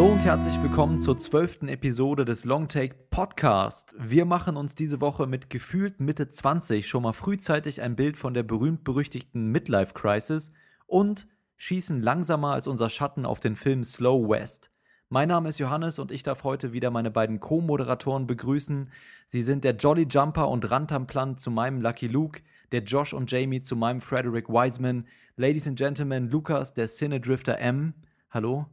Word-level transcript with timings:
Hallo 0.00 0.12
und 0.12 0.24
herzlich 0.24 0.62
willkommen 0.62 0.98
zur 0.98 1.18
zwölften 1.18 1.68
Episode 1.68 2.24
des 2.24 2.46
Longtake 2.46 2.94
Podcast. 3.10 3.94
Wir 3.98 4.24
machen 4.24 4.56
uns 4.56 4.74
diese 4.74 5.02
Woche 5.02 5.26
mit 5.26 5.50
gefühlt 5.50 6.00
Mitte 6.00 6.26
20 6.26 6.88
schon 6.88 7.02
mal 7.02 7.12
frühzeitig 7.12 7.82
ein 7.82 7.96
Bild 7.96 8.16
von 8.16 8.32
der 8.32 8.42
berühmt-berüchtigten 8.42 9.48
Midlife 9.48 9.92
Crisis 9.92 10.52
und 10.86 11.28
schießen 11.58 12.00
langsamer 12.00 12.54
als 12.54 12.66
unser 12.66 12.88
Schatten 12.88 13.26
auf 13.26 13.40
den 13.40 13.56
Film 13.56 13.84
Slow 13.84 14.26
West. 14.26 14.70
Mein 15.10 15.28
Name 15.28 15.50
ist 15.50 15.58
Johannes 15.58 15.98
und 15.98 16.12
ich 16.12 16.22
darf 16.22 16.44
heute 16.44 16.72
wieder 16.72 16.90
meine 16.90 17.10
beiden 17.10 17.38
Co-Moderatoren 17.38 18.26
begrüßen. 18.26 18.90
Sie 19.26 19.42
sind 19.42 19.64
der 19.64 19.76
Jolly 19.76 20.06
Jumper 20.08 20.48
und 20.48 20.70
Rantamplan 20.70 21.36
zu 21.36 21.50
meinem 21.50 21.82
Lucky 21.82 22.06
Luke, 22.06 22.40
der 22.72 22.84
Josh 22.84 23.12
und 23.12 23.30
Jamie 23.30 23.60
zu 23.60 23.76
meinem 23.76 24.00
Frederick 24.00 24.48
Wiseman. 24.48 25.06
Ladies 25.36 25.68
and 25.68 25.76
Gentlemen, 25.76 26.30
Lukas, 26.30 26.72
der 26.72 26.86
Cinedrifter 26.86 27.58
M. 27.58 27.92
Hallo. 28.30 28.64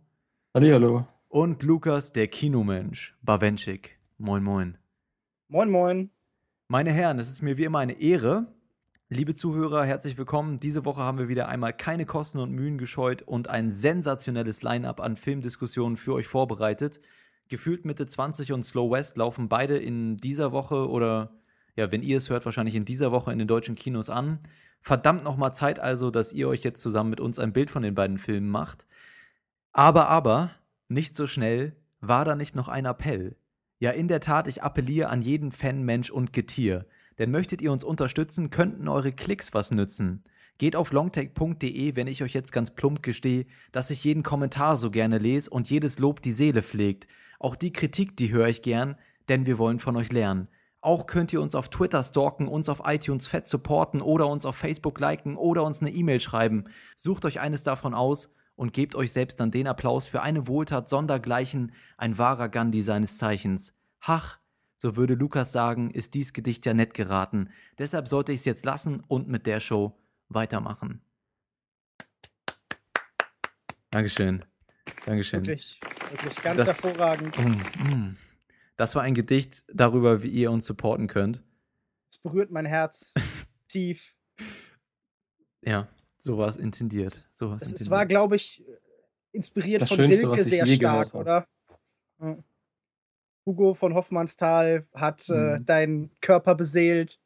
Hallo. 0.54 1.17
Und 1.30 1.62
Lukas, 1.62 2.14
der 2.14 2.30
Kinomensch, 2.30 3.14
Bawenschik. 3.22 4.00
Moin, 4.18 4.42
moin. 4.42 4.78
Moin, 5.50 5.70
moin. 5.70 6.10
Meine 6.70 6.94
Herren, 6.94 7.20
es 7.20 7.30
ist 7.30 7.42
mir 7.42 7.58
wie 7.58 7.66
immer 7.66 7.80
eine 7.80 8.00
Ehre. 8.00 8.48
Liebe 9.10 9.36
Zuhörer, 9.36 9.84
herzlich 9.84 10.18
willkommen. 10.18 10.56
Diese 10.56 10.86
Woche 10.86 11.02
haben 11.02 11.18
wir 11.18 11.28
wieder 11.28 11.50
einmal 11.50 11.74
keine 11.74 12.06
Kosten 12.06 12.40
und 12.40 12.54
Mühen 12.54 12.78
gescheut 12.78 13.24
und 13.24 13.50
ein 13.50 13.72
sensationelles 13.72 14.62
Line-up 14.64 15.02
an 15.02 15.18
Filmdiskussionen 15.18 15.98
für 15.98 16.14
euch 16.14 16.28
vorbereitet. 16.28 17.02
Gefühlt 17.50 17.84
Mitte 17.84 18.08
20 18.08 18.54
und 18.54 18.64
Slow 18.64 18.90
West 18.90 19.18
laufen 19.18 19.50
beide 19.50 19.78
in 19.78 20.16
dieser 20.16 20.54
Woche 20.54 20.88
oder 20.88 21.34
ja, 21.76 21.92
wenn 21.92 22.04
ihr 22.04 22.18
es 22.18 22.30
hört, 22.30 22.46
wahrscheinlich 22.46 22.76
in 22.76 22.86
dieser 22.86 23.12
Woche 23.12 23.34
in 23.34 23.40
den 23.40 23.50
deutschen 23.50 23.76
Kinos 23.76 24.10
an. 24.10 24.40
Verdammt 24.80 25.26
nochmal 25.26 25.54
Zeit 25.54 25.82
also, 25.82 26.10
dass 26.10 26.32
ihr 26.32 26.48
euch 26.48 26.64
jetzt 26.64 26.82
zusammen 26.82 27.10
mit 27.10 27.20
uns 27.20 27.38
ein 27.38 27.52
Bild 27.52 27.70
von 27.70 27.84
den 27.84 27.96
beiden 27.96 28.18
Filmen 28.18 28.50
macht. 28.50 28.88
Aber, 29.74 30.08
aber, 30.08 30.52
nicht 30.90 31.16
so 31.16 31.28
schnell, 31.28 31.76
war 32.00 32.26
da 32.26 32.36
nicht 32.36 32.56
noch 32.56 32.68
ein 32.68 32.86
Appell? 32.86 33.36
Ja, 33.80 33.92
in 33.92 34.08
der 34.08 34.22
Tat, 34.22 34.48
ich 34.48 34.64
appelliere 34.64 35.10
an 35.10 35.22
jeden 35.22 35.52
Fan, 35.52 35.84
Mensch 35.84 36.10
und 36.10 36.34
Getier. 36.34 36.86
Denn 37.18 37.32
möchtet 37.32 37.62
ihr 37.62 37.72
uns 37.72 37.84
unterstützen, 37.84 38.50
könnten 38.50 38.88
eure 38.88 39.12
Klicks 39.12 39.54
was 39.54 39.72
nützen. 39.72 40.22
Geht 40.58 40.76
auf 40.76 40.92
longtake.de, 40.92 41.96
wenn 41.96 42.08
ich 42.08 42.24
euch 42.24 42.34
jetzt 42.34 42.52
ganz 42.52 42.72
plump 42.72 43.04
gestehe, 43.04 43.46
dass 43.72 43.92
ich 43.92 44.04
jeden 44.04 44.24
Kommentar 44.24 44.78
so 44.78 44.90
gerne 44.90 45.20
lese 45.20 45.50
und 45.50 45.70
jedes 45.70 46.00
Lob 46.00 46.22
die 46.22 46.32
Seele 46.32 46.64
pflegt. 46.64 47.08
Auch 47.40 47.56
die 47.56 47.72
Kritik, 47.72 48.18
die 48.18 48.32
höre 48.32 48.48
ich 48.48 48.64
gern, 48.64 48.96
denn 49.30 49.46
wir 49.46 49.60
wollen 49.60 49.80
von 49.80 49.96
euch 49.96 50.12
lernen. 50.12 50.48
Auch 50.82 51.06
könnt 51.06 51.34
ihr 51.34 51.42
uns 51.42 51.54
auf 51.54 51.70
Twitter 51.70 52.04
stalken, 52.04 52.48
uns 52.48 52.70
auf 52.70 52.84
iTunes 52.86 53.28
fett 53.28 53.48
supporten 53.48 54.02
oder 54.02 54.28
uns 54.28 54.46
auf 54.46 54.56
Facebook 54.56 55.00
liken 55.00 55.36
oder 55.36 55.64
uns 55.64 55.82
eine 55.82 55.92
E-Mail 55.92 56.20
schreiben. 56.20 56.66
Sucht 56.96 57.26
euch 57.26 57.40
eines 57.40 57.64
davon 57.64 57.94
aus 57.94 58.34
und 58.58 58.74
gebt 58.74 58.96
euch 58.96 59.14
selbst 59.14 59.40
dann 59.40 59.52
den 59.52 59.68
Applaus 59.68 60.08
für 60.08 60.22
eine 60.22 60.48
Wohltat 60.48 60.90
sondergleichen, 60.90 61.72
ein 61.96 62.18
wahrer 62.18 62.50
Gandhi 62.50 62.82
seines 62.82 63.18
Zeichens. 63.18 63.74
Hach, 64.02 64.40
so 64.78 64.98
würde 64.98 65.14
Lukas 65.14 65.54
sagen, 65.54 65.92
ist 65.92 66.14
dies 66.16 66.34
Gedicht 66.34 66.66
ja 66.66 66.74
nett 66.74 66.94
geraten. 66.94 67.50
Deshalb 67.78 68.10
sollte 68.10 68.34
ich 68.34 68.40
es 68.40 68.46
jetzt 68.46 68.66
lassen 68.66 69.00
und 69.08 69.30
mit 69.30 69.46
der 69.46 69.62
Show 69.62 69.98
weitermachen. 70.28 71.02
Dankeschön. 73.92 74.44
Dankeschön. 75.06 75.46
Wirklich, 75.46 75.80
wirklich 76.12 76.42
ganz 76.42 76.58
Das- 76.58 76.68
hervorragend. 76.68 77.38
Mm, 77.40 77.84
mm. 77.84 78.18
Das 78.76 78.96
war 78.96 79.02
ein 79.04 79.16
Gedicht 79.16 79.64
darüber, 79.74 80.22
wie 80.22 80.30
ihr 80.30 80.52
uns 80.52 80.66
supporten 80.66 81.08
könnt. 81.08 81.44
Es 82.12 82.18
berührt 82.20 82.52
mein 82.52 82.66
Herz 82.66 83.14
tief. 83.68 84.14
Ja, 85.62 85.88
so 86.28 86.38
war 86.38 86.48
es 86.48 86.58
intendiert. 86.58 87.28
So 87.34 87.50
war's 87.50 87.62
Es, 87.62 87.68
es 87.70 87.74
intendiert. 87.74 87.92
war, 87.92 88.06
glaube 88.06 88.36
ich, 88.36 88.64
inspiriert 89.32 89.82
Das 89.84 89.90
von 89.90 89.98
Schönste, 89.98 90.28
Rilke 90.30 90.44
sehr 90.44 90.66
stark, 90.68 91.14
oder? 91.16 91.48
Ja. 92.22 92.38
Hugo 93.46 93.74
von 93.74 93.94
Hoffmannsthal 93.94 94.86
hat 94.94 95.30
äh, 95.30 95.60
Mhm. 95.60 95.66
deinen 95.66 96.12
Körper 96.22 96.56
beseelt. 96.56 97.20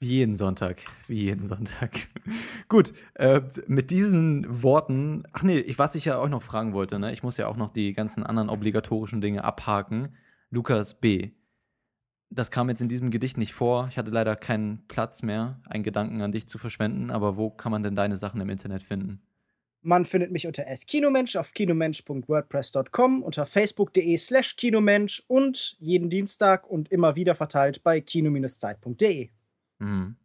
Wie 0.00 0.08
jeden 0.08 0.34
Sonntag. 0.34 0.82
Wie 1.06 1.22
jeden 1.26 1.46
Sonntag. 1.46 1.92
Gut, 2.68 2.92
äh, 3.14 3.40
mit 3.68 3.92
diesen 3.92 4.62
Worten, 4.62 5.22
ach 5.32 5.44
nee, 5.44 5.60
ich, 5.60 5.78
was 5.78 5.94
ich 5.94 6.06
ja 6.06 6.18
auch 6.18 6.28
noch 6.28 6.42
fragen 6.42 6.72
wollte, 6.72 6.98
ne? 6.98 7.12
ich 7.12 7.22
muss 7.22 7.36
ja 7.36 7.46
auch 7.46 7.56
noch 7.56 7.70
die 7.70 7.92
ganzen 7.92 8.24
anderen 8.24 8.48
obligatorischen 8.48 9.20
Dinge 9.20 9.44
abhaken. 9.44 10.16
Lukas 10.50 10.98
B. 11.00 11.30
Das 12.34 12.50
kam 12.50 12.68
jetzt 12.70 12.80
in 12.80 12.88
diesem 12.88 13.10
Gedicht 13.10 13.36
nicht 13.36 13.52
vor. 13.52 13.88
Ich 13.90 13.98
hatte 13.98 14.10
leider 14.10 14.36
keinen 14.36 14.86
Platz 14.88 15.22
mehr, 15.22 15.60
einen 15.66 15.82
Gedanken 15.84 16.22
an 16.22 16.32
dich 16.32 16.46
zu 16.48 16.56
verschwenden, 16.58 17.10
aber 17.10 17.36
wo 17.36 17.50
kann 17.50 17.70
man 17.72 17.82
denn 17.82 17.94
deine 17.94 18.16
Sachen 18.16 18.40
im 18.40 18.48
Internet 18.48 18.82
finden? 18.82 19.20
Man 19.82 20.04
findet 20.04 20.30
mich 20.30 20.46
unter 20.46 20.64
@kinomensch 20.64 21.36
auf 21.36 21.52
kinomensch.wordpress.com, 21.52 23.22
unter 23.22 23.46
facebook.de 23.46 24.16
slash 24.16 24.56
kinomensch 24.56 25.22
und 25.26 25.76
jeden 25.80 26.08
Dienstag 26.08 26.68
und 26.70 26.90
immer 26.90 27.16
wieder 27.16 27.34
verteilt 27.34 27.82
bei 27.82 28.00
kino-zeit.de. 28.00 29.30
Mhm. 29.80 30.16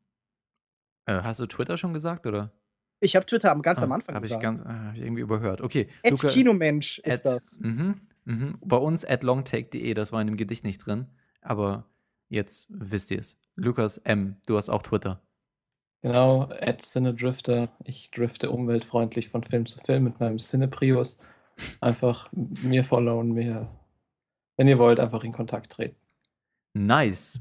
Äh, 1.06 1.22
hast 1.24 1.40
du 1.40 1.46
Twitter 1.48 1.78
schon 1.78 1.94
gesagt, 1.94 2.28
oder? 2.28 2.52
Ich 3.00 3.16
habe 3.16 3.26
Twitter 3.26 3.52
am 3.52 3.62
ganz 3.62 3.82
am 3.84 3.92
Anfang 3.92 4.16
Habe 4.16 4.26
ich 4.26 4.30
gesagt. 4.30 4.44
ganz, 4.44 4.62
ah, 4.62 4.88
hab 4.88 4.96
ich 4.96 5.02
irgendwie 5.02 5.22
überhört. 5.22 5.62
Okay. 5.62 5.88
At 6.04 6.12
Luca- 6.12 6.30
Kinomensch 6.30 7.00
ist 7.00 7.26
at- 7.26 7.34
das. 7.36 7.60
Mhm, 7.60 8.02
mhm. 8.26 8.58
Bei 8.62 8.78
uns 8.78 9.06
at 9.06 9.24
longtake.de, 9.24 9.94
das 9.94 10.12
war 10.12 10.22
in 10.22 10.28
dem 10.28 10.38
Gedicht 10.38 10.64
nicht 10.64 10.80
drin. 10.80 11.08
Aber 11.42 11.86
jetzt 12.30 12.68
wisst 12.70 13.12
ihr 13.12 13.20
es. 13.20 13.38
Lukas 13.56 13.98
M., 14.00 14.38
du 14.46 14.58
hast 14.58 14.70
auch 14.70 14.82
Twitter. 14.82 15.22
Genau, 16.02 16.44
at 16.62 16.82
Cinedrifter. 16.82 17.70
Ich 17.84 18.12
drifte 18.12 18.52
umweltfreundlich 18.52 19.30
von 19.30 19.44
Film 19.44 19.66
zu 19.66 19.80
Film 19.80 20.04
mit 20.04 20.20
meinem 20.20 20.38
Cineprius. 20.38 21.18
Einfach 21.82 22.30
mir 22.32 22.84
followen, 22.84 23.34
mir, 23.34 23.68
wenn 24.58 24.68
ihr 24.68 24.78
wollt, 24.78 25.00
einfach 25.00 25.24
in 25.24 25.32
Kontakt 25.32 25.72
treten. 25.74 25.98
Nice. 26.74 27.40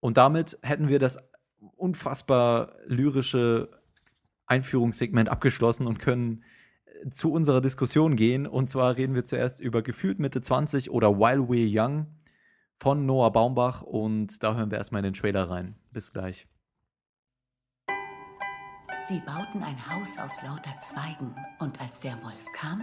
Und 0.00 0.16
damit 0.16 0.58
hätten 0.62 0.88
wir 0.88 0.98
das 0.98 1.18
unfassbar 1.76 2.76
lyrische 2.86 3.70
Einführungssegment 4.46 5.28
abgeschlossen 5.28 5.86
und 5.86 5.98
können 5.98 6.44
äh, 6.86 7.10
zu 7.10 7.32
unserer 7.32 7.60
Diskussion 7.60 8.16
gehen. 8.16 8.46
Und 8.46 8.70
zwar 8.70 8.96
reden 8.96 9.14
wir 9.14 9.24
zuerst 9.24 9.60
über 9.60 9.82
gefühlt 9.82 10.18
Mitte 10.18 10.40
20 10.40 10.90
oder 10.90 11.18
While 11.18 11.48
We're 11.48 11.68
Young 11.70 12.06
von 12.80 13.06
Noah 13.06 13.30
Baumbach. 13.32 13.82
Und 13.82 14.42
da 14.42 14.54
hören 14.54 14.70
wir 14.70 14.78
erstmal 14.78 15.00
in 15.00 15.12
den 15.12 15.14
Trailer 15.14 15.48
rein. 15.48 15.76
Bis 15.92 16.12
gleich. 16.12 16.46
Sie 19.08 19.20
bauten 19.20 19.62
ein 19.62 19.78
Haus 19.90 20.18
aus 20.18 20.42
lauter 20.42 20.76
Zweigen. 20.80 21.34
Und 21.60 21.80
als 21.80 22.00
der 22.00 22.14
Wolf 22.24 22.44
kam? 22.54 22.82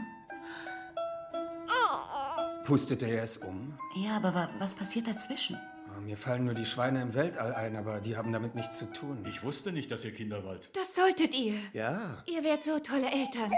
Pustete 2.66 3.08
er 3.08 3.24
es 3.24 3.38
um? 3.38 3.78
Ja, 3.96 4.16
aber 4.16 4.34
wa 4.34 4.48
was 4.58 4.74
passiert 4.74 5.08
dazwischen? 5.08 5.58
Ah, 5.94 6.00
Mir 6.00 6.16
fallen 6.16 6.46
nur 6.46 6.54
die 6.54 6.66
Schweine 6.66 7.02
im 7.02 7.14
Weltall 7.14 7.54
ein, 7.54 7.76
aber 7.76 8.00
die 8.00 8.16
haben 8.16 8.32
damit 8.32 8.56
nichts 8.56 8.78
zu 8.78 8.86
tun. 8.86 9.26
Ich 9.30 9.44
wusste 9.44 9.74
nicht, 9.74 9.92
dass 9.92 10.06
ihr 10.06 10.14
Kinder 10.14 10.46
wollt. 10.46 10.70
Das 10.74 10.96
solltet 10.96 11.34
ihr. 11.36 11.56
Ja. 11.74 12.24
Ihr 12.26 12.42
werdet 12.42 12.64
so 12.64 12.80
tolle 12.80 13.08
Eltern. 13.12 13.52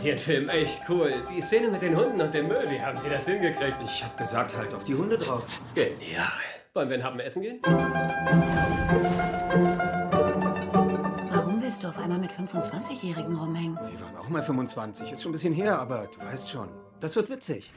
fand 0.00 0.04
den 0.04 0.18
Film 0.18 0.48
echt 0.48 0.82
cool. 0.88 1.24
Die 1.30 1.40
Szene 1.40 1.68
mit 1.68 1.82
den 1.82 1.96
Hunden 1.96 2.20
und 2.20 2.32
dem 2.32 2.48
Müll, 2.48 2.66
wie 2.70 2.80
haben 2.80 2.96
Sie 2.96 3.08
das 3.08 3.26
hingekriegt? 3.26 3.76
Ich 3.82 4.02
hab 4.02 4.16
gesagt, 4.16 4.56
halt 4.56 4.72
auf 4.74 4.84
die 4.84 4.94
Hunde 4.94 5.18
drauf. 5.18 5.60
Genial. 5.74 6.30
Wollen 6.74 6.88
wir 6.88 7.02
haben 7.02 7.20
essen 7.20 7.42
gehen? 7.42 7.60
Warum 11.30 11.62
willst 11.62 11.82
du 11.82 11.88
auf 11.88 11.98
einmal 11.98 12.18
mit 12.18 12.32
25-Jährigen 12.32 13.36
rumhängen? 13.36 13.76
Wir 13.76 14.00
waren 14.00 14.16
auch 14.16 14.28
mal 14.28 14.42
25. 14.42 15.12
Ist 15.12 15.22
schon 15.22 15.30
ein 15.30 15.32
bisschen 15.32 15.52
her, 15.52 15.78
aber 15.78 16.06
du 16.06 16.24
weißt 16.24 16.48
schon. 16.48 16.68
Das 17.00 17.16
wird 17.16 17.28
witzig. 17.28 17.72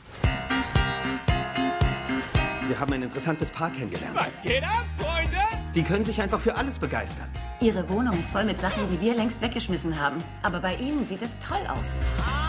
Wir 2.67 2.79
haben 2.79 2.93
ein 2.93 3.03
interessantes 3.03 3.51
Paar 3.51 3.71
kennengelernt. 3.71 4.15
Was 4.15 4.41
geht 4.41 4.63
ab, 4.63 4.85
Freunde? 4.97 5.42
Die 5.75 5.83
können 5.83 6.03
sich 6.03 6.21
einfach 6.21 6.39
für 6.39 6.55
alles 6.55 6.77
begeistern. 6.77 7.27
Ihre 7.59 7.89
Wohnung 7.89 8.19
ist 8.19 8.29
voll 8.29 8.43
mit 8.43 8.61
Sachen, 8.61 8.87
die 8.91 9.01
wir 9.01 9.15
längst 9.15 9.41
weggeschmissen 9.41 9.99
haben. 9.99 10.23
Aber 10.43 10.59
bei 10.59 10.75
Ihnen 10.75 11.03
sieht 11.03 11.23
es 11.23 11.39
toll 11.39 11.65
aus. 11.67 11.99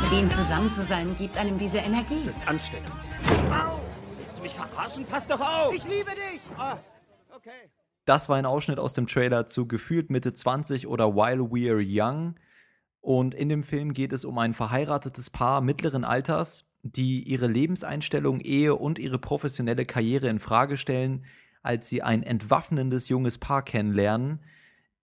Mit 0.03 0.13
Ihnen 0.13 0.31
zusammen 0.31 0.71
zu 0.71 0.83
sein, 0.83 1.17
gibt 1.17 1.39
einem 1.39 1.57
diese 1.57 1.79
Energie. 1.79 2.17
Es 2.17 2.27
ist 2.27 2.47
ansteckend. 2.47 2.93
Willst 4.19 4.37
du 4.37 4.43
mich 4.43 4.53
verarschen? 4.53 5.07
Pass 5.07 5.27
doch 5.27 5.41
auf! 5.41 5.75
Ich 5.75 5.85
liebe 5.85 6.11
dich! 6.11 6.41
Ah, 6.59 6.77
okay. 7.35 7.71
Das 8.05 8.29
war 8.29 8.37
ein 8.37 8.45
Ausschnitt 8.45 8.79
aus 8.79 8.93
dem 8.93 9.07
Trailer 9.07 9.47
zu 9.47 9.67
gefühlt 9.67 10.11
Mitte 10.11 10.35
20 10.35 10.87
oder 10.87 11.15
While 11.15 11.45
We're 11.45 11.83
Young. 11.83 12.35
Und 13.01 13.35
in 13.35 13.49
dem 13.49 13.63
Film 13.63 13.95
geht 13.95 14.13
es 14.13 14.27
um 14.27 14.37
ein 14.37 14.53
verheiratetes 14.53 15.31
Paar 15.31 15.63
mittleren 15.63 16.05
Alters, 16.05 16.67
die 16.83 17.23
ihre 17.23 17.47
Lebenseinstellung, 17.47 18.41
Ehe 18.41 18.75
und 18.75 18.99
ihre 18.99 19.19
professionelle 19.19 19.87
Karriere 19.87 20.29
in 20.29 20.39
Frage 20.39 20.77
stellen, 20.77 21.25
als 21.65 21.89
sie 21.89 22.03
ein 22.03 22.23
entwaffnendes 22.23 23.09
junges 23.09 23.39
Paar 23.39 23.63
kennenlernen, 23.63 24.41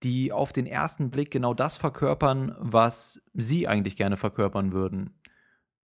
die 0.03 0.31
auf 0.31 0.53
den 0.53 0.65
ersten 0.65 1.09
Blick 1.09 1.31
genau 1.31 1.53
das 1.53 1.75
verkörpern, 1.75 2.55
was 2.59 3.21
sie 3.33 3.67
eigentlich 3.67 3.95
gerne 3.95 4.15
verkörpern 4.15 4.71
würden. 4.71 5.13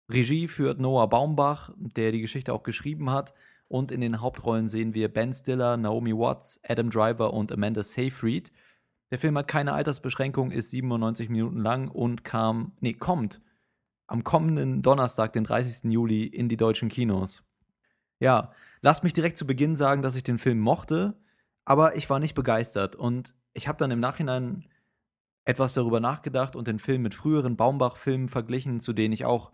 Regie 0.10 0.48
führt 0.48 0.80
Noah 0.80 1.10
Baumbach, 1.10 1.72
der 1.76 2.12
die 2.12 2.22
Geschichte 2.22 2.54
auch 2.54 2.64
geschrieben 2.64 3.10
hat. 3.10 3.34
Und 3.68 3.92
in 3.92 4.02
den 4.02 4.20
Hauptrollen 4.20 4.68
sehen 4.68 4.94
wir 4.94 5.08
Ben 5.08 5.34
Stiller, 5.34 5.78
Naomi 5.78 6.14
Watts, 6.14 6.60
Adam 6.68 6.90
Driver 6.90 7.34
und 7.34 7.52
Amanda 7.52 7.82
Seyfried. 7.84 8.52
Der 9.12 9.18
Film 9.18 9.38
hat 9.38 9.48
keine 9.48 9.74
Altersbeschränkung, 9.74 10.52
ist 10.52 10.72
97 10.72 11.30
Minuten 11.30 11.60
lang 11.60 11.88
und 11.90 12.24
kam, 12.24 12.74
nee, 12.82 12.94
kommt 12.94 13.42
am 14.08 14.26
kommenden 14.26 14.82
Donnerstag, 14.82 15.32
den 15.32 15.46
30. 15.46 15.90
Juli, 15.90 16.26
in 16.26 16.50
die 16.50 16.58
deutschen 16.58 16.90
Kinos. 16.90 17.44
Ja, 18.20 18.52
lasst 18.82 19.04
mich 19.04 19.14
direkt 19.14 19.38
zu 19.38 19.46
Beginn 19.46 19.76
sagen, 19.76 20.02
dass 20.02 20.16
ich 20.16 20.24
den 20.24 20.38
Film 20.38 20.60
mochte, 20.60 21.16
aber 21.66 21.96
ich 21.96 22.10
war 22.10 22.20
nicht 22.20 22.36
begeistert 22.36 22.96
und 22.96 23.36
ich 23.54 23.68
habe 23.68 23.78
dann 23.78 23.92
im 23.92 24.00
Nachhinein 24.00 24.66
etwas 25.46 25.74
darüber 25.74 26.00
nachgedacht 26.00 26.56
und 26.56 26.68
den 26.68 26.80
Film 26.80 27.02
mit 27.02 27.16
früheren 27.16 27.56
Baumbach-Filmen 27.58 28.30
verglichen, 28.30 28.80
zu 28.80 28.94
denen 28.94 29.14
ich 29.14 29.26
auch 29.26 29.52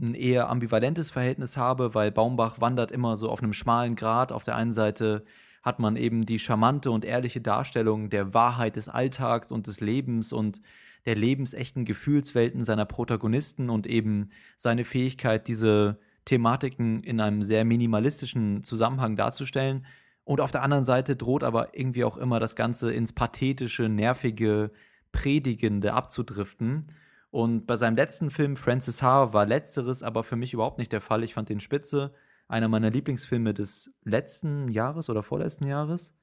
ein 0.00 0.14
eher 0.14 0.48
ambivalentes 0.48 1.10
Verhältnis 1.10 1.56
habe, 1.56 1.94
weil 1.94 2.10
Baumbach 2.10 2.60
wandert 2.60 2.90
immer 2.90 3.16
so 3.16 3.30
auf 3.30 3.42
einem 3.42 3.52
schmalen 3.52 3.96
Grat. 3.96 4.32
Auf 4.32 4.44
der 4.44 4.56
einen 4.56 4.72
Seite 4.72 5.24
hat 5.62 5.78
man 5.78 5.96
eben 5.96 6.26
die 6.26 6.38
charmante 6.38 6.90
und 6.90 7.04
ehrliche 7.04 7.40
Darstellung 7.40 8.10
der 8.10 8.34
Wahrheit 8.34 8.76
des 8.76 8.88
Alltags 8.88 9.50
und 9.50 9.66
des 9.66 9.80
Lebens 9.80 10.32
und 10.32 10.60
der 11.06 11.14
lebensechten 11.14 11.84
Gefühlswelten 11.84 12.64
seiner 12.64 12.84
Protagonisten 12.84 13.70
und 13.70 13.86
eben 13.86 14.30
seine 14.56 14.84
Fähigkeit, 14.84 15.48
diese 15.48 15.98
Thematiken 16.26 17.02
in 17.02 17.20
einem 17.20 17.40
sehr 17.40 17.64
minimalistischen 17.64 18.62
Zusammenhang 18.62 19.16
darzustellen. 19.16 19.86
Und 20.24 20.40
auf 20.40 20.50
der 20.50 20.62
anderen 20.62 20.84
Seite 20.84 21.16
droht 21.16 21.44
aber 21.44 21.78
irgendwie 21.78 22.04
auch 22.04 22.18
immer 22.18 22.38
das 22.40 22.56
Ganze 22.56 22.92
ins 22.92 23.14
pathetische, 23.14 23.88
nervige, 23.88 24.72
predigende 25.12 25.94
abzudriften. 25.94 26.88
Und 27.30 27.66
bei 27.66 27.76
seinem 27.76 27.96
letzten 27.96 28.30
Film, 28.30 28.56
Francis 28.56 29.02
H., 29.02 29.32
war 29.32 29.46
letzteres 29.46 30.02
aber 30.02 30.24
für 30.24 30.36
mich 30.36 30.52
überhaupt 30.52 30.78
nicht 30.78 30.92
der 30.92 31.00
Fall. 31.00 31.22
Ich 31.22 31.34
fand 31.34 31.48
den 31.48 31.60
spitze. 31.60 32.12
Einer 32.48 32.68
meiner 32.68 32.90
Lieblingsfilme 32.90 33.54
des 33.54 33.94
letzten 34.04 34.68
Jahres 34.68 35.08
oder 35.08 35.22
vorletzten 35.22 35.66
Jahres. 35.66 36.14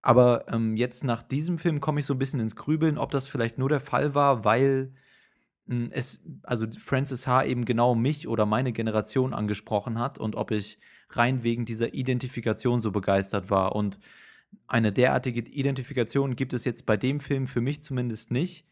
Aber 0.00 0.44
ähm, 0.52 0.76
jetzt 0.76 1.02
nach 1.02 1.22
diesem 1.22 1.58
Film 1.58 1.80
komme 1.80 2.00
ich 2.00 2.06
so 2.06 2.14
ein 2.14 2.18
bisschen 2.18 2.40
ins 2.40 2.56
Grübeln, 2.56 2.98
ob 2.98 3.10
das 3.10 3.26
vielleicht 3.26 3.58
nur 3.58 3.68
der 3.68 3.80
Fall 3.80 4.14
war, 4.14 4.44
weil 4.44 4.92
es, 5.66 6.24
also 6.42 6.66
Francis 6.78 7.26
H. 7.26 7.44
eben 7.44 7.64
genau 7.64 7.94
mich 7.94 8.28
oder 8.28 8.46
meine 8.46 8.72
Generation 8.72 9.32
angesprochen 9.32 9.98
hat 9.98 10.18
und 10.18 10.36
ob 10.36 10.50
ich 10.50 10.78
rein 11.10 11.42
wegen 11.42 11.64
dieser 11.64 11.94
Identifikation 11.94 12.80
so 12.80 12.90
begeistert 12.90 13.50
war. 13.50 13.74
Und 13.74 13.98
eine 14.66 14.92
derartige 14.92 15.40
Identifikation 15.40 16.36
gibt 16.36 16.52
es 16.52 16.64
jetzt 16.64 16.86
bei 16.86 16.96
dem 16.96 17.20
Film 17.20 17.46
für 17.46 17.60
mich 17.60 17.82
zumindest 17.82 18.30
nicht, 18.30 18.66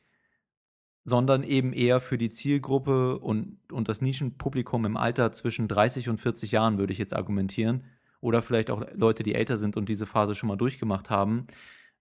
sondern 1.05 1.43
eben 1.43 1.73
eher 1.73 2.01
für 2.01 2.19
die 2.19 2.31
Zielgruppe 2.31 3.19
und, 3.19 3.59
und 3.73 3.89
das 3.89 4.03
Nischenpublikum 4.03 4.85
im 4.85 4.97
Alter 4.97 5.33
zwischen 5.33 5.69
30 5.69 6.09
und 6.09 6.21
40 6.21 6.53
Jahren, 6.53 6.79
würde 6.79 6.93
ich 6.93 6.99
jetzt 6.99 7.15
argumentieren. 7.15 7.85
Oder 8.21 8.41
vielleicht 8.41 8.71
auch 8.71 8.85
Leute, 8.95 9.25
die 9.25 9.35
älter 9.35 9.57
sind 9.57 9.77
und 9.77 9.89
diese 9.89 10.07
Phase 10.07 10.37
schon 10.37 10.49
mal 10.49 10.57
durchgemacht 10.57 11.11
haben. 11.11 11.47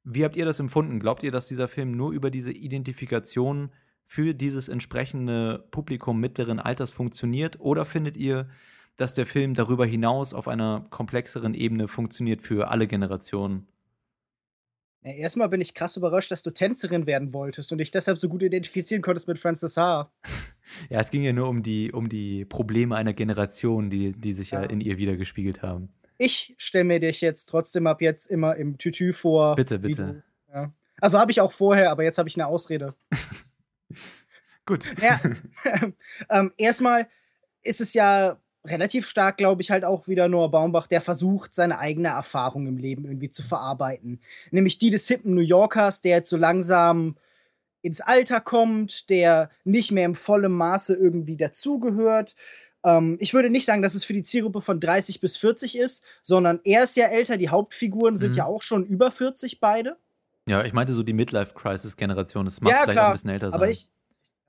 Wie 0.04 0.24
habt 0.24 0.36
ihr 0.36 0.46
das 0.46 0.60
empfunden? 0.60 1.00
Glaubt 1.00 1.24
ihr, 1.24 1.32
dass 1.32 1.48
dieser 1.48 1.68
Film 1.68 1.92
nur 1.92 2.12
über 2.12 2.30
diese 2.30 2.52
Identifikation 2.52 3.72
für 4.12 4.34
dieses 4.34 4.68
entsprechende 4.68 5.64
Publikum 5.72 6.20
mittleren 6.20 6.60
Alters 6.60 6.92
funktioniert? 6.92 7.62
Oder 7.62 7.86
findet 7.86 8.18
ihr, 8.18 8.50
dass 8.98 9.14
der 9.14 9.26
Film 9.26 9.54
darüber 9.54 9.86
hinaus 9.86 10.34
auf 10.34 10.50
einer 10.50 10.86
komplexeren 10.90 11.54
Ebene 11.54 11.88
funktioniert 11.88 12.42
für 12.42 12.70
alle 12.72 12.88
Generationen? 12.88 13.70
Ja, 15.02 15.14
erstmal 15.14 15.48
bin 15.48 15.62
ich 15.62 15.76
krass 15.76 15.96
überrascht, 15.96 16.30
dass 16.30 16.44
du 16.44 16.52
Tänzerin 16.52 17.06
werden 17.06 17.34
wolltest 17.34 17.72
und 17.72 17.78
dich 17.78 17.92
deshalb 17.92 18.18
so 18.18 18.28
gut 18.28 18.42
identifizieren 18.42 19.02
konntest 19.02 19.30
mit 19.30 19.40
Frances 19.40 19.78
H. 19.78 20.12
Ja, 20.90 21.02
es 21.02 21.10
ging 21.10 21.22
ja 21.24 21.34
nur 21.34 21.50
um 21.50 21.64
die, 21.64 21.92
um 21.92 22.08
die 22.08 22.46
Probleme 22.46 22.96
einer 22.96 23.14
Generation, 23.14 23.90
die, 23.90 24.14
die 24.14 24.32
sich 24.32 24.52
ja. 24.52 24.62
ja 24.62 24.70
in 24.70 24.80
ihr 24.80 24.98
wiedergespiegelt 24.98 25.62
haben. 25.62 25.90
Ich 26.18 26.56
stelle 26.58 26.86
mir 26.86 27.00
dich 27.02 27.20
jetzt 27.20 27.48
trotzdem 27.48 27.88
ab 27.88 28.02
jetzt 28.02 28.26
immer 28.26 28.56
im 28.56 28.78
Tütü 28.78 29.12
vor. 29.12 29.56
Bitte, 29.56 29.80
bitte. 29.80 30.24
Du, 30.48 30.54
ja. 30.54 30.74
Also 31.02 31.20
habe 31.20 31.32
ich 31.32 31.42
auch 31.42 31.52
vorher, 31.52 31.92
aber 31.92 32.04
jetzt 32.04 32.18
habe 32.18 32.30
ich 32.30 32.38
eine 32.38 32.48
Ausrede. 32.48 32.94
Gut. 34.66 34.86
Ja, 35.02 35.20
ähm, 36.30 36.54
erstmal 36.58 37.08
ist 37.64 37.82
es 37.82 37.94
ja 37.94 38.38
relativ 38.66 39.08
stark, 39.08 39.38
glaube 39.38 39.62
ich, 39.62 39.72
halt 39.72 39.84
auch 39.84 40.08
wieder 40.08 40.28
Noah 40.28 40.52
Baumbach, 40.52 40.88
der 40.88 41.02
versucht, 41.02 41.54
seine 41.54 41.80
eigene 41.80 42.10
Erfahrung 42.10 42.68
im 42.68 42.78
Leben 42.78 43.06
irgendwie 43.06 43.32
zu 43.32 43.44
verarbeiten. 43.44 44.22
Nämlich 44.52 44.78
die 44.78 44.92
des 44.92 45.08
hippen 45.08 45.34
New 45.34 45.42
Yorkers, 45.42 46.02
der 46.02 46.18
jetzt 46.18 46.30
so 46.30 46.38
langsam 46.38 47.16
ins 47.82 48.02
Alter 48.02 48.40
kommt, 48.40 49.10
der 49.10 49.50
nicht 49.64 49.92
mehr 49.92 50.06
im 50.06 50.16
vollen 50.16 50.52
Maße 50.52 50.94
irgendwie 50.94 51.38
dazugehört. 51.38 52.36
Ähm, 52.84 53.18
ich 53.20 53.34
würde 53.34 53.50
nicht 53.50 53.66
sagen, 53.66 53.82
dass 53.82 53.96
es 53.96 54.04
für 54.04 54.14
die 54.14 54.24
Zielgruppe 54.24 54.62
von 54.62 54.80
30 54.80 55.20
bis 55.20 55.38
40 55.38 55.78
ist, 55.78 56.04
sondern 56.22 56.60
er 56.64 56.84
ist 56.84 56.96
ja 56.96 57.08
älter, 57.08 57.38
die 57.38 57.50
Hauptfiguren 57.50 58.18
sind 58.18 58.32
mhm. 58.32 58.38
ja 58.38 58.46
auch 58.46 58.62
schon 58.62 58.86
über 58.86 59.12
40 59.12 59.60
beide. 59.60 59.98
Ja, 60.52 60.66
ich 60.66 60.74
meinte 60.74 60.92
so 60.92 61.02
die 61.02 61.14
Midlife-Crisis-Generation. 61.14 62.44
Das 62.44 62.60
mag 62.60 62.74
ja, 62.74 62.80
vielleicht 62.82 62.92
klar, 62.92 63.08
ein 63.08 63.12
bisschen 63.14 63.30
älter 63.30 63.52
sein. 63.52 63.58
Aber 63.62 63.70
ich, 63.70 63.90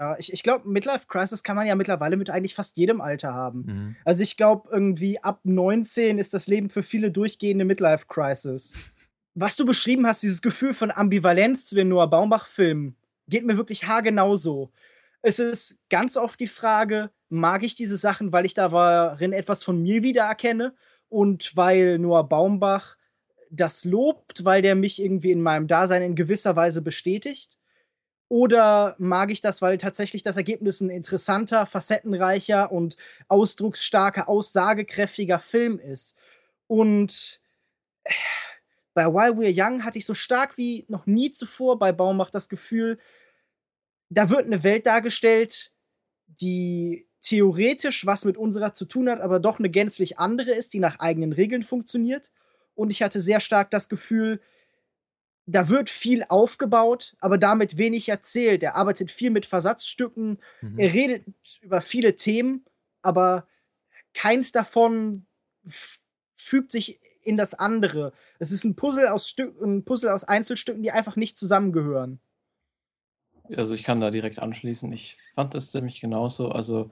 ja, 0.00 0.16
ich, 0.18 0.32
ich 0.32 0.42
glaube, 0.42 0.68
Midlife 0.68 1.06
Crisis 1.06 1.44
kann 1.44 1.54
man 1.54 1.64
ja 1.64 1.76
mittlerweile 1.76 2.16
mit 2.16 2.28
eigentlich 2.28 2.56
fast 2.56 2.76
jedem 2.76 3.00
Alter 3.00 3.34
haben. 3.34 3.62
Mhm. 3.66 3.96
Also 4.04 4.24
ich 4.24 4.36
glaube, 4.36 4.68
irgendwie 4.72 5.22
ab 5.22 5.38
19 5.44 6.18
ist 6.18 6.34
das 6.34 6.48
Leben 6.48 6.70
für 6.70 6.82
viele 6.82 7.12
durchgehende 7.12 7.64
Midlife 7.64 8.06
Crisis. 8.08 8.74
Was 9.34 9.54
du 9.54 9.64
beschrieben 9.64 10.04
hast, 10.04 10.24
dieses 10.24 10.42
Gefühl 10.42 10.74
von 10.74 10.90
Ambivalenz 10.90 11.66
zu 11.66 11.76
den 11.76 11.88
Noah 11.88 12.10
Baumbach-Filmen, 12.10 12.96
geht 13.28 13.46
mir 13.46 13.56
wirklich 13.56 13.86
haargenau 13.86 14.34
so. 14.34 14.72
Es 15.22 15.38
ist 15.38 15.78
ganz 15.88 16.16
oft 16.16 16.40
die 16.40 16.48
Frage, 16.48 17.10
mag 17.28 17.62
ich 17.62 17.76
diese 17.76 17.96
Sachen, 17.96 18.32
weil 18.32 18.44
ich 18.44 18.54
darin 18.54 19.32
etwas 19.32 19.62
von 19.62 19.80
mir 19.80 20.02
wiedererkenne 20.02 20.74
und 21.08 21.56
weil 21.56 22.00
Noah 22.00 22.28
Baumbach 22.28 22.96
das 23.52 23.84
lobt, 23.84 24.44
weil 24.44 24.62
der 24.62 24.74
mich 24.74 25.00
irgendwie 25.00 25.30
in 25.30 25.42
meinem 25.42 25.68
Dasein 25.68 26.02
in 26.02 26.16
gewisser 26.16 26.56
Weise 26.56 26.80
bestätigt? 26.82 27.58
Oder 28.28 28.96
mag 28.98 29.30
ich 29.30 29.42
das, 29.42 29.60
weil 29.60 29.76
tatsächlich 29.76 30.22
das 30.22 30.38
Ergebnis 30.38 30.80
ein 30.80 30.88
interessanter, 30.88 31.66
facettenreicher 31.66 32.72
und 32.72 32.96
ausdrucksstarker, 33.28 34.26
aussagekräftiger 34.28 35.38
Film 35.38 35.78
ist? 35.78 36.16
Und 36.66 37.42
äh, 38.04 38.12
bei 38.94 39.06
While 39.06 39.36
We're 39.38 39.52
Young 39.54 39.84
hatte 39.84 39.98
ich 39.98 40.06
so 40.06 40.14
stark 40.14 40.56
wie 40.56 40.86
noch 40.88 41.04
nie 41.04 41.32
zuvor 41.32 41.78
bei 41.78 41.92
Baumach 41.92 42.30
das 42.30 42.48
Gefühl, 42.48 42.98
da 44.08 44.30
wird 44.30 44.46
eine 44.46 44.62
Welt 44.62 44.86
dargestellt, 44.86 45.72
die 46.26 47.06
theoretisch 47.20 48.06
was 48.06 48.24
mit 48.24 48.38
unserer 48.38 48.72
zu 48.72 48.86
tun 48.86 49.10
hat, 49.10 49.20
aber 49.20 49.40
doch 49.40 49.58
eine 49.58 49.70
gänzlich 49.70 50.18
andere 50.18 50.52
ist, 50.52 50.72
die 50.72 50.80
nach 50.80 50.98
eigenen 51.00 51.32
Regeln 51.32 51.64
funktioniert. 51.64 52.32
Und 52.82 52.90
ich 52.90 53.00
hatte 53.00 53.20
sehr 53.20 53.38
stark 53.38 53.70
das 53.70 53.88
Gefühl, 53.88 54.40
da 55.46 55.68
wird 55.68 55.88
viel 55.88 56.24
aufgebaut, 56.28 57.14
aber 57.20 57.38
damit 57.38 57.78
wenig 57.78 58.08
erzählt. 58.08 58.64
Er 58.64 58.74
arbeitet 58.74 59.12
viel 59.12 59.30
mit 59.30 59.46
Versatzstücken, 59.46 60.40
mhm. 60.60 60.78
er 60.80 60.92
redet 60.92 61.24
über 61.60 61.80
viele 61.80 62.16
Themen, 62.16 62.64
aber 63.00 63.46
keins 64.14 64.50
davon 64.50 65.26
fügt 66.36 66.72
sich 66.72 66.98
in 67.22 67.36
das 67.36 67.54
andere. 67.54 68.12
Es 68.40 68.50
ist 68.50 68.64
ein 68.64 68.74
Puzzle 68.74 69.06
aus 69.06 69.28
Stück, 69.28 69.60
ein 69.62 69.84
Puzzle 69.84 70.10
aus 70.10 70.24
Einzelstücken, 70.24 70.82
die 70.82 70.90
einfach 70.90 71.14
nicht 71.14 71.38
zusammengehören. 71.38 72.18
Also 73.56 73.74
ich 73.74 73.84
kann 73.84 74.00
da 74.00 74.10
direkt 74.10 74.40
anschließen. 74.40 74.92
Ich 74.92 75.18
fand 75.36 75.54
das 75.54 75.70
ziemlich 75.70 76.00
genauso. 76.00 76.50
Also 76.50 76.90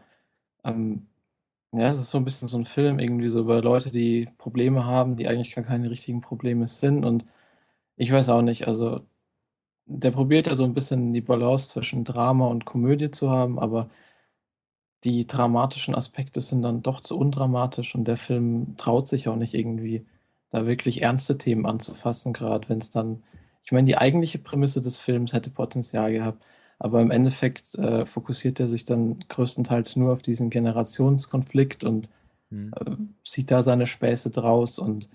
ähm, 0.62 1.09
ja, 1.73 1.87
es 1.89 2.00
ist 2.00 2.11
so 2.11 2.19
ein 2.19 2.25
bisschen 2.25 2.49
so 2.49 2.59
ein 2.59 2.65
Film 2.67 2.99
irgendwie 2.99 3.29
so 3.29 3.41
über 3.41 3.62
Leute, 3.62 3.91
die 3.91 4.29
Probleme 4.39 4.85
haben, 4.85 5.17
die 5.17 5.29
eigentlich 5.29 5.55
gar 5.55 5.65
keine 5.65 5.91
richtigen 5.91 6.21
Probleme 6.21 6.67
sind. 6.69 7.05
Und 7.05 7.27
ich 7.97 8.12
weiß 8.12 8.29
auch 8.31 8.43
nicht, 8.43 8.69
also 8.69 9.07
der 9.87 10.12
probiert 10.12 10.47
ja 10.49 10.55
so 10.57 10.65
ein 10.65 10.75
bisschen 10.75 11.12
die 11.15 11.23
Balance 11.23 11.71
zwischen 11.71 12.05
Drama 12.05 12.47
und 12.49 12.67
Komödie 12.67 13.11
zu 13.12 13.31
haben, 13.31 13.59
aber 13.61 13.91
die 15.05 15.27
dramatischen 15.27 15.95
Aspekte 15.95 16.41
sind 16.41 16.62
dann 16.62 16.83
doch 16.83 17.00
zu 17.00 17.19
undramatisch 17.19 17.95
und 17.95 18.05
der 18.05 18.17
Film 18.17 18.77
traut 18.77 19.09
sich 19.09 19.29
auch 19.29 19.37
nicht 19.37 19.55
irgendwie, 19.55 20.07
da 20.50 20.67
wirklich 20.67 21.03
ernste 21.03 21.39
Themen 21.39 21.65
anzufassen, 21.67 22.33
gerade 22.33 22.69
wenn 22.69 22.79
es 22.79 22.91
dann 22.91 23.23
ich 23.62 23.73
meine, 23.73 23.87
die 23.87 23.99
eigentliche 23.99 24.39
Prämisse 24.39 24.81
des 24.81 24.99
Films 24.99 25.33
hätte 25.33 25.50
Potenzial 25.50 26.12
gehabt, 26.12 26.45
aber 26.80 27.02
im 27.02 27.12
Endeffekt, 27.12 27.76
äh, 27.76 28.06
fokussiert 28.06 28.60
er 28.60 28.68
sich 28.68 28.87
dann 28.87 29.20
größtenteils 29.28 29.96
nur 29.96 30.12
auf 30.14 30.22
diesen 30.22 30.50
Generationskonflikt 30.50 31.84
und, 31.84 32.10
Mhm. 32.50 32.72
äh, 32.76 32.96
zieht 33.25 33.50
da 33.52 33.62
seine 33.62 33.87
Späße 33.88 34.30
draus 34.30 34.78
und 34.80 35.10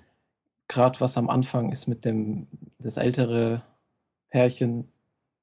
gerade 0.70 1.00
was 1.02 1.18
am 1.18 1.30
Anfang 1.30 1.72
ist 1.72 1.88
mit 1.88 2.06
dem, 2.06 2.48
das 2.80 2.98
ältere 2.98 3.64
Pärchen 4.30 4.90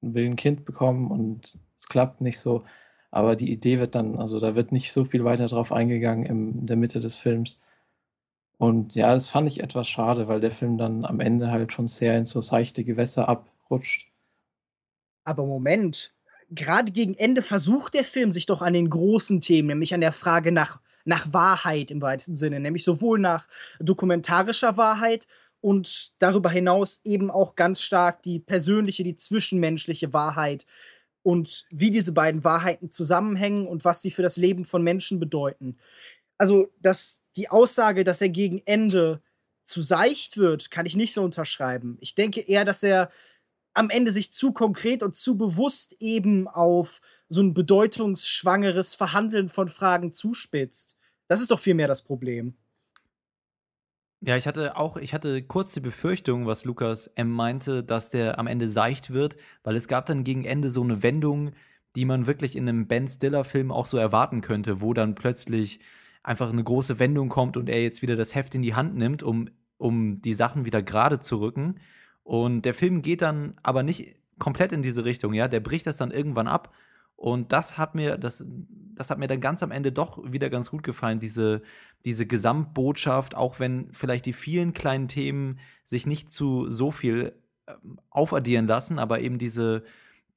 will 0.02 0.26
ein 0.26 0.36
Kind 0.36 0.64
bekommen 0.66 1.10
und 1.10 1.58
es 1.78 1.88
klappt 1.88 2.20
nicht 2.22 2.38
so. 2.40 2.64
Aber 3.10 3.36
die 3.36 3.52
Idee 3.52 3.78
wird 3.80 3.94
dann, 3.94 4.18
also 4.18 4.40
da 4.40 4.54
wird 4.56 4.72
nicht 4.72 4.92
so 4.92 5.04
viel 5.04 5.24
weiter 5.24 5.46
drauf 5.48 5.72
eingegangen 5.72 6.26
in 6.26 6.66
der 6.66 6.76
Mitte 6.76 7.00
des 7.00 7.16
Films. 7.18 7.60
Und 8.58 8.94
ja, 8.94 9.12
das 9.12 9.28
fand 9.28 9.48
ich 9.48 9.60
etwas 9.62 9.88
schade, 9.88 10.28
weil 10.28 10.40
der 10.40 10.52
Film 10.52 10.78
dann 10.78 11.04
am 11.04 11.20
Ende 11.20 11.50
halt 11.50 11.72
schon 11.72 11.88
sehr 11.88 12.16
in 12.18 12.24
so 12.26 12.40
seichte 12.40 12.84
Gewässer 12.84 13.28
abrutscht. 13.28 14.11
Aber 15.24 15.44
Moment, 15.46 16.14
gerade 16.50 16.92
gegen 16.92 17.14
Ende 17.14 17.42
versucht 17.42 17.94
der 17.94 18.04
Film 18.04 18.32
sich 18.32 18.46
doch 18.46 18.62
an 18.62 18.72
den 18.72 18.90
großen 18.90 19.40
Themen, 19.40 19.68
nämlich 19.68 19.94
an 19.94 20.00
der 20.00 20.12
Frage 20.12 20.52
nach 20.52 20.80
nach 21.04 21.32
Wahrheit 21.32 21.90
im 21.90 22.00
weitesten 22.00 22.36
Sinne, 22.36 22.60
nämlich 22.60 22.84
sowohl 22.84 23.18
nach 23.18 23.48
dokumentarischer 23.80 24.76
Wahrheit 24.76 25.26
und 25.60 26.12
darüber 26.18 26.50
hinaus 26.50 27.00
eben 27.04 27.30
auch 27.30 27.54
ganz 27.54 27.82
stark 27.82 28.22
die 28.22 28.38
persönliche, 28.38 29.04
die 29.04 29.16
zwischenmenschliche 29.16 30.12
Wahrheit 30.12 30.66
und 31.22 31.66
wie 31.70 31.90
diese 31.90 32.12
beiden 32.12 32.44
Wahrheiten 32.44 32.90
zusammenhängen 32.90 33.66
und 33.66 33.84
was 33.84 34.02
sie 34.02 34.10
für 34.10 34.22
das 34.22 34.36
Leben 34.36 34.64
von 34.64 34.82
Menschen 34.82 35.20
bedeuten. 35.20 35.78
Also, 36.38 36.72
dass 36.80 37.22
die 37.36 37.48
Aussage, 37.48 38.02
dass 38.02 38.20
er 38.20 38.28
gegen 38.28 38.60
Ende 38.64 39.22
zu 39.64 39.82
seicht 39.82 40.36
wird, 40.36 40.70
kann 40.72 40.86
ich 40.86 40.96
nicht 40.96 41.14
so 41.14 41.22
unterschreiben. 41.22 41.96
Ich 42.00 42.16
denke 42.16 42.40
eher, 42.40 42.64
dass 42.64 42.82
er 42.82 43.10
am 43.74 43.90
Ende 43.90 44.10
sich 44.10 44.32
zu 44.32 44.52
konkret 44.52 45.02
und 45.02 45.16
zu 45.16 45.36
bewusst 45.36 45.96
eben 46.00 46.48
auf 46.48 47.00
so 47.28 47.42
ein 47.42 47.54
bedeutungsschwangeres 47.54 48.94
Verhandeln 48.94 49.48
von 49.48 49.68
Fragen 49.68 50.12
zuspitzt. 50.12 50.98
Das 51.28 51.40
ist 51.40 51.50
doch 51.50 51.60
vielmehr 51.60 51.88
das 51.88 52.02
Problem. 52.02 52.54
Ja, 54.24 54.36
ich 54.36 54.46
hatte 54.46 54.76
auch, 54.76 54.96
ich 54.96 55.14
hatte 55.14 55.42
kurz 55.42 55.72
die 55.72 55.80
Befürchtung, 55.80 56.46
was 56.46 56.64
Lukas 56.64 57.08
M. 57.08 57.30
meinte, 57.30 57.82
dass 57.82 58.10
der 58.10 58.38
am 58.38 58.46
Ende 58.46 58.68
seicht 58.68 59.12
wird, 59.12 59.36
weil 59.64 59.74
es 59.74 59.88
gab 59.88 60.06
dann 60.06 60.22
gegen 60.22 60.44
Ende 60.44 60.70
so 60.70 60.82
eine 60.82 61.02
Wendung, 61.02 61.52
die 61.96 62.04
man 62.04 62.26
wirklich 62.26 62.54
in 62.54 62.68
einem 62.68 62.86
Ben 62.86 63.08
Stiller-Film 63.08 63.72
auch 63.72 63.86
so 63.86 63.98
erwarten 63.98 64.40
könnte, 64.40 64.80
wo 64.80 64.94
dann 64.94 65.16
plötzlich 65.16 65.80
einfach 66.22 66.52
eine 66.52 66.62
große 66.62 66.98
Wendung 67.00 67.28
kommt 67.30 67.56
und 67.56 67.68
er 67.68 67.82
jetzt 67.82 68.00
wieder 68.00 68.14
das 68.14 68.34
Heft 68.34 68.54
in 68.54 68.62
die 68.62 68.74
Hand 68.74 68.94
nimmt, 68.94 69.24
um, 69.24 69.48
um 69.76 70.22
die 70.22 70.34
Sachen 70.34 70.64
wieder 70.64 70.82
gerade 70.82 71.18
zu 71.18 71.40
rücken. 71.40 71.80
Und 72.24 72.62
der 72.62 72.74
Film 72.74 73.02
geht 73.02 73.22
dann 73.22 73.54
aber 73.62 73.82
nicht 73.82 74.16
komplett 74.38 74.72
in 74.72 74.82
diese 74.82 75.04
Richtung, 75.04 75.34
ja, 75.34 75.48
der 75.48 75.60
bricht 75.60 75.86
das 75.86 75.96
dann 75.96 76.10
irgendwann 76.10 76.48
ab. 76.48 76.74
Und 77.16 77.52
das 77.52 77.78
hat 77.78 77.94
mir, 77.94 78.18
das, 78.18 78.44
das 78.94 79.10
hat 79.10 79.18
mir 79.18 79.28
dann 79.28 79.40
ganz 79.40 79.62
am 79.62 79.70
Ende 79.70 79.92
doch 79.92 80.20
wieder 80.32 80.50
ganz 80.50 80.70
gut 80.70 80.82
gefallen, 80.82 81.20
diese, 81.20 81.62
diese 82.04 82.26
Gesamtbotschaft, 82.26 83.36
auch 83.36 83.60
wenn 83.60 83.92
vielleicht 83.92 84.26
die 84.26 84.32
vielen 84.32 84.72
kleinen 84.72 85.06
Themen 85.06 85.60
sich 85.84 86.06
nicht 86.06 86.32
zu 86.32 86.68
so 86.68 86.90
viel 86.90 87.34
ähm, 87.68 88.00
aufaddieren 88.10 88.66
lassen, 88.66 88.98
aber 88.98 89.20
eben 89.20 89.38
diese, 89.38 89.84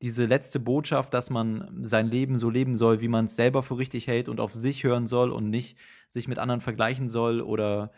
diese 0.02 0.26
letzte 0.26 0.60
Botschaft, 0.60 1.14
dass 1.16 1.32
man 1.32 1.84
sein 1.84 2.08
Leben 2.08 2.38
so 2.38 2.52
leben 2.52 2.78
soll, 2.78 3.02
wie 3.02 3.08
man 3.08 3.26
es 3.26 3.36
selber 3.36 3.64
für 3.64 3.80
richtig 3.80 4.06
hält 4.08 4.30
und 4.30 4.40
auf 4.40 4.54
sich 4.54 4.84
hören 4.84 5.08
soll 5.08 5.32
und 5.32 5.50
nicht 5.50 5.78
sich 6.10 6.28
mit 6.28 6.38
anderen 6.38 6.62
vergleichen 6.62 7.10
soll 7.10 7.42
oder 7.42 7.92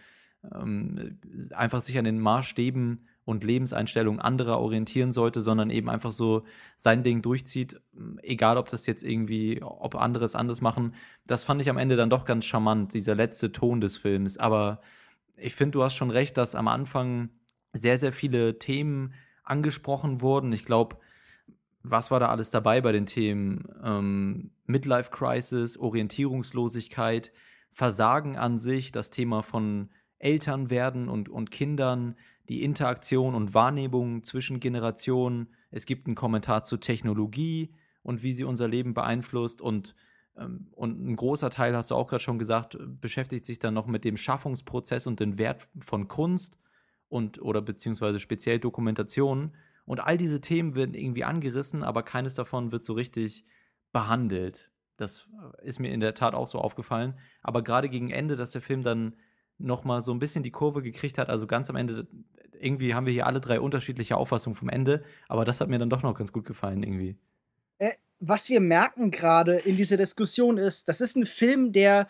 ähm, 0.54 1.20
einfach 1.52 1.82
sich 1.82 1.98
an 1.98 2.06
den 2.06 2.20
Maßstäben 2.20 3.08
und 3.28 3.44
Lebenseinstellungen 3.44 4.22
anderer 4.22 4.58
orientieren 4.58 5.12
sollte, 5.12 5.42
sondern 5.42 5.70
eben 5.70 5.90
einfach 5.90 6.14
so 6.14 6.46
sein 6.78 7.04
Ding 7.04 7.22
durchzieht, 7.22 7.78
egal 8.24 8.56
ob 8.58 8.70
das 8.70 8.86
jetzt 8.86 9.04
irgendwie, 9.04 9.62
ob 9.62 9.96
andere 9.96 10.24
es 10.24 10.34
anders 10.34 10.62
machen. 10.62 10.96
Das 11.26 11.44
fand 11.44 11.62
ich 11.62 11.70
am 11.70 11.78
Ende 11.78 11.98
dann 11.98 12.10
doch 12.10 12.24
ganz 12.24 12.46
charmant, 12.46 12.94
dieser 12.94 13.16
letzte 13.16 13.52
Ton 13.52 13.82
des 13.82 13.98
Films. 13.98 14.38
Aber 14.38 14.80
ich 15.36 15.56
finde, 15.56 15.72
du 15.72 15.84
hast 15.84 15.96
schon 15.96 16.10
recht, 16.10 16.38
dass 16.38 16.56
am 16.56 16.70
Anfang 16.70 17.28
sehr, 17.74 17.98
sehr 17.98 18.14
viele 18.14 18.60
Themen 18.60 19.14
angesprochen 19.44 20.22
wurden. 20.22 20.54
Ich 20.54 20.64
glaube, 20.64 20.96
was 21.84 22.12
war 22.12 22.22
da 22.22 22.30
alles 22.30 22.50
dabei 22.50 22.80
bei 22.80 22.94
den 22.94 23.08
Themen? 23.08 23.68
Ähm, 23.84 24.52
Midlife 24.68 25.12
Crisis, 25.12 25.78
Orientierungslosigkeit, 25.78 27.34
Versagen 27.74 28.38
an 28.38 28.58
sich, 28.58 28.94
das 28.94 29.10
Thema 29.10 29.44
von 29.44 29.90
Eltern 30.18 30.70
werden 30.70 31.10
und, 31.10 31.28
und 31.28 31.52
Kindern, 31.52 32.16
die 32.50 32.64
Interaktion 32.64 33.36
und 33.36 33.54
Wahrnehmung 33.54 34.24
zwischen 34.24 34.60
Generationen. 34.60 35.48
Es 35.72 35.86
gibt 35.86 36.08
einen 36.08 36.16
Kommentar 36.16 36.64
zur 36.64 36.80
Technologie 36.80 37.74
und 38.04 38.24
wie 38.24 38.34
sie 38.34 38.44
unser 38.44 38.68
Leben 38.68 38.94
beeinflusst 38.94 39.62
und 39.62 39.96
ähm, 40.38 40.68
und 40.72 41.06
ein 41.06 41.16
großer 41.16 41.50
Teil, 41.50 41.76
hast 41.76 41.92
du 41.92 41.96
auch 41.96 42.08
gerade 42.08 42.24
schon 42.24 42.40
gesagt, 42.40 42.78
beschäftigt 43.02 43.46
sich 43.46 43.60
dann 43.60 43.74
noch 43.74 43.88
mit 43.88 44.04
dem 44.04 44.18
Schaffungsprozess 44.18 45.08
und 45.08 45.20
den 45.20 45.38
Wert 45.38 45.68
von 45.80 46.08
Kunst 46.08 46.58
und 47.10 47.42
oder 47.42 47.62
beziehungsweise 47.62 48.20
speziell 48.20 48.60
Dokumentationen. 48.60 49.56
Und 49.86 50.02
all 50.02 50.18
diese 50.18 50.42
Themen 50.42 50.76
werden 50.76 50.94
irgendwie 50.94 51.24
angerissen, 51.24 51.84
aber 51.84 52.04
keines 52.04 52.36
davon 52.36 52.72
wird 52.72 52.84
so 52.84 52.94
richtig 52.94 53.46
behandelt. 53.92 54.72
Das 54.98 55.30
ist 55.62 55.80
mir 55.80 55.92
in 55.92 56.02
der 56.02 56.14
Tat 56.14 56.34
auch 56.34 56.48
so 56.48 56.60
aufgefallen. 56.60 57.18
Aber 57.42 57.64
gerade 57.64 57.88
gegen 57.88 58.10
Ende, 58.10 58.36
dass 58.36 58.52
der 58.52 58.62
Film 58.62 58.84
dann 58.84 59.16
noch 59.58 59.86
mal 59.86 60.02
so 60.02 60.12
ein 60.12 60.20
bisschen 60.20 60.44
die 60.44 60.52
Kurve 60.52 60.82
gekriegt 60.82 61.18
hat, 61.18 61.30
also 61.30 61.48
ganz 61.48 61.70
am 61.70 61.76
Ende 61.76 62.08
irgendwie 62.60 62.94
haben 62.94 63.06
wir 63.06 63.14
hier 63.14 63.28
alle 63.28 63.40
drei 63.40 63.60
unterschiedliche 63.60 64.18
Auffassungen 64.18 64.56
vom 64.56 64.70
Ende, 64.70 65.04
aber 65.28 65.46
das 65.46 65.62
hat 65.62 65.70
mir 65.70 65.80
dann 65.80 65.90
doch 65.90 66.04
noch 66.04 66.18
ganz 66.18 66.32
gut 66.32 66.46
gefallen 66.46 66.84
irgendwie. 66.84 67.18
Äh, 67.78 67.94
was 68.20 68.50
wir 68.50 68.60
merken 68.60 69.12
gerade 69.12 69.58
in 69.58 69.78
dieser 69.78 69.98
Diskussion 69.98 70.58
ist, 70.58 70.90
das 70.90 71.02
ist 71.02 71.16
ein 71.16 71.26
Film, 71.26 71.72
der 71.72 72.10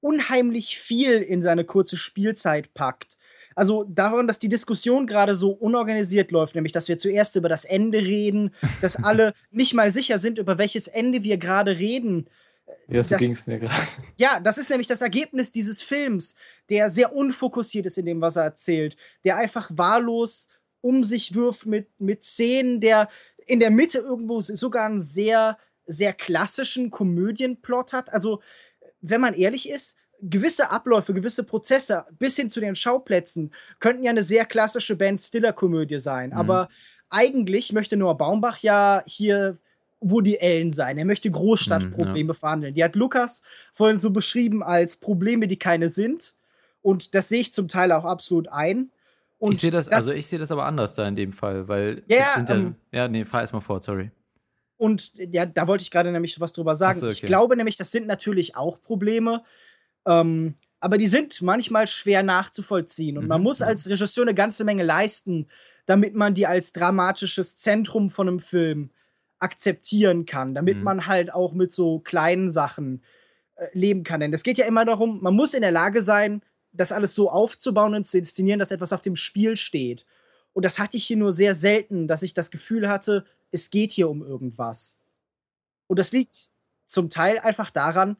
unheimlich 0.00 0.78
viel 0.78 1.20
in 1.20 1.42
seine 1.42 1.64
kurze 1.64 1.96
Spielzeit 1.96 2.74
packt. 2.74 3.16
Also 3.56 3.84
daran, 3.84 4.28
dass 4.28 4.38
die 4.38 4.50
Diskussion 4.50 5.06
gerade 5.06 5.34
so 5.34 5.50
unorganisiert 5.50 6.30
läuft, 6.30 6.54
nämlich 6.54 6.72
dass 6.72 6.88
wir 6.88 6.98
zuerst 6.98 7.36
über 7.36 7.48
das 7.48 7.64
Ende 7.64 7.98
reden, 7.98 8.54
dass 8.82 8.96
alle 9.02 9.32
nicht 9.50 9.72
mal 9.72 9.90
sicher 9.90 10.18
sind, 10.18 10.38
über 10.38 10.58
welches 10.58 10.88
Ende 10.88 11.22
wir 11.22 11.38
gerade 11.38 11.78
reden. 11.78 12.28
Ja, 12.88 13.02
so 13.02 13.16
ging 13.16 13.32
es 13.32 13.46
mir 13.46 13.58
gerade. 13.58 13.74
Ja, 14.16 14.40
das 14.40 14.58
ist 14.58 14.70
nämlich 14.70 14.86
das 14.86 15.02
Ergebnis 15.02 15.50
dieses 15.50 15.82
Films, 15.82 16.34
der 16.70 16.88
sehr 16.88 17.14
unfokussiert 17.14 17.86
ist 17.86 17.98
in 17.98 18.06
dem, 18.06 18.20
was 18.20 18.36
er 18.36 18.44
erzählt, 18.44 18.96
der 19.24 19.36
einfach 19.36 19.70
wahllos 19.72 20.48
um 20.80 21.04
sich 21.04 21.34
wirft 21.34 21.66
mit, 21.66 21.88
mit 21.98 22.24
Szenen, 22.24 22.80
der 22.80 23.08
in 23.46 23.60
der 23.60 23.70
Mitte 23.70 23.98
irgendwo 23.98 24.40
sogar 24.40 24.86
einen 24.86 25.00
sehr, 25.00 25.58
sehr 25.86 26.12
klassischen 26.12 26.90
Komödienplot 26.90 27.92
hat. 27.92 28.12
Also, 28.12 28.40
wenn 29.00 29.20
man 29.20 29.34
ehrlich 29.34 29.68
ist, 29.68 29.96
gewisse 30.20 30.70
Abläufe, 30.70 31.14
gewisse 31.14 31.44
Prozesse 31.44 32.06
bis 32.18 32.36
hin 32.36 32.50
zu 32.50 32.60
den 32.60 32.76
Schauplätzen 32.76 33.52
könnten 33.80 34.04
ja 34.04 34.10
eine 34.10 34.22
sehr 34.22 34.44
klassische 34.44 34.96
Ben 34.96 35.18
Stiller-Komödie 35.18 35.98
sein. 35.98 36.30
Mhm. 36.30 36.36
Aber 36.36 36.68
eigentlich 37.10 37.72
möchte 37.72 37.96
Noah 37.96 38.16
Baumbach 38.16 38.58
ja 38.58 39.02
hier 39.06 39.58
Woody 40.10 40.38
Allen 40.40 40.72
sein. 40.72 40.98
Er 40.98 41.04
möchte 41.04 41.30
Großstadtprobleme 41.30 42.24
mhm, 42.24 42.28
ja. 42.28 42.34
verhandeln. 42.34 42.74
Die 42.74 42.84
hat 42.84 42.96
Lukas 42.96 43.42
vorhin 43.72 44.00
so 44.00 44.10
beschrieben 44.10 44.62
als 44.62 44.96
Probleme, 44.96 45.48
die 45.48 45.58
keine 45.58 45.88
sind. 45.88 46.36
Und 46.82 47.14
das 47.14 47.28
sehe 47.28 47.40
ich 47.40 47.52
zum 47.52 47.68
Teil 47.68 47.92
auch 47.92 48.04
absolut 48.04 48.48
ein. 48.48 48.90
Und 49.38 49.52
ich 49.52 49.60
sehe 49.60 49.70
das, 49.70 49.86
das, 49.86 49.94
also 49.94 50.12
ich 50.12 50.26
sehe 50.26 50.38
das 50.38 50.50
aber 50.50 50.64
anders 50.64 50.94
da 50.94 51.06
in 51.06 51.16
dem 51.16 51.32
Fall, 51.32 51.68
weil 51.68 52.02
ja, 52.08 52.34
sind 52.36 52.48
ja, 52.48 52.54
ähm, 52.54 52.74
ja, 52.90 53.08
nee, 53.08 53.24
fahr 53.24 53.42
erstmal 53.42 53.62
fort, 53.62 53.82
sorry. 53.82 54.10
Und 54.78 55.12
ja, 55.16 55.46
da 55.46 55.66
wollte 55.66 55.82
ich 55.82 55.90
gerade 55.90 56.12
nämlich 56.12 56.40
was 56.40 56.52
drüber 56.52 56.74
sagen. 56.74 56.98
So, 56.98 57.06
okay. 57.06 57.14
Ich 57.14 57.22
glaube 57.22 57.56
nämlich, 57.56 57.76
das 57.76 57.90
sind 57.90 58.06
natürlich 58.06 58.56
auch 58.56 58.80
Probleme, 58.82 59.42
ähm, 60.06 60.54
aber 60.80 60.98
die 60.98 61.06
sind 61.06 61.42
manchmal 61.42 61.86
schwer 61.86 62.22
nachzuvollziehen. 62.22 63.18
Und 63.18 63.24
mhm, 63.24 63.28
man 63.28 63.42
muss 63.42 63.62
als 63.62 63.88
Regisseur 63.88 64.24
eine 64.24 64.34
ganze 64.34 64.64
Menge 64.64 64.82
leisten, 64.82 65.48
damit 65.86 66.14
man 66.14 66.34
die 66.34 66.46
als 66.46 66.72
dramatisches 66.72 67.56
Zentrum 67.56 68.10
von 68.10 68.28
einem 68.28 68.40
Film 68.40 68.90
akzeptieren 69.38 70.26
kann, 70.26 70.54
damit 70.54 70.78
mhm. 70.78 70.84
man 70.84 71.06
halt 71.06 71.32
auch 71.32 71.52
mit 71.52 71.72
so 71.72 72.00
kleinen 72.00 72.48
Sachen 72.48 73.02
äh, 73.56 73.66
leben 73.72 74.02
kann. 74.02 74.20
Denn 74.20 74.32
es 74.32 74.42
geht 74.42 74.58
ja 74.58 74.66
immer 74.66 74.84
darum, 74.84 75.20
man 75.22 75.34
muss 75.34 75.54
in 75.54 75.62
der 75.62 75.72
Lage 75.72 76.02
sein, 76.02 76.42
das 76.72 76.92
alles 76.92 77.14
so 77.14 77.30
aufzubauen 77.30 77.94
und 77.94 78.06
zu 78.06 78.18
inszenieren, 78.18 78.58
dass 78.58 78.70
etwas 78.70 78.92
auf 78.92 79.02
dem 79.02 79.16
Spiel 79.16 79.56
steht. 79.56 80.06
Und 80.52 80.64
das 80.64 80.78
hatte 80.78 80.96
ich 80.96 81.06
hier 81.06 81.16
nur 81.16 81.32
sehr 81.32 81.54
selten, 81.54 82.08
dass 82.08 82.22
ich 82.22 82.34
das 82.34 82.50
Gefühl 82.50 82.88
hatte, 82.88 83.24
es 83.50 83.70
geht 83.70 83.92
hier 83.92 84.08
um 84.08 84.22
irgendwas. 84.22 84.98
Und 85.86 85.98
das 85.98 86.12
liegt 86.12 86.50
zum 86.86 87.10
Teil 87.10 87.38
einfach 87.38 87.70
daran, 87.70 88.16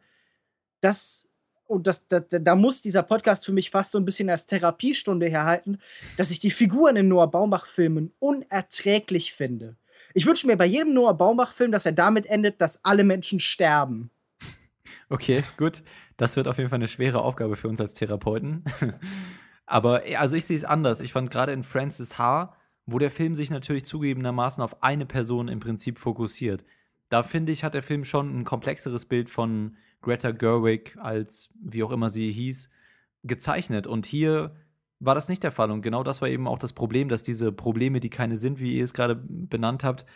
dass, 0.80 1.28
und 1.66 1.86
das, 1.86 2.06
da, 2.08 2.20
da 2.20 2.54
muss 2.54 2.82
dieser 2.82 3.02
Podcast 3.02 3.44
für 3.44 3.52
mich 3.52 3.70
fast 3.70 3.92
so 3.92 3.98
ein 3.98 4.04
bisschen 4.04 4.30
als 4.30 4.46
Therapiestunde 4.46 5.28
herhalten, 5.28 5.80
dass 6.16 6.30
ich 6.30 6.40
die 6.40 6.50
Figuren 6.50 6.96
in 6.96 7.08
Noah 7.08 7.30
Baumbach-Filmen 7.30 8.12
unerträglich 8.18 9.32
finde. 9.32 9.76
Ich 10.16 10.24
wünsche 10.24 10.46
mir 10.46 10.56
bei 10.56 10.64
jedem 10.64 10.94
Noah 10.94 11.12
Baumbach-Film, 11.12 11.72
dass 11.72 11.84
er 11.84 11.92
damit 11.92 12.24
endet, 12.24 12.62
dass 12.62 12.82
alle 12.86 13.04
Menschen 13.04 13.38
sterben. 13.38 14.10
Okay, 15.10 15.44
gut. 15.58 15.82
Das 16.16 16.36
wird 16.36 16.48
auf 16.48 16.56
jeden 16.56 16.70
Fall 16.70 16.78
eine 16.78 16.88
schwere 16.88 17.20
Aufgabe 17.20 17.54
für 17.54 17.68
uns 17.68 17.82
als 17.82 17.92
Therapeuten. 17.92 18.64
Aber 19.66 20.04
also 20.16 20.34
ich 20.34 20.46
sehe 20.46 20.56
es 20.56 20.64
anders. 20.64 21.00
Ich 21.00 21.12
fand 21.12 21.30
gerade 21.30 21.52
in 21.52 21.62
Francis 21.62 22.16
H., 22.16 22.56
wo 22.86 22.98
der 22.98 23.10
Film 23.10 23.34
sich 23.34 23.50
natürlich 23.50 23.84
zugegebenermaßen 23.84 24.64
auf 24.64 24.82
eine 24.82 25.04
Person 25.04 25.48
im 25.48 25.60
Prinzip 25.60 25.98
fokussiert. 25.98 26.64
Da 27.10 27.22
finde 27.22 27.52
ich, 27.52 27.62
hat 27.62 27.74
der 27.74 27.82
Film 27.82 28.02
schon 28.02 28.40
ein 28.40 28.44
komplexeres 28.44 29.04
Bild 29.04 29.28
von 29.28 29.76
Greta 30.00 30.30
Gerwig 30.30 30.96
als 30.98 31.50
wie 31.60 31.82
auch 31.82 31.90
immer 31.90 32.08
sie 32.08 32.32
hieß 32.32 32.70
gezeichnet. 33.22 33.86
Und 33.86 34.06
hier 34.06 34.56
war 34.98 35.14
das 35.14 35.28
nicht 35.28 35.42
der 35.42 35.52
Fall. 35.52 35.70
Und 35.70 35.82
genau 35.82 36.02
das 36.02 36.22
war 36.22 36.28
eben 36.28 36.46
auch 36.46 36.58
das 36.58 36.72
Problem, 36.72 37.08
dass 37.08 37.22
diese 37.22 37.52
Probleme, 37.52 38.00
die 38.00 38.10
keine 38.10 38.36
sind, 38.36 38.60
wie 38.60 38.78
ihr 38.78 38.84
es 38.84 38.94
gerade 38.94 39.16
benannt 39.16 39.84
habt, 39.84 40.06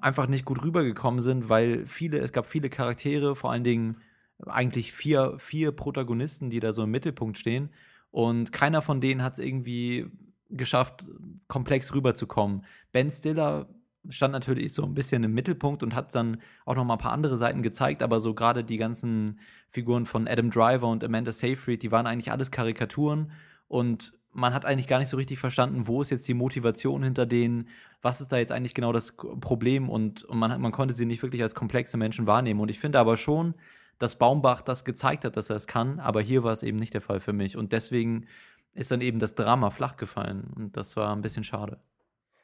einfach 0.00 0.26
nicht 0.26 0.44
gut 0.44 0.64
rübergekommen 0.64 1.20
sind, 1.20 1.48
weil 1.48 1.86
viele, 1.86 2.18
es 2.18 2.32
gab 2.32 2.46
viele 2.46 2.68
Charaktere, 2.68 3.36
vor 3.36 3.52
allen 3.52 3.64
Dingen 3.64 3.98
eigentlich 4.44 4.92
vier, 4.92 5.34
vier 5.38 5.70
Protagonisten, 5.70 6.50
die 6.50 6.58
da 6.58 6.72
so 6.72 6.82
im 6.82 6.90
Mittelpunkt 6.90 7.38
stehen. 7.38 7.70
Und 8.10 8.52
keiner 8.52 8.82
von 8.82 9.00
denen 9.00 9.22
hat 9.22 9.34
es 9.34 9.38
irgendwie 9.38 10.06
geschafft, 10.50 11.04
komplex 11.46 11.94
rüberzukommen. 11.94 12.64
Ben 12.90 13.10
Stiller 13.10 13.68
stand 14.08 14.32
natürlich 14.32 14.72
so 14.72 14.82
ein 14.82 14.94
bisschen 14.94 15.22
im 15.22 15.32
Mittelpunkt 15.32 15.84
und 15.84 15.94
hat 15.94 16.12
dann 16.14 16.42
auch 16.66 16.74
noch 16.74 16.84
mal 16.84 16.94
ein 16.94 16.98
paar 16.98 17.12
andere 17.12 17.36
Seiten 17.36 17.62
gezeigt, 17.62 18.02
aber 18.02 18.20
so 18.20 18.34
gerade 18.34 18.64
die 18.64 18.76
ganzen 18.76 19.38
Figuren 19.70 20.06
von 20.06 20.26
Adam 20.26 20.50
Driver 20.50 20.88
und 20.88 21.04
Amanda 21.04 21.30
Seyfried, 21.30 21.82
die 21.82 21.92
waren 21.92 22.06
eigentlich 22.06 22.32
alles 22.32 22.50
Karikaturen 22.50 23.30
und 23.72 24.12
man 24.32 24.52
hat 24.52 24.66
eigentlich 24.66 24.86
gar 24.86 24.98
nicht 24.98 25.08
so 25.08 25.16
richtig 25.16 25.38
verstanden, 25.38 25.86
wo 25.86 26.02
ist 26.02 26.10
jetzt 26.10 26.28
die 26.28 26.34
Motivation 26.34 27.02
hinter 27.02 27.24
denen, 27.24 27.68
was 28.02 28.20
ist 28.20 28.30
da 28.30 28.36
jetzt 28.36 28.52
eigentlich 28.52 28.74
genau 28.74 28.92
das 28.92 29.12
Problem 29.12 29.88
und, 29.88 30.24
und 30.24 30.38
man, 30.38 30.60
man 30.60 30.72
konnte 30.72 30.92
sie 30.92 31.06
nicht 31.06 31.22
wirklich 31.22 31.42
als 31.42 31.54
komplexe 31.54 31.96
Menschen 31.96 32.26
wahrnehmen. 32.26 32.60
Und 32.60 32.70
ich 32.70 32.78
finde 32.78 32.98
aber 32.98 33.16
schon, 33.16 33.54
dass 33.98 34.18
Baumbach 34.18 34.60
das 34.60 34.84
gezeigt 34.84 35.24
hat, 35.24 35.38
dass 35.38 35.48
er 35.48 35.56
es 35.56 35.66
kann, 35.66 36.00
aber 36.00 36.20
hier 36.20 36.44
war 36.44 36.52
es 36.52 36.62
eben 36.62 36.76
nicht 36.76 36.92
der 36.92 37.00
Fall 37.00 37.18
für 37.18 37.32
mich. 37.32 37.56
Und 37.56 37.72
deswegen 37.72 38.26
ist 38.74 38.90
dann 38.90 39.00
eben 39.00 39.18
das 39.18 39.34
Drama 39.34 39.70
flach 39.70 39.96
gefallen. 39.96 40.52
Und 40.54 40.76
das 40.76 40.96
war 40.96 41.14
ein 41.16 41.22
bisschen 41.22 41.44
schade. 41.44 41.78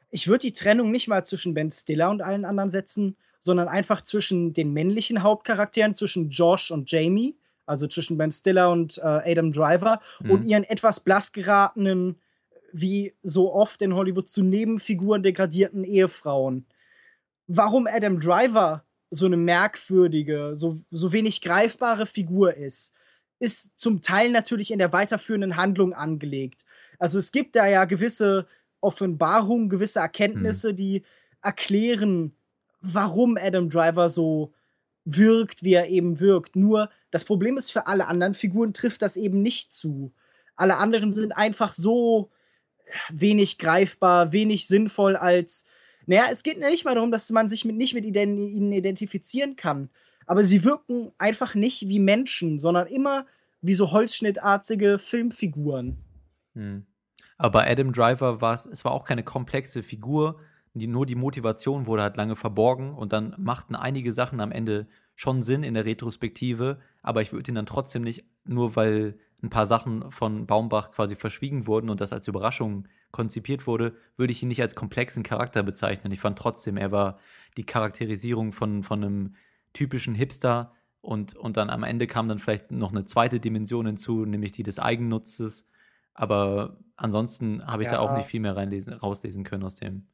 Ich 0.09 0.27
würde 0.27 0.41
die 0.41 0.53
Trennung 0.53 0.89
nicht 0.89 1.07
mal 1.07 1.25
zwischen 1.25 1.53
Ben 1.53 1.69
Stiller 1.69 2.09
und 2.09 2.23
allen 2.23 2.45
anderen 2.45 2.71
setzen, 2.71 3.17
sondern 3.39 3.67
einfach 3.67 4.01
zwischen 4.01 4.53
den 4.53 4.73
männlichen 4.73 5.21
Hauptcharakteren, 5.21 5.93
zwischen 5.93 6.29
Josh 6.29 6.71
und 6.71 6.89
Jamie, 6.89 7.35
also 7.69 7.87
zwischen 7.87 8.17
Ben 8.17 8.31
Stiller 8.31 8.71
und 8.71 8.97
äh, 8.97 9.01
Adam 9.31 9.51
Driver, 9.51 10.01
mhm. 10.21 10.31
und 10.31 10.45
ihren 10.45 10.63
etwas 10.63 10.99
blass 10.99 11.31
geratenen, 11.31 12.15
wie 12.71 13.13
so 13.23 13.53
oft 13.53 13.81
in 13.81 13.95
Hollywood 13.95 14.27
zu 14.27 14.43
Nebenfiguren 14.43 15.23
degradierten 15.23 15.83
Ehefrauen. 15.83 16.65
Warum 17.47 17.87
Adam 17.87 18.19
Driver 18.19 18.83
so 19.09 19.25
eine 19.25 19.37
merkwürdige, 19.37 20.51
so, 20.55 20.77
so 20.91 21.11
wenig 21.11 21.41
greifbare 21.41 22.05
Figur 22.05 22.55
ist, 22.55 22.93
ist 23.39 23.79
zum 23.79 24.01
Teil 24.01 24.31
natürlich 24.31 24.71
in 24.71 24.79
der 24.79 24.93
weiterführenden 24.93 25.55
Handlung 25.55 25.93
angelegt. 25.93 26.65
Also 26.99 27.17
es 27.17 27.31
gibt 27.31 27.55
da 27.55 27.65
ja 27.65 27.85
gewisse 27.85 28.45
Offenbarungen, 28.81 29.69
gewisse 29.69 29.99
Erkenntnisse, 29.99 30.73
mhm. 30.73 30.75
die 30.75 31.03
erklären, 31.41 32.35
warum 32.81 33.37
Adam 33.39 33.69
Driver 33.69 34.09
so 34.09 34.53
wirkt, 35.05 35.63
wie 35.63 35.73
er 35.73 35.87
eben 35.87 36.19
wirkt. 36.19 36.55
Nur 36.55 36.89
das 37.11 37.25
Problem 37.25 37.57
ist, 37.57 37.71
für 37.71 37.87
alle 37.87 38.07
anderen 38.07 38.33
Figuren 38.33 38.73
trifft 38.73 39.01
das 39.01 39.17
eben 39.17 39.41
nicht 39.41 39.73
zu. 39.73 40.13
Alle 40.55 40.77
anderen 40.77 41.11
sind 41.11 41.31
einfach 41.31 41.73
so 41.73 42.31
wenig 43.09 43.57
greifbar, 43.57 44.31
wenig 44.31 44.67
sinnvoll 44.67 45.15
als. 45.15 45.65
Naja, 46.05 46.25
es 46.31 46.43
geht 46.43 46.59
nicht 46.59 46.85
mal 46.85 46.95
darum, 46.95 47.11
dass 47.11 47.29
man 47.29 47.47
sich 47.47 47.65
mit, 47.65 47.75
nicht 47.75 47.93
mit 47.93 48.05
ihnen 48.05 48.71
identifizieren 48.71 49.55
kann. 49.55 49.89
Aber 50.25 50.43
sie 50.43 50.63
wirken 50.63 51.11
einfach 51.17 51.55
nicht 51.55 51.87
wie 51.87 51.99
Menschen, 51.99 52.59
sondern 52.59 52.87
immer 52.87 53.25
wie 53.61 53.73
so 53.73 53.91
holzschnittartige 53.91 54.99
Filmfiguren. 54.99 55.97
Hm. 56.55 56.85
Aber 57.37 57.65
Adam 57.65 57.93
Driver 57.93 58.41
war 58.41 58.53
es, 58.53 58.65
es 58.65 58.83
war 58.85 58.91
auch 58.91 59.05
keine 59.05 59.23
komplexe 59.23 59.81
Figur, 59.81 60.39
die, 60.73 60.87
nur 60.87 61.05
die 61.05 61.15
Motivation 61.15 61.87
wurde 61.87 62.03
halt 62.03 62.17
lange 62.17 62.35
verborgen 62.35 62.93
und 62.93 63.13
dann 63.13 63.33
machten 63.37 63.75
einige 63.75 64.13
Sachen 64.13 64.39
am 64.39 64.51
Ende 64.51 64.87
schon 65.15 65.41
Sinn 65.41 65.63
in 65.63 65.73
der 65.73 65.85
Retrospektive, 65.85 66.79
aber 67.01 67.21
ich 67.21 67.31
würde 67.31 67.51
ihn 67.51 67.55
dann 67.55 67.65
trotzdem 67.65 68.03
nicht, 68.03 68.25
nur 68.43 68.75
weil 68.75 69.17
ein 69.41 69.49
paar 69.49 69.65
Sachen 69.65 70.11
von 70.11 70.45
Baumbach 70.47 70.91
quasi 70.91 71.15
verschwiegen 71.15 71.65
wurden 71.65 71.89
und 71.89 72.01
das 72.01 72.11
als 72.11 72.27
Überraschung 72.27 72.87
konzipiert 73.11 73.67
wurde, 73.67 73.95
würde 74.17 74.33
ich 74.33 74.43
ihn 74.43 74.49
nicht 74.49 74.61
als 74.61 74.75
komplexen 74.75 75.23
Charakter 75.23 75.63
bezeichnen. 75.63 76.11
Ich 76.11 76.19
fand 76.19 76.37
trotzdem, 76.37 76.77
er 76.77 76.91
war 76.91 77.19
die 77.57 77.65
Charakterisierung 77.65 78.51
von, 78.51 78.83
von 78.83 79.03
einem 79.03 79.35
typischen 79.73 80.13
Hipster 80.13 80.73
und, 81.01 81.35
und 81.35 81.55
dann 81.57 81.69
am 81.69 81.83
Ende 81.83 82.07
kam 82.07 82.27
dann 82.27 82.39
vielleicht 82.39 82.71
noch 82.71 82.91
eine 82.91 83.05
zweite 83.05 83.39
Dimension 83.39 83.85
hinzu, 83.85 84.25
nämlich 84.25 84.51
die 84.51 84.63
des 84.63 84.79
Eigennutzes. 84.79 85.69
Aber 86.13 86.77
ansonsten 86.97 87.65
habe 87.65 87.83
ich 87.83 87.87
ja. 87.87 87.95
da 87.95 87.99
auch 87.99 88.15
nicht 88.17 88.27
viel 88.27 88.41
mehr 88.41 88.57
reinlesen, 88.57 88.93
rauslesen 88.93 89.45
können 89.45 89.63
aus 89.63 89.75
dem 89.75 90.07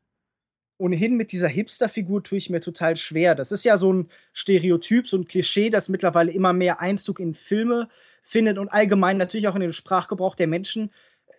ohnehin 0.78 1.16
mit 1.16 1.32
dieser 1.32 1.48
Hipster-Figur 1.48 2.24
tue 2.24 2.38
ich 2.38 2.50
mir 2.50 2.62
total 2.62 2.98
schwer. 2.98 3.36
Das 3.36 3.52
ist 3.52 3.64
ja 3.64 3.78
so 3.78 3.94
ein 3.94 4.10
Stereotyp, 4.34 5.08
so 5.08 5.18
ein 5.18 5.28
Klischee, 5.28 5.70
das 5.70 5.90
mittlerweile 5.90 6.32
immer 6.32 6.54
mehr 6.54 6.82
Einzug 6.82 7.20
in 7.20 7.34
Filme 7.34 7.90
findet 8.24 8.58
und 8.58 8.70
allgemein 8.70 9.18
natürlich 9.18 9.48
auch 9.48 9.56
in 9.56 9.62
den 9.62 9.74
Sprachgebrauch 9.74 10.36
der 10.36 10.48
Menschen, 10.48 10.92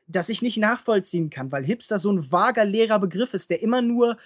das 0.06 0.28
ich 0.28 0.40
nicht 0.40 0.56
nachvollziehen 0.56 1.30
kann, 1.30 1.50
weil 1.52 1.64
Hipster 1.64 1.98
so 1.98 2.12
ein 2.12 2.30
vager, 2.30 2.64
leerer 2.64 3.00
Begriff 3.00 3.34
ist, 3.34 3.50
der 3.50 3.60
immer 3.62 3.82
nur, 3.82 4.16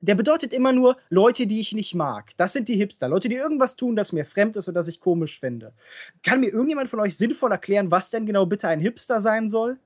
der 0.00 0.14
bedeutet 0.14 0.54
immer 0.54 0.72
nur 0.72 0.96
Leute, 1.10 1.46
die 1.46 1.60
ich 1.60 1.72
nicht 1.72 1.94
mag. 1.94 2.30
Das 2.36 2.52
sind 2.52 2.68
die 2.68 2.76
Hipster. 2.76 3.08
Leute, 3.08 3.28
die 3.28 3.34
irgendwas 3.34 3.76
tun, 3.76 3.94
das 3.94 4.12
mir 4.12 4.24
fremd 4.24 4.56
ist 4.56 4.68
und 4.68 4.74
das 4.74 4.88
ich 4.88 5.00
komisch 5.00 5.38
finde. 5.38 5.74
Kann 6.22 6.40
mir 6.40 6.48
irgendjemand 6.48 6.88
von 6.88 7.00
euch 7.00 7.16
sinnvoll 7.16 7.52
erklären, 7.52 7.90
was 7.90 8.10
denn 8.10 8.26
genau 8.26 8.46
bitte 8.46 8.68
ein 8.68 8.80
Hipster 8.80 9.20
sein 9.20 9.50
soll? 9.50 9.78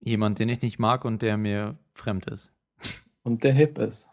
Jemand, 0.00 0.38
den 0.38 0.48
ich 0.48 0.62
nicht 0.62 0.78
mag 0.78 1.04
und 1.04 1.22
der 1.22 1.36
mir 1.36 1.76
fremd 1.94 2.26
ist. 2.26 2.52
Und 3.22 3.44
der 3.44 3.52
hip 3.52 3.78
ist. 3.78 4.10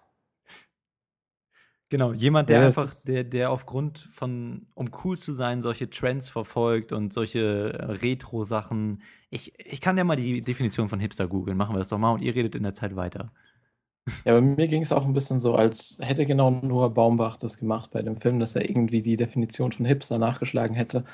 Genau, 1.91 2.13
jemand, 2.13 2.49
der 2.49 2.59
ja, 2.59 2.65
einfach, 2.67 2.87
der, 3.07 3.23
der 3.23 3.49
aufgrund 3.49 3.97
von, 3.97 4.67
um 4.75 4.91
cool 5.03 5.17
zu 5.17 5.33
sein, 5.33 5.63
solche 5.63 5.89
Trends 5.89 6.29
verfolgt 6.29 6.91
und 6.91 7.11
solche 7.11 7.73
äh, 7.73 7.85
Retro-Sachen. 7.85 9.01
Ich, 9.31 9.53
ich 9.57 9.81
kann 9.81 9.97
ja 9.97 10.03
mal 10.03 10.15
die 10.15 10.41
Definition 10.41 10.87
von 10.87 10.99
Hipster 10.99 11.27
googeln, 11.27 11.57
machen 11.57 11.73
wir 11.73 11.79
das 11.79 11.89
doch 11.89 11.97
mal 11.97 12.11
und 12.11 12.21
ihr 12.21 12.35
redet 12.35 12.53
in 12.53 12.61
der 12.61 12.75
Zeit 12.75 12.95
weiter. 12.95 13.31
Ja, 14.23 14.33
bei 14.33 14.41
mir 14.41 14.67
ging 14.67 14.81
es 14.81 14.91
auch 14.91 15.05
ein 15.05 15.13
bisschen 15.13 15.39
so, 15.39 15.55
als 15.55 15.97
hätte 15.99 16.25
genau 16.25 16.51
nur 16.51 16.93
Baumbach 16.93 17.37
das 17.37 17.57
gemacht 17.57 17.91
bei 17.91 18.01
dem 18.01 18.17
Film, 18.17 18.39
dass 18.39 18.55
er 18.55 18.69
irgendwie 18.69 19.01
die 19.01 19.17
Definition 19.17 19.71
von 19.71 19.85
Hipster 19.85 20.17
nachgeschlagen 20.19 20.75
hätte 20.75 21.05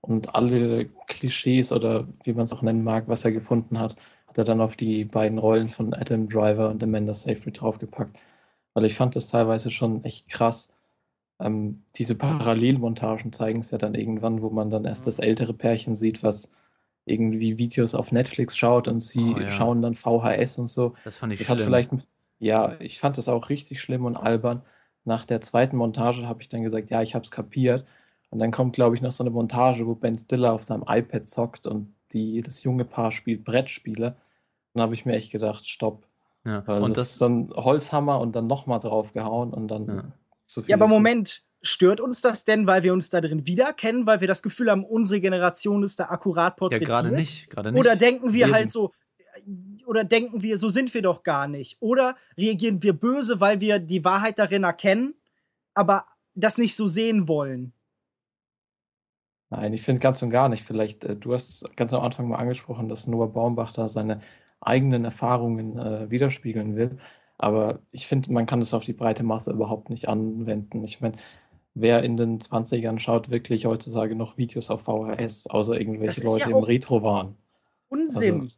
und 0.00 0.34
alle 0.34 0.86
Klischees 1.06 1.72
oder 1.72 2.08
wie 2.24 2.32
man 2.32 2.44
es 2.44 2.52
auch 2.52 2.62
nennen 2.62 2.84
mag, 2.84 3.08
was 3.08 3.24
er 3.24 3.32
gefunden 3.32 3.78
hat, 3.78 3.96
hat 4.34 4.38
er 4.38 4.44
dann 4.44 4.60
auf 4.60 4.74
die 4.74 5.04
beiden 5.04 5.38
Rollen 5.38 5.68
von 5.68 5.94
Adam 5.94 6.28
Driver 6.28 6.68
und 6.68 6.82
Amanda 6.82 7.14
Seyfried 7.14 7.60
draufgepackt. 7.60 8.18
Weil 8.74 8.84
ich 8.84 8.96
fand 8.96 9.14
das 9.14 9.28
teilweise 9.28 9.70
schon 9.70 10.02
echt 10.02 10.28
krass. 10.28 10.68
Ähm, 11.38 11.84
diese 11.94 12.16
Parallelmontagen 12.16 13.32
zeigen 13.32 13.60
es 13.60 13.70
ja 13.70 13.78
dann 13.78 13.94
irgendwann, 13.94 14.42
wo 14.42 14.50
man 14.50 14.70
dann 14.70 14.86
erst 14.86 15.06
das 15.06 15.20
ältere 15.20 15.54
Pärchen 15.54 15.94
sieht, 15.94 16.24
was 16.24 16.50
irgendwie 17.04 17.58
Videos 17.58 17.94
auf 17.94 18.10
Netflix 18.10 18.56
schaut 18.56 18.88
und 18.88 19.00
sie 19.00 19.34
oh, 19.36 19.38
ja. 19.38 19.50
schauen 19.52 19.82
dann 19.82 19.94
VHS 19.94 20.58
und 20.58 20.68
so. 20.68 20.94
Das 21.04 21.18
fand 21.18 21.32
ich 21.32 21.38
das 21.38 21.46
schlimm. 21.46 21.58
Hat 21.58 21.64
vielleicht, 21.64 21.90
ja, 22.40 22.74
ich 22.80 22.98
fand 22.98 23.16
das 23.18 23.28
auch 23.28 23.50
richtig 23.50 23.80
schlimm 23.80 24.04
und 24.04 24.16
albern. 24.16 24.62
Nach 25.04 25.24
der 25.24 25.42
zweiten 25.42 25.76
Montage 25.76 26.26
habe 26.26 26.42
ich 26.42 26.48
dann 26.48 26.64
gesagt, 26.64 26.90
ja, 26.90 27.02
ich 27.02 27.14
habe 27.14 27.24
es 27.24 27.30
kapiert. 27.30 27.86
Und 28.30 28.40
dann 28.40 28.50
kommt, 28.50 28.74
glaube 28.74 28.96
ich, 28.96 29.02
noch 29.02 29.12
so 29.12 29.22
eine 29.22 29.30
Montage, 29.30 29.86
wo 29.86 29.94
Ben 29.94 30.16
Stiller 30.16 30.52
auf 30.52 30.64
seinem 30.64 30.84
iPad 30.88 31.28
zockt 31.28 31.68
und 31.68 31.94
die, 32.12 32.40
das 32.40 32.64
junge 32.64 32.84
Paar 32.84 33.12
spielt 33.12 33.44
Brettspiele. 33.44 34.16
Dann 34.74 34.82
habe 34.82 34.94
ich 34.94 35.06
mir 35.06 35.14
echt 35.14 35.30
gedacht, 35.30 35.68
stopp. 35.68 36.06
Ja. 36.44 36.66
Weil 36.66 36.82
und 36.82 36.96
das, 36.96 37.12
ist 37.12 37.22
dann 37.22 37.50
Holzhammer 37.54 38.20
und 38.20 38.36
dann 38.36 38.46
nochmal 38.46 38.80
draufgehauen 38.80 39.52
und 39.54 39.68
dann 39.68 39.86
ja. 39.86 40.04
zu 40.46 40.62
viel. 40.62 40.70
Ja, 40.70 40.76
aber 40.76 40.88
Moment, 40.88 41.42
stört 41.62 42.00
uns 42.00 42.20
das 42.20 42.44
denn, 42.44 42.66
weil 42.66 42.82
wir 42.82 42.92
uns 42.92 43.08
da 43.08 43.20
drin 43.20 43.46
wiedererkennen, 43.46 44.06
weil 44.06 44.20
wir 44.20 44.28
das 44.28 44.42
Gefühl 44.42 44.70
haben, 44.70 44.84
unsere 44.84 45.20
Generation 45.20 45.82
ist 45.82 45.98
da 46.00 46.06
akkurat 46.06 46.56
porträtiert? 46.56 46.90
Ja, 46.90 47.00
gerade 47.00 47.14
nicht, 47.14 47.48
gerade 47.48 47.72
nicht. 47.72 47.80
Oder 47.80 47.96
denken 47.96 48.32
wir 48.32 48.46
Eben. 48.46 48.54
halt 48.54 48.70
so, 48.70 48.92
oder 49.86 50.04
denken 50.04 50.42
wir, 50.42 50.58
so 50.58 50.68
sind 50.68 50.92
wir 50.92 51.02
doch 51.02 51.22
gar 51.22 51.48
nicht? 51.48 51.76
Oder 51.80 52.16
reagieren 52.36 52.82
wir 52.82 52.92
böse, 52.92 53.40
weil 53.40 53.60
wir 53.60 53.78
die 53.78 54.04
Wahrheit 54.04 54.38
darin 54.38 54.64
erkennen, 54.64 55.14
aber 55.72 56.06
das 56.34 56.58
nicht 56.58 56.76
so 56.76 56.86
sehen 56.86 57.28
wollen? 57.28 57.72
Nein, 59.50 59.72
ich 59.72 59.82
finde 59.82 60.00
ganz 60.00 60.20
und 60.22 60.30
gar 60.30 60.48
nicht. 60.48 60.64
Vielleicht, 60.64 61.04
äh, 61.04 61.16
du 61.16 61.32
hast 61.32 61.64
ganz 61.76 61.92
am 61.92 62.02
Anfang 62.02 62.28
mal 62.28 62.36
angesprochen, 62.36 62.88
dass 62.88 63.06
Noah 63.06 63.32
Baumbach 63.32 63.72
da 63.72 63.88
seine 63.88 64.20
eigenen 64.66 65.04
Erfahrungen 65.04 65.78
äh, 65.78 66.10
widerspiegeln 66.10 66.76
will. 66.76 66.98
Aber 67.38 67.80
ich 67.90 68.06
finde, 68.06 68.32
man 68.32 68.46
kann 68.46 68.60
das 68.60 68.74
auf 68.74 68.84
die 68.84 68.92
breite 68.92 69.22
Masse 69.22 69.50
überhaupt 69.50 69.90
nicht 69.90 70.08
anwenden. 70.08 70.84
Ich 70.84 71.00
meine, 71.00 71.16
wer 71.74 72.02
in 72.02 72.16
den 72.16 72.38
20ern 72.38 72.98
schaut 72.98 73.30
wirklich 73.30 73.66
heutzutage 73.66 74.14
noch 74.14 74.38
Videos 74.38 74.70
auf 74.70 74.82
VHS, 74.82 75.48
außer 75.48 75.78
irgendwelche 75.78 76.22
Leute 76.22 76.50
ja 76.50 76.56
im 76.56 76.62
Retro 76.62 77.02
waren. 77.02 77.36
Unsinn. 77.88 78.40
Also, 78.40 78.54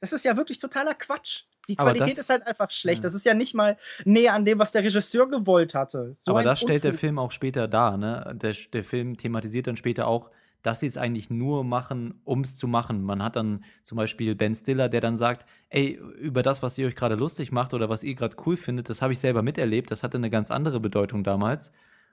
das 0.00 0.12
ist 0.12 0.24
ja 0.24 0.36
wirklich 0.36 0.58
totaler 0.58 0.94
Quatsch. 0.94 1.44
Die 1.68 1.76
Qualität 1.76 2.12
das, 2.12 2.18
ist 2.20 2.30
halt 2.30 2.46
einfach 2.46 2.70
schlecht. 2.70 3.00
Ja. 3.00 3.02
Das 3.02 3.14
ist 3.14 3.24
ja 3.24 3.34
nicht 3.34 3.54
mal 3.54 3.76
näher 4.04 4.34
an 4.34 4.44
dem, 4.44 4.58
was 4.58 4.72
der 4.72 4.82
Regisseur 4.82 5.28
gewollt 5.28 5.74
hatte. 5.74 6.14
So 6.18 6.32
aber 6.32 6.42
das 6.42 6.60
stellt 6.60 6.84
der 6.84 6.94
Film 6.94 7.18
auch 7.18 7.30
später 7.30 7.68
dar. 7.68 7.96
Ne? 7.96 8.36
Der, 8.40 8.54
der 8.72 8.82
Film 8.82 9.16
thematisiert 9.16 9.66
dann 9.66 9.76
später 9.76 10.06
auch, 10.06 10.30
dass 10.62 10.80
sie 10.80 10.86
es 10.86 10.96
eigentlich 10.96 11.30
nur 11.30 11.64
machen, 11.64 12.20
um 12.24 12.40
es 12.40 12.56
zu 12.56 12.68
machen. 12.68 13.02
Man 13.02 13.22
hat 13.22 13.36
dann 13.36 13.64
zum 13.82 13.96
Beispiel 13.96 14.34
Ben 14.34 14.54
Stiller, 14.54 14.88
der 14.88 15.00
dann 15.00 15.16
sagt, 15.16 15.46
ey, 15.68 16.00
über 16.18 16.42
das, 16.42 16.62
was 16.62 16.76
ihr 16.78 16.86
euch 16.86 16.96
gerade 16.96 17.14
lustig 17.14 17.52
macht 17.52 17.74
oder 17.74 17.88
was 17.88 18.02
ihr 18.02 18.14
gerade 18.14 18.36
cool 18.46 18.56
findet, 18.56 18.88
das 18.88 19.02
habe 19.02 19.12
ich 19.12 19.18
selber 19.18 19.42
miterlebt, 19.42 19.90
das 19.90 20.02
hatte 20.02 20.18
eine 20.18 20.30
ganz 20.30 20.50
andere 20.50 20.80
Bedeutung 20.80 21.24
damals. 21.24 21.72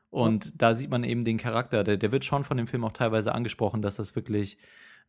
Und 0.09 0.45
ja. 0.45 0.51
da 0.55 0.73
sieht 0.73 0.89
man 0.89 1.03
eben 1.03 1.25
den 1.25 1.37
Charakter, 1.37 1.83
der, 1.83 1.97
der 1.97 2.11
wird 2.11 2.23
schon 2.23 2.43
von 2.43 2.57
dem 2.57 2.67
Film 2.67 2.83
auch 2.85 2.93
teilweise 2.93 3.35
angesprochen, 3.35 3.81
dass 3.81 3.97
das 3.97 4.15
wirklich 4.15 4.57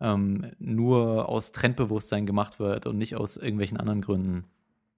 ähm, 0.00 0.52
nur 0.58 1.28
aus 1.28 1.52
Trendbewusstsein 1.52 2.26
gemacht 2.26 2.58
wird 2.58 2.86
und 2.86 2.98
nicht 2.98 3.16
aus 3.16 3.36
irgendwelchen 3.36 3.78
anderen 3.78 4.00
Gründen. 4.00 4.44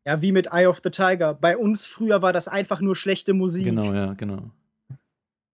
Ja, 0.07 0.23
wie 0.23 0.33
mit 0.33 0.49
Eye 0.51 0.67
of 0.67 0.81
the 0.83 0.91
Tiger. 0.91 1.35
Bei 1.35 1.57
uns 1.57 1.85
früher 1.85 2.23
war 2.23 2.33
das 2.33 2.49
einfach 2.49 2.81
nur 2.81 2.97
schlechte 2.97 3.35
Musik. 3.35 3.67
Genau, 3.67 3.93
ja, 3.93 4.15
genau. 4.15 4.51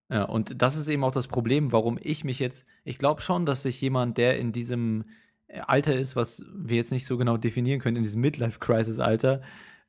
Ja, 0.08 0.24
und 0.24 0.62
das 0.62 0.76
ist 0.76 0.88
eben 0.88 1.02
auch 1.04 1.10
das 1.10 1.26
Problem, 1.26 1.72
warum 1.72 1.98
ich 2.00 2.22
mich 2.24 2.38
jetzt, 2.38 2.64
ich 2.84 2.98
glaube 2.98 3.20
schon, 3.22 3.44
dass 3.44 3.62
sich 3.62 3.80
jemand, 3.80 4.18
der 4.18 4.38
in 4.38 4.52
diesem 4.52 5.04
äh, 5.48 5.60
Alter 5.60 5.94
ist, 5.96 6.14
was 6.14 6.44
wir 6.54 6.76
jetzt 6.76 6.92
nicht 6.92 7.06
so 7.06 7.16
genau 7.18 7.36
definieren 7.36 7.80
können, 7.80 7.96
in 7.96 8.02
diesem 8.04 8.20
Midlife-Crisis-Alter, 8.20 9.42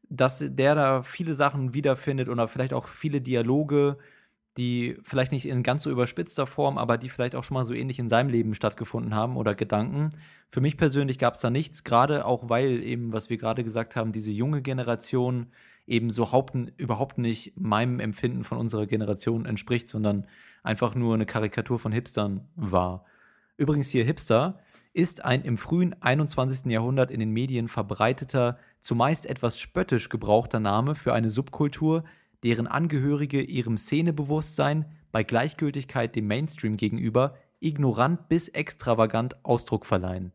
dass 0.09 0.43
der 0.45 0.75
da 0.75 1.03
viele 1.03 1.33
Sachen 1.33 1.73
wiederfindet 1.73 2.29
oder 2.29 2.47
vielleicht 2.47 2.73
auch 2.73 2.87
viele 2.87 3.21
Dialoge, 3.21 3.97
die 4.57 4.97
vielleicht 5.03 5.31
nicht 5.31 5.45
in 5.47 5.61
ganz 5.63 5.83
so 5.83 5.91
überspitzter 5.91 6.47
Form, 6.47 6.77
aber 6.79 6.97
die 6.97 7.09
vielleicht 7.09 7.35
auch 7.35 7.43
schon 7.43 7.55
mal 7.55 7.63
so 7.63 7.73
ähnlich 7.73 7.99
in 7.99 8.09
seinem 8.09 8.29
Leben 8.29 8.55
stattgefunden 8.55 9.13
haben 9.13 9.37
oder 9.37 9.53
Gedanken. 9.53 10.09
Für 10.49 10.61
mich 10.61 10.77
persönlich 10.77 11.19
gab 11.19 11.35
es 11.35 11.41
da 11.41 11.51
nichts, 11.51 11.83
gerade 11.83 12.25
auch 12.25 12.49
weil 12.49 12.83
eben, 12.83 13.13
was 13.13 13.29
wir 13.29 13.37
gerade 13.37 13.63
gesagt 13.63 13.95
haben, 13.95 14.11
diese 14.11 14.31
junge 14.31 14.61
Generation 14.63 15.47
eben 15.87 16.09
so 16.09 16.31
haupten, 16.31 16.71
überhaupt 16.77 17.17
nicht 17.17 17.53
meinem 17.57 17.99
Empfinden 17.99 18.43
von 18.43 18.57
unserer 18.57 18.85
Generation 18.85 19.45
entspricht, 19.45 19.87
sondern 19.87 20.27
einfach 20.63 20.93
nur 20.93 21.13
eine 21.15 21.25
Karikatur 21.25 21.79
von 21.79 21.91
Hipstern 21.91 22.47
war. 22.55 23.05
Übrigens 23.55 23.89
hier 23.89 24.03
Hipster 24.03 24.59
ist 24.93 25.23
ein 25.23 25.43
im 25.43 25.57
frühen 25.57 25.95
21. 26.01 26.71
Jahrhundert 26.71 27.11
in 27.11 27.19
den 27.19 27.31
Medien 27.31 27.67
verbreiteter, 27.67 28.57
zumeist 28.81 29.25
etwas 29.25 29.59
spöttisch 29.59 30.09
gebrauchter 30.09 30.59
Name 30.59 30.95
für 30.95 31.13
eine 31.13 31.29
Subkultur, 31.29 32.03
deren 32.43 32.67
Angehörige 32.67 33.41
ihrem 33.41 33.77
Szenebewusstsein 33.77 34.85
bei 35.11 35.23
Gleichgültigkeit 35.23 36.15
dem 36.15 36.27
Mainstream 36.27 36.77
gegenüber 36.77 37.35
ignorant 37.59 38.27
bis 38.27 38.49
extravagant 38.49 39.43
Ausdruck 39.43 39.85
verleihen. 39.85 40.31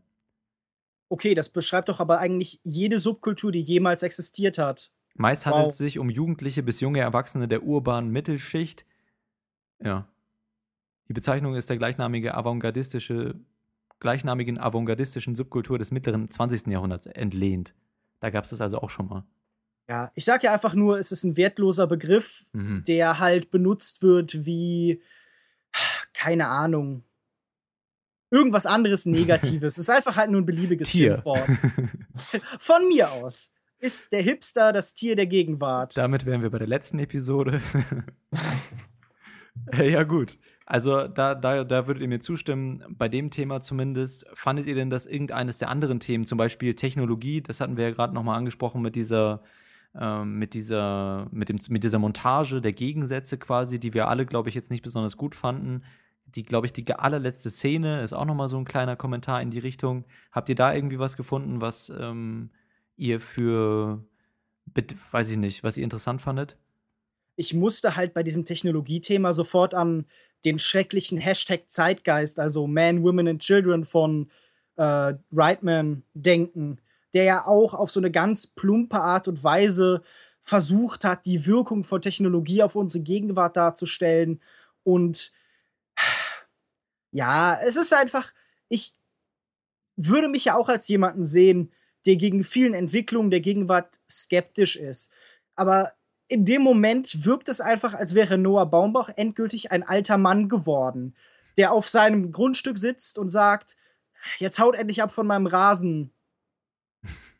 Okay, 1.08 1.34
das 1.34 1.50
beschreibt 1.50 1.88
doch 1.88 2.00
aber 2.00 2.18
eigentlich 2.18 2.60
jede 2.64 2.98
Subkultur, 2.98 3.52
die 3.52 3.60
jemals 3.60 4.02
existiert 4.02 4.58
hat. 4.58 4.90
Meist 5.14 5.46
handelt 5.46 5.72
es 5.72 5.78
sich 5.78 5.98
um 5.98 6.10
Jugendliche 6.10 6.62
bis 6.62 6.80
junge 6.80 7.00
Erwachsene 7.00 7.48
der 7.48 7.62
urbanen 7.62 8.10
Mittelschicht. 8.10 8.84
Ja. 9.82 10.08
Die 11.08 11.12
Bezeichnung 11.12 11.54
ist 11.54 11.68
der 11.68 11.76
gleichnamige 11.76 12.34
avantgardistische, 12.34 13.34
gleichnamigen 14.00 14.58
avantgardistischen 14.58 15.34
Subkultur 15.34 15.78
des 15.78 15.90
mittleren 15.90 16.28
20. 16.28 16.68
Jahrhunderts 16.68 17.06
entlehnt. 17.06 17.74
Da 18.20 18.30
gab 18.30 18.44
es 18.44 18.50
das 18.50 18.60
also 18.60 18.78
auch 18.78 18.90
schon 18.90 19.08
mal. 19.08 19.24
Ja, 19.88 20.12
ich 20.14 20.24
sage 20.24 20.46
ja 20.46 20.54
einfach 20.54 20.74
nur, 20.74 20.98
es 20.98 21.12
ist 21.12 21.24
ein 21.24 21.36
wertloser 21.36 21.86
Begriff, 21.86 22.46
mhm. 22.52 22.84
der 22.84 23.18
halt 23.18 23.50
benutzt 23.50 24.02
wird 24.02 24.46
wie, 24.46 25.02
keine 26.14 26.46
Ahnung, 26.46 27.04
irgendwas 28.30 28.64
anderes 28.64 29.04
Negatives. 29.06 29.74
es 29.74 29.80
ist 29.80 29.90
einfach 29.90 30.16
halt 30.16 30.30
nur 30.30 30.40
ein 30.40 30.46
beliebiges 30.46 30.88
Tier. 30.88 31.14
Schimpfwort. 31.14 31.48
Von 32.58 32.88
mir 32.88 33.10
aus 33.10 33.52
ist 33.82 34.12
der 34.12 34.22
Hipster 34.22 34.72
das 34.72 34.94
Tier 34.94 35.16
der 35.16 35.26
Gegenwart. 35.26 35.96
Damit 35.96 36.24
wären 36.24 36.42
wir 36.42 36.50
bei 36.50 36.58
der 36.58 36.68
letzten 36.68 36.98
Episode. 36.98 37.60
ja, 39.76 40.04
gut. 40.04 40.38
Also 40.64 41.08
da, 41.08 41.34
da, 41.34 41.64
da 41.64 41.86
würdet 41.86 42.02
ihr 42.02 42.08
mir 42.08 42.20
zustimmen, 42.20 42.84
bei 42.88 43.08
dem 43.08 43.30
Thema 43.30 43.60
zumindest. 43.60 44.24
Fandet 44.34 44.66
ihr 44.66 44.74
denn, 44.74 44.88
dass 44.88 45.06
irgendeines 45.06 45.58
der 45.58 45.68
anderen 45.68 46.00
Themen, 46.00 46.24
zum 46.24 46.38
Beispiel 46.38 46.74
Technologie, 46.74 47.42
das 47.42 47.60
hatten 47.60 47.76
wir 47.76 47.88
ja 47.88 47.90
gerade 47.90 48.14
nochmal 48.14 48.38
angesprochen 48.38 48.80
mit 48.80 48.94
dieser 48.94 49.42
ähm, 49.94 50.38
mit 50.38 50.54
dieser, 50.54 51.28
mit, 51.32 51.48
dem, 51.48 51.58
mit 51.68 51.84
dieser 51.84 51.98
Montage 51.98 52.60
der 52.62 52.72
Gegensätze 52.72 53.36
quasi, 53.36 53.78
die 53.78 53.92
wir 53.92 54.08
alle, 54.08 54.24
glaube 54.24 54.48
ich, 54.48 54.54
jetzt 54.54 54.70
nicht 54.70 54.82
besonders 54.82 55.16
gut 55.16 55.34
fanden. 55.34 55.82
Die, 56.24 56.44
glaube 56.44 56.66
ich, 56.66 56.72
die 56.72 56.90
allerletzte 56.94 57.50
Szene 57.50 58.00
ist 58.00 58.14
auch 58.14 58.24
nochmal 58.24 58.48
so 58.48 58.56
ein 58.56 58.64
kleiner 58.64 58.96
Kommentar 58.96 59.42
in 59.42 59.50
die 59.50 59.58
Richtung. 59.58 60.04
Habt 60.30 60.48
ihr 60.48 60.54
da 60.54 60.72
irgendwie 60.72 60.98
was 60.98 61.18
gefunden, 61.18 61.60
was 61.60 61.92
ähm, 61.94 62.50
ihr 62.96 63.20
für, 63.20 64.04
weiß 65.10 65.30
ich 65.30 65.36
nicht, 65.36 65.64
was 65.64 65.76
ihr 65.76 65.84
interessant 65.84 66.20
fandet? 66.20 66.56
Ich 67.36 67.54
musste 67.54 67.96
halt 67.96 68.14
bei 68.14 68.22
diesem 68.22 68.44
Technologiethema 68.44 69.32
sofort 69.32 69.74
an 69.74 70.06
den 70.44 70.58
schrecklichen 70.58 71.18
Hashtag 71.18 71.70
Zeitgeist, 71.70 72.38
also 72.38 72.66
Man, 72.66 73.02
Women 73.02 73.28
and 73.28 73.42
Children 73.42 73.84
von 73.84 74.30
äh, 74.76 75.14
Reitman 75.32 76.02
denken, 76.14 76.78
der 77.14 77.24
ja 77.24 77.46
auch 77.46 77.74
auf 77.74 77.90
so 77.90 78.00
eine 78.00 78.10
ganz 78.10 78.46
plumpe 78.46 79.00
Art 79.00 79.28
und 79.28 79.44
Weise 79.44 80.02
versucht 80.42 81.04
hat, 81.04 81.26
die 81.26 81.46
Wirkung 81.46 81.84
von 81.84 82.02
Technologie 82.02 82.62
auf 82.62 82.74
unsere 82.74 83.04
Gegenwart 83.04 83.56
darzustellen. 83.56 84.40
Und 84.82 85.32
ja, 87.12 87.58
es 87.62 87.76
ist 87.76 87.94
einfach, 87.94 88.32
ich 88.68 88.94
würde 89.96 90.28
mich 90.28 90.46
ja 90.46 90.56
auch 90.56 90.68
als 90.68 90.88
jemanden 90.88 91.24
sehen, 91.24 91.70
der 92.06 92.16
gegen 92.16 92.44
vielen 92.44 92.74
Entwicklungen 92.74 93.30
der 93.30 93.40
Gegenwart 93.40 94.00
skeptisch 94.10 94.76
ist. 94.76 95.10
Aber 95.54 95.92
in 96.28 96.44
dem 96.44 96.62
Moment 96.62 97.24
wirkt 97.24 97.48
es 97.48 97.60
einfach, 97.60 97.94
als 97.94 98.14
wäre 98.14 98.38
Noah 98.38 98.66
Baumbach 98.66 99.10
endgültig 99.16 99.70
ein 99.70 99.82
alter 99.82 100.18
Mann 100.18 100.48
geworden, 100.48 101.14
der 101.56 101.72
auf 101.72 101.88
seinem 101.88 102.32
Grundstück 102.32 102.78
sitzt 102.78 103.18
und 103.18 103.28
sagt, 103.28 103.76
jetzt 104.38 104.58
haut 104.58 104.74
endlich 104.74 105.02
ab 105.02 105.12
von 105.12 105.26
meinem 105.26 105.46
Rasen, 105.46 106.10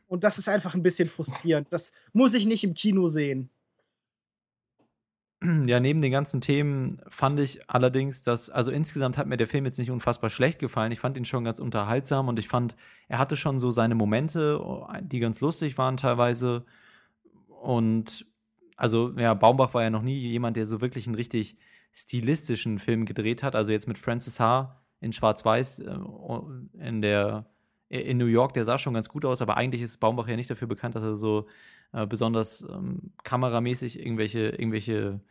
und 0.07 0.23
das 0.23 0.37
ist 0.37 0.47
einfach 0.47 0.75
ein 0.75 0.83
bisschen 0.83 1.09
frustrierend. 1.09 1.67
Das 1.71 1.93
muss 2.11 2.35
ich 2.35 2.45
nicht 2.45 2.63
im 2.63 2.75
Kino 2.75 3.07
sehen. 3.07 3.49
Ja, 5.67 5.79
neben 5.79 6.01
den 6.01 6.11
ganzen 6.11 6.41
Themen 6.41 7.01
fand 7.09 7.39
ich 7.39 7.69
allerdings, 7.69 8.23
dass, 8.23 8.49
also 8.49 8.71
insgesamt 8.71 9.17
hat 9.17 9.27
mir 9.27 9.37
der 9.37 9.47
Film 9.47 9.65
jetzt 9.65 9.77
nicht 9.77 9.91
unfassbar 9.91 10.29
schlecht 10.29 10.59
gefallen. 10.59 10.91
Ich 10.91 10.99
fand 10.99 11.17
ihn 11.17 11.25
schon 11.25 11.43
ganz 11.43 11.59
unterhaltsam 11.59 12.27
und 12.27 12.39
ich 12.39 12.47
fand, 12.47 12.75
er 13.07 13.19
hatte 13.19 13.35
schon 13.35 13.59
so 13.59 13.71
seine 13.71 13.95
Momente, 13.95 14.61
die 15.01 15.19
ganz 15.19 15.41
lustig 15.41 15.77
waren 15.77 15.97
teilweise. 15.97 16.65
Und 17.47 18.25
also, 18.77 19.11
ja, 19.17 19.33
Baumbach 19.33 19.73
war 19.73 19.83
ja 19.83 19.89
noch 19.89 20.01
nie 20.01 20.17
jemand, 20.17 20.57
der 20.57 20.65
so 20.65 20.81
wirklich 20.81 21.07
einen 21.07 21.15
richtig 21.15 21.57
stilistischen 21.93 22.79
Film 22.79 23.05
gedreht 23.05 23.43
hat. 23.43 23.55
Also 23.55 23.71
jetzt 23.71 23.87
mit 23.87 23.97
Francis 23.97 24.39
H. 24.39 24.81
in 24.99 25.11
Schwarz-Weiß 25.11 25.79
äh, 25.79 25.97
in 26.79 27.01
der 27.01 27.45
in 27.89 28.17
New 28.17 28.25
York, 28.25 28.53
der 28.53 28.65
sah 28.65 28.79
schon 28.79 28.95
ganz 28.95 29.07
gut 29.07 29.23
aus, 29.23 29.43
aber 29.43 29.55
eigentlich 29.55 29.83
ist 29.83 29.99
Baumbach 29.99 30.27
ja 30.27 30.35
nicht 30.35 30.49
dafür 30.49 30.67
bekannt, 30.67 30.95
dass 30.95 31.03
er 31.03 31.15
so 31.15 31.47
äh, 31.91 32.07
besonders 32.07 32.65
ähm, 32.67 33.11
kameramäßig 33.23 33.99
irgendwelche, 33.99 34.49
irgendwelche 34.49 35.21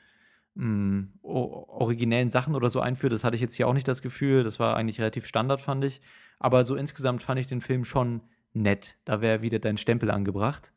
mh, 0.54 0.66
mm, 0.66 1.08
originellen 1.22 2.30
Sachen 2.30 2.54
oder 2.54 2.70
so 2.70 2.80
einführt. 2.80 3.12
Das 3.12 3.24
hatte 3.24 3.36
ich 3.36 3.42
jetzt 3.42 3.54
hier 3.54 3.68
auch 3.68 3.74
nicht 3.74 3.88
das 3.88 4.02
Gefühl. 4.02 4.44
Das 4.44 4.60
war 4.60 4.76
eigentlich 4.76 4.98
relativ 4.98 5.26
Standard, 5.26 5.60
fand 5.60 5.84
ich. 5.84 6.00
Aber 6.38 6.64
so 6.64 6.76
insgesamt 6.76 7.22
fand 7.22 7.40
ich 7.40 7.46
den 7.46 7.60
Film 7.60 7.84
schon 7.84 8.22
nett. 8.52 8.96
Da 9.04 9.20
wäre 9.20 9.42
wieder 9.42 9.58
dein 9.58 9.78
Stempel 9.78 10.10
angebracht. 10.10 10.72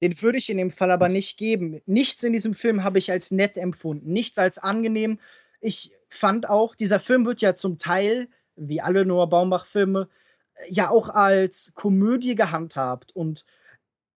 Den 0.00 0.20
würde 0.22 0.38
ich 0.38 0.48
in 0.48 0.58
dem 0.58 0.70
Fall 0.70 0.90
aber 0.90 1.08
nicht 1.08 1.36
geben. 1.38 1.80
Nichts 1.86 2.22
in 2.22 2.32
diesem 2.32 2.54
Film 2.54 2.84
habe 2.84 2.98
ich 2.98 3.10
als 3.10 3.30
nett 3.30 3.56
empfunden, 3.56 4.12
nichts 4.12 4.38
als 4.38 4.58
angenehm. 4.58 5.18
Ich 5.60 5.92
fand 6.08 6.48
auch, 6.48 6.76
dieser 6.76 7.00
Film 7.00 7.26
wird 7.26 7.40
ja 7.40 7.56
zum 7.56 7.78
Teil, 7.78 8.28
wie 8.54 8.80
alle 8.80 9.04
Noah 9.04 9.28
Baumbach-Filme, 9.28 10.08
ja 10.68 10.90
auch 10.90 11.08
als 11.08 11.74
Komödie 11.74 12.36
gehandhabt 12.36 13.14
und 13.14 13.44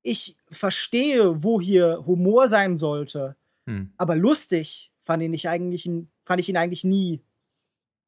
ich 0.03 0.37
verstehe, 0.51 1.43
wo 1.43 1.61
hier 1.61 2.05
Humor 2.07 2.49
sein 2.49 2.77
sollte, 2.77 3.37
hm. 3.67 3.93
aber 3.97 4.17
lustig 4.17 4.92
fand, 5.05 5.23
ihn 5.23 5.35
ich 5.35 5.49
eigentlich, 5.49 5.89
fand 6.25 6.41
ich 6.41 6.49
ihn 6.49 6.57
eigentlich 6.57 6.85
nie. 6.85 7.23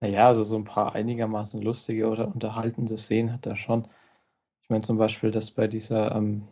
Naja, 0.00 0.28
also 0.28 0.42
so 0.42 0.56
ein 0.56 0.64
paar 0.64 0.94
einigermaßen 0.94 1.62
lustige 1.62 2.08
oder 2.08 2.28
unterhaltende 2.28 2.98
Szenen 2.98 3.32
hat 3.32 3.46
er 3.46 3.56
schon. 3.56 3.88
Ich 4.62 4.70
meine 4.70 4.82
zum 4.82 4.98
Beispiel, 4.98 5.30
dass 5.30 5.50
bei 5.50 5.66
dieser 5.66 6.14
ähm, 6.14 6.48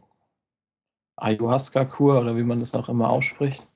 Ayahuasca-Kur 1.16 2.20
oder 2.20 2.37
wie 2.37 2.42
man 2.42 2.61
das 2.61 2.74
auch 2.74 2.88
immer 2.88 3.11
ausspricht. 3.11 3.68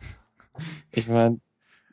Ich 0.90 1.08
meine, 1.08 1.40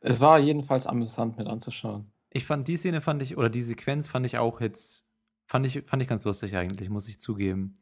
es 0.01 0.21
war 0.21 0.39
jedenfalls 0.39 0.88
amüsant 0.88 1.38
mit 1.38 1.47
anzuschauen. 1.47 2.12
Ich 2.29 2.45
fand 2.45 2.67
die 2.67 2.77
Szene 2.77 3.01
fand 3.01 3.21
ich, 3.21 3.38
oder 3.38 3.49
die 3.49 3.62
Sequenz 3.62 4.07
fand 4.07 4.25
ich 4.25 4.38
auch 4.38 4.62
jetzt 4.62 5.05
Fand 5.53 5.65
ich, 5.65 5.83
fand 5.86 6.01
ich 6.01 6.09
ganz 6.09 6.23
lustig 6.23 6.55
eigentlich, 6.55 6.89
muss 6.89 7.07
ich 7.07 7.19
zugeben. 7.19 7.77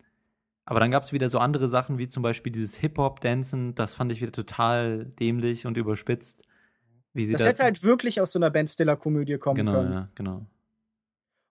Aber 0.66 0.80
dann 0.80 0.92
gab 0.92 1.04
es 1.04 1.14
wieder 1.14 1.30
so 1.30 1.40
andere 1.40 1.68
Sachen, 1.68 1.98
wie 1.98 2.08
zum 2.08 2.24
Beispiel 2.24 2.52
dieses 2.52 2.76
Hip-Hop-Dancen. 2.76 3.76
Das 3.76 3.96
fand 3.96 4.12
ich 4.12 4.22
wieder 4.22 4.32
total 4.32 5.06
dämlich 5.06 5.66
und 5.66 5.78
überspitzt. 5.78 6.44
Das, 7.14 7.30
das 7.30 7.46
hätte 7.46 7.64
halt 7.64 7.84
wirklich 7.84 8.22
aus 8.22 8.32
so 8.32 8.40
einer 8.40 8.50
Ben 8.50 8.68
Stiller-Komödie 8.68 9.38
kommen 9.38 9.58
genau, 9.58 9.74
können. 9.74 9.88
Genau, 9.88 10.00
ja, 10.00 10.10
genau. 10.16 10.46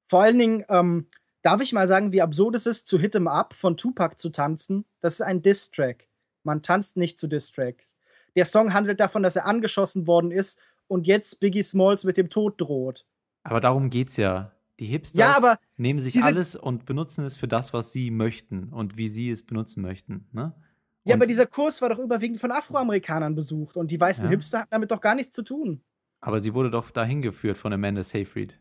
Vor 0.08 0.22
allen 0.22 0.38
Dingen, 0.38 0.64
ähm, 0.68 1.06
darf 1.42 1.60
ich 1.60 1.72
mal 1.72 1.86
sagen, 1.86 2.12
wie 2.12 2.22
absurd 2.22 2.54
es 2.54 2.66
ist, 2.66 2.86
zu 2.86 2.98
Hit 2.98 3.14
'em 3.14 3.28
Up 3.28 3.54
von 3.54 3.76
Tupac 3.76 4.16
zu 4.16 4.30
tanzen? 4.30 4.84
Das 5.00 5.14
ist 5.14 5.20
ein 5.20 5.42
Diss-Track. 5.42 6.08
Man 6.42 6.62
tanzt 6.62 6.96
nicht 6.96 7.18
zu 7.18 7.26
Diss-Tracks. 7.26 7.96
Der 8.34 8.44
Song 8.44 8.72
handelt 8.72 9.00
davon, 9.00 9.22
dass 9.22 9.36
er 9.36 9.46
angeschossen 9.46 10.06
worden 10.06 10.30
ist 10.30 10.58
und 10.88 11.06
jetzt 11.06 11.40
Biggie 11.40 11.62
Smalls 11.62 12.04
mit 12.04 12.16
dem 12.16 12.30
Tod 12.30 12.60
droht. 12.60 13.06
Aber 13.42 13.60
darum 13.60 13.90
geht's 13.90 14.16
ja. 14.16 14.52
Die 14.78 14.86
Hipsters 14.86 15.42
ja, 15.42 15.58
nehmen 15.76 16.00
sich 16.00 16.22
alles 16.22 16.56
und 16.56 16.86
benutzen 16.86 17.24
es 17.26 17.36
für 17.36 17.48
das, 17.48 17.74
was 17.74 17.92
sie 17.92 18.10
möchten 18.10 18.72
und 18.72 18.96
wie 18.96 19.10
sie 19.10 19.30
es 19.30 19.44
benutzen 19.44 19.82
möchten. 19.82 20.26
Ne? 20.32 20.54
Ja, 21.04 21.14
aber 21.14 21.26
dieser 21.26 21.46
Kurs 21.46 21.80
war 21.80 21.88
doch 21.88 21.98
überwiegend 21.98 22.40
von 22.40 22.52
Afroamerikanern 22.52 23.34
besucht 23.34 23.76
und 23.76 23.90
die 23.90 23.98
weißen 23.98 24.24
ja. 24.24 24.30
Hipster 24.30 24.60
hatten 24.60 24.70
damit 24.70 24.90
doch 24.90 25.00
gar 25.00 25.14
nichts 25.14 25.34
zu 25.34 25.42
tun. 25.42 25.80
Aber 26.20 26.40
sie 26.40 26.52
wurde 26.52 26.70
doch 26.70 26.90
dahin 26.90 27.22
geführt 27.22 27.56
von 27.56 27.72
Amanda 27.72 28.02
Seyfried. 28.02 28.58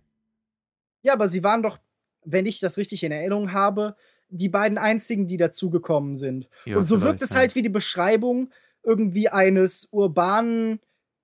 Ja, 1.01 1.13
aber 1.13 1.27
sie 1.27 1.43
waren 1.43 1.61
doch, 1.61 1.79
wenn 2.23 2.45
ich 2.45 2.59
das 2.59 2.77
richtig 2.77 3.03
in 3.03 3.11
Erinnerung 3.11 3.51
habe, 3.51 3.95
die 4.29 4.49
beiden 4.49 4.77
einzigen, 4.77 5.27
die 5.27 5.37
dazugekommen 5.37 6.15
sind. 6.15 6.49
Ja, 6.65 6.77
und 6.77 6.83
so 6.83 7.01
wirkt 7.01 7.21
es 7.21 7.31
ja. 7.31 7.37
halt 7.37 7.55
wie 7.55 7.61
die 7.61 7.69
Beschreibung 7.69 8.51
irgendwie 8.83 9.29
eines 9.29 9.89
urbanen 9.91 10.79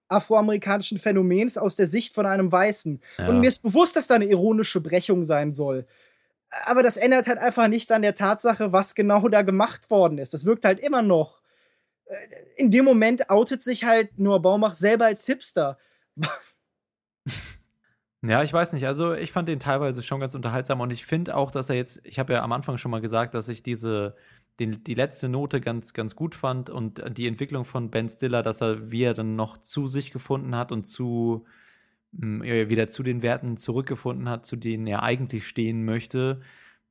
afroamerikanischen 0.08 1.00
Phänomens 1.00 1.58
aus 1.58 1.76
der 1.76 1.88
Sicht 1.88 2.14
von 2.14 2.26
einem 2.26 2.52
Weißen. 2.52 3.02
Ja. 3.18 3.28
Und 3.28 3.40
mir 3.40 3.48
ist 3.48 3.64
bewusst, 3.64 3.96
dass 3.96 4.08
da 4.08 4.16
eine 4.16 4.26
ironische 4.26 4.82
Brechung 4.82 5.24
sein 5.24 5.52
soll. 5.52 5.88
Aber 6.50 6.84
das 6.84 6.98
ändert 6.98 7.28
halt 7.28 7.40
einfach 7.40 7.68
nichts 7.68 7.92
an 7.92 8.02
der 8.02 8.16
Tatsache, 8.16 8.72
was 8.72 8.96
genau 8.96 9.28
da 9.28 9.42
gemacht 9.42 9.90
worden 9.90 10.18
ist. 10.18 10.34
Das 10.34 10.46
wirkt 10.46 10.66
halt 10.66 10.80
immer 10.80 11.02
noch. 11.02 11.42
Äh, 12.06 12.16
in 12.56 12.72
dem 12.72 12.86
Moment 12.86 13.30
outet 13.30 13.64
sich 13.64 13.84
halt 13.84 14.18
Noah 14.18 14.42
Baumach 14.42 14.76
selber 14.76 15.06
als 15.06 15.26
Hipster. 15.26 15.78
Ja, 18.28 18.42
ich 18.42 18.52
weiß 18.52 18.74
nicht. 18.74 18.88
Also 18.88 19.14
ich 19.14 19.32
fand 19.32 19.48
den 19.48 19.60
teilweise 19.60 20.02
schon 20.02 20.20
ganz 20.20 20.34
unterhaltsam 20.34 20.82
und 20.82 20.92
ich 20.92 21.06
finde 21.06 21.36
auch, 21.36 21.52
dass 21.52 21.70
er 21.70 21.76
jetzt, 21.76 22.02
ich 22.04 22.18
habe 22.18 22.34
ja 22.34 22.42
am 22.42 22.52
Anfang 22.54 22.78
schon 22.78 22.92
mal 22.92 23.02
gesagt, 23.02 23.36
dass 23.36 23.50
ich 23.50 23.62
diese, 23.62 24.16
den, 24.60 24.84
die 24.84 24.96
letzte 24.96 25.30
Note 25.30 25.62
ganz, 25.62 25.94
ganz 25.94 26.16
gut 26.16 26.34
fand 26.34 26.70
und 26.70 27.04
die 27.18 27.28
Entwicklung 27.28 27.66
von 27.66 27.92
Ben 27.92 28.10
Stiller, 28.10 28.42
dass 28.42 28.62
er, 28.62 28.92
wie 28.92 29.04
er 29.04 29.14
dann 29.14 29.36
noch 29.36 29.60
zu 29.60 29.86
sich 29.86 30.12
gefunden 30.12 30.56
hat 30.56 30.72
und 30.72 30.86
zu, 30.86 31.46
wieder 32.18 32.88
zu 32.88 33.04
den 33.04 33.22
Werten 33.22 33.58
zurückgefunden 33.58 34.30
hat, 34.30 34.46
zu 34.46 34.56
denen 34.56 34.88
er 34.88 35.04
eigentlich 35.04 35.48
stehen 35.48 35.86
möchte, 35.86 36.42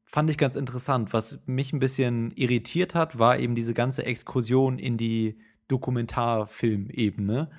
fand 0.05 0.31
ich 0.31 0.39
ganz 0.39 0.57
interessant. 0.57 1.13
Was 1.13 1.41
mich 1.47 1.73
ein 1.73 1.79
bisschen 1.79 2.31
irritiert 2.33 2.95
hat, 2.95 3.19
war 3.19 3.39
eben 3.39 3.55
diese 3.55 3.75
ganze 3.75 4.05
Exkursion 4.05 4.79
in 4.79 4.99
die 4.99 5.39
Dokumentarfilmebene, 5.69 7.51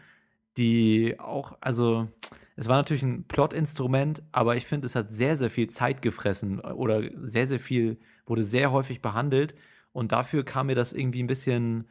die 0.57 1.19
auch, 1.19 1.57
also 1.59 2.07
es 2.55 2.67
war 2.67 2.77
natürlich 2.77 3.03
ein 3.03 3.25
Plotinstrument, 3.27 4.23
aber 4.31 4.55
ich 4.55 4.65
finde, 4.65 4.85
es 4.85 4.95
hat 4.95 5.09
sehr, 5.09 5.35
sehr 5.35 5.49
viel 5.49 5.67
Zeit 5.67 6.01
gefressen 6.01 6.59
oder 6.59 7.03
sehr, 7.21 7.47
sehr 7.47 7.59
viel, 7.59 7.97
wurde 8.25 8.43
sehr 8.43 8.71
häufig 8.71 9.01
behandelt. 9.01 9.55
Und 9.91 10.11
dafür 10.11 10.45
kam 10.45 10.67
mir 10.67 10.75
das 10.75 10.93
irgendwie 10.93 11.23
ein 11.23 11.27
bisschen, 11.27 11.87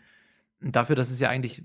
dafür, 0.60 0.96
dass 0.96 1.10
es 1.10 1.20
ja 1.20 1.28
eigentlich 1.28 1.62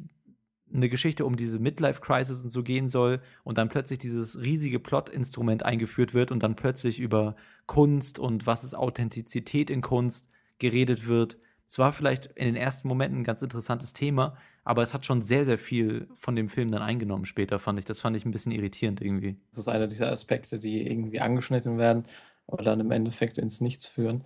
eine 0.74 0.90
Geschichte 0.90 1.26
um 1.26 1.36
diese 1.36 1.60
Midlife-Crisis 1.60 2.44
und 2.44 2.50
so 2.50 2.64
gehen 2.64 2.88
soll 2.88 3.22
und 3.44 3.58
dann 3.58 3.70
plötzlich 3.70 4.00
dieses 4.00 4.40
riesige 4.42 4.80
Plotinstrument 4.80 5.64
eingeführt 5.64 6.14
wird 6.14 6.32
und 6.32 6.44
dann 6.44 6.56
plötzlich 6.56 7.00
über 7.00 7.36
Kunst 7.66 8.20
und 8.20 8.46
was 8.46 8.64
ist 8.64 8.76
Authentizität 8.76 9.70
in 9.70 9.82
Kunst 9.82 10.30
geredet 10.60 11.08
wird. 11.08 11.38
Es 11.68 11.78
war 11.78 11.92
vielleicht 11.92 12.26
in 12.26 12.46
den 12.46 12.56
ersten 12.56 12.88
Momenten 12.88 13.20
ein 13.20 13.24
ganz 13.24 13.42
interessantes 13.42 13.94
Thema, 13.94 14.36
aber 14.64 14.82
es 14.82 14.94
hat 14.94 15.06
schon 15.06 15.22
sehr, 15.22 15.46
sehr 15.46 15.58
viel 15.58 16.08
von 16.16 16.36
dem 16.36 16.48
Film 16.48 16.72
dann 16.72 16.82
eingenommen 16.82 17.26
später, 17.26 17.60
fand 17.60 17.80
ich. 17.80 17.86
Das 17.86 18.00
fand 18.00 18.16
ich 18.16 18.26
ein 18.26 18.32
bisschen 18.32 18.52
irritierend 18.52 19.02
irgendwie. 19.02 19.38
Das 19.52 19.62
ist 19.62 19.68
einer 19.68 19.88
dieser 19.88 20.12
Aspekte, 20.12 20.60
die 20.60 20.86
irgendwie 20.86 21.20
angeschnitten 21.20 21.78
werden, 21.78 22.06
aber 22.48 22.64
dann 22.64 22.80
im 22.80 22.92
Endeffekt 22.92 23.38
ins 23.38 23.62
Nichts 23.62 23.86
führen. 23.86 24.24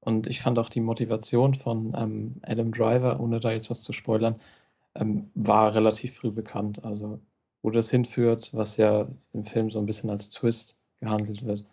Und 0.00 0.26
ich 0.26 0.40
fand 0.40 0.58
auch 0.58 0.68
die 0.68 0.80
Motivation 0.80 1.54
von 1.54 1.94
ähm, 1.96 2.36
Adam 2.42 2.72
Driver, 2.72 3.20
ohne 3.20 3.38
da 3.38 3.52
jetzt 3.52 3.70
was 3.70 3.82
zu 3.82 3.92
spoilern, 3.92 4.36
ähm, 4.94 5.30
war 5.34 5.74
relativ 5.74 6.14
früh 6.14 6.30
bekannt. 6.30 6.84
Also, 6.84 7.20
wo 7.62 7.70
das 7.70 7.90
hinführt, 7.90 8.50
was 8.52 8.76
ja 8.76 9.08
im 9.32 9.44
Film 9.44 9.70
so 9.70 9.78
ein 9.78 9.86
bisschen 9.86 10.10
als 10.10 10.30
Twist 10.30 10.78
gehandelt 11.00 11.44
wird, 11.44 11.64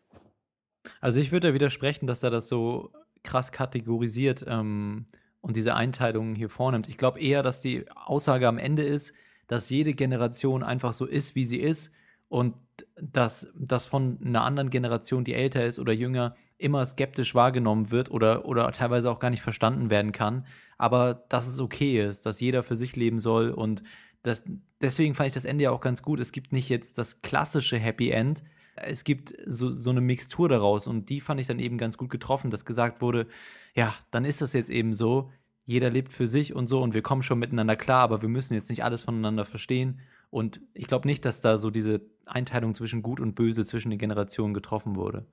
Also 1.02 1.20
ich 1.20 1.32
würde 1.32 1.54
widersprechen, 1.54 2.08
dass 2.08 2.24
er 2.24 2.30
das 2.30 2.48
so 2.48 2.92
krass 3.24 3.52
kategorisiert 3.52 4.46
ähm, 4.48 5.06
und 5.42 5.56
diese 5.56 5.76
Einteilungen 5.76 6.34
hier 6.36 6.50
vornimmt. 6.50 6.90
Ich 6.90 6.98
glaube 6.98 7.22
eher, 7.22 7.44
dass 7.44 7.62
die 7.62 7.86
Aussage 7.96 8.48
am 8.48 8.58
Ende 8.58 8.84
ist, 8.84 9.14
dass 9.48 9.70
jede 9.70 9.94
Generation 9.94 10.64
einfach 10.64 10.94
so 10.94 11.06
ist, 11.06 11.36
wie 11.36 11.46
sie 11.46 11.60
ist 11.60 11.92
und 12.34 12.56
dass 13.00 13.54
das 13.56 13.86
von 13.86 14.18
einer 14.26 14.44
anderen 14.44 14.72
Generation, 14.72 15.24
die 15.24 15.36
älter 15.36 15.64
ist 15.66 15.78
oder 15.78 15.94
jünger, 15.94 16.36
immer 16.58 16.84
skeptisch 16.84 17.36
wahrgenommen 17.36 17.92
wird 17.92 18.10
oder, 18.10 18.46
oder 18.46 18.72
teilweise 18.72 19.12
auch 19.12 19.20
gar 19.20 19.30
nicht 19.30 19.44
verstanden 19.44 19.92
werden 19.92 20.12
kann. 20.12 20.48
Aber 20.80 21.26
dass 21.30 21.46
es 21.46 21.60
okay 21.60 22.04
ist, 22.04 22.26
dass 22.26 22.40
jeder 22.40 22.64
für 22.64 22.76
sich 22.76 22.96
leben 22.96 23.20
soll 23.20 23.52
und 23.52 23.84
das, 24.24 24.44
deswegen 24.82 25.14
fand 25.14 25.28
ich 25.28 25.36
das 25.36 25.46
Ende 25.46 25.66
ja 25.66 25.72
auch 25.72 25.80
ganz 25.80 26.02
gut. 26.02 26.20
Es 26.20 26.32
gibt 26.32 26.54
nicht 26.54 26.70
jetzt 26.70 26.98
das 26.98 27.22
klassische 27.22 27.78
Happy 27.78 28.10
End, 28.10 28.42
es 28.76 29.04
gibt 29.04 29.36
so, 29.46 29.72
so 29.72 29.92
eine 29.92 30.02
Mixtur 30.02 30.50
daraus 30.50 30.88
und 30.88 31.10
die 31.10 31.22
fand 31.22 31.40
ich 31.40 31.46
dann 31.46 31.60
eben 31.60 31.78
ganz 31.78 31.98
gut 31.98 32.10
getroffen, 32.10 32.50
dass 32.50 32.66
gesagt 32.66 33.00
wurde, 33.00 33.28
ja, 33.76 33.94
dann 34.10 34.26
ist 34.26 34.42
das 34.42 34.54
jetzt 34.54 34.72
eben 34.72 34.94
so, 34.94 35.30
jeder 35.66 35.92
lebt 35.92 36.12
für 36.12 36.26
sich 36.26 36.56
und 36.56 36.66
so 36.66 36.82
und 36.82 36.96
wir 36.96 37.04
kommen 37.04 37.22
schon 37.22 37.38
miteinander 37.38 37.76
klar, 37.76 38.02
aber 38.02 38.24
wir 38.24 38.30
müssen 38.30 38.56
jetzt 38.56 38.72
nicht 38.72 38.84
alles 38.84 39.04
voneinander 39.04 39.46
verstehen. 39.46 40.00
Und 40.34 40.62
ich 40.74 40.88
glaube 40.88 41.08
nicht, 41.08 41.26
dass 41.26 41.42
da 41.42 41.60
so 41.60 41.70
diese 41.70 42.02
Einteilung 42.26 42.74
zwischen 42.74 43.04
Gut 43.04 43.20
und 43.20 43.36
Böse 43.36 43.68
zwischen 43.68 43.92
den 43.92 44.00
Generationen 44.00 44.56
getroffen 44.56 44.96
wurde. 44.96 45.28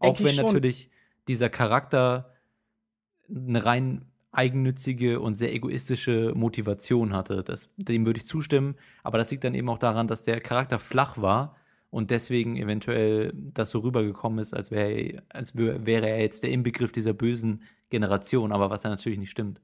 Denk 0.00 0.14
Auch 0.14 0.22
wenn 0.22 0.36
natürlich 0.36 0.90
dieser 1.26 1.48
Charakter 1.48 2.32
eine 3.28 3.64
rein 3.64 4.04
eigennützige 4.30 5.18
und 5.18 5.34
sehr 5.34 5.52
egoistische 5.52 6.34
Motivation 6.36 7.14
hatte. 7.14 7.42
Das, 7.42 7.70
dem 7.78 8.06
würde 8.06 8.18
ich 8.18 8.28
zustimmen, 8.28 8.76
aber 9.02 9.18
das 9.18 9.32
liegt 9.32 9.42
dann 9.42 9.56
eben 9.56 9.68
auch 9.68 9.78
daran, 9.78 10.06
dass 10.06 10.22
der 10.22 10.40
Charakter 10.40 10.78
flach 10.78 11.18
war 11.18 11.56
und 11.90 12.12
deswegen 12.12 12.56
eventuell 12.56 13.32
das 13.34 13.70
so 13.70 13.80
rübergekommen 13.80 14.38
ist, 14.38 14.54
als 14.54 14.70
wäre 14.70 15.20
als 15.30 15.56
wäre 15.56 16.08
er 16.08 16.20
jetzt 16.20 16.44
der 16.44 16.50
Inbegriff 16.50 16.92
dieser 16.92 17.12
bösen 17.12 17.62
Generation, 17.90 18.52
aber 18.52 18.70
was 18.70 18.84
ja 18.84 18.90
natürlich 18.90 19.18
nicht 19.18 19.30
stimmt. 19.30 19.60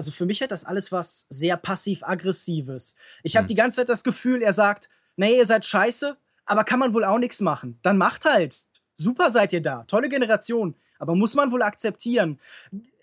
Also 0.00 0.12
für 0.12 0.24
mich 0.24 0.40
hat 0.40 0.50
das 0.50 0.64
alles 0.64 0.92
was 0.92 1.26
sehr 1.28 1.58
passiv-aggressives. 1.58 2.94
Ich 3.22 3.36
habe 3.36 3.44
hm. 3.44 3.48
die 3.48 3.54
ganze 3.54 3.76
Zeit 3.76 3.90
das 3.90 4.02
Gefühl, 4.02 4.40
er 4.40 4.54
sagt, 4.54 4.88
nee, 5.16 5.36
ihr 5.36 5.44
seid 5.44 5.66
scheiße, 5.66 6.16
aber 6.46 6.64
kann 6.64 6.78
man 6.78 6.94
wohl 6.94 7.04
auch 7.04 7.18
nichts 7.18 7.42
machen. 7.42 7.78
Dann 7.82 7.98
macht 7.98 8.24
halt. 8.24 8.64
Super 8.94 9.30
seid 9.30 9.52
ihr 9.52 9.60
da. 9.60 9.84
Tolle 9.84 10.08
Generation. 10.08 10.74
Aber 10.98 11.14
muss 11.14 11.34
man 11.34 11.52
wohl 11.52 11.60
akzeptieren. 11.60 12.40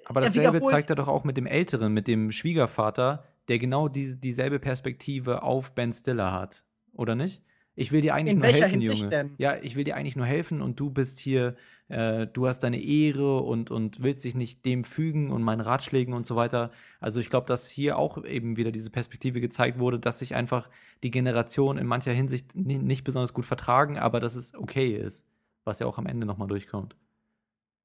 Aber 0.06 0.22
dasselbe 0.22 0.60
zeigt 0.64 0.90
er 0.90 0.96
doch 0.96 1.08
auch 1.08 1.24
mit 1.24 1.38
dem 1.38 1.46
Älteren, 1.46 1.94
mit 1.94 2.08
dem 2.08 2.32
Schwiegervater, 2.32 3.24
der 3.48 3.60
genau 3.60 3.90
die, 3.90 4.20
dieselbe 4.20 4.58
Perspektive 4.58 5.44
auf 5.44 5.74
Ben 5.74 5.94
Stiller 5.94 6.32
hat. 6.32 6.64
Oder 6.94 7.14
nicht? 7.14 7.44
Ich 7.80 7.92
will 7.92 8.02
dir 8.02 8.16
eigentlich 8.16 8.34
In 8.34 8.40
nur 8.40 8.48
helfen, 8.48 8.82
Hinsicht 8.82 8.98
Junge. 8.98 9.10
Denn? 9.10 9.36
Ja, 9.38 9.56
ich 9.62 9.76
will 9.76 9.84
dir 9.84 9.96
eigentlich 9.96 10.16
nur 10.16 10.26
helfen 10.26 10.64
und 10.64 10.80
du 10.80 10.90
bist 10.90 11.20
hier, 11.20 11.56
äh, 11.90 12.26
du 12.26 12.48
hast 12.48 12.62
deine 12.62 12.82
Ehre 12.82 13.42
und, 13.42 13.70
und 13.70 14.02
willst 14.02 14.24
dich 14.24 14.34
nicht 14.34 14.66
dem 14.66 14.84
fügen 14.84 15.30
und 15.30 15.44
meinen 15.44 15.62
Ratschlägen 15.62 16.16
und 16.16 16.26
so 16.26 16.36
weiter. 16.36 16.72
Also 17.00 17.20
ich 17.20 17.30
glaube, 17.30 17.46
dass 17.46 17.70
hier 17.70 18.00
auch 18.00 18.26
eben 18.26 18.58
wieder 18.58 18.72
diese 18.72 18.90
Perspektive 18.90 19.42
gezeigt 19.42 19.78
wurde, 19.78 20.00
dass 20.00 20.18
sich 20.18 20.34
einfach 20.34 20.72
die 21.04 21.12
Generation 21.12 21.78
in 21.78 21.86
mancher 21.86 22.14
Hinsicht 22.14 22.56
nicht 22.56 23.04
besonders 23.04 23.32
gut 23.32 23.46
vertragen, 23.46 24.00
aber 24.00 24.20
dass 24.20 24.36
es 24.36 24.56
okay 24.56 24.96
ist, 24.96 25.28
was 25.64 25.78
ja 25.78 25.86
auch 25.86 26.00
am 26.00 26.08
Ende 26.08 26.26
nochmal 26.26 26.48
durchkommt. 26.48 26.96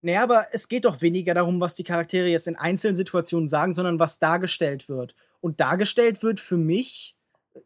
Naja, 0.00 0.22
aber 0.22 0.46
es 0.52 0.68
geht 0.70 0.87
doch 0.87 1.02
weniger 1.02 1.35
darum, 1.35 1.61
was 1.61 1.74
die 1.74 1.85
Charaktere 1.85 2.28
jetzt 2.28 2.48
in 2.48 2.57
einzelnen 2.57 2.96
Situationen 2.96 3.46
sagen, 3.46 3.74
sondern 3.74 3.98
was 3.98 4.18
dargestellt 4.18 4.88
wird. 4.88 5.14
Und 5.42 5.61
dargestellt 5.61 6.22
wird 6.22 6.40
für 6.40 6.57
mich 6.57 7.14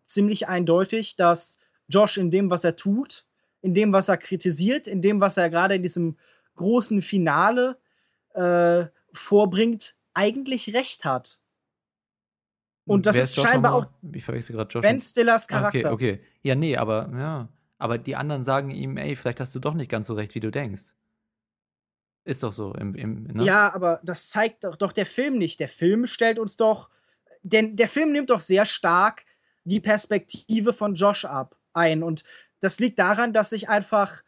ziemlich 0.05 0.49
eindeutig, 0.49 1.15
dass 1.15 1.61
Josh 1.89 2.17
in 2.17 2.31
dem, 2.31 2.51
was 2.51 2.65
er 2.65 2.77
tut, 2.77 3.25
in 3.63 3.75
dem, 3.75 3.93
was 3.93 4.09
er 4.09 4.17
kritisiert, 4.17 4.87
in 4.87 5.03
dem, 5.03 5.21
was 5.21 5.37
er 5.37 5.51
gerade 5.51 5.75
in 5.75 5.83
diesem 5.83 6.17
großen 6.57 7.03
Finale 7.03 7.79
äh, 8.35 8.87
vorbringt, 9.13 9.97
eigentlich 10.15 10.75
recht 10.75 11.05
hat. 11.05 11.39
Und 12.87 13.07
das 13.07 13.17
Wer 13.17 13.23
ist 13.25 13.37
Josh 13.37 13.49
scheinbar 13.49 13.75
auch 13.75 13.87
Ich 14.13 14.25
verwechsel 14.25 14.57
Josh. 14.71 14.83
Ben 14.83 15.01
Stillers 15.01 15.47
Ah, 15.49 15.55
Charakter. 15.55 15.93
Okay, 15.93 16.13
okay. 16.13 16.25
Ja, 16.43 16.55
nee, 16.55 16.77
aber 16.77 17.11
ja. 17.13 17.49
Aber 17.79 17.99
die 17.99 18.17
anderen 18.17 18.43
sagen 18.45 18.71
ihm, 18.71 18.97
ey, 18.97 19.17
vielleicht 19.17 19.41
hast 19.41 19.55
du 19.55 19.59
doch 19.59 19.75
nicht 19.75 19.91
ganz 19.91 20.07
so 20.07 20.15
recht, 20.15 20.35
wie 20.35 20.41
du 20.41 20.51
denkst. 20.51 20.95
Ist 22.25 22.43
doch 22.43 22.53
so 22.53 22.73
im, 22.75 22.95
im 22.95 23.25
ne? 23.25 23.45
Ja, 23.45 23.73
aber 23.75 24.01
das 24.03 24.29
zeigt 24.29 24.65
doch, 24.65 24.77
doch 24.77 24.93
der 24.93 25.07
Film 25.07 25.37
nicht. 25.37 25.61
Der 25.61 25.69
Film 25.69 26.07
stellt 26.07 26.39
uns 26.39 26.57
doch, 26.57 26.89
denn 27.43 27.77
der 27.77 27.89
Film 27.89 28.13
nimmt 28.13 28.31
doch 28.31 28.41
sehr 28.41 28.65
stark 28.65 29.25
die 29.65 29.81
Perspektive 29.81 30.73
von 30.73 30.95
Josh 30.95 31.25
ab 31.25 31.57
ein. 31.77 32.03
Und 32.03 32.25
das 32.61 32.81
liegt 32.81 32.99
daran, 32.99 33.33
dass 33.33 33.51
sich 33.51 33.69
einfach 33.69 34.23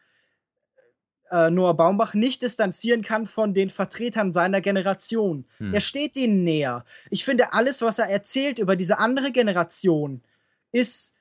äh, 1.31 1.51
Noah 1.51 1.75
Baumbach 1.75 2.15
nicht 2.15 2.43
distanzieren 2.43 3.03
kann 3.03 3.27
von 3.27 3.55
den 3.55 3.71
Vertretern 3.71 4.33
seiner 4.33 4.61
Generation. 4.61 5.45
Hm. 5.59 5.75
Er 5.75 5.81
steht 5.81 6.17
ihnen 6.17 6.45
näher. 6.45 6.85
Ich 7.11 7.25
finde, 7.25 7.53
alles, 7.53 7.83
was 7.83 7.99
er 7.99 8.07
erzählt 8.07 8.59
über 8.59 8.77
diese 8.77 8.99
andere 8.99 9.33
Generation, 9.33 10.23
ist 10.73 11.15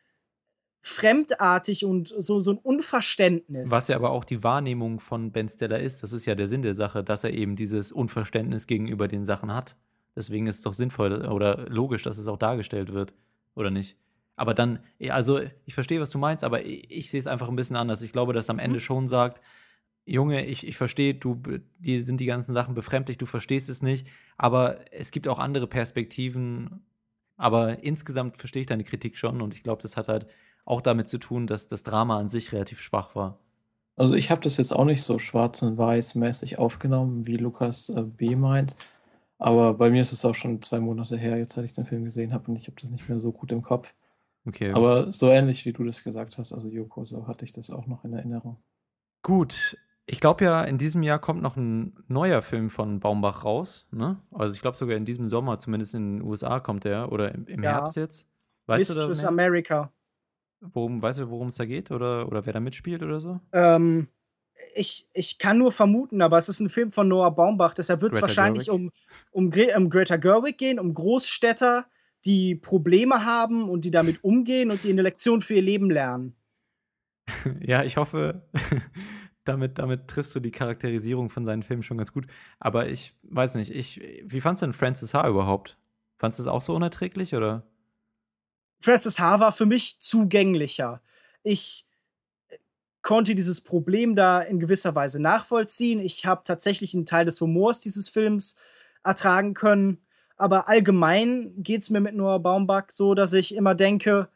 fremdartig 0.81 1.83
und 1.83 2.13
so, 2.17 2.39
so 2.39 2.51
ein 2.51 2.57
Unverständnis. 2.57 3.69
Was 3.69 3.89
ja 3.89 3.97
aber 3.97 4.11
auch 4.11 4.23
die 4.23 4.43
Wahrnehmung 4.43 4.99
von 4.99 5.31
Ben 5.31 5.49
Stiller 5.49 5.79
ist, 5.79 6.01
das 6.01 6.13
ist 6.13 6.25
ja 6.25 6.35
der 6.35 6.47
Sinn 6.47 6.61
der 6.61 6.73
Sache, 6.73 7.03
dass 7.03 7.23
er 7.25 7.33
eben 7.33 7.55
dieses 7.55 7.91
Unverständnis 7.91 8.67
gegenüber 8.67 9.07
den 9.07 9.25
Sachen 9.25 9.53
hat. 9.53 9.75
Deswegen 10.15 10.47
ist 10.47 10.57
es 10.57 10.61
doch 10.61 10.73
sinnvoll 10.73 11.25
oder 11.25 11.67
logisch, 11.69 12.03
dass 12.03 12.17
es 12.17 12.27
auch 12.27 12.37
dargestellt 12.37 12.93
wird, 12.93 13.13
oder 13.53 13.69
nicht? 13.69 13.97
Aber 14.37 14.53
dann, 14.53 14.79
also 15.09 15.41
ich 15.65 15.73
verstehe, 15.73 15.99
was 15.99 16.11
du 16.11 16.19
meinst, 16.19 16.43
aber 16.43 16.63
ich, 16.63 16.89
ich 16.89 17.09
sehe 17.09 17.19
es 17.19 17.27
einfach 17.27 17.49
ein 17.49 17.55
bisschen 17.55 17.75
anders. 17.75 18.03
Ich 18.03 18.13
glaube, 18.13 18.33
dass 18.33 18.49
am 18.49 18.59
Ende 18.59 18.79
schon 18.79 19.07
sagt, 19.07 19.41
Junge, 20.05 20.45
ich, 20.45 20.65
ich 20.65 20.77
verstehe, 20.77 21.15
du, 21.15 21.41
dir 21.79 22.03
sind 22.03 22.21
die 22.21 22.27
ganzen 22.27 22.53
Sachen 22.53 22.75
befremdlich, 22.75 23.17
du 23.17 23.25
verstehst 23.25 23.67
es 23.67 23.81
nicht, 23.81 24.07
aber 24.37 24.77
es 24.93 25.11
gibt 25.11 25.27
auch 25.27 25.39
andere 25.39 25.67
Perspektiven. 25.67 26.85
Aber 27.35 27.83
insgesamt 27.83 28.37
verstehe 28.37 28.61
ich 28.61 28.67
deine 28.67 28.85
Kritik 28.85 29.17
schon 29.17 29.41
und 29.41 29.53
ich 29.53 29.63
glaube, 29.63 29.81
das 29.81 29.97
hat 29.97 30.07
halt 30.07 30.27
auch 30.65 30.81
damit 30.81 31.07
zu 31.07 31.17
tun, 31.17 31.47
dass 31.47 31.67
das 31.67 31.83
Drama 31.83 32.17
an 32.19 32.29
sich 32.29 32.53
relativ 32.53 32.79
schwach 32.79 33.15
war. 33.15 33.39
Also 33.95 34.13
ich 34.13 34.29
habe 34.29 34.41
das 34.41 34.57
jetzt 34.57 34.71
auch 34.71 34.85
nicht 34.85 35.03
so 35.03 35.17
schwarz 35.17 35.61
und 35.63 35.77
weiß 35.77 36.15
mäßig 36.15 36.59
aufgenommen, 36.59 37.25
wie 37.25 37.37
Lukas 37.37 37.89
äh, 37.89 38.03
B. 38.03 38.35
meint. 38.35 38.75
Aber 39.39 39.73
bei 39.73 39.89
mir 39.89 40.01
ist 40.03 40.13
es 40.13 40.25
auch 40.25 40.35
schon 40.35 40.61
zwei 40.61 40.79
Monate 40.79 41.17
her, 41.17 41.37
jetzt, 41.37 41.53
seit 41.53 41.65
ich 41.65 41.73
den 41.73 41.85
Film 41.85 42.05
gesehen 42.05 42.33
habe 42.33 42.49
und 42.49 42.55
ich 42.55 42.67
habe 42.67 42.79
das 42.79 42.91
nicht 42.91 43.09
mehr 43.09 43.19
so 43.19 43.31
gut 43.31 43.51
im 43.51 43.63
Kopf. 43.63 43.93
Okay. 44.47 44.71
Aber 44.71 45.11
so 45.11 45.29
ähnlich 45.29 45.65
wie 45.65 45.73
du 45.73 45.83
das 45.83 46.03
gesagt 46.03 46.37
hast, 46.37 46.53
also 46.53 46.69
Yoko, 46.69 47.03
so 47.05 47.27
hatte 47.27 47.43
ich 47.45 47.51
das 47.51 47.69
auch 47.69 47.85
noch 47.87 48.05
in 48.05 48.13
Erinnerung. 48.13 48.63
Gut, 49.23 49.77
ich 50.05 50.19
glaube 50.21 50.45
ja, 50.45 50.63
in 50.63 50.77
diesem 50.77 51.03
Jahr 51.03 51.19
kommt 51.19 51.41
noch 51.41 51.57
ein 51.57 51.97
neuer 52.07 52.41
Film 52.41 52.69
von 52.69 52.99
Baumbach 53.01 53.43
raus. 53.43 53.87
Ne? 53.91 54.21
Also 54.31 54.55
ich 54.55 54.61
glaube 54.61 54.77
sogar 54.77 54.95
in 54.95 55.03
diesem 55.05 55.27
Sommer, 55.27 55.59
zumindest 55.59 55.95
in 55.95 56.19
den 56.19 56.21
USA 56.25 56.59
kommt 56.61 56.85
der 56.85 57.11
oder 57.11 57.33
im, 57.35 57.45
im 57.47 57.63
Ja. 57.63 57.71
Herbst 57.73 57.97
jetzt. 57.97 58.27
Weißt 58.67 58.89
du 58.89 58.93
Mistress 58.95 59.21
da 59.21 59.31
mehr? 59.31 59.45
America. 59.47 59.91
worum, 60.61 61.01
weißt 61.01 61.19
du, 61.19 61.29
worum 61.29 61.47
es 61.47 61.55
da 61.55 61.65
geht 61.65 61.91
oder, 61.91 62.27
oder 62.27 62.45
wer 62.45 62.53
da 62.53 62.59
mitspielt 62.59 63.03
oder 63.03 63.19
so? 63.19 63.39
Ähm, 63.51 64.07
ich, 64.75 65.07
ich 65.13 65.37
kann 65.39 65.57
nur 65.57 65.71
vermuten, 65.71 66.21
aber 66.21 66.37
es 66.37 66.49
ist 66.49 66.59
ein 66.59 66.69
Film 66.69 66.91
von 66.91 67.07
Noah 67.07 67.31
Baumbach, 67.35 67.73
deshalb 67.73 68.01
wird 68.01 68.13
es 68.13 68.21
wahrscheinlich 68.21 68.67
Gerwig? 68.67 68.69
um, 68.69 68.91
um, 69.31 69.51
um 69.75 69.89
Greta 69.89 70.15
Gerwig 70.17 70.57
gehen, 70.57 70.79
um 70.79 70.93
Großstädter, 70.93 71.85
die 72.25 72.55
Probleme 72.55 73.25
haben 73.25 73.69
und 73.69 73.85
die 73.85 73.91
damit 73.91 74.23
umgehen 74.23 74.71
und 74.71 74.83
die 74.83 74.91
eine 74.91 75.01
Lektion 75.01 75.41
für 75.41 75.55
ihr 75.55 75.61
Leben 75.61 75.89
lernen. 75.89 76.35
ja, 77.61 77.83
ich 77.83 77.97
hoffe, 77.97 78.47
damit, 79.43 79.79
damit 79.79 80.07
triffst 80.07 80.35
du 80.35 80.39
die 80.39 80.51
Charakterisierung 80.51 81.29
von 81.29 81.45
seinen 81.45 81.63
Filmen 81.63 81.83
schon 81.83 81.97
ganz 81.97 82.11
gut. 82.11 82.27
Aber 82.59 82.89
ich 82.89 83.13
weiß 83.23 83.55
nicht, 83.55 83.73
ich, 83.73 84.01
wie 84.23 84.41
fandst 84.41 84.61
du 84.61 84.67
denn 84.67 84.73
Francis 84.73 85.13
H. 85.13 85.27
überhaupt? 85.27 85.77
Fandst 86.17 86.39
du 86.39 86.43
es 86.43 86.47
auch 86.47 86.61
so 86.61 86.75
unerträglich 86.75 87.35
oder? 87.35 87.67
Francis 88.79 89.19
H. 89.19 89.39
war 89.39 89.53
für 89.53 89.65
mich 89.65 89.99
zugänglicher. 89.99 91.01
Ich 91.43 91.87
konnte 93.01 93.35
dieses 93.35 93.61
Problem 93.61 94.15
da 94.15 94.41
in 94.41 94.59
gewisser 94.59 94.93
Weise 94.93 95.21
nachvollziehen. 95.21 95.99
Ich 95.99 96.25
habe 96.25 96.41
tatsächlich 96.43 96.93
einen 96.93 97.05
Teil 97.05 97.25
des 97.25 97.39
Humors 97.39 97.79
dieses 97.79 98.09
Films 98.09 98.57
ertragen 99.03 99.53
können. 99.53 99.99
Aber 100.37 100.69
allgemein 100.69 101.51
geht 101.57 101.81
es 101.81 101.89
mir 101.89 101.99
mit 101.99 102.15
Noah 102.15 102.39
Baumbach 102.39 102.85
so, 102.91 103.15
dass 103.15 103.33
ich 103.33 103.55
immer 103.55 103.73
denke, 103.73 104.29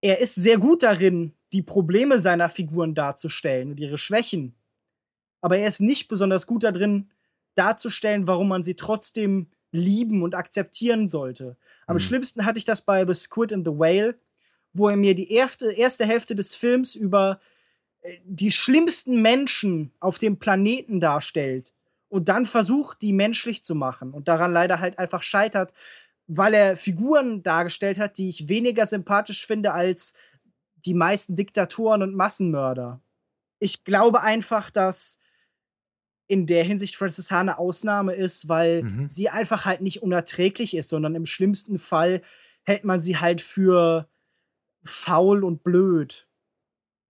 er 0.00 0.20
ist 0.20 0.34
sehr 0.34 0.58
gut 0.58 0.82
darin, 0.82 1.34
die 1.52 1.62
Probleme 1.62 2.18
seiner 2.18 2.48
Figuren 2.48 2.94
darzustellen 2.94 3.70
und 3.70 3.80
ihre 3.80 3.98
Schwächen. 3.98 4.54
Aber 5.40 5.58
er 5.58 5.68
ist 5.68 5.80
nicht 5.80 6.08
besonders 6.08 6.46
gut 6.46 6.64
darin, 6.64 7.10
darzustellen, 7.54 8.26
warum 8.26 8.48
man 8.48 8.62
sie 8.62 8.74
trotzdem 8.74 9.48
lieben 9.70 10.22
und 10.22 10.34
akzeptieren 10.34 11.08
sollte. 11.08 11.56
Am 11.86 11.96
Hm. 11.96 12.00
schlimmsten 12.00 12.44
hatte 12.44 12.58
ich 12.58 12.64
das 12.64 12.82
bei 12.82 13.06
The 13.06 13.14
Squid 13.14 13.52
and 13.52 13.66
the 13.66 13.72
Whale, 13.72 14.18
wo 14.72 14.88
er 14.88 14.96
mir 14.96 15.14
die 15.14 15.32
erste, 15.32 15.72
erste 15.72 16.06
Hälfte 16.06 16.34
des 16.34 16.54
Films 16.54 16.94
über 16.94 17.40
äh, 18.02 18.18
die 18.24 18.50
schlimmsten 18.50 19.20
Menschen 19.20 19.92
auf 20.00 20.18
dem 20.18 20.38
Planeten 20.38 21.00
darstellt 21.00 21.74
und 22.08 22.28
dann 22.28 22.46
versucht, 22.46 23.02
die 23.02 23.12
menschlich 23.12 23.64
zu 23.64 23.74
machen 23.74 24.12
und 24.12 24.28
daran 24.28 24.52
leider 24.52 24.80
halt 24.80 24.98
einfach 24.98 25.22
scheitert, 25.22 25.72
weil 26.26 26.54
er 26.54 26.76
Figuren 26.76 27.42
dargestellt 27.42 27.98
hat, 27.98 28.18
die 28.18 28.28
ich 28.28 28.48
weniger 28.48 28.86
sympathisch 28.86 29.46
finde 29.46 29.72
als 29.72 30.14
die 30.84 30.94
meisten 30.94 31.34
Diktatoren 31.36 32.02
und 32.02 32.14
Massenmörder. 32.14 33.00
Ich 33.58 33.84
glaube 33.84 34.22
einfach, 34.22 34.70
dass 34.70 35.18
in 36.26 36.46
der 36.46 36.62
Hinsicht 36.62 36.96
Frances 36.96 37.30
H. 37.30 37.40
eine 37.40 37.58
Ausnahme 37.58 38.14
ist, 38.14 38.48
weil 38.48 38.82
Mhm. 38.82 39.08
sie 39.08 39.30
einfach 39.30 39.64
halt 39.64 39.80
nicht 39.80 40.02
unerträglich 40.02 40.76
ist, 40.76 40.90
sondern 40.90 41.14
im 41.14 41.26
schlimmsten 41.26 41.78
Fall 41.78 42.22
hält 42.64 42.84
man 42.84 43.00
sie 43.00 43.16
halt 43.16 43.40
für 43.40 44.08
faul 44.84 45.42
und 45.42 45.62
blöd. 45.62 46.28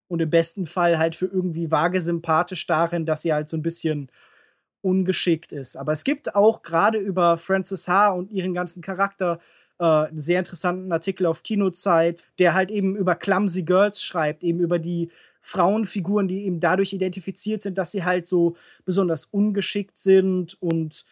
Und 0.06 0.22
im 0.22 0.30
besten 0.30 0.66
Fall 0.66 0.98
halt 0.98 1.16
für 1.16 1.26
irgendwie 1.26 1.70
vage 1.70 2.00
sympathisch 2.00 2.66
darin, 2.66 3.04
dass 3.04 3.22
sie 3.22 3.32
halt 3.32 3.48
so 3.48 3.56
ein 3.56 3.62
bisschen 3.62 4.10
ungeschickt 4.82 5.52
ist. 5.52 5.76
Aber 5.76 5.92
es 5.92 6.04
gibt 6.04 6.34
auch 6.34 6.62
gerade 6.62 6.98
über 6.98 7.38
Frances 7.38 7.88
H. 7.88 8.10
und 8.10 8.30
ihren 8.30 8.54
ganzen 8.54 8.82
Charakter 8.82 9.40
äh, 9.78 9.84
einen 9.84 10.18
sehr 10.18 10.38
interessanten 10.38 10.92
Artikel 10.92 11.26
auf 11.26 11.42
Kinozeit, 11.42 12.24
der 12.38 12.54
halt 12.54 12.70
eben 12.70 12.96
über 12.96 13.14
Clumsy 13.14 13.62
Girls 13.62 14.02
schreibt, 14.02 14.44
eben 14.44 14.60
über 14.60 14.78
die 14.78 15.10
Frauenfiguren, 15.42 16.28
die 16.28 16.44
eben 16.44 16.60
dadurch 16.60 16.92
identifiziert 16.92 17.62
sind, 17.62 17.78
dass 17.78 17.90
sie 17.90 18.04
halt 18.04 18.26
so 18.26 18.56
besonders 18.84 19.24
ungeschickt 19.24 19.98
sind 19.98 20.60
und 20.60 21.06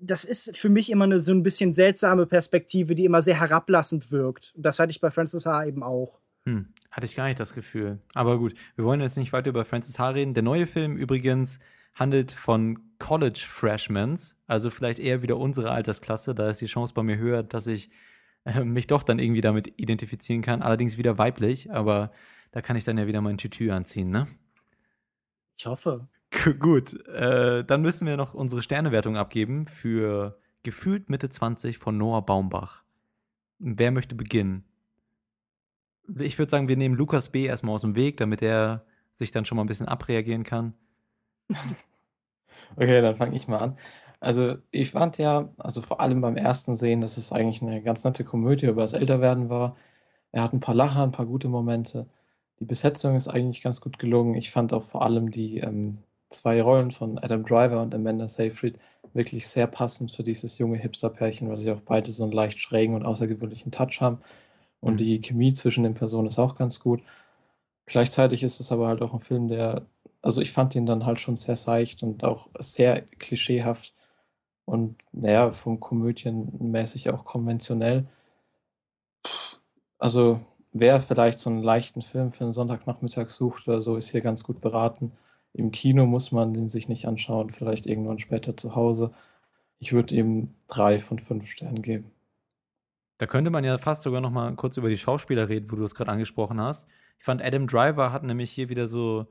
das 0.00 0.24
ist 0.24 0.56
für 0.56 0.68
mich 0.68 0.90
immer 0.90 1.04
eine 1.04 1.18
so 1.18 1.32
ein 1.32 1.42
bisschen 1.42 1.72
seltsame 1.72 2.26
Perspektive, 2.26 2.94
die 2.94 3.04
immer 3.04 3.20
sehr 3.20 3.40
herablassend 3.40 4.10
wirkt. 4.10 4.52
Und 4.56 4.64
das 4.64 4.78
hatte 4.78 4.90
ich 4.90 5.00
bei 5.00 5.10
Francis 5.10 5.44
H. 5.44 5.66
eben 5.66 5.82
auch. 5.82 6.18
Hm, 6.44 6.68
hatte 6.90 7.06
ich 7.06 7.16
gar 7.16 7.26
nicht 7.26 7.40
das 7.40 7.52
Gefühl. 7.52 7.98
Aber 8.14 8.38
gut, 8.38 8.54
wir 8.76 8.84
wollen 8.84 9.00
jetzt 9.00 9.16
nicht 9.16 9.32
weiter 9.32 9.50
über 9.50 9.64
Francis 9.64 9.98
H. 9.98 10.10
reden. 10.10 10.34
Der 10.34 10.42
neue 10.42 10.66
Film 10.66 10.96
übrigens 10.96 11.58
handelt 11.94 12.32
von 12.32 12.78
College 12.98 13.44
Freshmans, 13.46 14.40
also 14.46 14.70
vielleicht 14.70 14.98
eher 14.98 15.22
wieder 15.22 15.36
unsere 15.36 15.70
Altersklasse. 15.70 16.34
Da 16.34 16.48
ist 16.48 16.60
die 16.60 16.66
Chance 16.66 16.94
bei 16.94 17.02
mir 17.02 17.16
höher, 17.16 17.42
dass 17.42 17.66
ich 17.66 17.90
äh, 18.44 18.64
mich 18.64 18.86
doch 18.86 19.02
dann 19.02 19.18
irgendwie 19.18 19.40
damit 19.40 19.72
identifizieren 19.76 20.42
kann. 20.42 20.62
Allerdings 20.62 20.98
wieder 20.98 21.18
weiblich, 21.18 21.70
aber 21.72 22.12
da 22.50 22.62
kann 22.62 22.76
ich 22.76 22.84
dann 22.84 22.98
ja 22.98 23.06
wieder 23.06 23.20
mein 23.20 23.38
Tütü 23.38 23.70
anziehen, 23.70 24.10
ne? 24.10 24.26
Ich 25.56 25.66
hoffe. 25.66 26.08
G 26.30 26.54
gut, 26.54 26.94
äh, 27.06 27.64
dann 27.64 27.82
müssen 27.82 28.06
wir 28.06 28.16
noch 28.16 28.34
unsere 28.34 28.62
Sternewertung 28.62 29.16
abgeben 29.16 29.66
für 29.66 30.38
gefühlt 30.62 31.08
Mitte 31.08 31.30
20 31.30 31.78
von 31.78 31.96
Noah 31.96 32.24
Baumbach. 32.24 32.84
Wer 33.58 33.90
möchte 33.90 34.14
beginnen? 34.14 34.64
Ich 36.18 36.38
würde 36.38 36.50
sagen, 36.50 36.68
wir 36.68 36.76
nehmen 36.76 36.94
Lukas 36.94 37.30
B. 37.30 37.46
erstmal 37.46 37.74
aus 37.74 37.82
dem 37.82 37.96
Weg, 37.96 38.16
damit 38.18 38.42
er 38.42 38.84
sich 39.12 39.30
dann 39.30 39.44
schon 39.44 39.56
mal 39.56 39.64
ein 39.64 39.68
bisschen 39.68 39.88
abreagieren 39.88 40.44
kann. 40.44 40.74
Okay, 42.76 43.00
dann 43.02 43.16
fange 43.16 43.36
ich 43.36 43.48
mal 43.48 43.58
an. 43.58 43.78
Also 44.20 44.56
ich 44.70 44.90
fand 44.90 45.18
ja, 45.18 45.52
also 45.58 45.80
vor 45.82 46.00
allem 46.00 46.20
beim 46.20 46.36
ersten 46.36 46.74
Sehen, 46.76 47.00
dass 47.00 47.16
es 47.18 47.32
eigentlich 47.32 47.62
eine 47.62 47.82
ganz 47.82 48.04
nette 48.04 48.24
Komödie 48.24 48.66
über 48.66 48.82
das 48.82 48.92
Älterwerden 48.92 49.48
war. 49.48 49.76
Er 50.32 50.42
hat 50.42 50.52
ein 50.52 50.60
paar 50.60 50.74
Lacher, 50.74 51.02
ein 51.02 51.12
paar 51.12 51.26
gute 51.26 51.48
Momente. 51.48 52.08
Die 52.60 52.64
Besetzung 52.64 53.16
ist 53.16 53.28
eigentlich 53.28 53.62
ganz 53.62 53.80
gut 53.80 53.98
gelungen. 53.98 54.34
Ich 54.34 54.50
fand 54.50 54.72
auch 54.72 54.84
vor 54.84 55.02
allem 55.02 55.30
die 55.30 55.58
ähm, 55.58 55.98
zwei 56.30 56.62
Rollen 56.62 56.90
von 56.92 57.18
Adam 57.18 57.44
Driver 57.44 57.82
und 57.82 57.94
Amanda 57.94 58.28
Seyfried 58.28 58.78
wirklich 59.14 59.48
sehr 59.48 59.66
passend 59.66 60.12
für 60.12 60.24
dieses 60.24 60.58
junge 60.58 60.78
Hipster-Pärchen, 60.78 61.48
weil 61.48 61.56
sie 61.56 61.70
auch 61.72 61.80
beide 61.80 62.12
so 62.12 62.24
einen 62.24 62.32
leicht 62.32 62.58
schrägen 62.58 62.94
und 62.96 63.04
außergewöhnlichen 63.06 63.72
Touch 63.72 64.00
haben. 64.00 64.20
Und 64.80 64.94
Mhm. 64.94 64.98
die 65.00 65.20
Chemie 65.20 65.54
zwischen 65.54 65.84
den 65.84 65.94
Personen 65.94 66.28
ist 66.28 66.38
auch 66.38 66.56
ganz 66.56 66.80
gut. 66.80 67.02
Gleichzeitig 67.86 68.42
ist 68.42 68.60
es 68.60 68.70
aber 68.70 68.86
halt 68.88 69.02
auch 69.02 69.14
ein 69.14 69.20
Film, 69.20 69.48
der, 69.48 69.86
also 70.22 70.40
ich 70.40 70.52
fand 70.52 70.74
ihn 70.74 70.86
dann 70.86 71.06
halt 71.06 71.20
schon 71.20 71.36
sehr 71.36 71.56
seicht 71.56 72.02
und 72.02 72.24
auch 72.24 72.48
sehr 72.58 73.02
klischeehaft 73.02 73.94
und 74.64 74.96
naja, 75.12 75.52
vom 75.52 75.80
Komödienmäßig 75.80 77.10
auch 77.10 77.24
konventionell. 77.24 78.06
Also 79.98 80.40
wer 80.72 81.00
vielleicht 81.00 81.38
so 81.38 81.50
einen 81.50 81.62
leichten 81.62 82.02
Film 82.02 82.32
für 82.32 82.44
einen 82.44 82.52
Sonntagnachmittag 82.52 83.30
sucht 83.30 83.68
oder 83.68 83.80
so, 83.80 83.96
ist 83.96 84.10
hier 84.10 84.20
ganz 84.20 84.44
gut 84.44 84.60
beraten. 84.60 85.12
Im 85.52 85.70
Kino 85.70 86.06
muss 86.06 86.32
man 86.32 86.52
den 86.52 86.68
sich 86.68 86.88
nicht 86.88 87.06
anschauen, 87.06 87.50
vielleicht 87.50 87.86
irgendwann 87.86 88.18
später 88.18 88.56
zu 88.56 88.74
Hause. 88.74 89.12
Ich 89.78 89.92
würde 89.92 90.14
ihm 90.14 90.54
drei 90.66 90.98
von 90.98 91.18
fünf 91.18 91.48
Sternen 91.48 91.82
geben. 91.82 92.10
Da 93.18 93.26
könnte 93.26 93.50
man 93.50 93.64
ja 93.64 93.78
fast 93.78 94.02
sogar 94.02 94.20
noch 94.20 94.30
mal 94.30 94.54
kurz 94.54 94.76
über 94.76 94.88
die 94.88 94.98
Schauspieler 94.98 95.48
reden, 95.48 95.70
wo 95.70 95.76
du 95.76 95.84
es 95.84 95.94
gerade 95.94 96.12
angesprochen 96.12 96.60
hast. 96.60 96.86
Ich 97.18 97.24
fand, 97.24 97.42
Adam 97.42 97.66
Driver 97.66 98.12
hat 98.12 98.22
nämlich 98.22 98.52
hier 98.52 98.68
wieder 98.68 98.86
so 98.86 99.26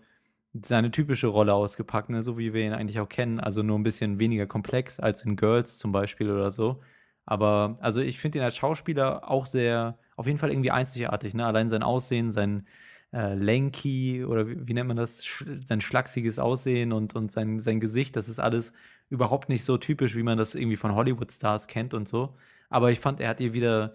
seine 0.53 0.91
typische 0.91 1.27
Rolle 1.27 1.53
ausgepackt, 1.53 2.09
ne? 2.09 2.21
so 2.21 2.37
wie 2.37 2.53
wir 2.53 2.65
ihn 2.65 2.73
eigentlich 2.73 2.99
auch 2.99 3.09
kennen. 3.09 3.39
Also 3.39 3.63
nur 3.63 3.77
ein 3.77 3.83
bisschen 3.83 4.19
weniger 4.19 4.47
komplex 4.47 4.99
als 4.99 5.23
in 5.23 5.35
Girls 5.35 5.77
zum 5.77 5.91
Beispiel 5.91 6.31
oder 6.31 6.51
so. 6.51 6.81
Aber 7.25 7.75
also 7.81 8.01
ich 8.01 8.19
finde 8.19 8.39
ihn 8.39 8.43
als 8.43 8.55
Schauspieler 8.57 9.29
auch 9.29 9.45
sehr, 9.45 9.99
auf 10.15 10.27
jeden 10.27 10.37
Fall 10.37 10.51
irgendwie 10.51 10.71
einzigartig. 10.71 11.33
Ne? 11.33 11.45
Allein 11.45 11.69
sein 11.69 11.83
Aussehen, 11.83 12.31
sein 12.31 12.65
äh, 13.13 13.35
lanky 13.35 14.25
oder 14.25 14.47
wie, 14.47 14.67
wie, 14.67 14.73
nennt 14.73 14.87
man 14.87 14.97
das, 14.97 15.25
Sch 15.25 15.45
sein 15.65 15.81
schlachsiges 15.81 16.39
Aussehen 16.39 16.93
und, 16.93 17.15
und 17.15 17.31
sein, 17.31 17.59
sein 17.59 17.79
Gesicht, 17.79 18.15
das 18.15 18.29
ist 18.29 18.39
alles 18.39 18.73
überhaupt 19.09 19.49
nicht 19.49 19.63
so 19.65 19.77
typisch, 19.77 20.15
wie 20.15 20.23
man 20.23 20.37
das 20.37 20.55
irgendwie 20.55 20.75
von 20.77 20.95
Hollywood-Stars 20.95 21.67
kennt 21.67 21.93
und 21.93 22.07
so. 22.07 22.35
Aber 22.69 22.91
ich 22.91 22.99
fand, 22.99 23.19
er 23.19 23.29
hat 23.29 23.39
hier 23.39 23.53
wieder 23.53 23.93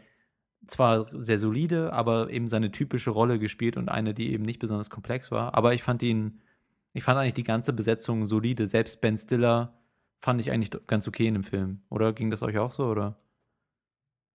zwar 0.66 1.04
sehr 1.04 1.38
solide, 1.38 1.92
aber 1.92 2.30
eben 2.30 2.48
seine 2.48 2.70
typische 2.70 3.10
Rolle 3.10 3.38
gespielt 3.38 3.76
und 3.76 3.88
eine, 3.88 4.14
die 4.14 4.32
eben 4.32 4.44
nicht 4.44 4.58
besonders 4.58 4.90
komplex 4.90 5.30
war. 5.30 5.54
Aber 5.54 5.74
ich 5.74 5.82
fand 5.82 6.02
ihn, 6.02 6.40
ich 6.92 7.02
fand 7.02 7.18
eigentlich 7.18 7.34
die 7.34 7.44
ganze 7.44 7.72
Besetzung 7.72 8.24
solide. 8.24 8.66
Selbst 8.66 9.00
Ben 9.00 9.16
Stiller 9.16 9.74
fand 10.20 10.40
ich 10.40 10.50
eigentlich 10.50 10.70
ganz 10.86 11.08
okay 11.08 11.26
in 11.26 11.34
dem 11.34 11.44
Film. 11.44 11.80
Oder 11.90 12.12
ging 12.12 12.30
das 12.30 12.42
euch 12.42 12.58
auch 12.58 12.70
so, 12.70 12.86
oder? 12.86 13.16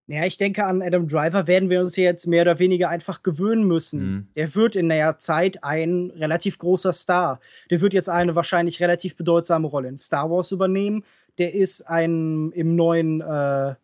Ja, 0.10 0.26
ich 0.26 0.38
denke, 0.38 0.64
an 0.64 0.82
Adam 0.82 1.08
Driver 1.08 1.48
werden 1.48 1.70
wir 1.70 1.82
uns 1.82 1.98
jetzt 1.98 2.28
mehr 2.28 2.44
oder 2.44 2.60
weniger 2.60 2.88
einfach 2.90 3.24
gewöhnen 3.24 3.66
müssen. 3.66 4.00
Mhm. 4.00 4.28
Der 4.36 4.56
wird 4.56 4.78
in 4.78 4.88
der 4.88 5.20
Zeit 5.20 5.66
ein 5.66 6.12
relativ 6.16 6.58
großer 6.58 6.94
Star. 6.94 7.42
Der 7.70 7.82
wird 7.82 7.94
jetzt 7.94 8.10
eine 8.10 8.34
wahrscheinlich 8.34 8.80
relativ 8.80 9.18
bedeutsame 9.18 9.68
Rolle 9.68 9.90
in 9.90 9.98
Star 9.98 10.32
Wars 10.32 10.54
übernehmen. 10.54 11.04
Der 11.40 11.54
ist 11.54 11.82
ein 11.82 12.54
im 12.54 12.76
neuen 12.76 13.20
äh, 13.20 13.76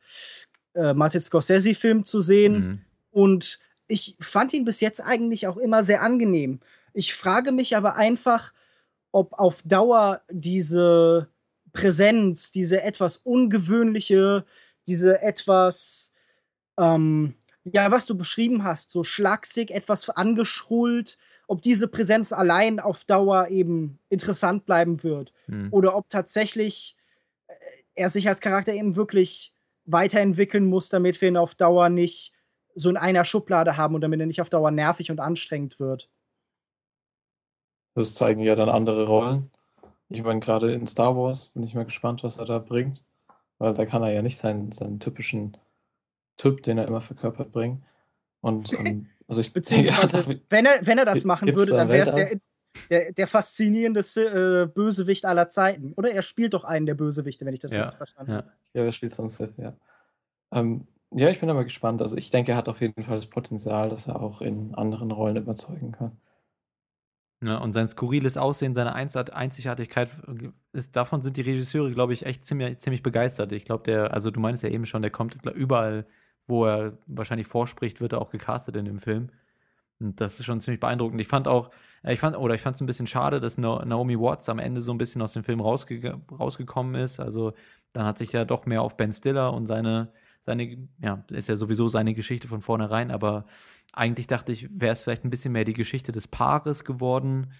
äh, 0.76 0.94
Martin 0.94 1.22
Scorsese-Film 1.22 2.04
zu 2.04 2.22
sehen. 2.22 2.54
Mhm. 2.54 2.82
Und 3.12 3.60
ich 3.88 4.18
fand 4.20 4.54
ihn 4.54 4.66
bis 4.66 4.80
jetzt 4.80 5.02
eigentlich 5.02 5.48
auch 5.48 5.58
immer 5.58 5.84
sehr 5.84 6.02
angenehm. 6.02 6.60
Ich 6.94 7.14
frage 7.14 7.52
mich 7.52 7.76
aber 7.76 7.96
einfach, 7.96 8.54
ob 9.12 9.34
auf 9.34 9.62
Dauer 9.64 10.22
diese 10.30 11.30
Präsenz, 11.74 12.52
diese 12.52 12.82
etwas 12.82 13.18
ungewöhnliche, 13.18 14.46
diese 14.88 15.22
etwas, 15.22 16.14
ähm, 16.78 17.36
ja, 17.64 17.92
was 17.92 18.06
du 18.06 18.16
beschrieben 18.16 18.64
hast, 18.64 18.92
so 18.92 19.04
schlaksig, 19.04 19.72
etwas 19.72 20.10
angeschult, 20.10 21.18
ob 21.48 21.62
diese 21.62 21.88
Präsenz 21.88 22.32
allein 22.32 22.80
auf 22.80 23.04
Dauer 23.06 23.50
eben 23.50 24.00
interessant 24.10 24.66
bleiben 24.66 25.04
wird. 25.04 25.34
Mhm. 25.48 25.68
Oder 25.72 25.96
ob 25.96 26.10
tatsächlich 26.10 26.96
äh, 27.48 27.54
er 27.96 28.10
sich 28.10 28.28
als 28.28 28.42
Charakter 28.42 28.74
eben 28.74 28.96
wirklich 28.96 29.53
weiterentwickeln 29.86 30.66
muss, 30.66 30.90
damit 30.90 31.22
wir 31.22 31.30
ihn 31.30 31.38
auf 31.38 31.56
Dauer 31.56 31.90
nicht 31.90 32.34
so 32.76 32.90
in 32.90 32.98
einer 32.98 33.26
Schublade 33.26 33.78
haben 33.78 33.96
und 33.96 34.02
damit 34.02 34.20
er 34.20 34.26
nicht 34.26 34.42
auf 34.42 34.50
Dauer 34.50 34.72
nervig 34.72 35.12
und 35.12 35.20
anstrengend 35.20 35.80
wird. 35.80 36.10
Das 37.96 38.16
zeigen 38.16 38.42
ja 38.42 38.56
dann 38.56 38.70
andere 38.70 39.06
Rollen. 39.06 39.52
Ich 40.10 40.24
meine, 40.24 40.40
gerade 40.40 40.74
in 40.74 40.88
Star 40.88 41.16
Wars 41.16 41.50
bin 41.50 41.64
ich 41.64 41.76
mal 41.76 41.86
gespannt, 41.86 42.24
was 42.24 42.38
er 42.38 42.46
da 42.46 42.60
bringt. 42.60 43.04
Weil 43.60 43.74
da 43.74 43.86
kann 43.86 44.04
er 44.04 44.12
ja 44.12 44.22
nicht 44.22 44.38
seinen, 44.38 44.72
seinen 44.72 45.00
typischen 45.00 45.58
Typ, 46.38 46.64
den 46.64 46.78
er 46.78 46.88
immer 46.88 47.02
verkörpert, 47.02 47.52
bringen. 47.52 47.86
Und 48.42 48.74
ähm, 48.74 49.10
also 49.28 49.42
ich 49.42 49.54
Beziehungsweise, 49.54 50.18
ja, 50.32 50.38
wenn, 50.50 50.66
er, 50.66 50.86
wenn 50.86 50.98
er 50.98 51.06
das 51.06 51.24
machen 51.24 51.56
würde, 51.56 51.72
dann 51.72 51.90
wäre 51.90 52.06
es 52.06 52.14
der, 52.14 52.40
der, 52.90 53.12
der 53.12 53.28
faszinierendste 53.28 54.64
äh, 54.64 54.66
Bösewicht 54.68 55.26
aller 55.26 55.50
Zeiten. 55.50 55.94
Oder 55.94 56.12
er 56.12 56.22
spielt 56.22 56.54
doch 56.54 56.64
einen 56.64 56.86
der 56.86 56.96
Bösewichte, 56.96 57.46
wenn 57.46 57.54
ich 57.54 57.60
das 57.60 57.72
ja, 57.72 57.82
richtig 57.82 57.98
verstanden 57.98 58.34
habe. 58.34 58.48
Ja. 58.74 58.82
ja, 58.82 58.86
er 58.88 58.92
spielt 58.92 59.14
sonst 59.14 59.38
Sith, 59.38 59.54
ja. 59.58 59.74
Ähm, 60.52 60.88
ja, 61.12 61.30
ich 61.30 61.40
bin 61.40 61.50
aber 61.50 61.64
gespannt. 61.64 62.02
Also 62.02 62.18
ich 62.18 62.30
denke, 62.30 62.54
er 62.54 62.58
hat 62.58 62.70
auf 62.70 62.82
jeden 62.82 63.04
Fall 63.04 63.16
das 63.16 63.28
Potenzial, 63.28 63.90
dass 63.90 64.08
er 64.08 64.22
auch 64.22 64.42
in 64.42 64.74
anderen 64.76 65.12
Rollen 65.12 65.38
überzeugen 65.38 65.92
kann. 65.92 66.18
Ja, 67.44 67.58
und 67.58 67.74
sein 67.74 67.90
skurriles 67.90 68.38
Aussehen, 68.38 68.74
seine 68.74 68.96
Einzigartigkeit, 68.96 70.10
ist, 70.72 70.96
davon 70.96 71.22
sind 71.22 71.36
die 71.36 71.42
Regisseure, 71.42 71.92
glaube 71.92 72.14
ich, 72.14 72.26
echt 72.26 72.46
ziemlich, 72.46 72.78
ziemlich 72.78 73.04
begeistert. 73.04 73.52
Ich 73.52 73.66
glaube, 73.66 73.84
der, 73.84 74.14
also 74.14 74.32
du 74.32 74.40
meinst 74.40 74.64
ja 74.64 74.70
eben 74.70 74.86
schon, 74.86 75.02
der 75.02 75.12
kommt 75.12 75.36
überall, 75.54 76.06
wo 76.48 76.66
er 76.66 76.98
wahrscheinlich 77.08 77.48
vorspricht, 77.48 78.00
wird 78.00 78.14
er 78.14 78.22
auch 78.22 78.30
gecastet 78.30 78.78
in 78.78 78.86
dem 78.86 79.00
Film. 79.00 79.30
Und 80.04 80.22
das 80.22 80.40
ist 80.40 80.46
schon 80.46 80.60
ziemlich 80.60 80.80
beeindruckend. 80.80 81.20
Ich 81.22 81.28
fand 81.28 81.48
auch, 81.48 81.72
äh, 82.04 82.14
ich 82.14 82.20
fand, 82.20 82.38
oder 82.38 82.54
ich 82.56 82.62
fand 82.62 82.76
es 82.76 82.82
ein 82.82 82.86
bisschen 82.86 83.08
schade, 83.08 83.40
dass 83.40 83.58
Naomi 83.58 84.20
Watts 84.20 84.50
am 84.50 84.60
Ende 84.60 84.82
so 84.82 84.92
ein 84.92 84.98
bisschen 84.98 85.22
aus 85.22 85.34
dem 85.34 85.44
Film 85.44 85.62
rausge 85.62 86.20
rausgekommen 86.32 86.96
ist. 86.96 87.20
Also 87.20 87.54
dann 87.94 88.06
hat 88.06 88.18
sich 88.18 88.32
ja 88.34 88.46
doch 88.46 88.66
mehr 88.66 88.82
auf 88.82 88.98
Ben 88.98 89.14
Stiller 89.14 89.54
und 89.54 89.66
seine, 89.66 90.12
seine, 90.46 90.88
ja, 91.00 91.24
ist 91.30 91.50
ja 91.50 91.56
sowieso 91.56 91.88
seine 91.88 92.14
Geschichte 92.14 92.48
von 92.48 92.62
vornherein, 92.62 93.12
aber 93.12 93.46
eigentlich 93.94 94.28
dachte 94.28 94.52
ich, 94.52 94.70
wäre 94.72 94.92
es 94.92 95.04
vielleicht 95.04 95.24
ein 95.24 95.30
bisschen 95.30 95.54
mehr 95.54 95.64
die 95.64 95.74
Geschichte 95.74 96.12
des 96.12 96.28
Paares 96.28 96.84
geworden 96.84 97.54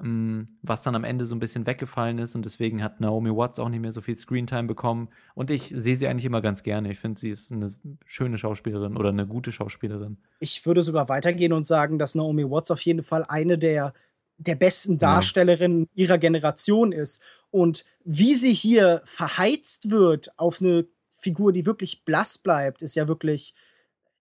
was 0.00 0.84
dann 0.84 0.94
am 0.94 1.02
Ende 1.02 1.24
so 1.24 1.34
ein 1.34 1.40
bisschen 1.40 1.66
weggefallen 1.66 2.18
ist 2.18 2.36
und 2.36 2.44
deswegen 2.44 2.84
hat 2.84 3.00
Naomi 3.00 3.30
Watts 3.30 3.58
auch 3.58 3.68
nicht 3.68 3.80
mehr 3.80 3.90
so 3.90 4.00
viel 4.00 4.14
Screentime 4.14 4.68
bekommen. 4.68 5.08
Und 5.34 5.50
ich 5.50 5.72
sehe 5.74 5.96
sie 5.96 6.06
eigentlich 6.06 6.24
immer 6.24 6.40
ganz 6.40 6.62
gerne. 6.62 6.92
Ich 6.92 7.00
finde, 7.00 7.18
sie 7.18 7.30
ist 7.30 7.50
eine 7.50 7.68
schöne 8.06 8.38
Schauspielerin 8.38 8.96
oder 8.96 9.08
eine 9.08 9.26
gute 9.26 9.50
Schauspielerin. 9.50 10.18
Ich 10.38 10.64
würde 10.64 10.82
sogar 10.82 11.08
weitergehen 11.08 11.52
und 11.52 11.66
sagen, 11.66 11.98
dass 11.98 12.14
Naomi 12.14 12.48
Watts 12.48 12.70
auf 12.70 12.80
jeden 12.82 13.02
Fall 13.02 13.24
eine 13.24 13.58
der, 13.58 13.92
der 14.36 14.54
besten 14.54 14.98
Darstellerinnen 14.98 15.88
ja. 15.94 16.04
ihrer 16.04 16.18
Generation 16.18 16.92
ist. 16.92 17.20
Und 17.50 17.84
wie 18.04 18.36
sie 18.36 18.54
hier 18.54 19.02
verheizt 19.04 19.90
wird 19.90 20.30
auf 20.38 20.60
eine 20.60 20.86
Figur, 21.16 21.52
die 21.52 21.66
wirklich 21.66 22.04
blass 22.04 22.38
bleibt, 22.38 22.82
ist 22.82 22.94
ja 22.94 23.08
wirklich 23.08 23.52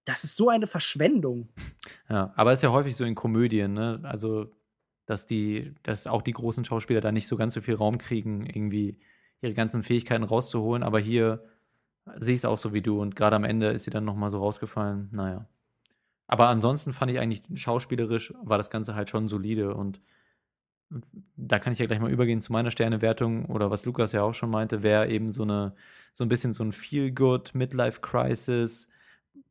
das 0.05 0.23
ist 0.23 0.37
so 0.37 0.47
eine 0.49 0.67
Verschwendung. 0.67 1.49
Ja, 2.09 2.31
aber 2.37 2.53
es 2.53 2.59
ist 2.59 2.63
ja 2.63 2.71
häufig 2.71 2.95
so 2.95 3.03
in 3.03 3.13
Komödien, 3.13 3.73
ne? 3.73 3.99
Also 4.03 4.49
dass 5.07 5.25
die, 5.25 5.73
dass 5.81 6.05
auch 6.05 6.21
die 6.21 6.33
großen 6.33 6.65
Schauspieler 6.65 7.01
da 7.01 7.11
nicht 7.11 7.27
so 7.27 7.37
ganz 7.37 7.55
so 7.55 7.61
viel 7.61 7.75
Raum 7.75 7.97
kriegen, 7.97 8.45
irgendwie 8.45 8.99
ihre 9.41 9.53
ganzen 9.53 9.81
Fähigkeiten 9.81 10.23
rauszuholen. 10.23 10.83
Aber 10.83 10.99
hier 10.99 11.43
sehe 12.17 12.35
ich 12.35 12.41
es 12.41 12.45
auch 12.45 12.57
so 12.57 12.73
wie 12.73 12.81
du 12.81 13.01
und 13.01 13.15
gerade 13.15 13.35
am 13.35 13.45
Ende 13.45 13.69
ist 13.69 13.85
sie 13.85 13.89
dann 13.89 14.05
nochmal 14.05 14.29
so 14.29 14.39
rausgefallen. 14.39 15.09
Naja. 15.11 15.47
Aber 16.27 16.49
ansonsten 16.49 16.91
fand 16.91 17.09
ich 17.11 17.19
eigentlich 17.19 17.43
schauspielerisch 17.55 18.33
war 18.43 18.57
das 18.57 18.69
Ganze 18.69 18.95
halt 18.95 19.09
schon 19.09 19.27
solide 19.29 19.73
und 19.73 20.01
da 21.35 21.59
kann 21.59 21.73
ich 21.73 21.79
ja 21.79 21.85
gleich 21.85 21.99
mal 21.99 22.11
übergehen 22.11 22.41
zu 22.41 22.51
meiner 22.51 22.71
Sternewertung 22.71 23.45
oder 23.45 23.71
was 23.71 23.85
Lukas 23.85 24.11
ja 24.11 24.23
auch 24.23 24.33
schon 24.33 24.49
meinte, 24.49 24.83
wäre 24.83 25.09
eben 25.09 25.31
so 25.31 25.43
eine, 25.43 25.73
so 26.13 26.23
ein 26.23 26.29
bisschen 26.29 26.53
so 26.53 26.63
ein 26.63 26.71
Feel-Good, 26.73 27.55
Midlife-Crisis, 27.55 28.89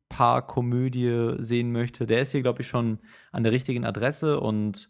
Paar-Komödie 0.09 1.35
sehen 1.37 1.71
möchte. 1.71 2.05
Der 2.05 2.21
ist 2.21 2.31
hier, 2.31 2.41
glaube 2.41 2.61
ich, 2.61 2.67
schon 2.67 2.99
an 3.31 3.43
der 3.43 3.51
richtigen 3.51 3.85
Adresse 3.85 4.39
und 4.39 4.89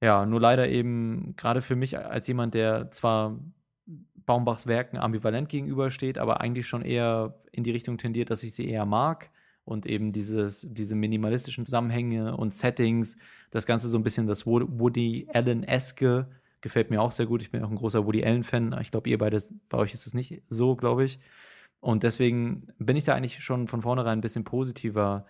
ja, 0.00 0.24
nur 0.26 0.40
leider 0.40 0.68
eben 0.68 1.34
gerade 1.36 1.62
für 1.62 1.76
mich 1.76 1.98
als 1.98 2.26
jemand, 2.26 2.54
der 2.54 2.90
zwar 2.90 3.38
Baumbachs 4.26 4.66
Werken 4.66 4.96
ambivalent 4.96 5.48
gegenübersteht, 5.48 6.18
aber 6.18 6.40
eigentlich 6.40 6.66
schon 6.66 6.82
eher 6.82 7.34
in 7.52 7.64
die 7.64 7.72
Richtung 7.72 7.98
tendiert, 7.98 8.30
dass 8.30 8.42
ich 8.42 8.54
sie 8.54 8.68
eher 8.68 8.86
mag 8.86 9.30
und 9.64 9.86
eben 9.86 10.12
dieses, 10.12 10.66
diese 10.70 10.94
minimalistischen 10.94 11.66
Zusammenhänge 11.66 12.36
und 12.36 12.54
Settings, 12.54 13.18
das 13.50 13.66
Ganze 13.66 13.88
so 13.88 13.98
ein 13.98 14.02
bisschen 14.02 14.26
das 14.26 14.46
Woody 14.46 15.28
Allen-eske, 15.32 16.28
gefällt 16.60 16.90
mir 16.90 17.00
auch 17.00 17.12
sehr 17.12 17.26
gut. 17.26 17.42
Ich 17.42 17.50
bin 17.50 17.62
auch 17.64 17.70
ein 17.70 17.76
großer 17.76 18.04
Woody 18.06 18.24
Allen-Fan. 18.24 18.76
Ich 18.80 18.90
glaube, 18.90 19.08
ihr 19.08 19.18
beide, 19.18 19.42
bei 19.68 19.78
euch 19.78 19.94
ist 19.94 20.06
es 20.06 20.14
nicht 20.14 20.42
so, 20.48 20.76
glaube 20.76 21.04
ich. 21.04 21.18
Und 21.80 22.02
deswegen 22.02 22.68
bin 22.78 22.96
ich 22.96 23.04
da 23.04 23.14
eigentlich 23.14 23.42
schon 23.42 23.66
von 23.66 23.82
vornherein 23.82 24.18
ein 24.18 24.22
bisschen 24.22 24.44
positiver 24.44 25.26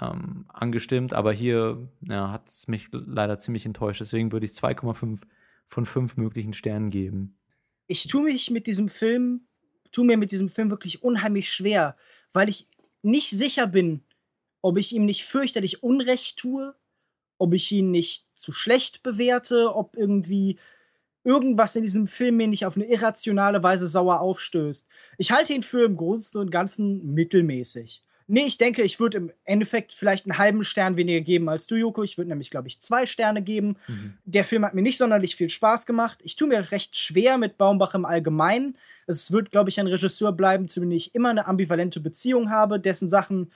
ähm, 0.00 0.46
angestimmt, 0.48 1.14
aber 1.14 1.32
hier 1.32 1.88
ja, 2.02 2.30
hat 2.30 2.48
es 2.48 2.68
mich 2.68 2.88
leider 2.92 3.38
ziemlich 3.38 3.66
enttäuscht. 3.66 4.00
Deswegen 4.00 4.32
würde 4.32 4.46
ich 4.46 4.52
2,5 4.52 5.20
von 5.68 5.86
5 5.86 6.16
möglichen 6.16 6.52
Sternen 6.52 6.90
geben. 6.90 7.38
Ich 7.86 8.06
tue 8.06 8.24
mich 8.24 8.50
mit 8.50 8.66
diesem 8.66 8.88
Film, 8.88 9.46
tue 9.90 10.06
mir 10.06 10.16
mit 10.16 10.32
diesem 10.32 10.50
Film 10.50 10.70
wirklich 10.70 11.02
unheimlich 11.02 11.52
schwer, 11.52 11.96
weil 12.32 12.48
ich 12.48 12.68
nicht 13.02 13.30
sicher 13.30 13.66
bin, 13.66 14.02
ob 14.60 14.78
ich 14.78 14.94
ihm 14.94 15.04
nicht 15.04 15.24
fürchterlich 15.24 15.82
Unrecht 15.82 16.38
tue, 16.38 16.74
ob 17.38 17.54
ich 17.54 17.72
ihn 17.72 17.90
nicht 17.90 18.26
zu 18.34 18.52
schlecht 18.52 19.02
bewerte, 19.02 19.74
ob 19.74 19.96
irgendwie 19.96 20.58
irgendwas 21.24 21.76
in 21.76 21.82
diesem 21.82 22.06
Film 22.06 22.36
mir 22.36 22.48
nicht 22.48 22.66
auf 22.66 22.76
eine 22.76 22.86
irrationale 22.86 23.62
Weise 23.62 23.88
sauer 23.88 24.20
aufstößt. 24.20 24.86
Ich 25.18 25.30
halte 25.32 25.52
ihn 25.52 25.62
für 25.62 25.84
im 25.84 25.96
Großen 25.96 26.40
und 26.40 26.50
Ganzen 26.50 27.14
mittelmäßig. 27.14 28.04
Nee, 28.26 28.44
ich 28.46 28.58
denke, 28.58 28.82
ich 28.82 29.00
würde 29.00 29.18
im 29.18 29.32
Endeffekt 29.44 29.92
vielleicht 29.92 30.26
einen 30.26 30.38
halben 30.38 30.64
Stern 30.64 30.96
weniger 30.96 31.20
geben 31.20 31.48
als 31.48 31.66
du, 31.66 31.76
Joko. 31.76 32.02
Ich 32.02 32.18
würde 32.18 32.30
nämlich, 32.30 32.50
glaube 32.50 32.68
ich, 32.68 32.80
zwei 32.80 33.06
Sterne 33.06 33.42
geben. 33.42 33.76
Mhm. 33.86 34.18
Der 34.24 34.44
Film 34.44 34.64
hat 34.64 34.74
mir 34.74 34.82
nicht 34.82 34.98
sonderlich 34.98 35.36
viel 35.36 35.50
Spaß 35.50 35.86
gemacht. 35.86 36.20
Ich 36.22 36.36
tue 36.36 36.48
mir 36.48 36.70
recht 36.70 36.96
schwer 36.96 37.38
mit 37.38 37.58
Baumbach 37.58 37.94
im 37.94 38.04
Allgemeinen. 38.04 38.76
Es 39.06 39.32
wird, 39.32 39.50
glaube 39.50 39.70
ich, 39.70 39.80
ein 39.80 39.86
Regisseur 39.86 40.32
bleiben, 40.32 40.68
zu 40.68 40.80
dem 40.80 40.90
ich 40.92 41.14
immer 41.14 41.30
eine 41.30 41.46
ambivalente 41.46 42.00
Beziehung 42.00 42.50
habe, 42.50 42.78
dessen 42.78 43.08
Sachen 43.08 43.52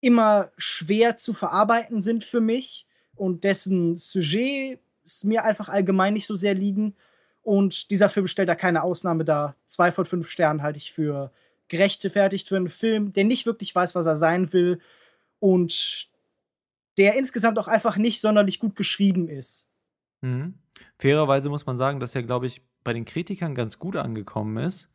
immer 0.00 0.50
schwer 0.56 1.16
zu 1.16 1.32
verarbeiten 1.34 2.00
sind 2.00 2.24
für 2.24 2.40
mich 2.40 2.86
und 3.16 3.44
dessen 3.44 3.96
Sujet 3.96 4.80
mir 5.22 5.44
einfach 5.44 5.68
allgemein 5.68 6.14
nicht 6.14 6.26
so 6.26 6.34
sehr 6.34 6.54
liegen. 6.54 6.94
Und 7.42 7.90
dieser 7.90 8.10
Film 8.10 8.26
stellt 8.26 8.48
da 8.48 8.54
keine 8.54 8.82
Ausnahme 8.82 9.24
dar. 9.24 9.56
Zwei 9.66 9.90
von 9.90 10.04
fünf 10.04 10.28
Sternen 10.28 10.62
halte 10.62 10.76
ich 10.76 10.92
für 10.92 11.32
gerechtfertigt 11.68 12.48
für 12.48 12.56
einen 12.56 12.68
Film, 12.68 13.12
der 13.12 13.24
nicht 13.24 13.46
wirklich 13.46 13.74
weiß, 13.74 13.94
was 13.94 14.06
er 14.06 14.16
sein 14.16 14.52
will 14.52 14.80
und 15.38 16.08
der 16.96 17.16
insgesamt 17.16 17.58
auch 17.58 17.68
einfach 17.68 17.96
nicht 17.96 18.20
sonderlich 18.20 18.58
gut 18.58 18.76
geschrieben 18.76 19.28
ist. 19.28 19.68
Mhm. 20.20 20.54
Fairerweise 20.98 21.48
muss 21.48 21.66
man 21.66 21.76
sagen, 21.76 22.00
dass 22.00 22.14
er, 22.14 22.22
glaube 22.22 22.46
ich, 22.46 22.62
bei 22.82 22.92
den 22.92 23.04
Kritikern 23.04 23.54
ganz 23.54 23.78
gut 23.78 23.96
angekommen 23.96 24.56
ist. 24.56 24.90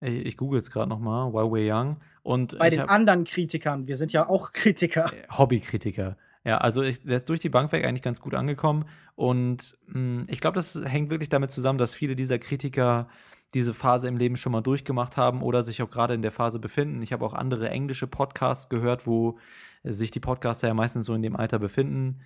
Ich, 0.00 0.26
ich 0.26 0.36
google 0.36 0.58
jetzt 0.58 0.70
gerade 0.70 0.88
nochmal, 0.88 1.32
While 1.32 1.50
We're 1.50 1.78
Young. 1.78 1.96
Und 2.22 2.58
bei 2.58 2.70
den 2.70 2.80
anderen 2.80 3.24
Kritikern, 3.24 3.86
wir 3.86 3.96
sind 3.96 4.12
ja 4.12 4.28
auch 4.28 4.52
Kritiker. 4.54 5.12
Äh, 5.12 5.28
Hobbykritiker. 5.30 6.16
Ja, 6.44 6.58
also 6.58 6.82
ich, 6.82 7.02
der 7.02 7.16
ist 7.16 7.28
durch 7.28 7.40
die 7.40 7.48
Bank 7.48 7.72
weg 7.72 7.84
eigentlich 7.84 8.02
ganz 8.02 8.20
gut 8.20 8.34
angekommen. 8.34 8.86
Und 9.14 9.76
mh, 9.88 9.94
hm, 9.94 10.24
ich 10.28 10.40
glaube, 10.40 10.54
das 10.54 10.80
hängt 10.84 11.10
wirklich 11.10 11.28
damit 11.28 11.50
zusammen, 11.50 11.78
dass 11.78 11.94
viele 11.94 12.16
dieser 12.16 12.38
Kritiker 12.38 13.08
diese 13.54 13.74
Phase 13.74 14.08
im 14.08 14.16
Leben 14.16 14.36
schon 14.36 14.52
mal 14.52 14.60
durchgemacht 14.60 15.16
haben 15.16 15.42
oder 15.42 15.62
sich 15.62 15.82
auch 15.82 15.90
gerade 15.90 16.14
in 16.14 16.22
der 16.22 16.32
Phase 16.32 16.58
befinden. 16.58 17.02
Ich 17.02 17.12
habe 17.12 17.24
auch 17.24 17.34
andere 17.34 17.70
englische 17.70 18.06
Podcasts 18.06 18.68
gehört, 18.68 19.06
wo 19.06 19.38
sich 19.84 20.10
die 20.10 20.20
Podcaster 20.20 20.68
ja 20.68 20.74
meistens 20.74 21.06
so 21.06 21.14
in 21.14 21.22
dem 21.22 21.36
Alter 21.36 21.58
befinden. 21.58 22.20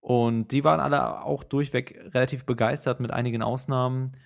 Und 0.00 0.48
die 0.52 0.64
waren 0.64 0.80
alle 0.80 1.22
auch 1.22 1.44
durchweg 1.44 2.00
relativ 2.14 2.44
begeistert 2.44 3.00
mit 3.00 3.10
einigen 3.10 3.42
Ausnahmen. 3.42 4.16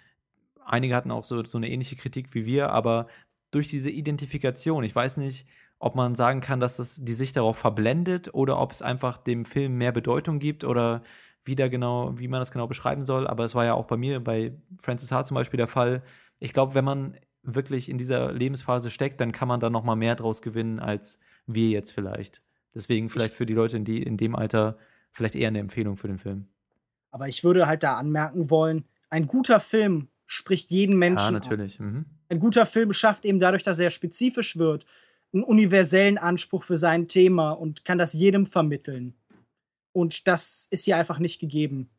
Einige 0.64 0.94
hatten 0.94 1.10
auch 1.10 1.24
so, 1.24 1.44
so 1.44 1.58
eine 1.58 1.70
ähnliche 1.70 1.96
Kritik 1.96 2.34
wie 2.34 2.46
wir, 2.46 2.70
aber 2.70 3.08
durch 3.50 3.68
diese 3.68 3.90
Identifikation, 3.90 4.84
ich 4.84 4.94
weiß 4.94 5.18
nicht, 5.18 5.46
ob 5.78 5.94
man 5.96 6.14
sagen 6.14 6.40
kann, 6.40 6.60
dass 6.60 6.76
das 6.76 7.04
die 7.04 7.14
sich 7.14 7.32
darauf 7.32 7.58
verblendet 7.58 8.32
oder 8.34 8.58
ob 8.60 8.72
es 8.72 8.82
einfach 8.82 9.18
dem 9.18 9.44
Film 9.44 9.78
mehr 9.78 9.92
Bedeutung 9.92 10.38
gibt 10.38 10.64
oder 10.64 11.02
wie 11.44 11.56
da 11.56 11.68
genau, 11.68 12.16
wie 12.18 12.28
man 12.28 12.40
das 12.40 12.52
genau 12.52 12.66
beschreiben 12.68 13.02
soll. 13.02 13.26
Aber 13.26 13.44
es 13.44 13.54
war 13.54 13.64
ja 13.64 13.74
auch 13.74 13.86
bei 13.86 13.96
mir, 13.96 14.20
bei 14.20 14.52
Francis 14.80 15.10
H. 15.10 15.24
zum 15.24 15.34
Beispiel 15.34 15.58
der 15.58 15.66
Fall. 15.66 16.02
Ich 16.42 16.52
glaube, 16.52 16.74
wenn 16.74 16.84
man 16.84 17.16
wirklich 17.42 17.88
in 17.88 17.98
dieser 17.98 18.32
Lebensphase 18.32 18.90
steckt, 18.90 19.20
dann 19.20 19.30
kann 19.30 19.46
man 19.46 19.60
da 19.60 19.70
noch 19.70 19.84
mal 19.84 19.94
mehr 19.94 20.16
draus 20.16 20.42
gewinnen 20.42 20.80
als 20.80 21.18
wir 21.46 21.68
jetzt 21.68 21.92
vielleicht. 21.92 22.42
Deswegen 22.74 23.08
vielleicht 23.08 23.34
für 23.34 23.46
die 23.46 23.54
Leute 23.54 23.76
in, 23.76 23.84
die, 23.84 24.02
in 24.02 24.16
dem 24.16 24.34
Alter 24.34 24.76
vielleicht 25.10 25.36
eher 25.36 25.48
eine 25.48 25.60
Empfehlung 25.60 25.96
für 25.96 26.08
den 26.08 26.18
Film. 26.18 26.48
Aber 27.10 27.28
ich 27.28 27.44
würde 27.44 27.66
halt 27.66 27.82
da 27.82 27.96
anmerken 27.96 28.50
wollen, 28.50 28.84
ein 29.08 29.26
guter 29.26 29.60
Film 29.60 30.08
spricht 30.26 30.70
jeden 30.70 30.98
Menschen. 30.98 31.26
Ja, 31.26 31.30
natürlich. 31.30 31.78
Mhm. 31.78 32.06
Ein 32.28 32.40
guter 32.40 32.66
Film 32.66 32.92
schafft 32.92 33.24
eben 33.24 33.38
dadurch, 33.38 33.62
dass 33.62 33.78
er 33.78 33.90
spezifisch 33.90 34.56
wird, 34.56 34.86
einen 35.32 35.44
universellen 35.44 36.18
Anspruch 36.18 36.64
für 36.64 36.78
sein 36.78 37.06
Thema 37.06 37.52
und 37.52 37.84
kann 37.84 37.98
das 37.98 38.14
jedem 38.14 38.46
vermitteln. 38.46 39.14
Und 39.92 40.26
das 40.26 40.66
ist 40.70 40.86
hier 40.86 40.96
einfach 40.96 41.18
nicht 41.18 41.40
gegeben. 41.40 41.90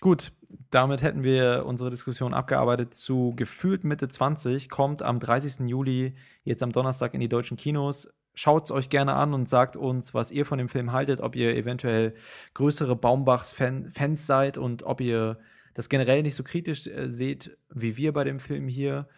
Gut, 0.00 0.32
damit 0.70 1.02
hätten 1.02 1.22
wir 1.22 1.64
unsere 1.66 1.90
Diskussion 1.90 2.34
abgearbeitet 2.34 2.94
zu 2.94 3.32
gefühlt 3.36 3.84
Mitte 3.84 4.08
20, 4.08 4.68
kommt 4.68 5.02
am 5.02 5.20
30. 5.20 5.68
Juli 5.68 6.14
jetzt 6.44 6.62
am 6.62 6.72
Donnerstag 6.72 7.14
in 7.14 7.20
die 7.20 7.28
deutschen 7.28 7.56
Kinos. 7.56 8.12
Schaut 8.34 8.64
es 8.64 8.70
euch 8.70 8.88
gerne 8.88 9.14
an 9.14 9.34
und 9.34 9.48
sagt 9.48 9.76
uns, 9.76 10.14
was 10.14 10.30
ihr 10.30 10.46
von 10.46 10.58
dem 10.58 10.68
Film 10.68 10.92
haltet, 10.92 11.20
ob 11.20 11.36
ihr 11.36 11.54
eventuell 11.54 12.14
größere 12.54 12.96
Baumbachs-Fans 12.96 14.26
seid 14.26 14.56
und 14.56 14.84
ob 14.84 15.00
ihr 15.00 15.38
das 15.74 15.88
generell 15.88 16.22
nicht 16.22 16.34
so 16.34 16.42
kritisch 16.42 16.86
äh, 16.86 17.08
seht 17.08 17.56
wie 17.70 17.96
wir 17.96 18.12
bei 18.12 18.24
dem 18.24 18.40
Film 18.40 18.68
hier. 18.68 19.08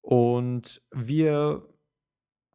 Und 0.00 0.82
wir 0.90 1.66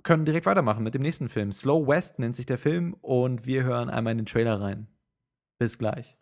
können 0.03 0.25
direkt 0.25 0.45
weitermachen 0.45 0.83
mit 0.83 0.93
dem 0.93 1.01
nächsten 1.01 1.29
Film. 1.29 1.51
Slow 1.51 1.87
West 1.87 2.19
nennt 2.19 2.35
sich 2.35 2.45
der 2.45 2.57
Film 2.57 2.93
und 3.01 3.45
wir 3.45 3.63
hören 3.63 3.89
einmal 3.89 4.11
in 4.11 4.19
den 4.19 4.25
Trailer 4.25 4.59
rein. 4.61 4.87
Bis 5.57 5.77
gleich. 5.77 6.17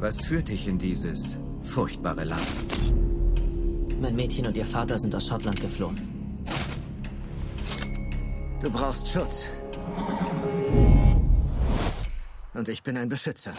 Was 0.00 0.18
führt 0.22 0.48
dich 0.48 0.66
in 0.66 0.78
dieses 0.78 1.36
furchtbare 1.62 2.24
Land? 2.24 2.46
Mein 4.00 4.16
Mädchen 4.16 4.46
und 4.46 4.56
ihr 4.56 4.64
Vater 4.64 4.96
sind 4.96 5.14
aus 5.14 5.26
Schottland 5.26 5.60
geflohen. 5.60 6.46
Du 8.62 8.70
brauchst 8.70 9.06
Schutz. 9.06 9.44
Und 12.54 12.66
ich 12.70 12.82
bin 12.82 12.96
ein 12.96 13.10
Beschützer. 13.10 13.52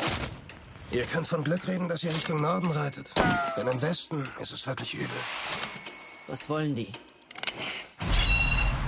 Ihr 0.90 1.04
könnt 1.06 1.28
von 1.28 1.44
Glück 1.44 1.68
reden, 1.68 1.88
dass 1.88 2.04
ihr 2.04 2.10
Richtung 2.10 2.42
Norden 2.42 2.72
reitet. 2.72 3.12
Denn 3.56 3.68
im 3.68 3.80
Westen 3.80 4.28
ist 4.40 4.52
es 4.52 4.66
wirklich 4.66 4.96
übel. 4.96 5.10
Was 6.26 6.50
wollen 6.50 6.74
die? 6.74 6.92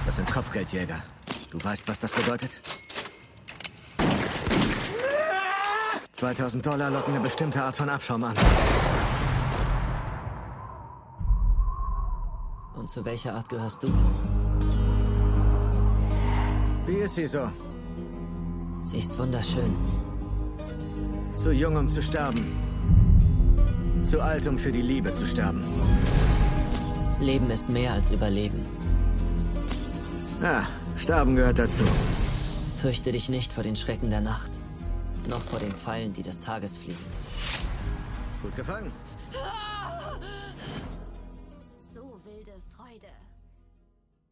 Das 0.08 0.16
sind 0.16 0.28
Kopfgeldjäger. 0.28 1.04
Du 1.52 1.64
weißt, 1.64 1.88
was 1.88 2.00
das 2.00 2.14
bedeutet? 2.14 2.60
2000 6.24 6.66
Dollar 6.66 6.90
locken 6.90 7.14
eine 7.14 7.22
bestimmte 7.22 7.62
Art 7.62 7.76
von 7.76 7.90
Abschaum 7.90 8.24
an. 8.24 8.34
Und 12.76 12.90
zu 12.90 13.04
welcher 13.04 13.34
Art 13.34 13.50
gehörst 13.50 13.84
du? 13.84 13.90
Wie 16.86 16.96
ist 16.96 17.16
sie 17.16 17.26
so? 17.26 17.52
Sie 18.86 19.00
ist 19.00 19.20
wunderschön. 19.20 19.76
Zu 21.36 21.52
jung, 21.52 21.76
um 21.76 21.90
zu 21.90 22.02
sterben. 22.02 22.56
Zu 24.06 24.22
alt, 24.22 24.48
um 24.48 24.58
für 24.58 24.72
die 24.72 24.82
Liebe 24.82 25.14
zu 25.14 25.28
sterben. 25.28 25.62
Leben 27.20 27.52
ist 27.52 27.68
mehr 27.68 27.92
als 27.92 28.12
Überleben. 28.12 28.66
Ja, 30.42 30.68
Sterben 30.96 31.36
gehört 31.36 31.60
dazu. 31.60 31.84
Fürchte 32.82 33.12
dich 33.12 33.28
nicht 33.28 33.52
vor 33.52 33.64
den 33.64 33.76
Schrecken 33.76 34.10
der 34.10 34.22
Nacht 34.22 34.53
noch 35.28 35.42
vor 35.42 35.60
den 35.60 35.74
Pfeilen, 35.74 36.14
die 36.14 36.24
des 36.24 36.40
Tages 36.40 36.78
fliegen. 36.78 37.06
Gut 38.42 38.56
gefangen. 38.56 38.92
So 41.94 42.20
wilde 42.26 42.52
Freude 42.76 43.08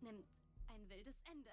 nimmt 0.01 0.25
ein 0.67 0.89
wildes 0.89 1.15
Ende. 1.31 1.49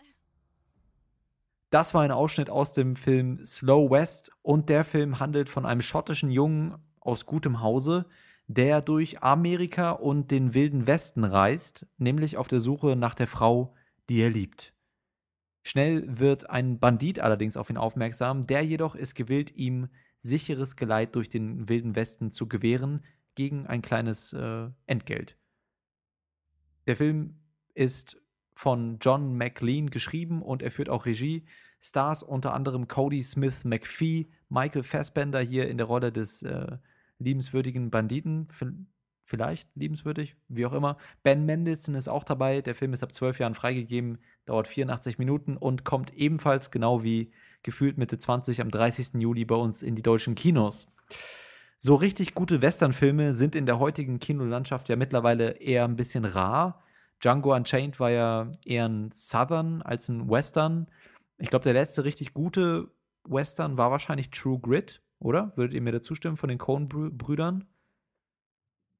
Das 1.70 1.94
war 1.94 2.02
ein 2.02 2.10
Ausschnitt 2.10 2.50
aus 2.50 2.72
dem 2.72 2.96
Film 2.96 3.44
Slow 3.44 3.90
West 3.90 4.32
und 4.42 4.68
der 4.68 4.84
Film 4.84 5.20
handelt 5.20 5.48
von 5.48 5.66
einem 5.66 5.82
schottischen 5.82 6.30
Jungen 6.30 6.76
aus 7.00 7.26
gutem 7.26 7.60
Hause, 7.60 8.06
der 8.48 8.80
durch 8.80 9.22
Amerika 9.22 9.90
und 9.90 10.30
den 10.30 10.54
wilden 10.54 10.86
Westen 10.86 11.24
reist, 11.24 11.86
nämlich 11.98 12.38
auf 12.38 12.48
der 12.48 12.60
Suche 12.60 12.96
nach 12.96 13.14
der 13.14 13.26
Frau, 13.26 13.74
die 14.08 14.20
er 14.20 14.30
liebt. 14.30 14.72
Schnell 15.68 16.02
wird 16.06 16.48
ein 16.48 16.78
Bandit 16.78 17.20
allerdings 17.20 17.58
auf 17.58 17.68
ihn 17.68 17.76
aufmerksam, 17.76 18.46
der 18.46 18.64
jedoch 18.64 18.94
ist 18.94 19.14
gewillt, 19.14 19.54
ihm 19.54 19.88
sicheres 20.22 20.76
Geleit 20.76 21.14
durch 21.14 21.28
den 21.28 21.68
wilden 21.68 21.94
Westen 21.94 22.30
zu 22.30 22.48
gewähren 22.48 23.04
gegen 23.34 23.66
ein 23.66 23.82
kleines 23.82 24.32
äh, 24.32 24.70
Entgelt. 24.86 25.36
Der 26.86 26.96
Film 26.96 27.34
ist 27.74 28.16
von 28.54 28.96
John 29.02 29.36
McLean 29.36 29.90
geschrieben 29.90 30.40
und 30.40 30.62
er 30.62 30.70
führt 30.70 30.88
auch 30.88 31.04
Regie. 31.04 31.44
Stars 31.82 32.22
unter 32.22 32.54
anderem 32.54 32.88
Cody 32.88 33.22
Smith 33.22 33.66
McPhee, 33.66 34.30
Michael 34.48 34.82
Fassbender 34.82 35.42
hier 35.42 35.68
in 35.68 35.76
der 35.76 35.86
Rolle 35.86 36.10
des 36.10 36.42
äh, 36.44 36.78
liebenswürdigen 37.18 37.90
Banditen, 37.90 38.48
vielleicht 39.28 39.68
liebenswürdig, 39.74 40.36
wie 40.48 40.64
auch 40.64 40.72
immer. 40.72 40.96
Ben 41.22 41.44
Mendelssohn 41.44 41.94
ist 41.94 42.08
auch 42.08 42.24
dabei. 42.24 42.62
Der 42.62 42.74
Film 42.74 42.94
ist 42.94 43.02
ab 43.02 43.12
zwölf 43.12 43.38
Jahren 43.38 43.54
freigegeben, 43.54 44.18
dauert 44.46 44.66
84 44.66 45.18
Minuten 45.18 45.58
und 45.58 45.84
kommt 45.84 46.14
ebenfalls 46.14 46.70
genau 46.70 47.02
wie 47.04 47.30
gefühlt 47.62 47.98
Mitte 47.98 48.16
20 48.16 48.62
am 48.62 48.70
30. 48.70 49.20
Juli 49.20 49.44
bei 49.44 49.54
uns 49.54 49.82
in 49.82 49.94
die 49.96 50.02
deutschen 50.02 50.34
Kinos. 50.34 50.88
So 51.76 51.94
richtig 51.94 52.34
gute 52.34 52.62
Westernfilme 52.62 53.34
sind 53.34 53.54
in 53.54 53.66
der 53.66 53.78
heutigen 53.78 54.18
Kinolandschaft 54.18 54.88
ja 54.88 54.96
mittlerweile 54.96 55.50
eher 55.58 55.84
ein 55.84 55.96
bisschen 55.96 56.24
rar. 56.24 56.82
Django 57.22 57.54
Unchained 57.54 58.00
war 58.00 58.10
ja 58.10 58.50
eher 58.64 58.88
ein 58.88 59.10
Southern 59.12 59.82
als 59.82 60.08
ein 60.08 60.30
Western. 60.30 60.86
Ich 61.36 61.50
glaube, 61.50 61.64
der 61.64 61.74
letzte 61.74 62.04
richtig 62.04 62.32
gute 62.32 62.90
Western 63.24 63.76
war 63.76 63.90
wahrscheinlich 63.90 64.30
True 64.30 64.58
Grit, 64.58 65.02
oder? 65.18 65.52
Würdet 65.56 65.74
ihr 65.74 65.82
mir 65.82 65.92
da 65.92 66.00
zustimmen 66.00 66.38
von 66.38 66.48
den 66.48 66.58
Coen-Brüdern? 66.58 67.66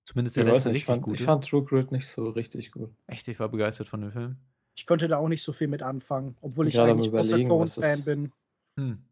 Zumindest 0.08 0.38
der 0.38 0.46
ich 0.46 0.52
letzte 0.52 0.68
nicht, 0.70 0.78
ich 0.78 0.84
fand, 0.86 1.02
gute. 1.02 1.16
Ich 1.16 1.22
fand 1.22 1.46
True 1.46 1.62
Grit 1.62 1.92
nicht 1.92 2.08
so 2.08 2.30
richtig 2.30 2.72
gut. 2.72 2.90
Echt, 3.08 3.28
ich 3.28 3.38
war 3.38 3.50
begeistert 3.50 3.88
von 3.88 4.00
dem 4.00 4.10
Film. 4.10 4.36
Ich 4.74 4.86
konnte 4.86 5.06
da 5.06 5.18
auch 5.18 5.28
nicht 5.28 5.42
so 5.42 5.52
viel 5.52 5.68
mit 5.68 5.82
anfangen, 5.82 6.34
obwohl 6.40 6.66
ich, 6.66 6.76
ich 6.76 6.80
eigentlich 6.80 7.10
großer 7.10 7.44
Coen-Fan 7.44 8.04
bin. 8.04 8.32
Hm. 8.78 9.04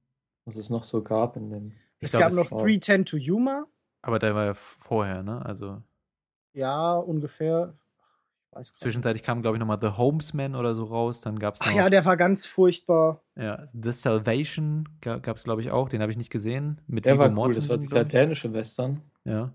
Was 0.47 0.57
es 0.57 0.70
noch 0.70 0.84
so 0.84 1.03
gab 1.03 1.36
in 1.36 1.51
dem. 1.51 1.72
Es 2.01 2.12
glaub, 2.12 2.22
gab 2.22 2.32
noch 2.32 2.49
310 2.49 3.05
to 3.05 3.18
Yuma. 3.18 3.66
Aber 4.01 4.18
der 4.18 4.34
war 4.34 4.47
ja 4.47 4.55
vorher, 4.55 5.22
ne? 5.22 5.44
Also. 5.44 5.82
Ja, 6.55 6.94
ungefähr. 6.94 7.74
Zwischenzeitlich 8.62 9.22
kam, 9.22 9.42
glaube 9.42 9.59
ich, 9.59 9.61
nochmal 9.61 9.78
The 9.78 9.99
Homesman 9.99 10.55
oder 10.55 10.74
so 10.74 10.84
raus. 10.84 11.20
Dann 11.20 11.38
gab 11.38 11.57
es 11.57 11.61
Ach 11.61 11.74
ja, 11.74 11.90
der 11.90 12.07
war 12.07 12.16
ganz 12.16 12.47
furchtbar. 12.47 13.22
Ja, 13.34 13.66
The 13.74 13.92
Salvation 13.92 14.88
gab 15.03 15.36
es, 15.36 15.44
glaube 15.44 15.61
ich, 15.61 15.70
auch. 15.70 15.90
Den 15.90 16.01
habe 16.01 16.11
ich 16.11 16.16
nicht 16.16 16.30
gesehen. 16.30 16.80
Mit 16.86 17.05
der 17.05 17.16
Viggo 17.16 17.20
war 17.20 17.28
cool. 17.28 17.34
Mortensen, 17.34 17.61
das 17.61 17.68
war 17.68 17.76
dieser 17.76 18.05
dänische 18.07 18.51
Western. 18.55 19.03
Ja. 19.24 19.53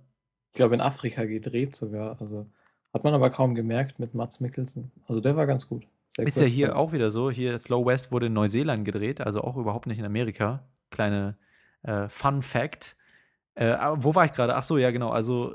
Ich 0.51 0.55
glaube, 0.55 0.75
in 0.75 0.81
Afrika 0.81 1.23
gedreht 1.25 1.75
sogar. 1.75 2.19
Also 2.19 2.45
hat 2.93 3.03
man 3.05 3.13
aber 3.13 3.29
kaum 3.29 3.55
gemerkt 3.55 3.99
mit 3.99 4.13
Mats 4.13 4.41
Mikkelsen. 4.41 4.91
Also 5.07 5.21
der 5.21 5.35
war 5.37 5.47
ganz 5.47 5.67
gut. 5.69 5.87
sehr 6.15 6.25
Ist 6.27 6.39
ja 6.39 6.45
hier 6.45 6.67
vor- 6.67 6.75
auch 6.77 6.91
wieder 6.91 7.09
so. 7.09 7.31
Hier 7.31 7.57
Slow 7.57 7.85
West 7.85 8.11
wurde 8.11 8.25
in 8.25 8.33
Neuseeland 8.33 8.83
gedreht, 8.83 9.21
also 9.21 9.41
auch 9.41 9.55
überhaupt 9.55 9.87
nicht 9.87 9.99
in 9.99 10.05
Amerika. 10.05 10.67
Kleine 10.89 11.37
äh, 11.83 12.09
Fun 12.09 12.41
Fact. 12.41 12.97
Äh, 13.55 13.67
aber 13.71 14.03
wo 14.03 14.13
war 14.13 14.25
ich 14.25 14.33
gerade? 14.33 14.55
Ach 14.55 14.63
so, 14.63 14.77
ja, 14.77 14.91
genau. 14.91 15.09
Also 15.09 15.53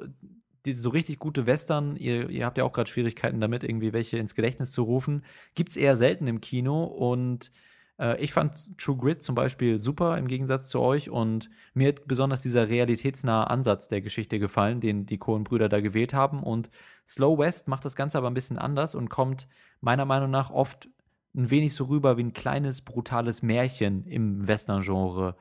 diese 0.64 0.80
so 0.80 0.88
richtig 0.88 1.18
gute 1.18 1.46
Western, 1.46 1.94
ihr, 1.96 2.28
ihr 2.30 2.44
habt 2.46 2.56
ja 2.58 2.64
auch 2.64 2.72
gerade 2.72 2.88
Schwierigkeiten 2.90 3.40
damit, 3.40 3.62
irgendwie 3.64 3.92
welche 3.92 4.16
ins 4.18 4.34
Gedächtnis 4.34 4.72
zu 4.72 4.82
rufen. 4.82 5.24
Gibt 5.54 5.68
es 5.70 5.76
eher 5.76 5.94
selten 5.94 6.26
im 6.26 6.40
Kino 6.40 6.84
und 6.84 7.52
äh, 7.98 8.20
ich 8.22 8.32
fand 8.32 8.78
True 8.78 8.96
Grit 8.96 9.22
zum 9.22 9.34
Beispiel 9.34 9.78
super 9.78 10.16
im 10.18 10.28
Gegensatz 10.28 10.68
zu 10.68 10.80
euch 10.80 11.10
und 11.10 11.50
mir 11.74 11.88
hat 11.88 12.06
besonders 12.06 12.42
dieser 12.42 12.68
realitätsnahe 12.68 13.48
Ansatz 13.48 13.88
der 13.88 14.00
Geschichte 14.00 14.38
gefallen, 14.38 14.80
den 14.80 15.06
die 15.06 15.18
Coen-Brüder 15.18 15.68
da 15.68 15.80
gewählt 15.80 16.14
haben. 16.14 16.42
Und 16.42 16.70
Slow 17.06 17.38
West 17.38 17.68
macht 17.68 17.84
das 17.84 17.96
Ganze 17.96 18.18
aber 18.18 18.28
ein 18.28 18.34
bisschen 18.34 18.58
anders 18.58 18.94
und 18.94 19.08
kommt 19.08 19.48
meiner 19.80 20.04
Meinung 20.04 20.30
nach 20.30 20.50
oft 20.50 20.88
ein 21.34 21.50
wenig 21.50 21.74
so 21.74 21.84
rüber 21.84 22.16
wie 22.16 22.24
ein 22.24 22.32
kleines, 22.32 22.80
brutales 22.80 23.42
Märchen 23.42 24.06
im 24.06 24.46
Western-Genre. 24.46 25.36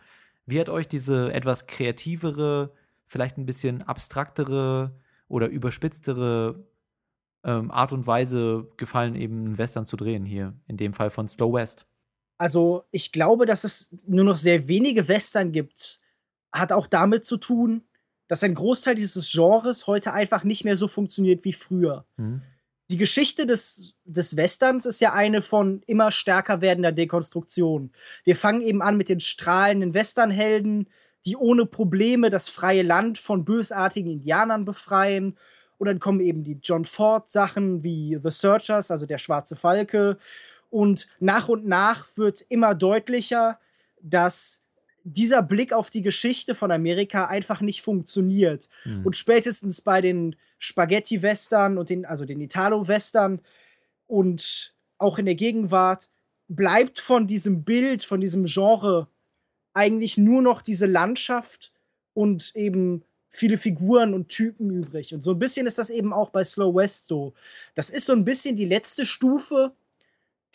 Wie 0.46 0.60
hat 0.60 0.70
euch 0.70 0.88
diese 0.88 1.34
etwas 1.34 1.68
kreativere, 1.68 2.74
vielleicht 3.08 3.38
ein 3.38 3.46
bisschen 3.46 3.82
abstraktere 3.82 5.00
oder 5.28 5.48
überspitztere 5.48 6.68
ähm, 7.44 7.72
Art 7.72 7.94
und 7.94 8.06
Weise 8.08 8.68
gefallen, 8.78 9.16
eben 9.16 9.46
einen 9.46 9.58
Western 9.58 9.86
zu 9.86 9.96
drehen 9.96 10.26
hier, 10.26 10.54
in 10.68 10.78
dem 10.78 10.94
Fall 10.94 11.10
von 11.10 11.28
Slow 11.28 11.54
West? 11.54 11.88
Also, 12.38 12.84
ich 12.92 13.12
glaube, 13.12 13.46
dass 13.46 13.64
es 13.64 13.96
nur 14.06 14.26
noch 14.26 14.36
sehr 14.36 14.68
wenige 14.68 15.08
Western 15.08 15.52
gibt. 15.52 16.00
Hat 16.52 16.72
auch 16.72 16.88
damit 16.88 17.26
zu 17.26 17.38
tun, 17.38 17.84
dass 18.28 18.44
ein 18.44 18.56
Großteil 18.56 18.96
dieses 18.96 19.32
Genres 19.32 19.88
heute 19.88 20.14
einfach 20.14 20.44
nicht 20.44 20.66
mehr 20.66 20.76
so 20.76 20.88
funktioniert 20.88 21.44
wie 21.44 21.54
früher. 21.54 22.06
Mhm. 22.18 22.42
Die 22.92 22.98
Geschichte 22.98 23.48
des, 23.48 23.96
des 24.04 24.36
Westerns 24.36 24.86
ist 24.86 25.02
ja 25.02 25.14
eine 25.14 25.42
von 25.42 25.82
immer 25.88 26.12
stärker 26.12 26.62
werdender 26.62 26.92
Dekonstruktion. 26.92 27.92
Wir 28.24 28.36
fangen 28.36 28.62
eben 28.62 28.84
an 28.84 28.96
mit 28.96 29.10
den 29.10 29.20
strahlenden 29.20 29.96
Westernhelden, 29.96 30.88
die 31.26 31.36
ohne 31.36 31.66
Probleme 31.66 32.30
das 32.30 32.50
freie 32.50 32.84
Land 32.84 33.18
von 33.18 33.44
bösartigen 33.44 34.12
Indianern 34.12 34.66
befreien. 34.66 35.36
Und 35.80 35.88
dann 35.88 36.00
kommen 36.00 36.20
eben 36.20 36.44
die 36.44 36.60
John 36.62 36.86
Ford-Sachen 36.86 37.84
wie 37.84 38.20
The 38.24 38.30
Searchers, 38.30 38.92
also 38.92 39.08
der 39.08 39.18
schwarze 39.18 39.56
Falke. 39.56 40.18
Und 40.76 41.08
nach 41.22 41.48
und 41.48 41.66
nach 41.66 42.06
wird 42.18 42.42
immer 42.50 42.76
deutlicher, 42.76 43.62
dass 44.02 44.62
dieser 45.06 45.42
Blick 45.42 45.72
auf 45.72 45.90
die 45.90 46.02
Geschichte 46.02 46.54
von 46.54 46.70
Amerika 46.70 47.28
einfach 47.28 47.62
nicht 47.62 47.82
funktioniert. 47.82 48.68
Mhm. 48.84 49.06
Und 49.06 49.16
spätestens 49.16 49.80
bei 49.80 50.02
den 50.02 50.36
Spaghetti-Western 50.60 51.78
und 51.78 51.90
den, 51.90 52.06
also 52.06 52.26
den 52.26 52.42
Italo-Western 52.42 53.40
und 54.08 54.76
auch 54.98 55.18
in 55.18 55.26
der 55.26 55.36
Gegenwart 55.36 56.10
bleibt 56.50 57.00
von 57.00 57.26
diesem 57.26 57.64
Bild, 57.64 58.04
von 58.04 58.20
diesem 58.20 58.44
Genre 58.44 59.08
eigentlich 59.74 60.18
nur 60.18 60.42
noch 60.42 60.62
diese 60.62 60.88
Landschaft 60.88 61.72
und 62.14 62.54
eben 62.54 63.06
viele 63.30 63.58
Figuren 63.58 64.14
und 64.14 64.28
Typen 64.28 64.72
übrig. 64.72 65.14
Und 65.14 65.22
so 65.22 65.32
ein 65.32 65.40
bisschen 65.40 65.68
ist 65.68 65.78
das 65.78 65.90
eben 65.90 66.12
auch 66.12 66.32
bei 66.32 66.44
Slow 66.44 66.76
West 66.76 67.08
so. 67.08 67.34
Das 67.76 67.90
ist 67.90 68.08
so 68.08 68.12
ein 68.12 68.26
bisschen 68.26 68.58
die 68.58 68.66
letzte 68.66 69.06
Stufe, 69.06 69.72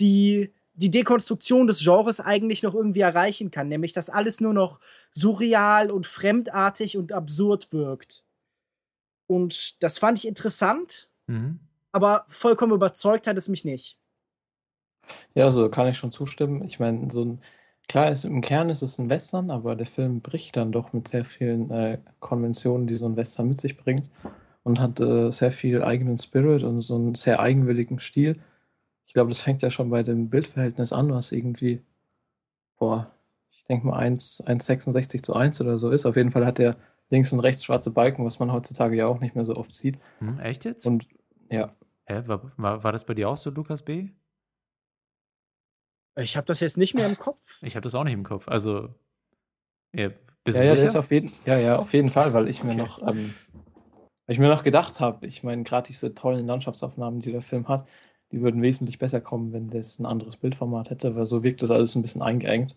die 0.00 0.52
die 0.74 0.90
Dekonstruktion 0.90 1.66
des 1.66 1.80
Genres 1.80 2.20
eigentlich 2.20 2.62
noch 2.62 2.74
irgendwie 2.74 3.00
erreichen 3.00 3.50
kann, 3.50 3.68
nämlich 3.68 3.92
dass 3.92 4.08
alles 4.08 4.40
nur 4.40 4.54
noch 4.54 4.80
surreal 5.12 5.90
und 5.90 6.06
fremdartig 6.06 6.96
und 6.96 7.12
absurd 7.12 7.70
wirkt. 7.72 8.24
Und 9.26 9.82
das 9.82 9.98
fand 9.98 10.18
ich 10.18 10.26
interessant, 10.26 11.10
Mhm. 11.26 11.60
aber 11.92 12.24
vollkommen 12.30 12.72
überzeugt 12.72 13.26
hat 13.26 13.36
es 13.36 13.48
mich 13.48 13.64
nicht. 13.64 13.98
Ja, 15.34 15.44
also 15.44 15.68
kann 15.68 15.88
ich 15.88 15.98
schon 15.98 16.12
zustimmen. 16.12 16.64
Ich 16.64 16.78
meine, 16.80 17.10
so 17.10 17.24
ein, 17.24 17.40
klar 17.88 18.10
ist 18.10 18.24
im 18.24 18.40
Kern 18.40 18.70
ist 18.70 18.82
es 18.82 18.98
ein 18.98 19.08
Western, 19.10 19.50
aber 19.50 19.76
der 19.76 19.86
Film 19.86 20.20
bricht 20.20 20.56
dann 20.56 20.72
doch 20.72 20.92
mit 20.92 21.08
sehr 21.08 21.24
vielen 21.24 21.70
äh, 21.70 21.98
Konventionen, 22.20 22.86
die 22.86 22.94
so 22.94 23.06
ein 23.06 23.16
Western 23.16 23.48
mit 23.48 23.60
sich 23.60 23.76
bringt 23.76 24.08
und 24.62 24.80
hat 24.80 25.00
äh, 25.00 25.30
sehr 25.30 25.52
viel 25.52 25.82
eigenen 25.82 26.18
Spirit 26.18 26.62
und 26.62 26.80
so 26.80 26.94
einen 26.96 27.14
sehr 27.14 27.40
eigenwilligen 27.40 27.98
Stil. 27.98 28.40
Ich 29.10 29.14
glaube, 29.14 29.30
das 29.30 29.40
fängt 29.40 29.60
ja 29.60 29.70
schon 29.70 29.90
bei 29.90 30.04
dem 30.04 30.30
Bildverhältnis 30.30 30.92
an, 30.92 31.12
was 31.12 31.32
irgendwie, 31.32 31.82
boah, 32.78 33.10
ich 33.50 33.64
denke 33.64 33.88
mal 33.88 33.98
1 33.98 34.40
1,66 34.46 35.24
zu 35.24 35.34
1 35.34 35.60
oder 35.60 35.78
so 35.78 35.90
ist. 35.90 36.06
Auf 36.06 36.14
jeden 36.14 36.30
Fall 36.30 36.46
hat 36.46 36.60
er 36.60 36.76
links 37.08 37.32
und 37.32 37.40
rechts 37.40 37.64
schwarze 37.64 37.90
Balken, 37.90 38.24
was 38.24 38.38
man 38.38 38.52
heutzutage 38.52 38.94
ja 38.94 39.08
auch 39.08 39.18
nicht 39.18 39.34
mehr 39.34 39.44
so 39.44 39.56
oft 39.56 39.74
sieht. 39.74 39.98
Hm, 40.20 40.38
echt 40.38 40.64
jetzt? 40.64 40.86
Und 40.86 41.08
ja, 41.50 41.70
Hä, 42.06 42.22
war, 42.26 42.52
war, 42.56 42.84
war 42.84 42.92
das 42.92 43.04
bei 43.04 43.14
dir 43.14 43.28
auch 43.28 43.36
so, 43.36 43.50
Lukas 43.50 43.82
B? 43.84 44.10
Ich 46.16 46.36
habe 46.36 46.46
das 46.46 46.60
jetzt 46.60 46.76
nicht 46.78 46.94
mehr 46.94 47.06
im 47.06 47.16
Kopf. 47.16 47.60
Ich 47.62 47.74
habe 47.74 47.82
das 47.82 47.96
auch 47.96 48.04
nicht 48.04 48.12
im 48.14 48.22
Kopf. 48.24 48.46
Also, 48.48 48.94
ja, 49.92 50.10
bist 50.44 50.58
Ja, 50.58 50.62
du 50.62 50.66
ja, 50.66 50.74
der 50.74 50.76
sicher? 50.76 50.86
ist 50.86 50.96
auf 50.96 51.10
jeden, 51.10 51.32
ja, 51.46 51.58
ja, 51.58 51.76
auf 51.78 51.92
jeden 51.92 52.08
Fall, 52.10 52.32
weil 52.32 52.48
ich 52.48 52.62
mir 52.64 52.70
Okay. 52.70 52.78
noch, 52.78 53.02
ähm, 53.02 53.34
weil 54.26 54.34
ich 54.34 54.38
mir 54.38 54.48
noch 54.48 54.62
gedacht 54.62 55.00
habe, 55.00 55.26
ich 55.26 55.42
meine, 55.42 55.62
gerade 55.64 55.86
diese 55.88 56.14
tollen 56.14 56.46
Landschaftsaufnahmen, 56.46 57.20
die 57.20 57.32
der 57.32 57.42
Film 57.42 57.68
hat, 57.68 57.88
die 58.32 58.40
würden 58.40 58.62
wesentlich 58.62 58.98
besser 58.98 59.20
kommen, 59.20 59.52
wenn 59.52 59.70
das 59.70 59.98
ein 59.98 60.06
anderes 60.06 60.36
Bildformat 60.36 60.90
hätte, 60.90 61.16
weil 61.16 61.26
so 61.26 61.42
wirkt 61.42 61.62
das 61.62 61.70
alles 61.70 61.94
ein 61.94 62.02
bisschen 62.02 62.22
eingeengt. 62.22 62.76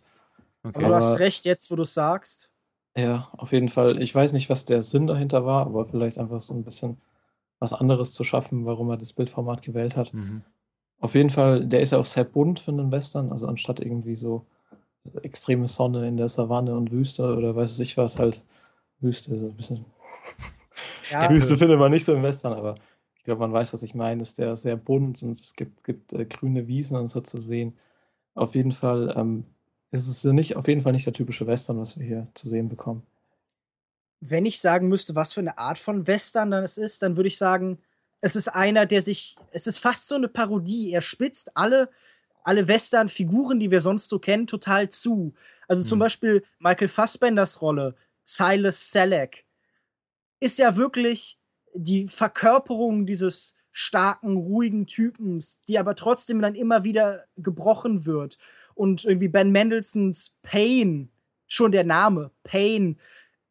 okay. 0.64 0.78
Aber 0.78 0.88
du 0.88 0.95
hast 0.95 1.20
recht, 1.20 1.45
jetzt 1.45 1.70
wo 1.72 1.76
du 1.76 1.84
es 1.84 1.93
sagst. 1.93 2.49
Ja, 2.97 3.30
auf 3.38 3.51
jeden 3.51 3.70
Fall. 3.70 4.01
Ich 4.01 4.14
weiß 4.14 4.34
nicht, 4.34 4.49
was 4.49 4.66
der 4.66 4.84
Sinn 4.84 5.08
dahinter 5.08 5.45
war, 5.45 5.66
aber 5.66 5.86
vielleicht 5.86 6.18
einfach 6.18 6.41
so 6.41 6.54
ein 6.54 6.64
bisschen 6.64 6.97
was 7.60 7.74
anderes 7.74 8.14
zu 8.14 8.24
schaffen, 8.24 8.66
warum 8.66 8.89
er 8.89 8.97
das 8.97 9.14
Bildformat 9.14 9.62
gewählt 9.62 9.95
hat. 9.95 10.14
Mhm. 10.14 10.43
Auf 10.99 11.16
jeden 11.16 11.30
Fall, 11.30 11.66
der 11.66 11.82
ist 11.82 11.91
ja 11.91 11.97
auch 11.97 12.06
sehr 12.06 12.24
bunt 12.24 12.60
für 12.60 12.72
einen 12.72 12.91
Western, 12.91 13.32
also 13.32 13.47
anstatt 13.47 13.80
irgendwie 13.80 14.16
so 14.16 14.45
extreme 15.22 15.68
Sonne 15.68 16.08
in 16.08 16.18
der 16.18 16.30
Savanne 16.30 16.76
und 16.76 16.91
Wüste 16.91 17.36
oder 17.36 17.56
weiß 17.56 17.80
ich 17.80 17.97
was, 17.97 18.20
halt 18.20 18.43
Wüste, 18.99 19.38
so 19.38 19.47
ein 19.47 19.58
bisschen. 19.58 19.86
Ja, 21.10 21.30
Wüste 21.30 21.58
findet 21.58 21.80
man 21.80 21.91
nicht 21.91 22.06
so 22.06 22.14
im 22.14 22.24
Western, 22.24 22.54
aber 22.54 22.76
ich 23.24 23.26
glaube, 23.26 23.41
man 23.41 23.53
weiß, 23.53 23.74
was 23.74 23.84
ich 23.84 23.95
meine. 23.95 24.21
Ist 24.21 24.38
der 24.39 24.55
sehr 24.57 24.76
bunt 24.78 25.24
und 25.24 25.39
es 25.39 25.53
gibt, 25.55 25.84
gibt 25.86 26.13
äh, 26.13 26.26
grüne 26.26 26.67
Wiesen 26.67 26.97
und 26.97 27.07
so 27.09 27.21
zu 27.21 27.39
sehen. 27.39 27.78
Auf 28.36 28.55
jeden 28.55 28.71
Fall 28.74 29.13
ähm, 29.17 29.45
ist 29.91 30.07
es 30.09 30.24
nicht, 30.26 30.57
auf 30.57 30.67
jeden 30.67 30.84
Fall 30.84 30.93
nicht 30.93 31.05
der 31.07 31.13
typische 31.13 31.47
Western, 31.47 31.80
was 31.80 31.97
wir 31.99 32.05
hier 32.05 32.28
zu 32.36 32.49
sehen 32.49 32.69
bekommen. 32.69 33.03
wenn 34.21 34.45
ich 34.45 34.59
sagen 34.61 34.88
müsste, 34.88 35.15
was 35.15 35.34
für 35.34 35.41
eine 35.41 35.57
Art 35.57 35.78
von 35.78 36.07
Western 36.07 36.51
dann 36.51 36.63
es 36.63 36.78
ist, 36.78 37.01
dann 37.03 37.17
würde 37.17 37.28
ich 37.28 37.38
sagen, 37.38 37.80
es 38.21 38.36
ist 38.36 38.47
einer, 38.47 38.86
der 38.86 39.01
sich, 39.01 39.36
es 39.51 39.67
ist 39.67 39.80
fast 39.80 40.07
so 40.07 40.15
eine 40.15 40.30
Parodie. 40.30 40.91
Er 40.93 41.01
spitzt 41.01 41.57
alle, 41.57 41.89
alle 42.43 42.67
Western-Figuren, 42.67 43.59
die 43.59 43.69
wir 43.71 43.82
sonst 43.82 44.07
so 44.09 44.19
kennen, 44.19 44.47
total 44.47 44.89
zu. 44.89 45.34
Also 45.67 45.84
zum 45.84 45.97
Hm. 45.97 45.99
Beispiel 45.99 46.43
Michael 46.59 46.88
Fassbenders 46.88 47.61
Rolle, 47.61 47.95
Silas 48.26 48.91
Selleck, 48.91 49.45
ist 50.39 50.59
ja 50.59 50.76
wirklich 50.76 51.39
die 51.74 52.07
Verkörperung 52.07 53.05
dieses 53.05 53.55
starken, 53.71 54.38
ruhigen 54.38 54.86
Typens, 54.86 55.59
die 55.67 55.80
aber 55.80 55.95
trotzdem 55.95 56.41
dann 56.41 56.55
immer 56.55 56.84
wieder 56.84 57.26
gebrochen 57.38 58.05
wird. 58.05 58.38
Und 58.76 59.03
irgendwie 59.03 59.28
Ben 59.28 59.51
Mendelssohns 59.51 60.38
Pain, 60.43 61.09
schon 61.47 61.71
der 61.71 61.84
Name, 61.84 62.32
Pain, 62.43 62.97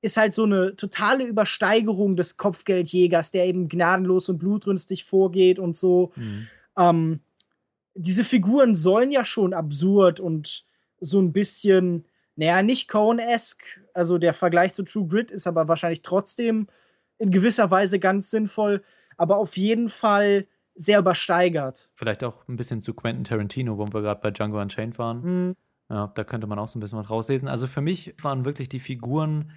ist 0.01 0.17
halt 0.17 0.35
so 0.35 0.45
eine 0.45 0.75
totale 0.75 1.25
Übersteigerung 1.25 2.17
des 2.17 2.37
Kopfgeldjägers, 2.37 3.31
der 3.31 3.47
eben 3.47 3.69
gnadenlos 3.69 4.29
und 4.29 4.39
blutrünstig 4.39 5.05
vorgeht 5.05 5.59
und 5.59 5.77
so. 5.77 6.13
Mhm. 6.17 6.49
Ähm, 6.77 7.21
diese 7.95 8.25
Figuren 8.25 8.75
sollen 8.75 9.11
ja 9.11 9.25
schon 9.25 9.53
absurd 9.55 10.19
und 10.19 10.65
so 11.01 11.21
ein 11.21 11.33
bisschen, 11.33 12.05
naja, 12.37 12.63
nicht 12.63 12.89
Coen-esque. 12.89 13.81
Also 13.95 14.19
der 14.19 14.35
Vergleich 14.35 14.75
zu 14.75 14.83
True 14.83 15.07
Grit 15.07 15.31
ist 15.31 15.47
aber 15.47 15.69
wahrscheinlich 15.69 16.03
trotzdem 16.03 16.67
in 17.23 17.31
gewisser 17.31 17.71
Weise 17.71 18.01
ganz 18.01 18.31
sinnvoll, 18.31 18.83
aber 19.17 19.37
auf 19.37 19.57
jeden 19.57 19.89
Fall 19.89 20.47
sehr 20.75 20.99
übersteigert. 20.99 21.91
Vielleicht 21.95 22.25
auch 22.25 22.49
ein 22.49 22.57
bisschen 22.57 22.81
zu 22.81 22.95
Quentin 22.95 23.25
Tarantino, 23.25 23.79
wo 23.79 23.87
wir 23.87 24.03
gerade 24.03 24.21
bei 24.21 24.33
Django 24.33 24.61
Unchained 24.61 24.99
waren. 24.99 25.23
Hm. 25.23 25.57
Ja, 25.89 26.11
da 26.15 26.25
könnte 26.25 26.47
man 26.47 26.59
auch 26.59 26.67
so 26.67 26.79
ein 26.79 26.81
bisschen 26.81 26.99
was 26.99 27.11
rauslesen. 27.11 27.49
Also 27.49 27.67
für 27.67 27.81
mich 27.81 28.15
waren 28.21 28.45
wirklich 28.45 28.69
die 28.69 28.81
Figuren 28.81 29.53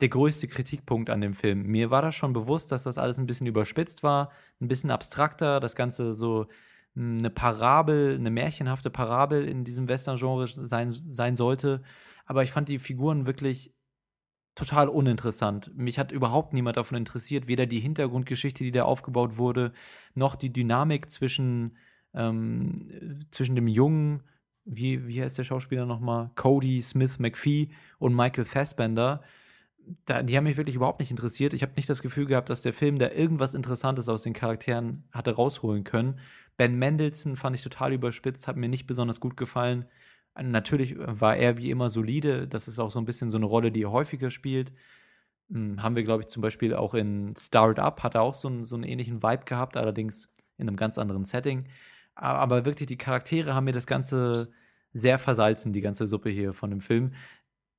der 0.00 0.08
größte 0.08 0.48
Kritikpunkt 0.48 1.10
an 1.10 1.20
dem 1.20 1.34
Film. 1.34 1.62
Mir 1.64 1.90
war 1.90 2.02
das 2.02 2.14
schon 2.14 2.32
bewusst, 2.32 2.72
dass 2.72 2.84
das 2.84 2.98
alles 2.98 3.18
ein 3.18 3.26
bisschen 3.26 3.46
überspitzt 3.46 4.02
war, 4.02 4.30
ein 4.60 4.68
bisschen 4.68 4.90
abstrakter, 4.90 5.60
das 5.60 5.76
Ganze 5.76 6.14
so 6.14 6.46
mh, 6.94 7.18
eine 7.18 7.30
Parabel, 7.30 8.16
eine 8.16 8.30
märchenhafte 8.30 8.90
Parabel 8.90 9.46
in 9.46 9.64
diesem 9.64 9.88
Western-Genre 9.88 10.48
sein, 10.48 10.90
sein 10.90 11.36
sollte. 11.36 11.82
Aber 12.26 12.42
ich 12.42 12.50
fand 12.50 12.68
die 12.68 12.78
Figuren 12.78 13.26
wirklich 13.26 13.72
total 14.58 14.88
uninteressant. 14.88 15.70
Mich 15.76 15.98
hat 15.98 16.12
überhaupt 16.12 16.52
niemand 16.52 16.76
davon 16.76 16.98
interessiert, 16.98 17.46
weder 17.46 17.66
die 17.66 17.80
Hintergrundgeschichte, 17.80 18.64
die 18.64 18.72
da 18.72 18.82
aufgebaut 18.82 19.36
wurde, 19.36 19.72
noch 20.14 20.34
die 20.34 20.52
Dynamik 20.52 21.10
zwischen, 21.10 21.76
ähm, 22.12 23.20
zwischen 23.30 23.54
dem 23.54 23.68
jungen, 23.68 24.22
wie, 24.64 25.06
wie 25.06 25.22
heißt 25.22 25.38
der 25.38 25.44
Schauspieler 25.44 25.86
nochmal? 25.86 26.30
Cody 26.34 26.82
Smith 26.82 27.18
McPhee 27.18 27.68
und 27.98 28.14
Michael 28.14 28.44
Fassbender. 28.44 29.22
Da, 30.04 30.22
die 30.22 30.36
haben 30.36 30.44
mich 30.44 30.58
wirklich 30.58 30.76
überhaupt 30.76 31.00
nicht 31.00 31.10
interessiert. 31.10 31.54
Ich 31.54 31.62
habe 31.62 31.72
nicht 31.76 31.88
das 31.88 32.02
Gefühl 32.02 32.26
gehabt, 32.26 32.50
dass 32.50 32.60
der 32.60 32.74
Film 32.74 32.98
da 32.98 33.10
irgendwas 33.10 33.54
Interessantes 33.54 34.08
aus 34.08 34.22
den 34.22 34.34
Charakteren 34.34 35.04
hatte 35.12 35.36
rausholen 35.36 35.84
können. 35.84 36.18
Ben 36.58 36.78
Mendelssohn 36.78 37.36
fand 37.36 37.56
ich 37.56 37.62
total 37.62 37.92
überspitzt, 37.92 38.48
hat 38.48 38.56
mir 38.56 38.68
nicht 38.68 38.86
besonders 38.86 39.20
gut 39.20 39.36
gefallen. 39.36 39.86
Natürlich 40.42 40.96
war 40.98 41.36
er 41.36 41.58
wie 41.58 41.70
immer 41.70 41.88
solide. 41.88 42.46
Das 42.46 42.68
ist 42.68 42.78
auch 42.78 42.90
so 42.90 42.98
ein 42.98 43.04
bisschen 43.04 43.30
so 43.30 43.36
eine 43.36 43.46
Rolle, 43.46 43.72
die 43.72 43.82
er 43.82 43.90
häufiger 43.90 44.30
spielt. 44.30 44.72
Hm, 45.50 45.82
haben 45.82 45.96
wir, 45.96 46.04
glaube 46.04 46.22
ich, 46.22 46.28
zum 46.28 46.42
Beispiel 46.42 46.74
auch 46.74 46.94
in 46.94 47.34
Startup, 47.36 48.02
hat 48.02 48.14
er 48.14 48.22
auch 48.22 48.34
so 48.34 48.48
einen, 48.48 48.64
so 48.64 48.76
einen 48.76 48.84
ähnlichen 48.84 49.22
Vibe 49.22 49.44
gehabt, 49.44 49.76
allerdings 49.76 50.32
in 50.56 50.68
einem 50.68 50.76
ganz 50.76 50.98
anderen 50.98 51.24
Setting. 51.24 51.68
Aber 52.14 52.64
wirklich, 52.64 52.88
die 52.88 52.98
Charaktere 52.98 53.54
haben 53.54 53.64
mir 53.64 53.72
das 53.72 53.86
Ganze 53.86 54.52
sehr 54.92 55.18
versalzen, 55.18 55.72
die 55.72 55.80
ganze 55.80 56.06
Suppe 56.06 56.30
hier 56.30 56.52
von 56.52 56.70
dem 56.70 56.80
Film. 56.80 57.12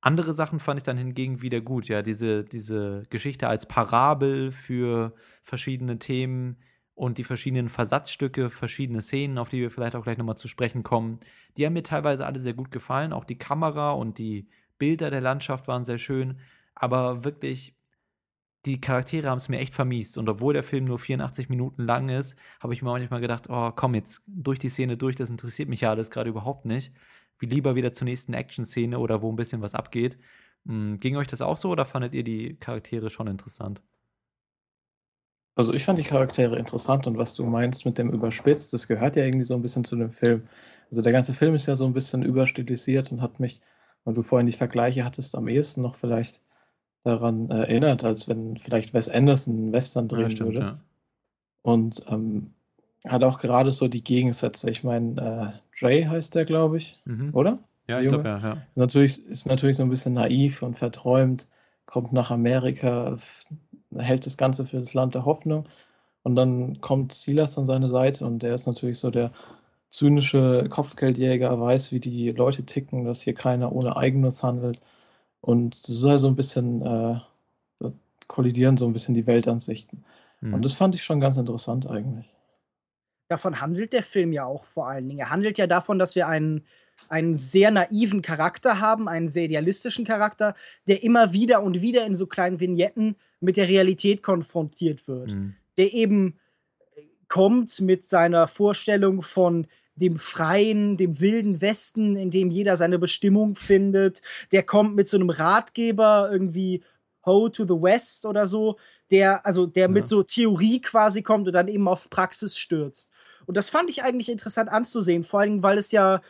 Andere 0.00 0.32
Sachen 0.32 0.60
fand 0.60 0.80
ich 0.80 0.84
dann 0.84 0.96
hingegen 0.96 1.42
wieder 1.42 1.60
gut. 1.60 1.88
Ja, 1.88 2.02
diese, 2.02 2.44
diese 2.44 3.04
Geschichte 3.10 3.48
als 3.48 3.66
Parabel 3.66 4.50
für 4.50 5.14
verschiedene 5.42 5.98
Themen 5.98 6.56
und 7.00 7.16
die 7.16 7.24
verschiedenen 7.24 7.70
Versatzstücke, 7.70 8.50
verschiedene 8.50 9.00
Szenen, 9.00 9.38
auf 9.38 9.48
die 9.48 9.60
wir 9.60 9.70
vielleicht 9.70 9.96
auch 9.96 10.02
gleich 10.02 10.18
nochmal 10.18 10.36
zu 10.36 10.48
sprechen 10.48 10.82
kommen, 10.82 11.18
die 11.56 11.64
haben 11.64 11.72
mir 11.72 11.82
teilweise 11.82 12.26
alle 12.26 12.38
sehr 12.38 12.52
gut 12.52 12.70
gefallen. 12.70 13.14
Auch 13.14 13.24
die 13.24 13.38
Kamera 13.38 13.92
und 13.92 14.18
die 14.18 14.48
Bilder 14.76 15.10
der 15.10 15.22
Landschaft 15.22 15.66
waren 15.66 15.82
sehr 15.82 15.96
schön. 15.96 16.40
Aber 16.74 17.24
wirklich, 17.24 17.74
die 18.66 18.80
Charaktere 18.82 19.30
haben 19.30 19.38
es 19.38 19.48
mir 19.48 19.60
echt 19.60 19.74
vermiest. 19.74 20.18
Und 20.18 20.28
obwohl 20.28 20.52
der 20.52 20.62
Film 20.62 20.84
nur 20.84 20.98
84 20.98 21.48
Minuten 21.48 21.84
lang 21.84 22.10
ist, 22.10 22.36
habe 22.60 22.74
ich 22.74 22.82
mir 22.82 22.90
manchmal 22.90 23.22
gedacht, 23.22 23.46
oh, 23.48 23.72
komm 23.74 23.94
jetzt 23.94 24.22
durch 24.26 24.58
die 24.58 24.68
Szene 24.68 24.98
durch, 24.98 25.16
das 25.16 25.30
interessiert 25.30 25.70
mich 25.70 25.80
ja 25.80 25.90
alles 25.90 26.10
gerade 26.10 26.28
überhaupt 26.28 26.66
nicht 26.66 26.92
wie 27.40 27.46
lieber 27.46 27.74
wieder 27.74 27.92
zur 27.92 28.04
nächsten 28.04 28.34
Action-Szene 28.34 28.98
oder 28.98 29.22
wo 29.22 29.32
ein 29.32 29.36
bisschen 29.36 29.62
was 29.62 29.74
abgeht. 29.74 30.18
Hm, 30.66 31.00
ging 31.00 31.16
euch 31.16 31.26
das 31.26 31.40
auch 31.40 31.56
so 31.56 31.70
oder 31.70 31.86
fandet 31.86 32.14
ihr 32.14 32.22
die 32.22 32.56
Charaktere 32.56 33.10
schon 33.10 33.26
interessant? 33.26 33.82
Also 35.54 35.74
ich 35.74 35.84
fand 35.84 35.98
die 35.98 36.04
Charaktere 36.04 36.58
interessant 36.58 37.06
und 37.06 37.18
was 37.18 37.34
du 37.34 37.44
meinst 37.44 37.84
mit 37.84 37.98
dem 37.98 38.10
Überspitzt, 38.10 38.72
das 38.72 38.88
gehört 38.88 39.16
ja 39.16 39.24
irgendwie 39.24 39.44
so 39.44 39.54
ein 39.54 39.62
bisschen 39.62 39.84
zu 39.84 39.96
dem 39.96 40.12
Film. 40.12 40.48
Also 40.90 41.02
der 41.02 41.12
ganze 41.12 41.34
Film 41.34 41.54
ist 41.54 41.66
ja 41.66 41.76
so 41.76 41.86
ein 41.86 41.92
bisschen 41.92 42.22
überstilisiert 42.22 43.12
und 43.12 43.20
hat 43.20 43.40
mich, 43.40 43.60
weil 44.04 44.14
du 44.14 44.22
vorhin 44.22 44.46
die 44.46 44.52
Vergleiche 44.52 45.04
hattest, 45.04 45.36
am 45.36 45.48
ehesten 45.48 45.82
noch 45.82 45.96
vielleicht 45.96 46.42
daran 47.04 47.50
äh, 47.50 47.60
erinnert, 47.60 48.04
als 48.04 48.28
wenn 48.28 48.56
vielleicht 48.56 48.94
Wes 48.94 49.08
Anderson 49.08 49.54
einen 49.54 49.72
Western 49.72 50.08
drehen 50.08 50.22
ja, 50.22 50.30
stimmt, 50.30 50.54
würde. 50.54 50.60
Ja. 50.60 50.80
Und 51.62 52.04
ähm, 52.08 52.54
hat 53.06 53.22
auch 53.22 53.38
gerade 53.38 53.72
so 53.72 53.88
die 53.88 54.04
Gegensätze. 54.04 54.70
Ich 54.70 54.84
meine, 54.84 55.54
äh, 55.54 55.58
Jay 55.74 56.04
heißt 56.04 56.34
der, 56.34 56.44
glaube 56.44 56.78
ich, 56.78 57.00
mhm. 57.04 57.30
oder? 57.32 57.58
Ja, 57.88 58.00
ich 58.00 58.08
glaube, 58.08 58.28
ja, 58.28 58.38
ja. 58.38 58.56
Natürlich, 58.74 59.26
ist 59.26 59.46
natürlich 59.46 59.76
so 59.76 59.82
ein 59.82 59.90
bisschen 59.90 60.14
naiv 60.14 60.62
und 60.62 60.78
verträumt, 60.78 61.48
kommt 61.86 62.12
nach 62.12 62.30
Amerika, 62.30 63.16
hält 64.00 64.26
das 64.26 64.36
Ganze 64.36 64.66
für 64.66 64.78
das 64.78 64.94
Land 64.94 65.14
der 65.14 65.24
Hoffnung. 65.24 65.68
Und 66.22 66.36
dann 66.36 66.80
kommt 66.80 67.12
Silas 67.12 67.58
an 67.58 67.66
seine 67.66 67.88
Seite 67.88 68.26
und 68.26 68.42
der 68.42 68.54
ist 68.54 68.66
natürlich 68.66 68.98
so 68.98 69.10
der 69.10 69.32
zynische 69.90 70.66
Kopfgeldjäger, 70.68 71.58
weiß, 71.60 71.92
wie 71.92 72.00
die 72.00 72.30
Leute 72.32 72.64
ticken, 72.64 73.04
dass 73.04 73.22
hier 73.22 73.34
keiner 73.34 73.72
ohne 73.72 73.96
Eigennutz 73.96 74.42
handelt. 74.42 74.80
Und 75.40 75.82
das 75.88 75.94
ist 75.96 76.04
halt 76.04 76.20
so 76.20 76.28
ein 76.28 76.36
bisschen, 76.36 76.82
äh, 76.82 77.20
kollidieren 78.28 78.76
so 78.76 78.86
ein 78.86 78.92
bisschen 78.92 79.14
die 79.14 79.26
Weltansichten. 79.26 80.04
Mhm. 80.40 80.54
Und 80.54 80.64
das 80.64 80.74
fand 80.74 80.94
ich 80.94 81.02
schon 81.02 81.20
ganz 81.20 81.36
interessant 81.36 81.90
eigentlich 81.90 82.30
davon 83.30 83.60
handelt 83.60 83.92
der 83.92 84.02
Film 84.02 84.32
ja 84.32 84.44
auch 84.44 84.64
vor 84.64 84.88
allen 84.88 85.08
Dingen. 85.08 85.20
Er 85.20 85.30
handelt 85.30 85.56
ja 85.56 85.66
davon, 85.66 85.98
dass 85.98 86.16
wir 86.16 86.26
einen, 86.26 86.66
einen 87.08 87.36
sehr 87.36 87.70
naiven 87.70 88.22
Charakter 88.22 88.80
haben, 88.80 89.08
einen 89.08 89.28
sehr 89.28 89.44
idealistischen 89.44 90.04
Charakter, 90.04 90.54
der 90.88 91.02
immer 91.02 91.32
wieder 91.32 91.62
und 91.62 91.80
wieder 91.80 92.04
in 92.04 92.14
so 92.14 92.26
kleinen 92.26 92.60
Vignetten 92.60 93.16
mit 93.40 93.56
der 93.56 93.68
Realität 93.68 94.22
konfrontiert 94.22 95.08
wird. 95.08 95.32
Mhm. 95.32 95.54
Der 95.76 95.92
eben 95.92 96.38
kommt 97.28 97.80
mit 97.80 98.04
seiner 98.04 98.48
Vorstellung 98.48 99.22
von 99.22 99.66
dem 99.94 100.18
freien, 100.18 100.96
dem 100.96 101.20
wilden 101.20 101.60
Westen, 101.60 102.16
in 102.16 102.30
dem 102.30 102.50
jeder 102.50 102.76
seine 102.76 102.98
Bestimmung 102.98 103.56
findet. 103.56 104.22
Der 104.50 104.62
kommt 104.62 104.96
mit 104.96 105.08
so 105.08 105.16
einem 105.16 105.30
Ratgeber 105.30 106.28
irgendwie 106.30 106.82
Ho 107.26 107.48
to 107.48 107.64
the 107.64 107.82
West 107.82 108.24
oder 108.24 108.46
so, 108.46 108.78
der 109.10 109.44
also 109.44 109.66
der 109.66 109.82
ja. 109.82 109.88
mit 109.88 110.08
so 110.08 110.22
Theorie 110.22 110.80
quasi 110.80 111.22
kommt 111.22 111.46
und 111.46 111.52
dann 111.52 111.68
eben 111.68 111.86
auf 111.86 112.08
Praxis 112.08 112.56
stürzt. 112.56 113.12
Und 113.46 113.56
das 113.56 113.68
fand 113.68 113.90
ich 113.90 114.02
eigentlich 114.02 114.30
interessant 114.30 114.70
anzusehen, 114.70 115.24
vor 115.24 115.40
allem, 115.40 115.62
weil 115.62 115.78
es 115.78 115.92
ja 115.92 116.22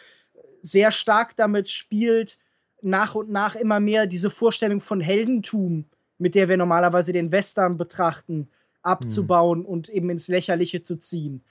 sehr 0.62 0.90
stark 0.90 1.36
damit 1.36 1.68
spielt, 1.68 2.38
nach 2.82 3.14
und 3.14 3.30
nach 3.30 3.54
immer 3.54 3.78
mehr 3.78 4.06
diese 4.06 4.30
Vorstellung 4.30 4.80
von 4.80 5.00
Heldentum, 5.00 5.84
mit 6.20 6.34
der 6.34 6.48
wir 6.48 6.56
normalerweise 6.56 7.12
den 7.12 7.32
Western 7.32 7.76
betrachten, 7.76 8.48
abzubauen 8.82 9.60
mhm. 9.60 9.66
und 9.66 9.88
eben 9.88 10.10
ins 10.10 10.28
Lächerliche 10.28 10.82
zu 10.82 10.96
ziehen. 10.96 11.42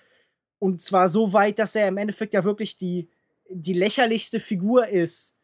Und 0.60 0.82
zwar 0.82 1.10
so 1.10 1.34
weit, 1.34 1.60
dass 1.60 1.76
er 1.76 1.88
im 1.88 1.98
Endeffekt 1.98 2.34
ja 2.34 2.44
wirklich 2.44 2.78
die, 2.78 3.10
die 3.50 3.74
lächerlichste 3.74 4.40
Figur 4.40 4.88
ist, 4.88 5.36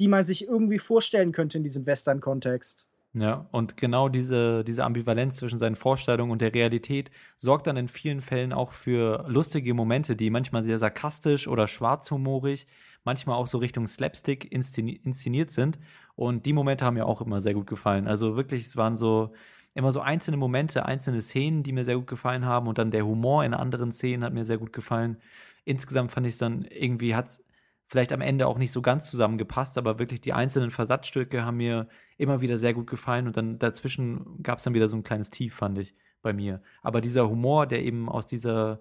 die 0.00 0.08
man 0.08 0.24
sich 0.24 0.46
irgendwie 0.46 0.78
vorstellen 0.78 1.32
könnte 1.32 1.58
in 1.58 1.64
diesem 1.64 1.86
Western-Kontext. 1.86 2.88
Ja, 3.16 3.46
und 3.52 3.76
genau 3.76 4.08
diese, 4.08 4.64
diese 4.64 4.82
Ambivalenz 4.82 5.36
zwischen 5.36 5.58
seinen 5.58 5.76
Vorstellungen 5.76 6.32
und 6.32 6.40
der 6.40 6.52
Realität 6.52 7.12
sorgt 7.36 7.68
dann 7.68 7.76
in 7.76 7.86
vielen 7.86 8.20
Fällen 8.20 8.52
auch 8.52 8.72
für 8.72 9.24
lustige 9.28 9.72
Momente, 9.72 10.16
die 10.16 10.30
manchmal 10.30 10.64
sehr 10.64 10.78
sarkastisch 10.78 11.46
oder 11.46 11.68
schwarzhumorig, 11.68 12.66
manchmal 13.04 13.36
auch 13.36 13.46
so 13.46 13.58
Richtung 13.58 13.86
Slapstick 13.86 14.50
inszeniert 14.50 15.52
sind. 15.52 15.78
Und 16.16 16.46
die 16.46 16.52
Momente 16.52 16.84
haben 16.84 16.94
mir 16.94 17.06
auch 17.06 17.20
immer 17.20 17.40
sehr 17.40 17.54
gut 17.54 17.66
gefallen. 17.66 18.06
Also 18.06 18.36
wirklich, 18.36 18.66
es 18.66 18.76
waren 18.76 18.96
so 18.96 19.32
immer 19.74 19.90
so 19.90 20.00
einzelne 20.00 20.36
Momente, 20.36 20.86
einzelne 20.86 21.20
Szenen, 21.20 21.62
die 21.62 21.72
mir 21.72 21.84
sehr 21.84 21.96
gut 21.96 22.06
gefallen 22.06 22.44
haben. 22.44 22.68
Und 22.68 22.78
dann 22.78 22.90
der 22.90 23.06
Humor 23.06 23.44
in 23.44 23.54
anderen 23.54 23.90
Szenen 23.92 24.24
hat 24.24 24.32
mir 24.32 24.44
sehr 24.44 24.58
gut 24.58 24.72
gefallen. 24.72 25.18
Insgesamt 25.64 26.12
fand 26.12 26.26
ich 26.26 26.34
es 26.34 26.38
dann 26.38 26.62
irgendwie, 26.62 27.14
hat 27.14 27.26
es 27.26 27.44
vielleicht 27.86 28.12
am 28.12 28.20
Ende 28.20 28.46
auch 28.46 28.58
nicht 28.58 28.72
so 28.72 28.82
ganz 28.82 29.10
zusammengepasst, 29.10 29.76
aber 29.78 29.98
wirklich 29.98 30.20
die 30.20 30.32
einzelnen 30.32 30.70
Versatzstücke 30.70 31.44
haben 31.44 31.58
mir 31.58 31.88
immer 32.16 32.40
wieder 32.40 32.58
sehr 32.58 32.74
gut 32.74 32.86
gefallen 32.86 33.26
und 33.26 33.36
dann 33.36 33.58
dazwischen 33.58 34.42
gab 34.42 34.58
es 34.58 34.64
dann 34.64 34.74
wieder 34.74 34.88
so 34.88 34.96
ein 34.96 35.02
kleines 35.02 35.30
Tief, 35.30 35.54
fand 35.54 35.78
ich 35.78 35.94
bei 36.22 36.32
mir. 36.32 36.62
Aber 36.82 37.00
dieser 37.00 37.28
Humor, 37.28 37.66
der 37.66 37.82
eben 37.82 38.08
aus 38.08 38.26
dieser 38.26 38.80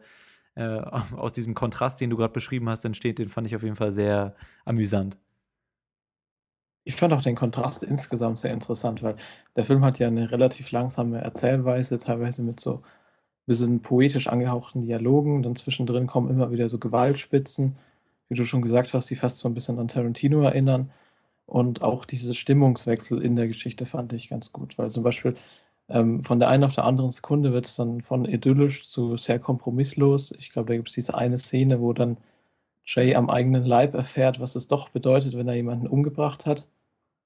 äh, 0.56 0.80
aus 1.16 1.34
diesem 1.34 1.54
Kontrast, 1.54 2.00
den 2.02 2.10
du 2.10 2.18
gerade 2.18 2.34
beschrieben 2.34 2.70
hast, 2.70 2.86
entsteht, 2.86 3.20
den 3.20 3.30
fand 3.30 3.48
ich 3.48 3.56
auf 3.56 3.64
jeden 3.64 3.76
Fall 3.76 3.92
sehr 3.92 4.36
amüsant. 4.66 5.18
Ich 6.86 6.96
fand 6.96 7.14
auch 7.14 7.22
den 7.22 7.36
Kontrast 7.36 7.84
insgesamt 7.84 8.40
sehr 8.40 8.52
interessant, 8.54 9.04
weil 9.04 9.16
der 9.56 9.66
Film 9.66 9.86
hat 9.86 10.00
ja 10.00 10.08
eine 10.08 10.32
relativ 10.32 10.72
langsame 10.72 11.22
Erzählweise, 11.22 11.98
teilweise 11.98 12.42
mit 12.44 12.60
so 12.60 12.76
ein 12.76 12.82
bisschen 13.48 13.82
poetisch 13.82 14.28
angehauchten 14.28 14.82
Dialogen. 14.82 15.44
Dann 15.44 15.56
zwischendrin 15.56 16.08
kommen 16.08 16.30
immer 16.30 16.52
wieder 16.52 16.70
so 16.70 16.80
Gewaltspitzen 16.80 17.76
wie 18.34 18.36
du 18.36 18.46
schon 18.46 18.62
gesagt 18.62 18.94
hast, 18.94 19.10
die 19.10 19.16
fast 19.16 19.40
so 19.40 19.48
ein 19.48 19.54
bisschen 19.54 19.80
an 19.80 19.88
Tarantino 19.88 20.42
erinnern. 20.44 20.92
Und 21.46 21.82
auch 21.84 22.06
diese 22.06 22.34
Stimmungswechsel 22.34 23.22
in 23.22 23.36
der 23.36 23.48
Geschichte 23.48 23.86
fand 23.86 24.14
ich 24.14 24.30
ganz 24.30 24.52
gut, 24.54 24.78
weil 24.78 24.92
zum 24.92 25.04
Beispiel 25.04 25.36
ähm, 25.90 26.24
von 26.24 26.40
der 26.40 26.50
einen 26.50 26.64
auf 26.64 26.76
der 26.76 26.86
anderen 26.86 27.12
Sekunde 27.12 27.54
wird 27.54 27.66
es 27.66 27.76
dann 27.76 28.02
von 28.02 28.26
idyllisch 28.26 28.90
zu 28.90 29.18
sehr 29.18 29.40
kompromisslos. 29.40 30.32
Ich 30.40 30.52
glaube, 30.52 30.70
da 30.70 30.76
gibt 30.76 30.90
es 30.90 30.96
diese 30.96 31.16
eine 31.16 31.38
Szene, 31.38 31.82
wo 31.82 31.94
dann 31.94 32.18
Jay 32.86 33.16
am 33.16 33.30
eigenen 33.30 33.66
Leib 33.66 33.94
erfährt, 33.94 34.40
was 34.40 34.56
es 34.56 34.68
doch 34.68 34.90
bedeutet, 34.90 35.38
wenn 35.38 35.48
er 35.48 35.56
jemanden 35.56 35.88
umgebracht 35.88 36.46
hat 36.46 36.68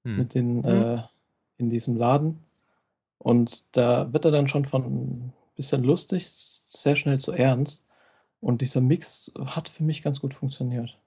hm. 0.07 0.17
mit 0.17 0.33
den, 0.33 0.57
mhm. 0.57 0.65
äh, 0.65 1.01
in 1.57 1.69
diesem 1.69 1.95
Laden. 1.97 2.39
Und 3.17 3.63
da 3.75 4.11
wird 4.13 4.25
er 4.25 4.31
dann 4.31 4.47
schon 4.47 4.65
von 4.65 4.83
ein 4.85 5.33
bisschen 5.55 5.83
lustig, 5.83 6.27
sehr 6.29 6.95
schnell 6.95 7.19
zu 7.19 7.31
ernst. 7.31 7.85
Und 8.39 8.61
dieser 8.61 8.81
Mix 8.81 9.31
hat 9.45 9.67
für 9.67 9.83
mich 9.83 10.03
ganz 10.03 10.19
gut 10.19 10.33
funktioniert. 10.33 10.97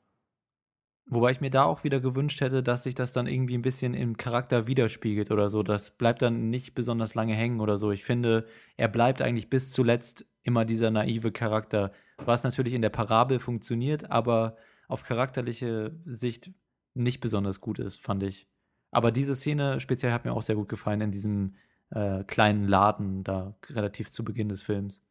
Wobei 1.06 1.30
ich 1.30 1.40
mir 1.40 1.50
da 1.50 1.64
auch 1.64 1.82
wieder 1.82 1.98
gewünscht 2.00 2.40
hätte, 2.40 2.62
dass 2.62 2.84
sich 2.84 2.94
das 2.94 3.12
dann 3.12 3.26
irgendwie 3.26 3.56
ein 3.56 3.62
bisschen 3.62 3.94
im 3.94 4.16
Charakter 4.16 4.66
widerspiegelt 4.66 5.30
oder 5.32 5.48
so. 5.48 5.62
Das 5.62 5.90
bleibt 5.90 6.22
dann 6.22 6.50
nicht 6.50 6.74
besonders 6.74 7.14
lange 7.14 7.34
hängen 7.34 7.60
oder 7.60 7.78
so. 7.78 7.90
Ich 7.90 8.04
finde, 8.04 8.46
er 8.76 8.88
bleibt 8.88 9.22
eigentlich 9.22 9.50
bis 9.50 9.72
zuletzt 9.72 10.24
immer 10.42 10.64
dieser 10.64 10.90
naive 10.90 11.32
Charakter, 11.32 11.92
was 12.18 12.44
natürlich 12.44 12.74
in 12.74 12.82
der 12.82 12.90
Parabel 12.90 13.40
funktioniert, 13.40 14.10
aber 14.10 14.56
auf 14.86 15.02
charakterliche 15.02 15.98
Sicht 16.04 16.52
nicht 16.94 17.20
besonders 17.20 17.60
gut 17.60 17.78
ist, 17.78 18.00
fand 18.00 18.22
ich. 18.22 18.46
Aber 18.90 19.12
diese 19.12 19.34
Szene 19.34 19.80
speziell 19.80 20.12
hat 20.12 20.24
mir 20.24 20.32
auch 20.32 20.42
sehr 20.42 20.56
gut 20.56 20.68
gefallen 20.68 21.00
in 21.00 21.10
diesem 21.10 21.54
äh, 21.90 22.24
kleinen 22.24 22.66
Laden 22.66 23.24
da 23.24 23.54
relativ 23.70 24.10
zu 24.10 24.24
Beginn 24.24 24.48
des 24.48 24.62
Films. 24.62 25.02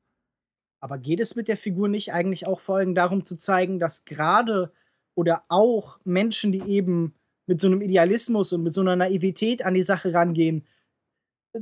Aber 0.82 0.98
geht 0.98 1.20
es 1.20 1.36
mit 1.36 1.48
der 1.48 1.58
Figur 1.58 1.90
nicht 1.90 2.14
eigentlich 2.14 2.48
auch 2.48 2.60
vor 2.60 2.78
allem 2.78 2.96
darum 2.96 3.26
zu 3.26 3.36
zeigen, 3.36 3.80
dass 3.80 4.06
gerade 4.06 4.72
oder 5.16 5.44
auch 5.50 6.00
Menschen, 6.06 6.52
die 6.52 6.62
eben 6.62 7.16
mit 7.46 7.60
so 7.60 7.68
einem 7.68 7.82
Idealismus 7.82 8.54
und 8.54 8.64
mit 8.64 8.74
so 8.74 8.82
einer 8.82 8.96
Naivität 8.96 9.66
an 9.66 9.74
die 9.74 9.84
Sache 9.84 10.14
rangehen, 10.14 10.66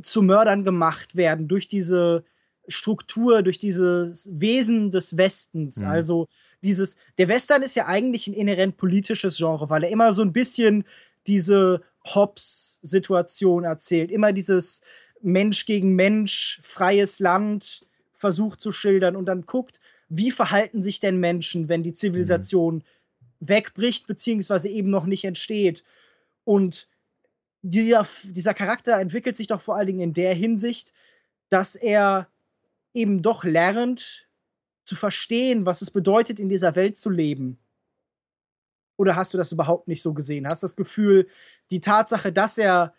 zu 0.01 0.21
Mördern 0.21 0.63
gemacht 0.63 1.15
werden 1.15 1.47
durch 1.47 1.67
diese 1.67 2.25
Struktur, 2.67 3.41
durch 3.41 3.57
dieses 3.57 4.29
Wesen 4.31 4.91
des 4.91 5.17
Westens. 5.17 5.77
Mhm. 5.77 5.87
Also 5.87 6.27
dieses, 6.61 6.97
der 7.17 7.29
Western 7.29 7.63
ist 7.63 7.75
ja 7.75 7.85
eigentlich 7.85 8.27
ein 8.27 8.33
inhärent 8.33 8.77
politisches 8.77 9.37
Genre, 9.37 9.69
weil 9.69 9.83
er 9.83 9.89
immer 9.89 10.11
so 10.13 10.21
ein 10.21 10.33
bisschen 10.33 10.83
diese 11.25 11.81
Hobbes-Situation 12.15 13.63
erzählt, 13.63 14.11
immer 14.11 14.33
dieses 14.33 14.81
Mensch 15.21 15.65
gegen 15.65 15.95
Mensch, 15.95 16.59
freies 16.63 17.19
Land, 17.19 17.85
versucht 18.17 18.61
zu 18.61 18.71
schildern 18.71 19.15
und 19.15 19.25
dann 19.25 19.45
guckt, 19.45 19.79
wie 20.09 20.31
verhalten 20.31 20.83
sich 20.83 20.99
denn 20.99 21.19
Menschen, 21.19 21.69
wenn 21.69 21.83
die 21.83 21.93
Zivilisation 21.93 22.75
mhm. 22.75 22.83
wegbricht, 23.39 24.07
beziehungsweise 24.07 24.69
eben 24.69 24.89
noch 24.89 25.05
nicht 25.05 25.25
entsteht. 25.25 25.83
Und 26.43 26.87
dieser, 27.61 28.07
dieser 28.23 28.53
Charakter 28.53 28.99
entwickelt 28.99 29.35
sich 29.35 29.47
doch 29.47 29.61
vor 29.61 29.75
allen 29.75 29.87
Dingen 29.87 30.01
in 30.01 30.13
der 30.13 30.33
Hinsicht, 30.33 30.93
dass 31.49 31.75
er 31.75 32.27
eben 32.93 33.21
doch 33.21 33.43
lernt 33.43 34.27
zu 34.83 34.95
verstehen, 34.95 35.65
was 35.65 35.81
es 35.81 35.91
bedeutet, 35.91 36.39
in 36.39 36.49
dieser 36.49 36.75
Welt 36.75 36.97
zu 36.97 37.09
leben. 37.09 37.59
Oder 38.97 39.15
hast 39.15 39.33
du 39.33 39.37
das 39.37 39.51
überhaupt 39.51 39.87
nicht 39.87 40.01
so 40.01 40.13
gesehen? 40.13 40.47
Hast 40.47 40.63
du 40.63 40.65
das 40.65 40.75
Gefühl, 40.75 41.27
die 41.71 41.79
Tatsache, 41.79 42.31
dass 42.31 42.57
er 42.57 42.93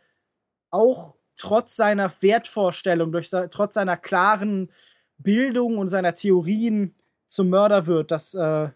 auch 0.70 1.14
trotz 1.36 1.76
seiner 1.76 2.12
Wertvorstellung, 2.20 3.12
durch, 3.12 3.30
trotz 3.50 3.74
seiner 3.74 3.96
klaren 3.96 4.70
Bildung 5.18 5.78
und 5.78 5.88
seiner 5.88 6.14
Theorien 6.14 6.94
zum 7.28 7.50
Mörder 7.50 7.86
wird, 7.86 8.10
das 8.10 8.34
äh, 8.34 8.68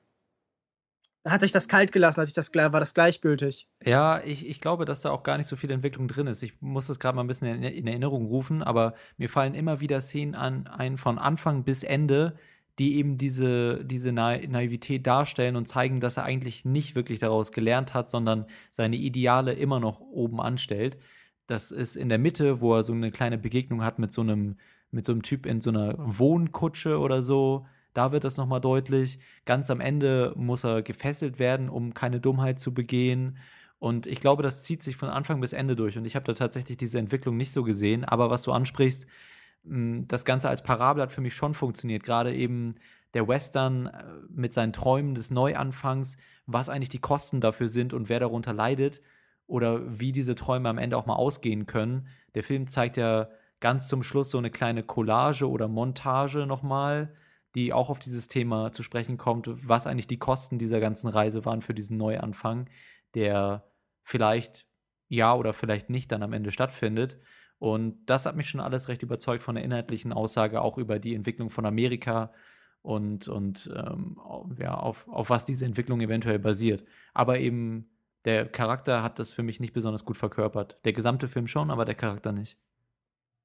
hat 1.25 1.41
sich 1.41 1.53
das 1.53 1.69
kalt 1.69 1.93
gelassen, 1.93 2.21
hat 2.21 2.27
sich 2.27 2.35
das, 2.35 2.53
war 2.55 2.81
das 2.81 2.95
gleichgültig. 2.95 3.69
Ja, 3.85 4.21
ich, 4.25 4.47
ich 4.47 4.61
glaube, 4.61 4.85
dass 4.85 5.03
da 5.03 5.11
auch 5.11 5.23
gar 5.23 5.39
nicht 5.39 5.47
so 5.47 5.57
viel 5.57 5.71
Entwicklung 5.71 6.09
drin 6.09 6.27
ist. 6.27 6.43
Ich 6.43 6.61
muss 6.61 6.89
das 6.89 6.99
gerade 6.99 7.15
mal 7.15 7.23
ein 7.23 7.29
bisschen 7.29 7.49
in, 7.49 7.63
in, 7.63 7.87
Erinnerung 7.87 8.27
rufen, 8.27 8.63
aber 8.63 8.95
mir 9.19 9.29
fallen 9.29 9.55
immer 9.55 9.81
wieder 9.81 10.01
Szenen 10.01 10.35
an, 10.35 10.67
ein 10.67 10.97
von 10.97 11.19
Anfang 11.19 11.63
bis 11.63 11.85
Ende, 11.85 12.37
die 12.79 12.97
eben 12.97 13.19
diese, 13.19 13.85
diese 13.85 14.13
Na 14.13 14.39
Naivität 14.39 15.07
darstellen 15.07 15.57
und 15.57 15.67
zeigen, 15.67 16.01
dass 16.01 16.17
er 16.17 16.25
eigentlich 16.25 16.65
nicht 16.65 16.95
wirklich 16.95 17.19
daraus 17.19 17.53
gelernt 17.53 17.95
hat, 17.95 18.09
sondern 18.09 18.47
seine 18.71 18.97
Ideale 18.97 19.53
immer 19.53 19.81
noch 19.81 20.01
oben 20.01 20.41
anstellt. 20.41 20.99
Das 21.47 21.71
ist 21.71 21.97
in 21.97 22.09
der 22.09 22.19
Mitte, 22.19 22.61
wo 22.61 22.75
er 22.75 22.83
so 22.83 22.93
eine 22.93 23.11
kleine 23.11 23.39
Begegnung 23.39 23.85
hat 23.85 23.99
mit 23.99 24.13
so 24.13 24.23
einem, 24.23 24.57
mit 24.91 25.05
so 25.05 25.13
einem 25.13 25.23
Typ 25.23 25.45
in 25.47 25.61
so 25.61 25.71
einer 25.71 25.95
Wohnkutsche 25.99 26.99
oder 26.99 27.21
so. 27.21 27.67
Da 27.95 28.11
wird 28.13 28.25
das 28.25 28.39
nochmal 28.39 28.61
deutlich. 28.61 29.19
Ganz 29.45 29.71
am 29.71 29.81
Ende 29.81 30.33
muss 30.37 30.65
er 30.65 30.83
gefesselt 30.83 31.39
werden, 31.39 31.69
um 31.69 31.93
keine 31.93 32.21
Dummheit 32.21 32.59
zu 32.59 32.73
begehen. 32.73 33.37
Und 33.79 34.07
ich 34.07 34.21
glaube, 34.21 34.43
das 34.43 34.63
zieht 34.63 34.83
sich 34.83 34.97
von 34.97 35.11
Anfang 35.11 35.41
bis 35.41 35.53
Ende 35.53 35.77
durch. 35.77 35.99
Und 35.99 36.07
ich 36.07 36.17
habe 36.17 36.25
da 36.25 36.33
tatsächlich 36.33 36.79
diese 36.79 36.99
Entwicklung 36.99 37.37
nicht 37.37 37.53
so 37.53 37.65
gesehen. 37.65 38.05
Aber 38.05 38.31
was 38.31 38.45
du 38.45 38.53
ansprichst, 38.53 39.07
das 39.65 40.25
Ganze 40.25 40.49
als 40.49 40.63
Parabel 40.63 41.03
hat 41.03 41.13
für 41.13 41.21
mich 41.21 41.35
schon 41.35 41.55
funktioniert. 41.55 42.03
Gerade 42.03 42.35
eben 42.35 42.75
der 43.15 43.29
Western 43.29 43.87
äh, 43.87 44.05
mit 44.29 44.53
seinen 44.53 44.73
Träumen 44.73 45.15
des 45.15 45.31
Neuanfangs, 45.31 46.17
was 46.47 46.69
eigentlich 46.69 46.89
die 46.89 47.01
Kosten 47.01 47.41
dafür 47.41 47.69
sind 47.69 47.93
und 47.93 48.09
wer 48.09 48.21
darunter 48.21 48.53
leidet 48.53 49.01
oder 49.47 49.99
wie 49.99 50.13
diese 50.13 50.35
Träume 50.35 50.69
am 50.69 50.79
Ende 50.79 50.97
auch 50.97 51.07
mal 51.07 51.15
ausgehen 51.15 51.67
können. 51.67 52.09
Der 52.35 52.43
Film 52.43 52.67
zeigt 52.67 52.97
ja 52.97 53.29
ganz 53.61 53.87
zum 53.87 54.03
Schluss 54.03 54.31
so 54.31 54.39
eine 54.39 54.51
kleine 54.51 54.83
Collage 54.83 55.49
oder 55.49 55.69
Montage 55.69 56.47
nochmal, 56.47 57.15
die 57.55 57.73
auch 57.73 57.91
auf 57.91 57.99
dieses 57.99 58.29
Thema 58.29 58.73
zu 58.73 58.83
sprechen 58.83 59.19
kommt, 59.19 59.49
was 59.69 59.87
eigentlich 59.87 60.07
die 60.07 60.19
Kosten 60.19 60.59
dieser 60.59 60.81
ganzen 60.81 61.09
Reise 61.09 61.45
waren 61.45 61.61
für 61.61 61.75
diesen 61.75 61.99
Neuanfang, 61.99 62.69
der 63.15 63.71
vielleicht 64.03 64.67
ja 65.09 65.35
oder 65.35 65.53
vielleicht 65.53 65.91
nicht 65.91 66.11
dann 66.11 66.23
am 66.23 66.33
Ende 66.33 66.51
stattfindet. 66.51 67.19
Und 67.63 68.07
das 68.07 68.27
hat 68.27 68.35
mich 68.35 68.51
schon 68.51 68.59
alles 68.59 68.89
recht 68.89 69.05
überzeugt 69.05 69.41
von 69.41 69.55
der 69.55 69.63
inhaltlichen 69.63 70.13
Aussage, 70.13 70.61
auch 70.63 70.79
über 70.79 70.99
die 70.99 71.15
Entwicklung 71.15 71.49
von 71.49 71.65
Amerika 71.65 72.33
und, 72.81 73.29
und 73.29 73.73
ähm, 73.73 74.19
ja, 74.59 74.75
auf, 74.75 75.07
auf 75.07 75.31
was 75.31 75.45
diese 75.45 75.65
Entwicklung 75.65 76.01
eventuell 76.01 76.41
basiert. 76.41 76.85
Aber 77.15 77.39
eben 77.39 77.89
der 78.25 78.47
Charakter 78.47 79.05
hat 79.05 79.21
das 79.21 79.33
für 79.33 79.45
mich 79.45 79.61
nicht 79.61 79.75
besonders 79.75 80.05
gut 80.05 80.17
verkörpert. 80.17 80.81
Der 80.85 80.93
gesamte 80.93 81.29
Film 81.29 81.47
schon, 81.47 81.71
aber 81.71 81.85
der 81.85 81.95
Charakter 81.95 82.33
nicht. 82.33 82.59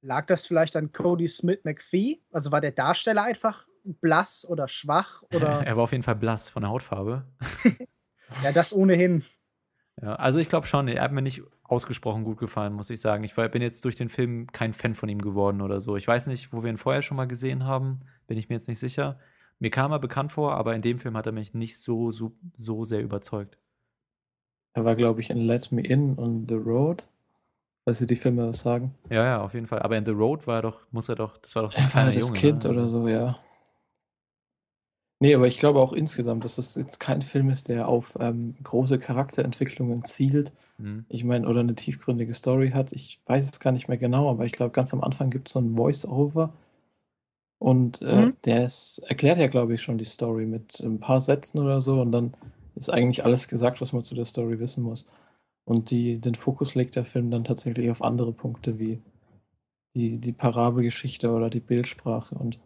Lag 0.01 0.25
das 0.25 0.47
vielleicht 0.47 0.75
an 0.75 0.91
Cody 0.91 1.27
Smith 1.27 1.59
McPhee? 1.63 2.19
Also 2.31 2.51
war 2.51 2.59
der 2.59 2.71
Darsteller 2.71 3.23
einfach 3.23 3.67
blass 3.83 4.47
oder 4.49 4.67
schwach? 4.67 5.21
Oder? 5.31 5.61
er 5.63 5.75
war 5.77 5.83
auf 5.83 5.91
jeden 5.91 6.03
Fall 6.03 6.15
blass 6.15 6.49
von 6.49 6.63
der 6.63 6.71
Hautfarbe. 6.71 7.23
ja, 8.43 8.51
das 8.51 8.73
ohnehin. 8.73 9.23
Ja, 10.01 10.15
also 10.15 10.39
ich 10.39 10.49
glaube 10.49 10.67
schon, 10.67 10.87
er 10.87 11.01
hat 11.01 11.11
mir 11.11 11.21
nicht 11.21 11.41
ausgesprochen 11.63 12.23
gut 12.23 12.37
gefallen, 12.37 12.73
muss 12.73 12.89
ich 12.89 13.01
sagen. 13.01 13.23
Ich 13.23 13.35
war, 13.35 13.49
bin 13.49 13.61
jetzt 13.61 13.83
durch 13.83 13.95
den 13.95 14.09
Film 14.09 14.47
kein 14.51 14.73
Fan 14.73 14.93
von 14.93 15.09
ihm 15.09 15.21
geworden 15.21 15.61
oder 15.61 15.79
so. 15.79 15.95
Ich 15.95 16.07
weiß 16.07 16.27
nicht, 16.27 16.53
wo 16.53 16.63
wir 16.63 16.69
ihn 16.69 16.77
vorher 16.77 17.01
schon 17.01 17.17
mal 17.17 17.27
gesehen 17.27 17.65
haben, 17.65 17.99
bin 18.27 18.37
ich 18.37 18.47
mir 18.49 18.55
jetzt 18.55 18.67
nicht 18.67 18.79
sicher. 18.79 19.19
Mir 19.59 19.71
kam 19.71 19.91
er 19.91 19.99
bekannt 19.99 20.31
vor, 20.31 20.53
aber 20.53 20.75
in 20.75 20.83
dem 20.83 20.99
Film 20.99 21.17
hat 21.17 21.25
er 21.25 21.31
mich 21.31 21.53
nicht 21.53 21.79
so, 21.79 22.11
so, 22.11 22.33
so 22.53 22.83
sehr 22.83 23.01
überzeugt. 23.01 23.57
Er 24.73 24.85
war, 24.85 24.95
glaube 24.95 25.21
ich, 25.21 25.31
in 25.31 25.39
Let 25.39 25.71
Me 25.71 25.81
In 25.81 26.13
und 26.13 26.47
The 26.47 26.55
Road. 26.55 27.07
Weißt 27.85 28.01
du, 28.01 28.05
die 28.05 28.15
Filme 28.15 28.47
was 28.47 28.59
sagen? 28.59 28.93
Ja, 29.09 29.23
ja, 29.23 29.41
auf 29.41 29.55
jeden 29.55 29.65
Fall. 29.65 29.79
Aber 29.79 29.97
in 29.97 30.05
The 30.05 30.11
Road 30.11 30.45
war 30.45 30.57
er 30.57 30.61
doch, 30.61 30.85
muss 30.91 31.09
er 31.09 31.15
doch, 31.15 31.37
das 31.37 31.55
war 31.55 31.63
doch 31.63 31.71
so 31.71 31.77
ein 31.79 31.85
er 31.85 31.89
kleiner 31.89 32.07
war 32.07 32.13
das 32.13 32.27
Junge, 32.27 32.39
Kind 32.39 32.63
ne? 32.65 32.69
oder 32.69 32.81
also 32.81 33.01
so, 33.01 33.07
ja. 33.07 33.39
Nee, 35.19 35.33
aber 35.33 35.47
ich 35.47 35.57
glaube 35.57 35.79
auch 35.79 35.93
insgesamt, 35.93 36.43
dass 36.43 36.57
das 36.57 36.75
jetzt 36.75 36.99
kein 36.99 37.21
Film 37.21 37.49
ist, 37.49 37.69
der 37.69 37.87
auf 37.87 38.15
ähm, 38.19 38.55
große 38.61 38.99
Charakterentwicklungen 38.99 40.05
zielt. 40.05 40.51
Mhm. 40.77 41.05
Ich 41.09 41.23
meine, 41.23 41.47
oder 41.47 41.61
eine 41.61 41.73
tiefgründige 41.73 42.35
Story 42.35 42.71
hat. 42.71 42.93
Ich 42.93 43.19
weiß 43.25 43.45
es 43.45 43.59
gar 43.59 43.71
nicht 43.71 43.87
mehr 43.87 43.97
genau, 43.97 44.29
aber 44.29 44.45
ich 44.45 44.51
glaube, 44.51 44.71
ganz 44.71 44.93
am 44.93 45.01
Anfang 45.01 45.31
gibt 45.31 45.47
es 45.47 45.53
so 45.53 45.59
ein 45.59 45.75
Voice-Over. 45.75 46.53
Und 47.59 48.01
äh, 48.03 48.27
mhm. 48.27 48.33
der 48.45 48.65
ist, 48.65 48.99
erklärt 49.07 49.39
ja, 49.39 49.47
glaube 49.47 49.73
ich, 49.73 49.81
schon 49.81 49.97
die 49.97 50.05
Story 50.05 50.45
mit 50.45 50.79
ein 50.79 50.99
paar 50.99 51.19
Sätzen 51.19 51.59
oder 51.59 51.81
so. 51.81 51.99
Und 51.99 52.11
dann 52.11 52.35
ist 52.75 52.89
eigentlich 52.89 53.25
alles 53.25 53.47
gesagt, 53.47 53.81
was 53.81 53.93
man 53.93 54.03
zu 54.03 54.13
der 54.13 54.25
Story 54.25 54.59
wissen 54.59 54.83
muss. 54.83 55.07
Und 55.65 55.89
die, 55.89 56.19
den 56.19 56.35
Fokus 56.35 56.75
legt 56.75 56.95
der 56.95 57.05
Film 57.05 57.31
dann 57.31 57.43
tatsächlich 57.43 57.89
auf 57.89 58.03
andere 58.03 58.31
Punkte 58.31 58.77
wie 58.77 59.01
die, 59.95 60.19
die 60.19 60.31
Parabelgeschichte 60.31 61.31
oder 61.31 61.49
die 61.49 61.59
Bildsprache. 61.59 62.35
Und 62.35 62.59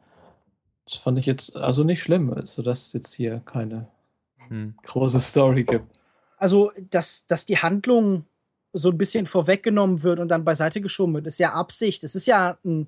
das 0.91 0.99
fand 0.99 1.17
ich 1.17 1.25
jetzt 1.25 1.55
also 1.55 1.83
nicht 1.83 2.03
schlimm, 2.03 2.33
also 2.33 2.61
dass 2.61 2.87
es 2.87 2.93
jetzt 2.93 3.13
hier 3.13 3.41
keine 3.45 3.87
hm. 4.49 4.75
große 4.83 5.19
Story 5.19 5.63
gibt. 5.63 5.85
Also, 6.37 6.71
dass, 6.89 7.27
dass 7.27 7.45
die 7.45 7.59
Handlung 7.59 8.25
so 8.73 8.89
ein 8.89 8.97
bisschen 8.97 9.25
vorweggenommen 9.25 10.03
wird 10.03 10.19
und 10.19 10.29
dann 10.29 10.43
beiseite 10.43 10.81
geschoben 10.81 11.13
wird, 11.13 11.27
ist 11.27 11.39
ja 11.39 11.53
Absicht. 11.53 12.03
Es 12.03 12.15
ist 12.15 12.25
ja 12.25 12.57
ein, 12.65 12.87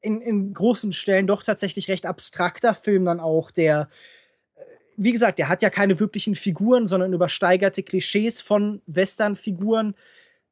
in, 0.00 0.20
in 0.20 0.52
großen 0.54 0.92
Stellen 0.92 1.26
doch 1.26 1.42
tatsächlich 1.42 1.88
recht 1.88 2.06
abstrakter 2.06 2.74
Film 2.74 3.04
dann 3.04 3.20
auch, 3.20 3.50
der, 3.50 3.88
äh, 4.56 4.60
wie 4.96 5.12
gesagt, 5.12 5.38
der 5.38 5.48
hat 5.48 5.62
ja 5.62 5.70
keine 5.70 6.00
wirklichen 6.00 6.34
Figuren, 6.34 6.86
sondern 6.86 7.12
übersteigerte 7.12 7.82
Klischees 7.82 8.40
von 8.40 8.82
Western-Figuren, 8.86 9.94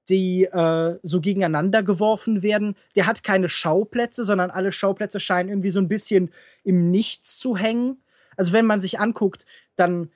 die 0.09 0.45
äh, 0.45 0.99
so 1.03 1.21
gegeneinander 1.21 1.83
geworfen 1.83 2.43
werden. 2.43 2.77
Der 2.95 3.07
hat 3.07 3.25
keine 3.25 3.49
Schauplätze, 3.49 4.25
sondern 4.25 4.51
alle 4.51 4.73
Schauplätze 4.73 5.21
scheinen 5.21 5.49
irgendwie 5.49 5.71
so 5.71 5.81
ein 5.81 5.89
bisschen 5.89 6.31
im 6.65 6.91
Nichts 6.91 7.39
zu 7.39 7.57
hängen. 7.57 7.99
Also 8.37 8.53
wenn 8.53 8.67
man 8.67 8.81
sich 8.81 9.01
anguckt, 9.01 9.47
dann 9.75 10.05
äh, 10.05 10.09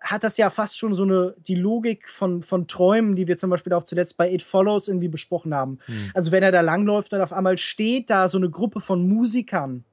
hat 0.00 0.24
das 0.24 0.36
ja 0.36 0.50
fast 0.50 0.78
schon 0.78 0.94
so 0.94 1.02
eine 1.02 1.34
die 1.38 1.54
Logik 1.54 2.08
von, 2.08 2.42
von 2.42 2.68
Träumen, 2.68 3.16
die 3.16 3.26
wir 3.26 3.36
zum 3.36 3.50
Beispiel 3.50 3.72
auch 3.72 3.84
zuletzt 3.84 4.16
bei 4.16 4.32
It 4.32 4.42
Follows 4.42 4.88
irgendwie 4.88 5.08
besprochen 5.08 5.54
haben. 5.54 5.78
Hm. 5.86 6.10
Also 6.14 6.32
wenn 6.32 6.42
er 6.42 6.52
da 6.52 6.62
langläuft, 6.62 7.12
dann 7.12 7.20
auf 7.20 7.32
einmal 7.32 7.58
steht 7.58 8.10
da 8.10 8.28
so 8.28 8.38
eine 8.38 8.50
Gruppe 8.50 8.80
von 8.80 9.06
Musikern. 9.06 9.84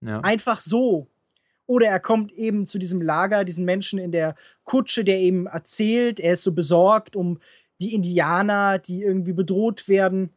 Ja. 0.00 0.20
Einfach 0.20 0.60
so. 0.60 1.08
Oder 1.66 1.88
er 1.88 2.00
kommt 2.00 2.32
eben 2.32 2.64
zu 2.64 2.78
diesem 2.78 3.02
Lager, 3.02 3.44
diesen 3.44 3.66
Menschen 3.66 3.98
in 3.98 4.10
der 4.10 4.36
Kutsche, 4.64 5.04
der 5.04 5.18
eben 5.18 5.46
erzählt, 5.46 6.18
er 6.18 6.32
ist 6.32 6.42
so 6.42 6.52
besorgt 6.52 7.14
um 7.14 7.40
die 7.80 7.94
Indianer, 7.94 8.78
die 8.78 9.02
irgendwie 9.02 9.32
bedroht 9.32 9.88
werden, 9.88 10.30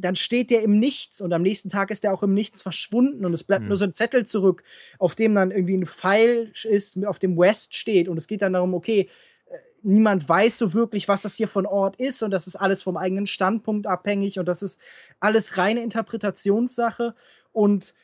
dann 0.00 0.16
steht 0.16 0.50
der 0.50 0.62
im 0.62 0.78
Nichts 0.78 1.20
und 1.20 1.32
am 1.32 1.42
nächsten 1.42 1.68
Tag 1.68 1.90
ist 1.90 2.04
er 2.04 2.14
auch 2.14 2.22
im 2.22 2.34
Nichts 2.34 2.62
verschwunden 2.62 3.24
und 3.24 3.34
es 3.34 3.44
bleibt 3.44 3.62
mhm. 3.62 3.68
nur 3.68 3.76
so 3.76 3.84
ein 3.84 3.94
Zettel 3.94 4.26
zurück, 4.26 4.62
auf 4.98 5.14
dem 5.14 5.34
dann 5.34 5.50
irgendwie 5.50 5.76
ein 5.76 5.86
Pfeil 5.86 6.52
ist, 6.64 7.04
auf 7.04 7.18
dem 7.18 7.36
West 7.36 7.74
steht 7.74 8.08
und 8.08 8.16
es 8.16 8.26
geht 8.26 8.42
dann 8.42 8.54
darum, 8.54 8.74
okay, 8.74 9.08
äh, 9.50 9.58
niemand 9.82 10.28
weiß 10.28 10.58
so 10.58 10.72
wirklich, 10.72 11.08
was 11.08 11.22
das 11.22 11.36
hier 11.36 11.48
von 11.48 11.66
Ort 11.66 11.96
ist 11.96 12.22
und 12.22 12.30
das 12.30 12.46
ist 12.46 12.56
alles 12.56 12.82
vom 12.82 12.96
eigenen 12.96 13.26
Standpunkt 13.26 13.86
abhängig 13.86 14.38
und 14.38 14.46
das 14.46 14.62
ist 14.62 14.80
alles 15.20 15.58
reine 15.58 15.82
Interpretationssache 15.82 17.14
und 17.52 17.94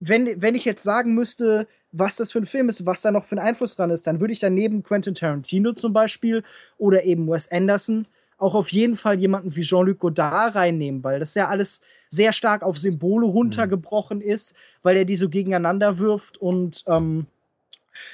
wenn, 0.00 0.40
wenn 0.40 0.54
ich 0.54 0.64
jetzt 0.64 0.84
sagen 0.84 1.14
müsste, 1.14 1.66
was 1.98 2.16
das 2.16 2.32
für 2.32 2.38
ein 2.38 2.46
Film 2.46 2.68
ist, 2.68 2.86
was 2.86 3.02
da 3.02 3.10
noch 3.10 3.24
für 3.24 3.36
ein 3.36 3.46
Einfluss 3.46 3.76
dran 3.76 3.90
ist, 3.90 4.06
dann 4.06 4.20
würde 4.20 4.32
ich 4.32 4.40
dann 4.40 4.54
neben 4.54 4.82
Quentin 4.82 5.14
Tarantino 5.14 5.72
zum 5.72 5.92
Beispiel 5.92 6.42
oder 6.78 7.04
eben 7.04 7.28
Wes 7.28 7.50
Anderson 7.50 8.06
auch 8.38 8.54
auf 8.54 8.68
jeden 8.68 8.96
Fall 8.96 9.18
jemanden 9.18 9.54
wie 9.56 9.62
Jean-Luc 9.62 9.98
Godard 9.98 10.54
reinnehmen, 10.54 11.02
weil 11.02 11.18
das 11.18 11.34
ja 11.34 11.48
alles 11.48 11.80
sehr 12.08 12.32
stark 12.32 12.62
auf 12.62 12.78
Symbole 12.78 13.26
runtergebrochen 13.26 14.20
ist, 14.20 14.54
weil 14.82 14.96
er 14.96 15.04
die 15.04 15.16
so 15.16 15.28
gegeneinander 15.28 15.98
wirft 15.98 16.38
und 16.38 16.84
ähm, 16.86 17.26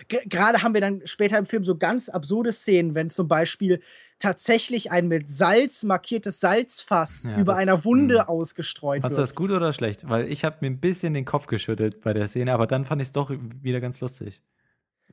gerade 0.08 0.62
haben 0.62 0.74
wir 0.74 0.80
dann 0.80 1.06
später 1.06 1.38
im 1.38 1.46
Film 1.46 1.64
so 1.64 1.76
ganz 1.76 2.08
absurde 2.08 2.52
Szenen, 2.52 2.94
wenn 2.94 3.08
zum 3.08 3.28
Beispiel 3.28 3.80
tatsächlich 4.18 4.90
ein 4.90 5.08
mit 5.08 5.30
Salz 5.30 5.82
markiertes 5.82 6.40
Salzfass 6.40 7.24
ja, 7.24 7.38
über 7.38 7.52
das, 7.52 7.62
einer 7.62 7.84
Wunde 7.84 8.16
mh. 8.16 8.22
Hm. 8.22 8.28
ausgestreut 8.28 9.02
Fandst 9.02 9.18
wird. 9.18 9.28
Fandest 9.28 9.38
du 9.38 9.42
das 9.42 9.48
gut 9.48 9.56
oder 9.56 9.72
schlecht? 9.72 10.08
Weil 10.08 10.30
ich 10.30 10.44
habe 10.44 10.56
mir 10.60 10.68
ein 10.68 10.80
bisschen 10.80 11.14
den 11.14 11.24
Kopf 11.24 11.46
geschüttelt 11.46 12.00
bei 12.00 12.12
der 12.12 12.26
Szene, 12.28 12.52
aber 12.52 12.66
dann 12.66 12.84
fand 12.84 13.02
ich 13.02 13.08
es 13.08 13.12
doch 13.12 13.30
wieder 13.30 13.80
ganz 13.80 14.00
lustig. 14.00 14.40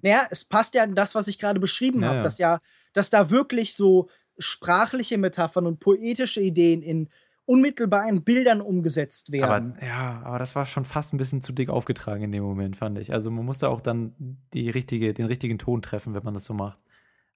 Naja, 0.02 0.28
es 0.30 0.46
passt 0.46 0.74
ja 0.76 0.84
an 0.84 0.96
das, 0.96 1.16
was 1.16 1.28
ich 1.28 1.40
gerade 1.40 1.60
beschrieben 1.60 2.02
ja, 2.02 2.10
habe, 2.10 2.22
dass 2.22 2.38
ja, 2.38 2.60
dass 2.94 3.10
da 3.10 3.30
wirklich 3.30 3.76
so 3.76 4.10
sprachliche 4.38 5.18
Metaphern 5.18 5.68
und 5.68 5.80
poetische 5.80 6.42
Ideen 6.42 6.82
in 6.82 7.10
unmittelbar 7.52 8.08
in 8.08 8.24
Bildern 8.24 8.62
umgesetzt 8.62 9.34
werden. 9.34 9.74
Aber, 9.74 9.86
ja, 9.86 10.22
aber 10.24 10.40
das 10.40 10.56
war 10.56 10.66
schon 10.66 10.86
fast 10.86 11.14
ein 11.14 11.18
bisschen 11.18 11.42
zu 11.42 11.52
dick 11.52 11.70
aufgetragen 11.70 12.24
in 12.24 12.32
dem 12.32 12.44
Moment, 12.44 12.78
fand 12.78 12.98
ich. 12.98 13.12
Also 13.12 13.30
man 13.30 13.44
musste 13.44 13.68
auch 13.68 13.82
dann 13.82 14.38
die 14.54 14.70
richtige, 14.70 15.14
den 15.14 15.26
richtigen 15.26 15.58
Ton 15.58 15.82
treffen, 15.82 16.14
wenn 16.14 16.24
man 16.24 16.34
das 16.34 16.46
so 16.46 16.54
macht. 16.54 16.80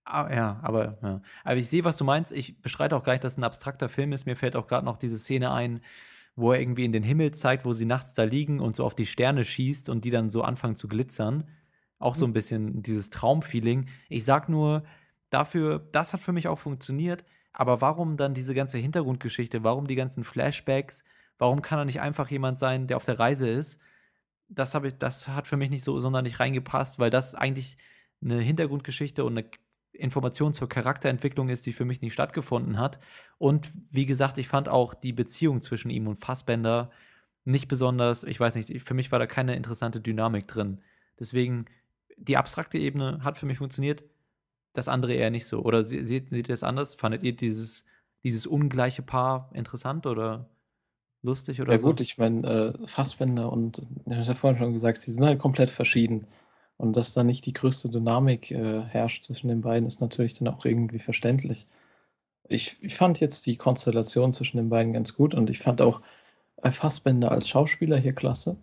Ah, 0.06 0.34
ja, 0.34 0.60
aber, 0.62 0.98
ja. 1.04 1.22
aber 1.44 1.58
ich 1.58 1.68
sehe, 1.68 1.84
was 1.84 1.98
du 1.98 2.06
meinst. 2.06 2.32
Ich 2.32 2.62
bestreite 2.62 2.96
auch 2.96 3.04
gar 3.04 3.12
nicht, 3.12 3.26
dass 3.26 3.34
es 3.34 3.38
ein 3.38 3.44
abstrakter 3.44 3.90
Film 3.90 4.14
ist. 4.14 4.26
Mir 4.26 4.38
fällt 4.38 4.56
auch 4.56 4.68
gerade 4.68 4.86
noch 4.86 4.96
diese 4.96 5.18
Szene 5.18 5.52
ein, 5.52 5.82
wo 6.38 6.54
er 6.54 6.62
irgendwie 6.62 6.86
in 6.86 6.94
den 6.94 7.04
Himmel 7.04 7.32
zeigt, 7.32 7.66
wo 7.66 7.74
sie 7.74 7.86
nachts 7.86 8.14
da 8.14 8.24
liegen 8.24 8.62
und 8.62 8.78
so 8.78 8.86
auf 8.86 8.96
die 8.96 9.06
Sterne 9.06 9.44
schießt 9.44 9.90
und 9.90 10.06
die 10.06 10.12
dann 10.12 10.30
so 10.30 10.44
anfangen 10.44 10.78
zu 10.78 10.88
glitzern. 10.88 11.44
Auch 12.00 12.16
so 12.16 12.24
ein 12.24 12.32
bisschen 12.32 12.84
dieses 12.84 13.10
Traumfeeling. 13.10 13.90
Ich 14.08 14.24
sag 14.24 14.48
nur, 14.48 14.84
dafür, 15.30 15.80
das 15.92 16.14
hat 16.14 16.22
für 16.22 16.32
mich 16.32 16.48
auch 16.48 16.60
funktioniert. 16.60 17.26
Aber 17.58 17.80
warum 17.82 18.18
dann 18.18 18.34
diese 18.34 18.54
ganze 18.54 18.78
Hintergrundgeschichte? 18.78 19.64
Warum 19.64 19.88
die 19.88 19.96
ganzen 19.96 20.24
Flashbacks? 20.24 21.06
Warum 21.38 21.62
kann 21.62 21.80
er 21.80 21.86
nicht 21.86 22.02
einfach 22.02 22.30
jemand 22.30 22.60
sein, 22.60 22.88
der 22.88 22.98
auf 22.98 23.06
der 23.06 23.18
Reise 23.18 23.48
ist? 23.48 23.80
Das, 24.50 24.76
ich, 24.76 24.98
das 24.98 25.30
hat 25.30 25.48
für 25.48 25.58
mich 25.58 25.70
nicht 25.70 25.84
so 25.84 25.98
sonderlich 26.00 26.40
reingepasst, 26.40 27.00
weil 27.00 27.10
das 27.10 27.34
eigentlich 27.34 27.78
eine 28.22 28.40
Hintergrundgeschichte 28.40 29.24
und 29.24 29.38
eine 29.38 29.50
Information 29.94 30.54
zur 30.54 30.68
Charakterentwicklung 30.68 31.48
ist, 31.48 31.66
die 31.66 31.72
für 31.72 31.86
mich 31.86 32.02
nicht 32.02 32.14
stattgefunden 32.14 32.78
hat. 32.78 33.00
Und 33.38 33.72
wie 33.90 34.06
gesagt, 34.06 34.38
ich 34.38 34.50
fand 34.50 34.68
auch 34.68 34.94
die 34.94 35.14
Beziehung 35.14 35.62
zwischen 35.62 35.90
ihm 35.90 36.08
und 36.08 36.18
Fassbender 36.18 36.92
nicht 37.46 37.70
besonders, 37.70 38.24
ich 38.24 38.40
weiß 38.40 38.56
nicht, 38.56 38.82
für 38.84 38.94
mich 38.94 39.12
war 39.14 39.20
da 39.20 39.28
keine 39.28 39.56
interessante 39.56 40.02
Dynamik 40.02 40.48
drin. 40.48 40.82
Deswegen, 41.18 41.66
die 42.18 42.36
abstrakte 42.36 42.78
Ebene 42.78 43.24
hat 43.24 43.38
für 43.38 43.46
mich 43.46 43.60
funktioniert, 43.60 44.04
das 44.78 44.88
andere 44.88 45.14
eher 45.14 45.32
nicht 45.32 45.48
so. 45.48 45.62
Oder 45.64 45.84
seht, 45.84 46.30
seht 46.30 46.32
ihr 46.32 46.44
das 46.44 46.64
anders? 46.64 46.96
Fandet 46.96 47.24
ihr 47.24 47.36
dieses, 47.36 47.86
dieses 48.24 48.46
ungleiche 48.46 49.02
Paar 49.02 49.50
interessant 49.54 50.06
oder 50.06 50.50
lustig 51.22 51.62
oder 51.62 51.74
ja, 51.74 51.80
so? 51.80 51.88
gut, 51.88 52.02
ich 52.02 52.18
meine, 52.18 52.48
äh, 52.84 52.88
Fassbender 52.88 53.52
und, 53.52 53.82
ich 54.06 54.14
habe 54.14 54.24
ja 54.24 54.34
vorhin 54.36 54.60
schon 54.60 54.74
gesagt, 54.74 55.00
sie 55.00 55.12
sind 55.12 55.26
halt 55.26 55.40
komplett 55.40 55.70
verschieden. 55.70 56.28
Und 56.78 56.98
dass 56.98 57.14
da 57.14 57.24
nicht 57.24 57.46
die 57.46 57.54
größte 57.54 57.90
Dynamik 57.90 58.52
äh, 58.52 58.82
herrscht 58.82 59.24
zwischen 59.24 59.48
den 59.48 59.62
beiden, 59.62 59.88
ist 59.88 60.02
natürlich 60.02 60.34
dann 60.34 60.50
auch 60.50 60.66
irgendwie 60.66 61.00
verständlich. 61.00 61.68
Ich, 62.48 62.78
ich 62.82 62.96
fand 62.96 63.20
jetzt 63.20 63.46
die 63.46 63.56
Konstellation 63.56 64.34
zwischen 64.34 64.58
den 64.58 64.70
beiden 64.70 64.94
ganz 64.94 65.16
gut 65.16 65.34
und 65.34 65.50
ich 65.50 65.60
fand 65.60 65.82
auch 65.82 66.02
äh, 66.62 66.72
Fassbender 66.72 67.32
als 67.32 67.48
Schauspieler 67.48 67.98
hier 67.98 68.14
klasse. 68.14 68.58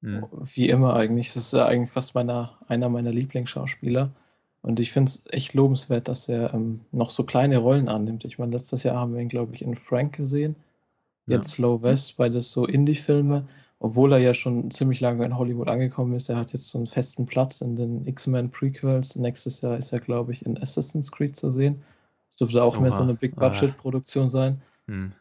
Mhm. 0.00 0.26
Wie 0.30 0.68
immer 0.68 0.94
eigentlich. 0.94 1.32
Das 1.32 1.46
ist 1.46 1.52
ja 1.52 1.66
eigentlich 1.66 1.90
fast 1.90 2.14
meiner, 2.14 2.58
einer 2.68 2.88
meiner 2.88 3.10
Lieblingsschauspieler. 3.10 4.12
Und 4.62 4.80
ich 4.80 4.92
finde 4.92 5.10
es 5.10 5.22
echt 5.30 5.54
lobenswert, 5.54 6.08
dass 6.08 6.28
er 6.28 6.52
ähm, 6.52 6.80
noch 6.92 7.10
so 7.10 7.24
kleine 7.24 7.58
Rollen 7.58 7.88
annimmt. 7.88 8.24
Ich 8.24 8.38
meine, 8.38 8.52
letztes 8.52 8.82
Jahr 8.82 8.96
haben 8.96 9.14
wir 9.14 9.20
ihn, 9.20 9.28
glaube 9.28 9.54
ich, 9.54 9.62
in 9.62 9.76
Frank 9.76 10.16
gesehen. 10.16 10.56
Jetzt 11.26 11.52
ja. 11.52 11.54
Slow 11.56 11.82
West, 11.82 12.16
beides 12.16 12.52
so 12.52 12.66
Indie-Filme 12.66 13.46
obwohl 13.80 14.12
er 14.12 14.18
ja 14.18 14.34
schon 14.34 14.70
ziemlich 14.70 15.00
lange 15.00 15.24
in 15.24 15.38
Hollywood 15.38 15.68
angekommen 15.68 16.14
ist, 16.14 16.28
er 16.28 16.36
hat 16.36 16.52
jetzt 16.52 16.68
so 16.68 16.78
einen 16.78 16.88
festen 16.88 17.26
Platz 17.26 17.60
in 17.60 17.76
den 17.76 18.06
X-Men 18.06 18.50
Prequels. 18.50 19.14
Nächstes 19.14 19.60
Jahr 19.60 19.78
ist 19.78 19.92
er, 19.92 20.00
glaube 20.00 20.32
ich, 20.32 20.44
in 20.44 20.60
Assassin's 20.60 21.12
Creed 21.12 21.36
zu 21.36 21.50
sehen. 21.50 21.84
Das 22.30 22.38
dürfte 22.38 22.62
auch 22.62 22.74
Oha. 22.74 22.82
mehr 22.82 22.92
so 22.92 23.02
eine 23.02 23.14
Big-Budget-Produktion 23.14 24.28
sein. 24.28 24.62
Hm. 24.88 25.12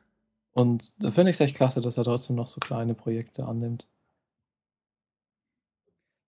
Und 0.53 0.91
da 0.97 1.11
finde 1.11 1.29
ich 1.29 1.35
es 1.35 1.39
echt 1.41 1.55
klasse, 1.55 1.81
dass 1.81 1.97
er 1.97 2.03
trotzdem 2.03 2.35
noch 2.35 2.47
so 2.47 2.59
kleine 2.59 2.95
Projekte 2.95 3.45
annimmt. 3.45 3.88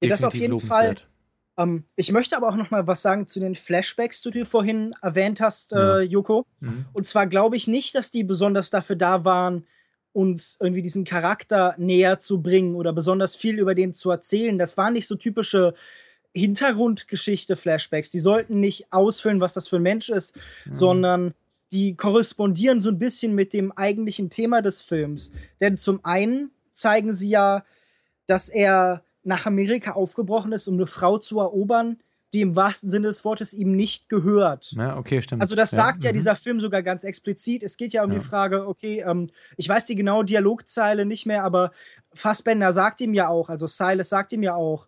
Ja, 0.04 0.10
das 0.10 0.24
auf 0.24 0.36
jeden 0.36 0.60
Fall. 0.60 0.98
Ähm, 1.60 1.84
ich 1.96 2.12
möchte 2.12 2.38
aber 2.38 2.50
auch 2.50 2.56
noch 2.56 2.72
mal 2.72 2.88
was 2.88 3.02
sagen 3.02 3.28
zu 3.28 3.40
den 3.40 3.56
Flashbacks, 3.56 4.22
die 4.22 4.32
du 4.32 4.46
vorhin 4.46 4.96
erwähnt 5.02 5.42
hast, 5.42 5.74
ja. 5.74 6.00
äh, 6.00 6.02
Joko. 6.02 6.46
Mhm. 6.62 6.86
Und 6.94 7.06
zwar 7.06 7.28
glaube 7.28 7.58
ich 7.58 7.68
nicht, 7.68 7.94
dass 7.96 8.12
die 8.12 8.24
besonders 8.24 8.70
dafür 8.70 8.96
da 8.96 9.26
waren, 9.26 9.68
uns 10.14 10.58
irgendwie 10.60 10.82
diesen 10.82 11.04
Charakter 11.04 11.76
näher 11.78 12.20
zu 12.20 12.42
bringen 12.42 12.76
oder 12.76 12.94
besonders 12.94 13.36
viel 13.36 13.60
über 13.60 13.76
den 13.76 13.94
zu 13.94 14.10
erzählen. 14.10 14.58
Das 14.58 14.78
waren 14.78 14.94
nicht 14.94 15.08
so 15.08 15.16
typische 15.16 15.76
Hintergrundgeschichte-Flashbacks. 16.34 18.10
Die 18.10 18.20
sollten 18.20 18.60
nicht 18.60 18.92
ausfüllen, 18.92 19.42
was 19.42 19.54
das 19.54 19.68
für 19.68 19.76
ein 19.76 19.84
Mensch 19.84 20.10
ist, 20.10 20.36
mhm. 20.66 20.76
sondern 20.76 21.34
die 21.72 21.96
korrespondieren 21.96 22.82
so 22.82 22.90
ein 22.90 22.98
bisschen 22.98 23.36
mit 23.36 23.54
dem 23.54 23.72
eigentlichen 23.72 24.30
Thema 24.30 24.62
des 24.62 24.82
Films. 24.82 25.32
Denn 25.60 25.78
zum 25.78 26.04
einen 26.04 26.52
zeigen 26.72 27.14
sie 27.14 27.30
ja, 27.30 27.64
dass 28.26 28.50
er 28.50 29.04
nach 29.24 29.46
Amerika 29.46 29.92
aufgebrochen 29.92 30.52
ist, 30.52 30.68
um 30.68 30.76
eine 30.76 30.88
Frau 30.88 31.18
zu 31.18 31.40
erobern, 31.40 31.98
die 32.34 32.42
im 32.42 32.56
wahrsten 32.56 32.90
Sinne 32.90 33.08
des 33.08 33.26
Wortes 33.26 33.54
ihm 33.54 33.76
nicht 33.76 34.08
gehört. 34.08 34.74
Ja, 34.78 34.98
okay, 34.98 35.22
stimmt. 35.22 35.42
Also 35.42 35.56
das 35.56 35.72
sagt 35.72 36.04
ja, 36.04 36.10
ja 36.10 36.14
mhm. 36.14 36.18
dieser 36.18 36.36
Film 36.36 36.60
sogar 36.60 36.84
ganz 36.84 37.04
explizit. 37.04 37.64
Es 37.64 37.76
geht 37.76 37.94
ja 37.94 38.04
um 38.04 38.12
ja. 38.12 38.20
die 38.20 38.26
Frage, 38.26 38.68
okay, 38.68 39.04
ähm, 39.06 39.30
ich 39.58 39.68
weiß 39.68 39.86
die 39.86 39.96
genaue 39.96 40.26
Dialogzeile 40.26 41.06
nicht 41.06 41.26
mehr, 41.26 41.44
aber 41.44 41.72
Fassbender 42.14 42.72
sagt 42.72 43.02
ihm 43.02 43.14
ja 43.14 43.30
auch, 43.30 43.50
also 43.50 43.66
Silas 43.66 44.10
sagt 44.10 44.32
ihm 44.32 44.44
ja 44.44 44.56
auch, 44.56 44.88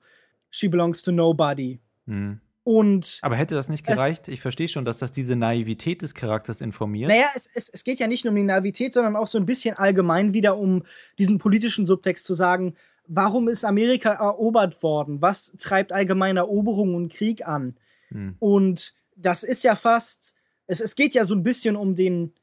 she 0.52 0.68
belongs 0.68 1.02
to 1.02 1.12
nobody. 1.12 1.80
Mhm. 2.06 2.42
Und 2.64 3.18
aber 3.24 3.36
hätte 3.36 3.56
das 3.56 3.70
nicht 3.70 3.88
gereicht? 3.88 4.24
Es, 4.24 4.28
ich 4.28 4.42
verstehe 4.42 4.68
schon, 4.68 4.86
dass 4.86 5.00
das 5.00 5.12
diese 5.12 5.36
Naivität 5.36 6.04
des 6.04 6.14
Charakters 6.14 6.62
informiert. 6.62 7.10
Naja, 7.10 7.26
es, 7.36 7.50
es, 7.56 7.70
es 7.70 7.84
geht 7.84 8.00
ja 8.00 8.06
nicht 8.06 8.24
nur 8.24 8.32
um 8.32 8.36
die 8.36 8.44
Naivität, 8.44 8.94
sondern 8.94 9.16
auch 9.16 9.28
so 9.28 9.40
ein 9.40 9.48
bisschen 9.48 9.78
allgemein 9.78 10.34
wieder 10.36 10.58
um 10.58 10.84
diesen 11.18 11.40
politischen 11.40 11.88
Subtext 11.88 12.24
zu 12.24 12.36
sagen, 12.36 12.76
warum 13.08 13.50
ist 13.50 13.66
Amerika 13.66 14.14
erobert 14.14 14.82
worden? 14.84 15.22
Was 15.22 15.54
treibt 15.58 15.92
allgemeine 15.92 16.42
Eroberung 16.42 16.96
und 16.96 17.12
Krieg 17.12 17.48
an? 17.48 17.76
Hm. 18.10 18.36
Und 18.40 18.94
das 19.16 19.44
ist 19.44 19.64
ja 19.64 19.76
fast, 19.76 20.36
es, 20.68 20.80
es 20.80 20.96
geht 20.96 21.14
ja 21.14 21.26
so 21.26 21.36
ein 21.36 21.44
bisschen 21.44 21.76
um 21.76 21.96
den, 21.96 22.34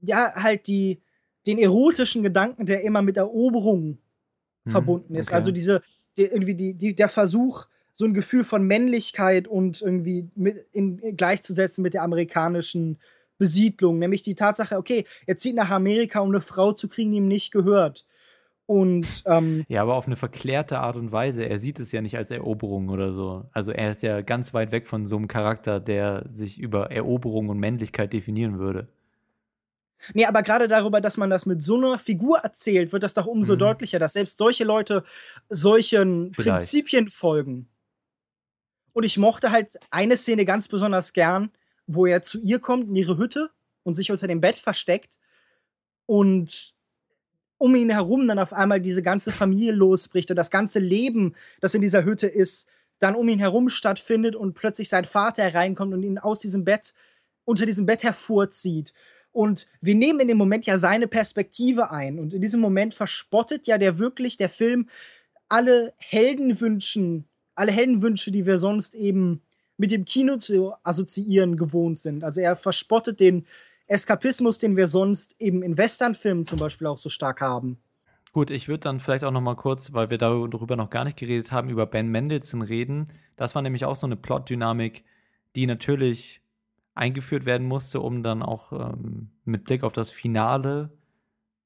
ja, 0.00 0.34
halt 0.34 0.66
die, 0.66 1.00
den 1.46 1.58
erotischen 1.58 2.22
Gedanken, 2.22 2.66
der 2.66 2.82
immer 2.82 3.02
mit 3.02 3.16
Eroberung 3.16 3.98
hm. 4.64 4.72
verbunden 4.72 5.14
ist. 5.14 5.28
Okay. 5.28 5.36
Also 5.36 5.52
diese, 5.52 5.82
die, 6.16 6.24
irgendwie 6.24 6.54
die, 6.54 6.74
die, 6.74 6.94
der 6.94 7.08
Versuch, 7.08 7.66
so 7.92 8.04
ein 8.04 8.14
Gefühl 8.14 8.44
von 8.44 8.66
Männlichkeit 8.66 9.48
und 9.48 9.80
irgendwie 9.80 10.28
mit 10.34 10.66
in, 10.72 10.98
in, 10.98 11.16
gleichzusetzen 11.16 11.82
mit 11.82 11.94
der 11.94 12.02
amerikanischen 12.02 12.98
Besiedlung, 13.38 13.98
nämlich 13.98 14.22
die 14.22 14.34
Tatsache, 14.34 14.76
okay, 14.76 15.06
er 15.26 15.36
zieht 15.36 15.56
nach 15.56 15.70
Amerika, 15.70 16.20
um 16.20 16.28
eine 16.28 16.40
Frau 16.40 16.72
zu 16.72 16.88
kriegen, 16.88 17.12
die 17.12 17.18
ihm 17.18 17.28
nicht 17.28 17.52
gehört. 17.52 18.04
Und 18.66 19.22
ähm, 19.26 19.64
ja, 19.68 19.82
aber 19.82 19.94
auf 19.94 20.06
eine 20.06 20.16
verklärte 20.16 20.80
Art 20.80 20.96
und 20.96 21.12
Weise. 21.12 21.44
Er 21.44 21.58
sieht 21.58 21.78
es 21.78 21.92
ja 21.92 22.02
nicht 22.02 22.16
als 22.16 22.32
Eroberung 22.32 22.88
oder 22.88 23.12
so. 23.12 23.44
Also 23.52 23.70
er 23.70 23.92
ist 23.92 24.02
ja 24.02 24.22
ganz 24.22 24.54
weit 24.54 24.72
weg 24.72 24.88
von 24.88 25.06
so 25.06 25.16
einem 25.16 25.28
Charakter, 25.28 25.78
der 25.78 26.26
sich 26.30 26.58
über 26.58 26.90
Eroberung 26.90 27.48
und 27.48 27.58
Männlichkeit 27.58 28.12
definieren 28.12 28.58
würde. 28.58 28.88
Nee, 30.14 30.26
aber 30.26 30.42
gerade 30.42 30.68
darüber, 30.68 31.00
dass 31.00 31.16
man 31.16 31.30
das 31.30 31.46
mit 31.46 31.62
so 31.62 31.76
einer 31.76 31.98
Figur 31.98 32.38
erzählt, 32.38 32.92
wird 32.92 33.02
das 33.02 33.14
doch 33.14 33.26
umso 33.26 33.54
mhm. 33.54 33.60
deutlicher, 33.60 33.98
dass 33.98 34.12
selbst 34.12 34.36
solche 34.36 34.64
Leute 34.64 35.04
solchen 35.48 36.34
Vielleicht. 36.34 36.58
Prinzipien 36.58 37.08
folgen. 37.08 37.68
Und 38.92 39.04
ich 39.04 39.16
mochte 39.16 39.50
halt 39.50 39.78
eine 39.90 40.16
Szene 40.16 40.44
ganz 40.44 40.68
besonders 40.68 41.12
gern, 41.12 41.50
wo 41.86 42.06
er 42.06 42.22
zu 42.22 42.40
ihr 42.40 42.58
kommt 42.58 42.88
in 42.88 42.96
ihre 42.96 43.16
Hütte 43.16 43.50
und 43.84 43.94
sich 43.94 44.10
unter 44.10 44.26
dem 44.26 44.40
Bett 44.40 44.58
versteckt 44.58 45.18
und 46.06 46.75
um 47.58 47.74
ihn 47.74 47.90
herum 47.90 48.26
dann 48.28 48.38
auf 48.38 48.52
einmal 48.52 48.80
diese 48.80 49.02
ganze 49.02 49.32
Familie 49.32 49.72
losbricht 49.72 50.30
und 50.30 50.36
das 50.36 50.50
ganze 50.50 50.78
Leben, 50.78 51.34
das 51.60 51.74
in 51.74 51.80
dieser 51.80 52.04
Hütte 52.04 52.26
ist, 52.26 52.68
dann 52.98 53.14
um 53.14 53.28
ihn 53.28 53.38
herum 53.38 53.68
stattfindet 53.68 54.36
und 54.36 54.54
plötzlich 54.54 54.88
sein 54.88 55.04
Vater 55.04 55.42
hereinkommt 55.42 55.92
und 55.94 56.02
ihn 56.02 56.18
aus 56.18 56.40
diesem 56.40 56.64
Bett, 56.64 56.94
unter 57.44 57.66
diesem 57.66 57.86
Bett 57.86 58.02
hervorzieht. 58.04 58.92
Und 59.32 59.66
wir 59.82 59.94
nehmen 59.94 60.20
in 60.20 60.28
dem 60.28 60.38
Moment 60.38 60.64
ja 60.64 60.78
seine 60.78 61.06
Perspektive 61.06 61.90
ein. 61.90 62.18
Und 62.18 62.32
in 62.32 62.40
diesem 62.40 62.60
Moment 62.60 62.94
verspottet 62.94 63.66
ja 63.66 63.76
der 63.76 63.98
wirklich, 63.98 64.38
der 64.38 64.48
Film, 64.48 64.88
alle 65.48 65.92
Heldenwünschen, 65.98 67.26
alle 67.54 67.72
Heldenwünsche, 67.72 68.30
die 68.30 68.46
wir 68.46 68.58
sonst 68.58 68.94
eben 68.94 69.42
mit 69.76 69.90
dem 69.90 70.06
Kino 70.06 70.38
zu 70.38 70.72
assoziieren 70.82 71.56
gewohnt 71.56 71.98
sind. 71.98 72.24
Also 72.24 72.40
er 72.40 72.56
verspottet 72.56 73.20
den 73.20 73.46
Eskapismus, 73.86 74.58
den 74.58 74.76
wir 74.76 74.86
sonst 74.86 75.36
eben 75.38 75.62
in 75.62 75.76
Westernfilmen 75.76 76.46
zum 76.46 76.58
Beispiel 76.58 76.86
auch 76.86 76.98
so 76.98 77.08
stark 77.08 77.40
haben. 77.40 77.78
Gut, 78.32 78.50
ich 78.50 78.68
würde 78.68 78.80
dann 78.80 79.00
vielleicht 79.00 79.24
auch 79.24 79.30
noch 79.30 79.40
mal 79.40 79.56
kurz, 79.56 79.92
weil 79.92 80.10
wir 80.10 80.18
darüber 80.18 80.76
noch 80.76 80.90
gar 80.90 81.04
nicht 81.04 81.16
geredet 81.16 81.52
haben, 81.52 81.70
über 81.70 81.86
Ben 81.86 82.08
Mendelssohn 82.08 82.62
reden. 82.62 83.06
Das 83.36 83.54
war 83.54 83.62
nämlich 83.62 83.84
auch 83.84 83.96
so 83.96 84.06
eine 84.06 84.16
Plotdynamik, 84.16 85.04
die 85.54 85.66
natürlich 85.66 86.42
eingeführt 86.94 87.46
werden 87.46 87.66
musste, 87.66 88.00
um 88.00 88.22
dann 88.22 88.42
auch 88.42 88.72
ähm, 88.72 89.30
mit 89.44 89.64
Blick 89.64 89.84
auf 89.84 89.92
das 89.92 90.10
Finale 90.10 90.90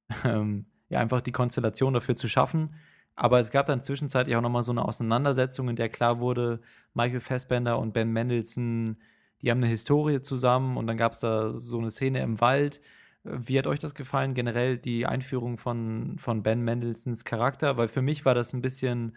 ähm, 0.25 0.67
ja 0.89 0.99
einfach 0.99 1.21
die 1.21 1.33
Konstellation 1.33 1.95
dafür 1.95 2.17
zu 2.17 2.29
schaffen. 2.29 2.75
Aber 3.17 3.39
es 3.39 3.51
gab 3.51 3.67
dann 3.67 3.81
zwischenzeitlich 3.81 4.37
auch 4.37 4.41
noch 4.41 4.51
mal 4.51 4.63
so 4.63 4.73
eine 4.73 4.85
Auseinandersetzung, 4.85 5.69
in 5.69 5.77
der 5.77 5.89
klar 5.89 6.21
wurde, 6.21 6.61
Michael 6.95 7.21
Fassbender 7.21 7.79
und 7.79 7.93
Ben 7.93 8.13
Mendelssohn 8.13 8.97
die 9.43 9.51
haben 9.51 9.59
eine 9.59 9.69
Historie 9.69 10.21
zusammen 10.21 10.77
und 10.77 10.87
dann 10.87 10.97
gab 10.97 11.13
es 11.13 11.21
da 11.21 11.57
so 11.57 11.79
eine 11.79 11.91
Szene 11.91 12.21
im 12.21 12.41
Wald. 12.41 12.81
Wie 13.25 13.59
hat 13.59 13.67
euch 13.67 13.79
das 13.79 13.95
gefallen, 13.95 14.35
generell 14.35 14.79
die 14.79 15.07
Einführung 15.07 15.59
von, 15.59 16.17
von 16.19 16.43
Ben 16.43 16.63
Mendelssohns 16.63 17.25
Charakter? 17.25 17.77
Weil 17.77 17.89
für 17.89 18.03
mich 18.03 18.25
war 18.25 18.35
das 18.35 18.53
ein 18.53 18.63
bisschen 18.63 19.17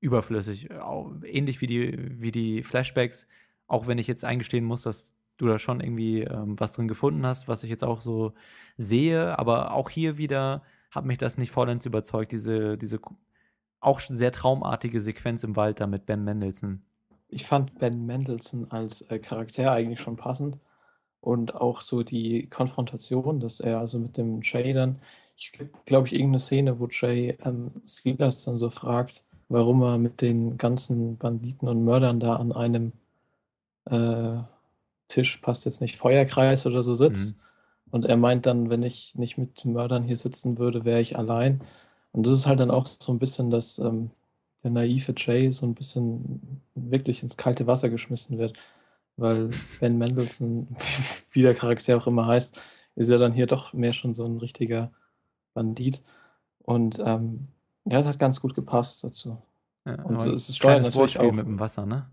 überflüssig, 0.00 0.70
ähnlich 1.24 1.60
wie 1.60 1.66
die, 1.66 2.20
wie 2.20 2.32
die 2.32 2.62
Flashbacks, 2.62 3.26
auch 3.66 3.86
wenn 3.86 3.98
ich 3.98 4.06
jetzt 4.06 4.24
eingestehen 4.24 4.64
muss, 4.64 4.82
dass 4.82 5.14
du 5.36 5.46
da 5.46 5.58
schon 5.58 5.80
irgendwie 5.80 6.22
ähm, 6.22 6.58
was 6.58 6.74
drin 6.74 6.88
gefunden 6.88 7.26
hast, 7.26 7.48
was 7.48 7.64
ich 7.64 7.70
jetzt 7.70 7.84
auch 7.84 8.00
so 8.00 8.34
sehe. 8.76 9.38
Aber 9.38 9.72
auch 9.72 9.90
hier 9.90 10.18
wieder 10.18 10.62
hat 10.90 11.04
mich 11.04 11.18
das 11.18 11.38
nicht 11.38 11.50
vollends 11.50 11.86
überzeugt, 11.86 12.32
diese, 12.32 12.76
diese 12.76 13.00
auch 13.80 14.00
sehr 14.00 14.32
traumartige 14.32 15.00
Sequenz 15.00 15.44
im 15.44 15.56
Wald 15.56 15.80
da 15.80 15.86
mit 15.86 16.06
Ben 16.06 16.24
Mendelssohn. 16.24 16.82
Ich 17.30 17.46
fand 17.46 17.78
Ben 17.78 18.06
Mendelssohn 18.06 18.70
als 18.70 19.02
äh, 19.02 19.18
Charakter 19.18 19.72
eigentlich 19.72 20.00
schon 20.00 20.16
passend 20.16 20.58
und 21.20 21.54
auch 21.54 21.80
so 21.80 22.02
die 22.02 22.48
Konfrontation, 22.48 23.40
dass 23.40 23.60
er 23.60 23.78
also 23.78 23.98
mit 23.98 24.16
dem 24.16 24.40
Jay 24.42 24.72
dann, 24.72 25.00
ich 25.36 25.52
glaube 25.86 26.06
ich, 26.06 26.14
irgendeine 26.14 26.40
Szene, 26.40 26.80
wo 26.80 26.88
Jay 26.88 27.36
ähm, 27.44 27.70
Silas 27.84 28.44
dann 28.44 28.58
so 28.58 28.70
fragt, 28.70 29.24
warum 29.48 29.82
er 29.82 29.98
mit 29.98 30.22
den 30.22 30.56
ganzen 30.58 31.16
Banditen 31.18 31.68
und 31.68 31.84
Mördern 31.84 32.20
da 32.20 32.36
an 32.36 32.52
einem 32.52 32.92
äh, 33.86 34.38
Tisch, 35.08 35.38
passt 35.38 35.64
jetzt 35.66 35.80
nicht, 35.80 35.96
Feuerkreis 35.96 36.66
oder 36.66 36.82
so 36.82 36.94
sitzt. 36.94 37.34
Mhm. 37.34 37.40
Und 37.90 38.04
er 38.06 38.16
meint 38.16 38.46
dann, 38.46 38.70
wenn 38.70 38.84
ich 38.84 39.16
nicht 39.16 39.36
mit 39.36 39.64
Mördern 39.64 40.04
hier 40.04 40.16
sitzen 40.16 40.58
würde, 40.58 40.84
wäre 40.84 41.00
ich 41.00 41.18
allein. 41.18 41.60
Und 42.12 42.26
das 42.26 42.34
ist 42.34 42.46
halt 42.46 42.60
dann 42.60 42.70
auch 42.70 42.86
so 42.86 43.12
ein 43.12 43.18
bisschen, 43.18 43.50
dass 43.50 43.78
ähm, 43.78 44.10
der 44.62 44.70
naive 44.70 45.14
Jay 45.16 45.52
so 45.52 45.66
ein 45.66 45.74
bisschen 45.74 46.60
wirklich 46.74 47.22
ins 47.22 47.36
kalte 47.36 47.66
Wasser 47.66 47.88
geschmissen 47.88 48.38
wird. 48.38 48.56
Weil 49.16 49.50
Ben 49.80 49.98
Mendelssohn, 49.98 50.68
wie 51.32 51.42
der 51.42 51.54
Charakter 51.54 51.96
auch 51.96 52.06
immer 52.06 52.26
heißt, 52.26 52.60
ist 52.96 53.10
ja 53.10 53.18
dann 53.18 53.32
hier 53.32 53.46
doch 53.46 53.72
mehr 53.72 53.92
schon 53.92 54.14
so 54.14 54.24
ein 54.24 54.38
richtiger 54.38 54.92
Bandit. 55.54 56.02
Und 56.58 57.02
ähm, 57.04 57.48
ja, 57.84 57.98
es 57.98 58.06
hat 58.06 58.18
ganz 58.18 58.40
gut 58.40 58.54
gepasst 58.54 59.02
dazu. 59.04 59.38
Ja, 59.86 60.02
und 60.02 60.22
es 60.26 60.48
ist 60.48 60.56
steuert 60.56 60.84
natürlich 60.84 61.18
auch 61.18 61.32
mit 61.32 61.46
dem 61.46 61.58
Wasser, 61.58 61.86
ne? 61.86 62.10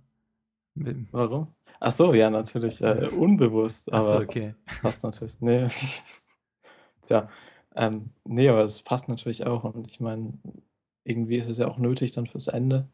Mit 0.73 1.11
Warum? 1.11 1.47
Ach 1.79 1.91
so, 1.91 2.13
ja, 2.13 2.29
natürlich. 2.29 2.81
Äh, 2.81 3.09
unbewusst, 3.09 3.91
aber 3.91 4.17
so, 4.17 4.23
okay. 4.23 4.55
passt 4.81 5.03
natürlich. 5.03 5.35
Nee. 5.39 5.67
Tja, 7.07 7.29
ähm, 7.75 8.09
nee, 8.23 8.49
aber 8.49 8.63
es 8.63 8.81
passt 8.81 9.07
natürlich 9.07 9.45
auch. 9.45 9.63
Und 9.63 9.91
ich 9.91 9.99
meine, 9.99 10.33
irgendwie 11.07 11.37
ist 11.37 11.47
es 11.47 11.57
ja 11.57 11.67
auch 11.67 11.77
nötig 11.77 12.11
dann 12.11 12.27
fürs 12.27 12.47
Ende, 12.47 12.87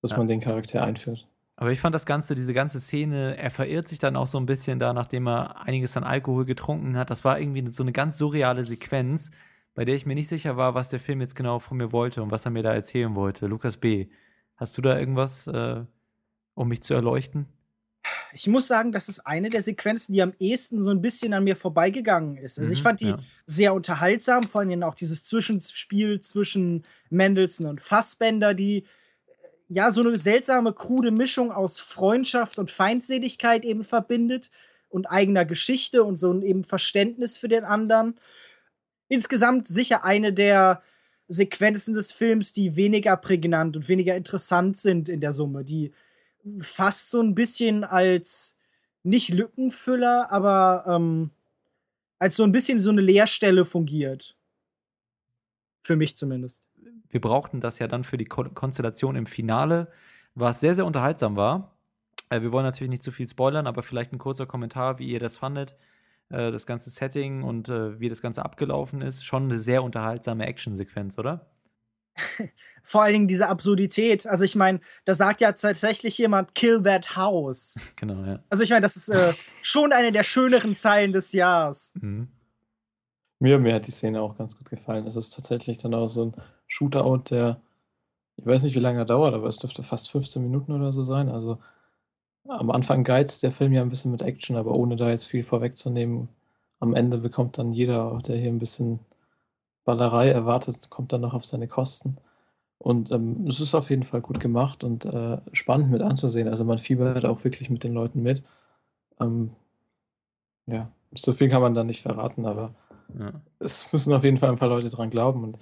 dass 0.00 0.12
ja. 0.12 0.18
man 0.18 0.28
den 0.28 0.40
Charakter 0.40 0.84
einführt. 0.84 1.28
Aber 1.56 1.70
ich 1.70 1.80
fand 1.80 1.94
das 1.94 2.06
Ganze, 2.06 2.34
diese 2.34 2.54
ganze 2.54 2.80
Szene, 2.80 3.36
er 3.36 3.50
verirrt 3.50 3.86
sich 3.86 3.98
dann 3.98 4.16
auch 4.16 4.26
so 4.26 4.38
ein 4.38 4.46
bisschen 4.46 4.78
da, 4.78 4.92
nachdem 4.92 5.28
er 5.28 5.60
einiges 5.62 5.96
an 5.96 6.02
Alkohol 6.02 6.44
getrunken 6.44 6.96
hat. 6.96 7.10
Das 7.10 7.24
war 7.24 7.38
irgendwie 7.38 7.70
so 7.70 7.82
eine 7.82 7.92
ganz 7.92 8.18
surreale 8.18 8.64
Sequenz, 8.64 9.30
bei 9.74 9.84
der 9.84 9.94
ich 9.94 10.06
mir 10.06 10.14
nicht 10.14 10.28
sicher 10.28 10.56
war, 10.56 10.74
was 10.74 10.88
der 10.88 11.00
Film 11.00 11.20
jetzt 11.20 11.36
genau 11.36 11.60
von 11.60 11.76
mir 11.76 11.92
wollte 11.92 12.22
und 12.22 12.30
was 12.30 12.44
er 12.44 12.50
mir 12.50 12.62
da 12.62 12.72
erzählen 12.72 13.14
wollte. 13.14 13.46
Lukas 13.46 13.76
B., 13.76 14.08
hast 14.56 14.76
du 14.78 14.82
da 14.82 14.98
irgendwas, 14.98 15.46
äh, 15.46 15.84
um 16.54 16.68
mich 16.68 16.82
zu 16.82 16.94
erleuchten? 16.94 17.46
Ich 18.34 18.46
muss 18.48 18.66
sagen, 18.66 18.90
das 18.90 19.08
ist 19.08 19.20
eine 19.20 19.48
der 19.48 19.62
Sequenzen, 19.62 20.12
die 20.12 20.22
am 20.22 20.34
ehesten 20.38 20.82
so 20.82 20.90
ein 20.90 21.00
bisschen 21.00 21.32
an 21.32 21.44
mir 21.44 21.56
vorbeigegangen 21.56 22.36
ist. 22.36 22.58
Also 22.58 22.68
mhm, 22.68 22.72
ich 22.72 22.82
fand 22.82 23.00
die 23.00 23.08
ja. 23.08 23.18
sehr 23.46 23.74
unterhaltsam, 23.74 24.42
vor 24.42 24.60
allem 24.60 24.82
auch 24.82 24.94
dieses 24.94 25.24
Zwischenspiel 25.24 26.20
zwischen 26.20 26.82
Mendelssohn 27.10 27.66
und 27.66 27.80
Fassbender, 27.80 28.52
die 28.54 28.84
ja 29.68 29.90
so 29.90 30.02
eine 30.02 30.16
seltsame, 30.16 30.72
krude 30.72 31.10
Mischung 31.10 31.52
aus 31.52 31.80
Freundschaft 31.80 32.58
und 32.58 32.70
Feindseligkeit 32.70 33.64
eben 33.64 33.84
verbindet 33.84 34.50
und 34.88 35.06
eigener 35.06 35.44
Geschichte 35.44 36.04
und 36.04 36.16
so 36.16 36.32
ein 36.32 36.42
eben 36.42 36.64
Verständnis 36.64 37.38
für 37.38 37.48
den 37.48 37.64
anderen. 37.64 38.18
Insgesamt 39.08 39.68
sicher 39.68 40.04
eine 40.04 40.32
der 40.32 40.82
Sequenzen 41.28 41.94
des 41.94 42.12
Films, 42.12 42.52
die 42.52 42.76
weniger 42.76 43.16
prägnant 43.16 43.76
und 43.76 43.88
weniger 43.88 44.16
interessant 44.16 44.76
sind 44.76 45.08
in 45.08 45.20
der 45.20 45.32
Summe, 45.32 45.64
die 45.64 45.92
fast 46.60 47.10
so 47.10 47.20
ein 47.20 47.34
bisschen 47.34 47.84
als 47.84 48.56
nicht 49.02 49.28
Lückenfüller, 49.30 50.30
aber 50.30 50.84
ähm, 50.88 51.30
als 52.18 52.36
so 52.36 52.44
ein 52.44 52.52
bisschen 52.52 52.80
so 52.80 52.90
eine 52.90 53.00
Leerstelle 53.00 53.64
fungiert. 53.64 54.36
Für 55.82 55.96
mich 55.96 56.16
zumindest. 56.16 56.64
Wir 57.10 57.20
brauchten 57.20 57.60
das 57.60 57.78
ja 57.78 57.86
dann 57.86 58.04
für 58.04 58.16
die 58.16 58.24
Kon 58.24 58.54
Konstellation 58.54 59.16
im 59.16 59.26
Finale, 59.26 59.92
was 60.34 60.60
sehr, 60.60 60.74
sehr 60.74 60.86
unterhaltsam 60.86 61.36
war. 61.36 61.76
Äh, 62.30 62.40
wir 62.40 62.52
wollen 62.52 62.64
natürlich 62.64 62.90
nicht 62.90 63.02
zu 63.02 63.12
viel 63.12 63.28
spoilern, 63.28 63.66
aber 63.66 63.82
vielleicht 63.82 64.12
ein 64.12 64.18
kurzer 64.18 64.46
Kommentar, 64.46 64.98
wie 64.98 65.08
ihr 65.08 65.20
das 65.20 65.36
fandet. 65.36 65.76
Äh, 66.30 66.50
das 66.50 66.66
ganze 66.66 66.90
Setting 66.90 67.42
und 67.42 67.68
äh, 67.68 68.00
wie 68.00 68.08
das 68.08 68.22
Ganze 68.22 68.44
abgelaufen 68.44 69.02
ist. 69.02 69.24
Schon 69.24 69.44
eine 69.44 69.58
sehr 69.58 69.82
unterhaltsame 69.82 70.46
Actionsequenz, 70.46 71.18
oder? 71.18 71.46
vor 72.84 73.02
allen 73.02 73.12
Dingen 73.14 73.28
diese 73.28 73.48
Absurdität. 73.48 74.26
Also 74.26 74.44
ich 74.44 74.54
meine, 74.54 74.80
da 75.04 75.14
sagt 75.14 75.40
ja 75.40 75.52
tatsächlich 75.52 76.18
jemand, 76.18 76.54
kill 76.54 76.82
that 76.82 77.16
house. 77.16 77.76
Genau, 77.96 78.24
ja. 78.24 78.40
Also 78.50 78.62
ich 78.62 78.70
meine, 78.70 78.82
das 78.82 78.96
ist 78.96 79.08
äh, 79.08 79.32
schon 79.62 79.92
eine 79.92 80.12
der 80.12 80.22
schöneren 80.22 80.76
Zeilen 80.76 81.12
des 81.12 81.32
Jahres. 81.32 81.94
Mhm. 82.00 82.28
Mir, 83.40 83.58
mir 83.58 83.74
hat 83.74 83.86
die 83.86 83.90
Szene 83.90 84.20
auch 84.20 84.36
ganz 84.36 84.56
gut 84.56 84.70
gefallen. 84.70 85.06
Es 85.06 85.16
ist 85.16 85.34
tatsächlich 85.34 85.78
dann 85.78 85.94
auch 85.94 86.08
so 86.08 86.26
ein 86.26 86.34
Shootout, 86.66 87.30
der, 87.30 87.60
ich 88.36 88.46
weiß 88.46 88.62
nicht, 88.62 88.74
wie 88.74 88.80
lange 88.80 89.00
er 89.00 89.04
dauert, 89.04 89.34
aber 89.34 89.48
es 89.48 89.58
dürfte 89.58 89.82
fast 89.82 90.10
15 90.10 90.42
Minuten 90.42 90.72
oder 90.72 90.92
so 90.92 91.04
sein. 91.04 91.28
Also 91.28 91.58
am 92.46 92.70
Anfang 92.70 93.04
geizt 93.04 93.42
der 93.42 93.52
Film 93.52 93.72
ja 93.72 93.82
ein 93.82 93.90
bisschen 93.90 94.10
mit 94.10 94.22
Action, 94.22 94.56
aber 94.56 94.72
ohne 94.72 94.96
da 94.96 95.10
jetzt 95.10 95.24
viel 95.24 95.42
vorwegzunehmen, 95.42 96.28
am 96.80 96.94
Ende 96.94 97.18
bekommt 97.18 97.58
dann 97.58 97.72
jeder, 97.72 98.18
der 98.26 98.36
hier 98.36 98.50
ein 98.50 98.58
bisschen 98.58 99.00
Ballerei 99.84 100.30
erwartet, 100.30 100.90
kommt 100.90 101.12
dann 101.12 101.20
noch 101.20 101.34
auf 101.34 101.44
seine 101.44 101.68
Kosten. 101.68 102.18
Und 102.78 103.10
ähm, 103.12 103.46
es 103.46 103.60
ist 103.60 103.74
auf 103.74 103.90
jeden 103.90 104.02
Fall 104.02 104.20
gut 104.20 104.40
gemacht 104.40 104.84
und 104.84 105.04
äh, 105.04 105.38
spannend 105.52 105.90
mit 105.90 106.02
anzusehen. 106.02 106.48
Also 106.48 106.64
man 106.64 106.78
fiebert 106.78 107.24
auch 107.24 107.42
wirklich 107.44 107.70
mit 107.70 107.84
den 107.84 107.94
Leuten 107.94 108.22
mit. 108.22 108.42
Ähm, 109.20 109.52
ja, 110.66 110.90
so 111.14 111.32
viel 111.32 111.48
kann 111.48 111.62
man 111.62 111.74
da 111.74 111.84
nicht 111.84 112.02
verraten, 112.02 112.46
aber 112.46 112.74
ja. 113.18 113.32
es 113.58 113.92
müssen 113.92 114.12
auf 114.12 114.24
jeden 114.24 114.36
Fall 114.36 114.50
ein 114.50 114.58
paar 114.58 114.68
Leute 114.68 114.90
dran 114.90 115.10
glauben 115.10 115.44
und 115.44 115.58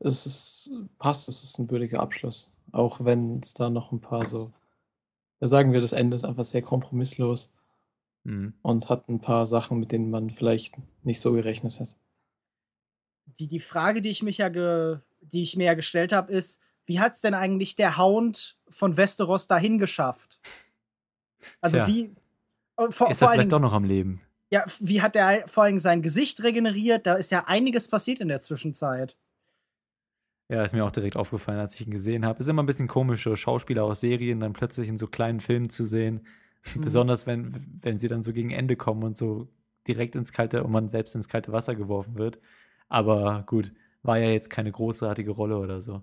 es 0.00 0.26
ist, 0.26 0.70
passt, 0.98 1.28
es 1.28 1.42
ist 1.42 1.58
ein 1.58 1.70
würdiger 1.70 2.00
Abschluss. 2.00 2.52
Auch 2.72 3.04
wenn 3.04 3.40
es 3.40 3.54
da 3.54 3.70
noch 3.70 3.92
ein 3.92 4.00
paar 4.00 4.26
so, 4.26 4.52
da 5.40 5.46
sagen 5.46 5.72
wir, 5.72 5.80
das 5.80 5.92
Ende 5.92 6.16
ist 6.16 6.24
einfach 6.24 6.44
sehr 6.44 6.62
kompromisslos 6.62 7.52
mhm. 8.24 8.54
und 8.62 8.88
hat 8.88 9.08
ein 9.08 9.20
paar 9.20 9.46
Sachen, 9.46 9.78
mit 9.80 9.92
denen 9.92 10.10
man 10.10 10.30
vielleicht 10.30 10.76
nicht 11.02 11.20
so 11.20 11.32
gerechnet 11.32 11.80
hat. 11.80 11.96
Die, 13.38 13.46
die 13.46 13.60
Frage, 13.60 14.02
die 14.02 14.10
ich 14.10 14.22
mich 14.22 14.38
ja 14.38 14.48
ge, 14.48 14.98
die 15.20 15.42
ich 15.42 15.56
mir 15.56 15.64
ja 15.64 15.74
gestellt 15.74 16.12
habe, 16.12 16.32
ist, 16.32 16.60
wie 16.86 17.00
hat 17.00 17.14
es 17.14 17.20
denn 17.20 17.34
eigentlich 17.34 17.76
der 17.76 17.98
Hound 17.98 18.56
von 18.68 18.96
Westeros 18.96 19.46
dahin 19.46 19.78
geschafft? 19.78 20.40
Also 21.60 21.78
Tja. 21.78 21.86
wie. 21.86 22.14
Äh, 22.76 22.90
vor, 22.90 23.10
ist 23.10 23.22
er 23.22 23.30
vielleicht 23.30 23.52
doch 23.52 23.60
noch 23.60 23.72
am 23.72 23.84
Leben? 23.84 24.20
Ja, 24.50 24.64
wie 24.80 25.02
hat 25.02 25.14
er 25.14 25.46
vor 25.46 25.64
allem 25.64 25.78
sein 25.78 26.00
Gesicht 26.00 26.42
regeneriert? 26.42 27.06
Da 27.06 27.14
ist 27.14 27.30
ja 27.30 27.44
einiges 27.46 27.88
passiert 27.88 28.20
in 28.20 28.28
der 28.28 28.40
Zwischenzeit. 28.40 29.16
Ja, 30.48 30.62
ist 30.64 30.72
mir 30.72 30.84
auch 30.84 30.90
direkt 30.90 31.16
aufgefallen, 31.16 31.58
als 31.58 31.74
ich 31.74 31.86
ihn 31.86 31.92
gesehen 31.92 32.24
habe. 32.24 32.38
Ist 32.38 32.48
immer 32.48 32.62
ein 32.62 32.66
bisschen 32.66 32.88
komisch, 32.88 33.22
so 33.22 33.36
Schauspieler 33.36 33.84
aus 33.84 34.00
Serien 34.00 34.40
dann 34.40 34.54
plötzlich 34.54 34.88
in 34.88 34.96
so 34.96 35.06
kleinen 35.06 35.40
Filmen 35.40 35.68
zu 35.68 35.84
sehen. 35.84 36.26
Mhm. 36.74 36.80
Besonders 36.80 37.26
wenn, 37.26 37.54
wenn 37.82 37.98
sie 37.98 38.08
dann 38.08 38.22
so 38.22 38.32
gegen 38.32 38.50
Ende 38.50 38.76
kommen 38.76 39.02
und 39.02 39.16
so 39.16 39.48
direkt 39.86 40.16
ins 40.16 40.32
kalte 40.32 40.64
und 40.64 40.72
man 40.72 40.88
selbst 40.88 41.14
ins 41.14 41.28
kalte 41.28 41.52
Wasser 41.52 41.74
geworfen 41.74 42.16
wird. 42.16 42.38
Aber 42.88 43.44
gut, 43.46 43.72
war 44.02 44.18
ja 44.18 44.30
jetzt 44.30 44.50
keine 44.50 44.72
großartige 44.72 45.30
Rolle 45.30 45.58
oder 45.58 45.80
so. 45.80 46.02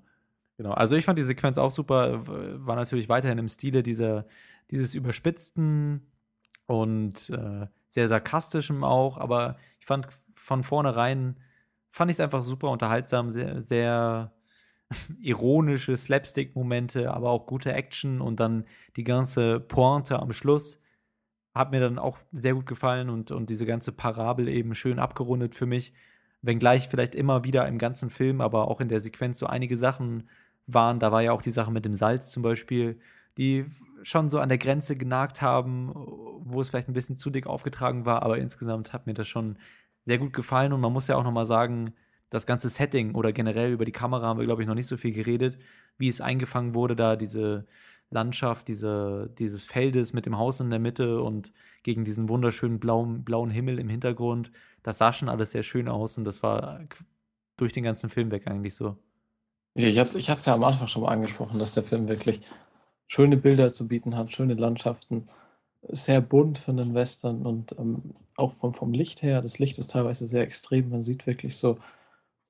Genau, 0.58 0.72
also 0.72 0.96
ich 0.96 1.06
fand 1.06 1.20
die 1.20 1.24
Sequenz 1.24 1.58
auch 1.58 1.72
super, 1.72 2.26
war 2.66 2.76
natürlich 2.76 3.10
weiterhin 3.10 3.38
im 3.38 3.50
Stile 3.50 3.84
dieser, 3.84 4.26
dieses 4.72 4.96
überspitzten 4.96 6.02
und 6.66 7.30
äh, 7.30 7.68
sehr 7.90 8.08
sarkastischen 8.08 8.84
auch, 8.84 9.18
aber 9.18 9.58
ich 9.80 9.86
fand 9.86 10.08
von 10.36 10.64
vornherein, 10.64 11.38
fand 11.92 12.10
ich 12.10 12.16
es 12.16 12.20
einfach 12.22 12.44
super 12.44 12.70
unterhaltsam, 12.70 13.30
sehr, 13.30 13.62
sehr 13.62 14.34
ironische 15.20 15.98
Slapstick-Momente, 15.98 17.14
aber 17.14 17.32
auch 17.32 17.48
gute 17.48 17.74
Action 17.74 18.22
und 18.22 18.40
dann 18.40 18.66
die 18.96 19.04
ganze 19.04 19.60
Pointe 19.60 20.20
am 20.20 20.32
Schluss 20.32 20.82
hat 21.54 21.72
mir 21.72 21.80
dann 21.80 22.00
auch 22.00 22.18
sehr 22.32 22.54
gut 22.54 22.66
gefallen 22.66 23.10
und, 23.10 23.32
und 23.32 23.50
diese 23.50 23.66
ganze 23.66 23.92
Parabel 23.92 24.48
eben 24.48 24.76
schön 24.76 25.00
abgerundet 25.00 25.56
für 25.56 25.66
mich 25.66 25.94
wenngleich 26.46 26.88
vielleicht 26.88 27.16
immer 27.16 27.44
wieder 27.44 27.68
im 27.68 27.78
ganzen 27.78 28.10
Film, 28.10 28.42
aber 28.42 28.68
auch 28.70 28.82
in 28.82 28.88
der 28.88 29.00
Sequenz 29.00 29.40
so 29.40 29.48
einige 29.48 29.78
Sachen 29.78 30.30
waren. 30.68 31.00
Da 31.00 31.12
war 31.12 31.22
ja 31.22 31.32
auch 31.32 31.42
die 31.42 31.52
Sache 31.52 31.72
mit 31.72 31.86
dem 31.86 31.96
Salz 31.96 32.32
zum 32.32 32.44
Beispiel, 32.44 33.00
die 33.38 33.66
schon 34.04 34.30
so 34.30 34.40
an 34.40 34.50
der 34.50 34.58
Grenze 34.58 34.96
genagt 34.96 35.42
haben, 35.42 35.92
wo 36.44 36.62
es 36.62 36.70
vielleicht 36.70 36.88
ein 36.88 36.94
bisschen 36.94 37.16
zu 37.16 37.30
dick 37.30 37.48
aufgetragen 37.48 38.06
war, 38.06 38.24
aber 38.24 38.38
insgesamt 38.38 38.94
hat 38.94 39.08
mir 39.08 39.16
das 39.16 39.28
schon 39.28 39.58
sehr 40.06 40.20
gut 40.20 40.34
gefallen. 40.34 40.74
Und 40.74 40.82
man 40.82 40.94
muss 40.94 41.08
ja 41.08 41.16
auch 41.16 41.24
nochmal 41.24 41.46
sagen, 41.46 41.94
das 42.30 42.46
ganze 42.46 42.70
Setting 42.70 43.16
oder 43.16 43.34
generell 43.34 43.72
über 43.72 43.86
die 43.86 43.92
Kamera 43.92 44.28
haben 44.28 44.40
wir, 44.40 44.46
glaube 44.46 44.62
ich, 44.62 44.68
noch 44.68 44.76
nicht 44.76 44.88
so 44.88 44.98
viel 44.98 45.12
geredet, 45.12 45.58
wie 45.98 46.08
es 46.08 46.22
eingefangen 46.22 46.76
wurde, 46.76 46.96
da 46.96 47.16
diese 47.16 47.66
Landschaft, 48.12 48.68
diese, 48.68 49.34
dieses 49.40 49.66
Feldes 49.66 50.14
mit 50.14 50.26
dem 50.26 50.38
Haus 50.38 50.60
in 50.60 50.70
der 50.70 50.80
Mitte 50.80 51.22
und 51.22 51.52
gegen 51.82 52.04
diesen 52.04 52.30
wunderschönen 52.30 52.80
blauen, 52.80 53.24
blauen 53.24 53.50
Himmel 53.50 53.80
im 53.80 53.90
Hintergrund 53.90 54.52
das 54.86 55.00
sah 55.00 55.12
schon 55.12 55.30
alles 55.30 55.52
sehr 55.52 55.64
schön 55.64 55.88
aus 55.88 56.18
und 56.18 56.26
das 56.26 56.44
war 56.44 56.80
durch 57.58 57.74
den 57.74 57.84
ganzen 57.84 58.10
Film 58.10 58.30
weg 58.30 58.46
eigentlich 58.46 58.76
so. 58.76 58.96
Ich 59.74 59.98
hatte 59.98 60.18
es 60.20 60.46
ja 60.46 60.54
am 60.54 60.64
Anfang 60.64 60.88
schon 60.88 61.02
mal 61.02 61.10
angesprochen, 61.10 61.58
dass 61.58 61.74
der 61.74 61.84
Film 61.84 62.08
wirklich 62.08 62.42
schöne 63.08 63.36
Bilder 63.36 63.70
zu 63.70 63.88
bieten 63.88 64.16
hat, 64.16 64.32
schöne 64.32 64.54
Landschaften. 64.54 65.28
sehr 65.90 66.22
bunt 66.22 66.60
für 66.60 66.72
einen 66.72 66.94
Western 66.94 67.46
und 67.46 67.76
ähm, 67.80 68.16
auch 68.38 68.54
vom, 68.54 68.74
vom 68.76 68.94
Licht 68.94 69.24
her. 69.24 69.42
Das 69.42 69.60
Licht 69.60 69.80
ist 69.80 69.92
teilweise 69.92 70.28
sehr 70.28 70.44
extrem. 70.44 70.90
Man 70.90 71.04
sieht 71.04 71.26
wirklich 71.28 71.58
so, 71.58 71.80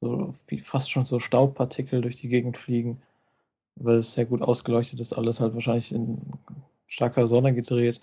so 0.01 0.33
wie 0.47 0.59
fast 0.59 0.91
schon 0.91 1.05
so 1.05 1.19
Staubpartikel 1.19 2.01
durch 2.01 2.17
die 2.17 2.29
Gegend 2.29 2.57
fliegen, 2.57 3.01
weil 3.75 3.97
es 3.97 4.13
sehr 4.13 4.25
gut 4.25 4.41
ausgeleuchtet 4.41 4.99
ist. 4.99 5.13
Alles 5.13 5.39
halt 5.39 5.53
wahrscheinlich 5.53 5.91
in 5.93 6.19
starker 6.87 7.27
Sonne 7.27 7.53
gedreht. 7.53 8.01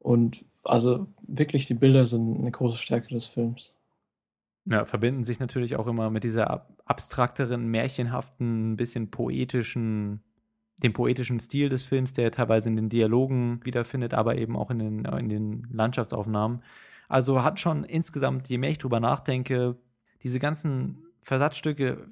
Und 0.00 0.44
also 0.64 1.06
wirklich, 1.22 1.66
die 1.66 1.74
Bilder 1.74 2.06
sind 2.06 2.38
eine 2.38 2.50
große 2.50 2.78
Stärke 2.78 3.14
des 3.14 3.26
Films. 3.26 3.74
Ja, 4.66 4.84
verbinden 4.84 5.22
sich 5.22 5.40
natürlich 5.40 5.76
auch 5.76 5.86
immer 5.86 6.10
mit 6.10 6.24
dieser 6.24 6.66
abstrakteren, 6.84 7.68
märchenhaften, 7.68 8.72
ein 8.72 8.76
bisschen 8.76 9.10
poetischen, 9.10 10.22
dem 10.78 10.92
poetischen 10.92 11.40
Stil 11.40 11.68
des 11.68 11.84
Films, 11.84 12.12
der 12.12 12.30
teilweise 12.30 12.68
in 12.68 12.76
den 12.76 12.88
Dialogen 12.88 13.60
wiederfindet, 13.64 14.14
aber 14.14 14.36
eben 14.36 14.56
auch 14.56 14.70
in 14.70 14.78
den, 14.78 15.04
in 15.04 15.28
den 15.28 15.66
Landschaftsaufnahmen. 15.70 16.62
Also 17.08 17.42
hat 17.42 17.58
schon 17.58 17.84
insgesamt, 17.84 18.48
je 18.48 18.58
mehr 18.58 18.70
ich 18.70 18.78
drüber 18.78 19.00
nachdenke, 19.00 19.76
diese 20.22 20.38
ganzen 20.38 21.04
Versatzstücke 21.20 22.08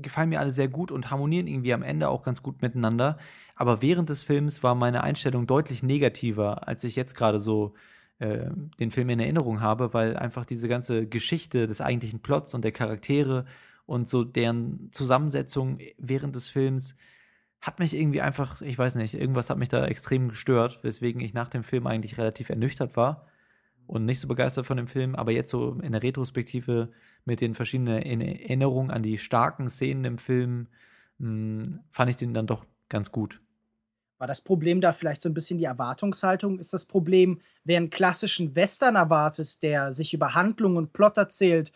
gefallen 0.00 0.30
mir 0.30 0.40
alle 0.40 0.50
sehr 0.50 0.68
gut 0.68 0.90
und 0.90 1.10
harmonieren 1.10 1.46
irgendwie 1.46 1.72
am 1.72 1.82
Ende 1.82 2.08
auch 2.08 2.22
ganz 2.22 2.42
gut 2.42 2.60
miteinander. 2.62 3.18
Aber 3.58 3.82
während 3.82 4.08
des 4.08 4.22
Films 4.22 4.62
war 4.62 4.76
meine 4.76 5.02
Einstellung 5.02 5.48
deutlich 5.48 5.82
negativer, 5.82 6.68
als 6.68 6.84
ich 6.84 6.94
jetzt 6.94 7.16
gerade 7.16 7.40
so 7.40 7.74
äh, 8.20 8.50
den 8.78 8.92
Film 8.92 9.08
in 9.08 9.18
Erinnerung 9.18 9.60
habe, 9.60 9.92
weil 9.92 10.16
einfach 10.16 10.44
diese 10.44 10.68
ganze 10.68 11.08
Geschichte 11.08 11.66
des 11.66 11.80
eigentlichen 11.80 12.20
Plots 12.20 12.54
und 12.54 12.62
der 12.62 12.70
Charaktere 12.70 13.46
und 13.84 14.08
so 14.08 14.22
deren 14.22 14.90
Zusammensetzung 14.92 15.80
während 15.98 16.36
des 16.36 16.46
Films 16.46 16.94
hat 17.60 17.80
mich 17.80 17.94
irgendwie 17.94 18.20
einfach, 18.20 18.62
ich 18.62 18.78
weiß 18.78 18.94
nicht, 18.94 19.14
irgendwas 19.14 19.50
hat 19.50 19.58
mich 19.58 19.68
da 19.68 19.84
extrem 19.86 20.28
gestört, 20.28 20.84
weswegen 20.84 21.20
ich 21.20 21.34
nach 21.34 21.48
dem 21.48 21.64
Film 21.64 21.88
eigentlich 21.88 22.16
relativ 22.16 22.50
ernüchtert 22.50 22.96
war 22.96 23.26
und 23.88 24.04
nicht 24.04 24.20
so 24.20 24.28
begeistert 24.28 24.66
von 24.66 24.76
dem 24.76 24.86
Film, 24.86 25.16
aber 25.16 25.32
jetzt 25.32 25.50
so 25.50 25.72
in 25.82 25.90
der 25.90 26.04
Retrospektive 26.04 26.92
mit 27.24 27.40
den 27.40 27.56
verschiedenen 27.56 28.20
Erinnerungen 28.20 28.92
an 28.92 29.02
die 29.02 29.18
starken 29.18 29.68
Szenen 29.68 30.04
im 30.04 30.18
Film 30.18 30.68
mh, 31.18 31.64
hm, 31.64 31.80
fand 31.90 32.10
ich 32.10 32.16
den 32.16 32.34
dann 32.34 32.46
doch 32.46 32.64
ganz 32.88 33.10
gut. 33.10 33.40
War 34.18 34.26
das 34.26 34.40
Problem 34.40 34.80
da 34.80 34.92
vielleicht 34.92 35.22
so 35.22 35.28
ein 35.28 35.34
bisschen 35.34 35.58
die 35.58 35.64
Erwartungshaltung? 35.64 36.58
Ist 36.58 36.74
das 36.74 36.84
Problem, 36.84 37.40
wer 37.64 37.76
einen 37.76 37.90
klassischen 37.90 38.54
Western 38.56 38.96
erwartet, 38.96 39.62
der 39.62 39.92
sich 39.92 40.12
über 40.12 40.34
Handlung 40.34 40.76
und 40.76 40.92
Plot 40.92 41.16
erzählt, 41.16 41.72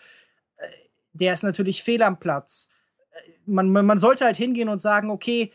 äh, 0.56 0.66
der 1.12 1.34
ist 1.34 1.44
natürlich 1.44 1.82
fehl 1.82 2.02
am 2.02 2.18
Platz. 2.18 2.68
Äh, 3.12 3.30
man, 3.46 3.70
man 3.70 3.98
sollte 3.98 4.24
halt 4.24 4.36
hingehen 4.36 4.68
und 4.68 4.78
sagen, 4.78 5.10
okay, 5.10 5.52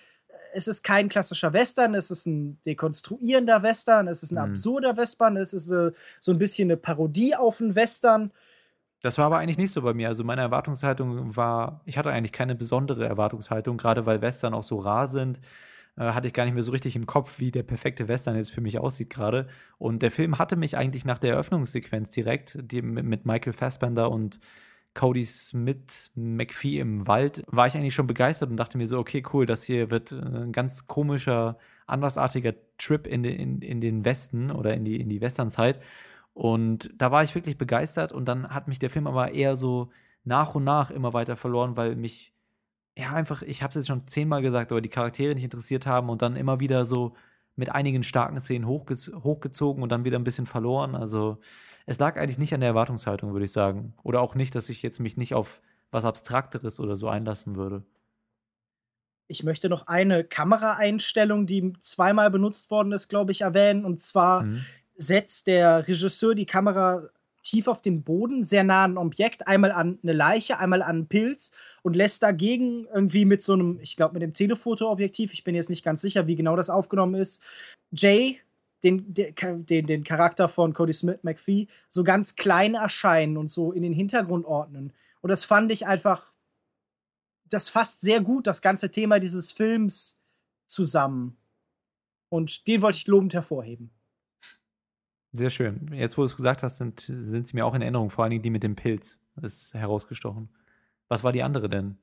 es 0.54 0.68
ist 0.68 0.82
kein 0.82 1.10
klassischer 1.10 1.52
Western, 1.52 1.94
es 1.94 2.10
ist 2.10 2.26
ein 2.26 2.60
dekonstruierender 2.66 3.64
Western, 3.64 4.08
es 4.08 4.24
ist 4.24 4.32
ein 4.32 4.36
mhm. 4.36 4.52
absurder 4.52 4.96
Western, 4.96 5.36
es 5.36 5.54
ist 5.54 5.70
äh, 5.72 5.92
so 6.22 6.32
ein 6.32 6.38
bisschen 6.38 6.68
eine 6.68 6.78
Parodie 6.78 7.36
auf 7.36 7.60
einen 7.60 7.76
Western. 7.76 8.32
Das 9.02 9.18
war 9.18 9.26
aber 9.26 9.40
eigentlich 9.40 9.58
nicht 9.58 9.72
so 9.72 9.82
bei 9.82 9.94
mir. 9.94 10.08
Also 10.08 10.24
meine 10.24 10.42
Erwartungshaltung 10.42 11.36
war, 11.36 11.82
ich 11.86 11.98
hatte 11.98 12.12
eigentlich 12.12 12.32
keine 12.32 12.56
besondere 12.56 13.06
Erwartungshaltung, 13.06 13.78
gerade 13.78 14.06
weil 14.06 14.22
Western 14.22 14.54
auch 14.54 14.64
so 14.64 14.78
rar 14.78 15.08
sind 15.08 15.40
äh, 15.98 16.14
hatte 16.14 16.28
ich 16.28 16.34
gar 16.34 16.46
nicht 16.46 16.54
mehr 16.54 16.64
so 16.64 16.72
richtig 16.72 16.96
im 16.96 17.06
Kopf, 17.06 17.40
wie 17.40 17.52
der 17.52 17.64
perfekte 17.64 18.08
Western 18.08 18.36
jetzt 18.36 18.52
für 18.52 18.62
mich 18.62 18.80
aussieht 18.80 19.10
gerade. 19.10 19.48
Und 19.78 20.02
der 20.02 20.12
Film 20.12 20.40
hatte 20.40 20.56
mich 20.56 20.78
eigentlich 20.78 21.06
nach 21.06 21.20
der 21.20 21.32
Eröffnungssequenz 21.32 22.10
direkt, 22.12 22.58
die, 22.62 22.82
mit 22.82 23.26
Michael 23.26 23.54
Fassbender 23.54 24.12
und 24.12 24.40
Cody 24.94 25.26
Smith 25.26 26.12
McPhee 26.16 26.80
im 26.80 27.08
Wald, 27.08 27.44
war 27.48 27.68
ich 27.68 27.76
eigentlich 27.76 27.94
schon 27.94 28.08
begeistert 28.08 28.50
und 28.50 28.58
dachte 28.58 28.78
mir 28.78 28.88
so, 28.88 28.98
okay, 28.98 29.24
cool, 29.34 29.46
das 29.46 29.64
hier 29.64 29.92
wird 29.92 30.12
äh, 30.12 30.16
ein 30.16 30.52
ganz 30.52 30.88
komischer, 30.88 31.58
andersartiger 31.86 32.54
Trip 32.78 33.08
in 33.08 33.24
den, 33.24 33.36
in, 33.36 33.62
in 33.62 33.82
den 33.82 34.06
Westen 34.06 34.52
oder 34.52 34.74
in 34.74 34.86
die, 34.86 35.00
in 35.00 35.10
die 35.10 35.22
Westernzeit. 35.22 35.80
Und 36.34 36.92
da 36.98 37.12
war 37.12 37.24
ich 37.24 37.34
wirklich 37.36 37.58
begeistert 37.58 38.12
und 38.12 38.26
dann 38.26 38.50
hat 38.50 38.68
mich 38.68 38.80
der 38.80 38.90
Film 38.90 39.08
aber 39.08 39.34
eher 39.34 39.56
so 39.56 39.90
nach 40.24 40.56
und 40.56 40.64
nach 40.64 40.92
immer 40.92 41.14
weiter 41.14 41.36
verloren, 41.36 41.78
weil 41.78 41.96
mich 41.96 42.34
ja, 42.98 43.14
einfach, 43.14 43.44
ich 43.44 43.62
habe 43.62 43.70
es 43.70 43.76
jetzt 43.76 43.88
schon 43.88 44.08
zehnmal 44.08 44.42
gesagt, 44.42 44.72
aber 44.72 44.82
die 44.82 44.90
Charaktere 44.90 45.36
nicht 45.36 45.44
interessiert 45.44 45.86
haben 45.86 46.10
und 46.10 46.24
dann 46.24 46.36
immer 46.36 46.60
wieder 46.60 46.84
so 46.84 47.14
mit 47.56 47.70
einigen 47.70 48.04
starken 48.04 48.40
Szenen 48.40 48.68
hochge 48.68 48.96
hochgezogen 48.96 49.84
und 49.84 49.92
dann 49.92 50.04
wieder 50.04 50.18
ein 50.18 50.24
bisschen 50.24 50.48
verloren. 50.48 50.96
Also 50.96 51.38
es 51.86 52.00
lag 52.00 52.18
eigentlich 52.18 52.40
nicht 52.40 52.54
an 52.56 52.60
der 52.60 52.70
Erwartungshaltung, 52.70 53.34
würde 53.34 53.46
ich 53.46 53.52
sagen. 53.52 53.94
Oder 54.02 54.22
auch 54.22 54.34
nicht, 54.34 54.56
dass 54.56 54.70
ich 54.70 54.82
jetzt 54.82 55.00
mich 55.00 55.16
nicht 55.16 55.36
auf 55.36 55.62
was 55.92 56.06
Abstrakteres 56.06 56.80
oder 56.80 56.96
so 56.96 57.08
einlassen 57.08 57.56
würde. 57.56 57.84
Ich 59.28 59.44
möchte 59.44 59.70
noch 59.70 59.88
eine 59.88 60.24
Kameraeinstellung, 60.24 61.46
die 61.46 61.74
zweimal 61.80 62.32
benutzt 62.32 62.72
worden 62.72 62.94
ist, 62.94 63.10
glaube 63.10 63.32
ich, 63.32 63.42
erwähnen. 63.42 63.86
Und 63.86 64.02
zwar 64.02 64.44
mhm. 64.44 64.66
setzt 64.96 65.48
der 65.48 65.88
Regisseur 65.88 66.34
die 66.34 66.46
Kamera 66.46 67.10
tief 67.48 67.68
auf 67.68 67.82
den 67.82 68.04
Boden, 68.04 68.44
sehr 68.44 68.64
nah 68.64 68.84
an 68.84 68.94
ein 68.94 68.98
Objekt, 68.98 69.48
einmal 69.48 69.72
an 69.72 70.00
eine 70.04 70.14
Leiche, 70.14 70.60
einmal 70.60 70.82
an 70.82 70.90
einen 70.90 71.08
Pilz 71.08 71.52
und 71.82 71.96
lässt 71.96 72.24
dagegen 72.24 72.86
irgendwie 72.94 73.26
mit 73.26 73.42
so 73.42 73.54
einem, 73.54 73.80
ich 73.82 73.96
glaube, 73.96 74.14
mit 74.14 74.22
dem 74.22 74.34
Telefotoobjektiv, 74.34 75.34
ich 75.34 75.44
bin 75.44 75.56
jetzt 75.56 75.70
nicht 75.70 75.84
ganz 75.84 76.02
sicher, 76.02 76.28
wie 76.28 76.36
genau 76.36 76.56
das 76.56 76.70
aufgenommen 76.70 77.16
ist, 77.16 77.42
Jay, 77.92 78.40
den, 78.84 79.14
den, 79.14 79.88
den 79.88 80.04
Charakter 80.04 80.50
von 80.50 80.74
Cody 80.74 80.94
Smith 80.94 81.20
McPhee, 81.24 81.68
so 81.90 82.04
ganz 82.04 82.36
klein 82.36 82.76
erscheinen 82.76 83.38
und 83.38 83.50
so 83.50 83.72
in 83.72 83.82
den 83.82 83.94
Hintergrund 83.94 84.46
ordnen. 84.46 84.94
Und 85.22 85.30
das 85.30 85.46
fand 85.46 85.72
ich 85.72 85.88
einfach, 85.88 86.34
das 87.50 87.70
fasst 87.70 88.02
sehr 88.02 88.20
gut 88.22 88.46
das 88.46 88.62
ganze 88.62 88.92
Thema 88.92 89.20
dieses 89.20 89.52
Films 89.52 90.20
zusammen. 90.66 91.38
Und 92.30 92.68
den 92.68 92.82
wollte 92.82 92.98
ich 92.98 93.08
lobend 93.08 93.34
hervorheben. 93.34 93.90
Sehr 95.38 95.52
schön. 95.52 95.92
Jetzt, 95.94 96.18
wo 96.18 96.24
du 96.24 96.26
es 96.26 96.36
gesagt 96.36 96.64
hast, 96.64 96.78
sind, 96.78 97.02
sind 97.02 97.48
sie 97.48 97.56
mir 97.56 97.64
auch 97.64 97.76
in 97.76 97.82
Erinnerung, 97.84 98.10
vor 98.10 98.24
allen 98.24 98.32
Dingen 98.32 98.42
die 98.42 98.50
mit 98.50 98.64
dem 98.64 98.76
Pilz. 98.76 99.20
Ist 99.40 99.76
herausgestochen. 99.76 100.50
Was 101.10 101.24
war 101.24 101.32
die 101.32 101.44
andere 101.44 101.70
denn? 101.70 101.98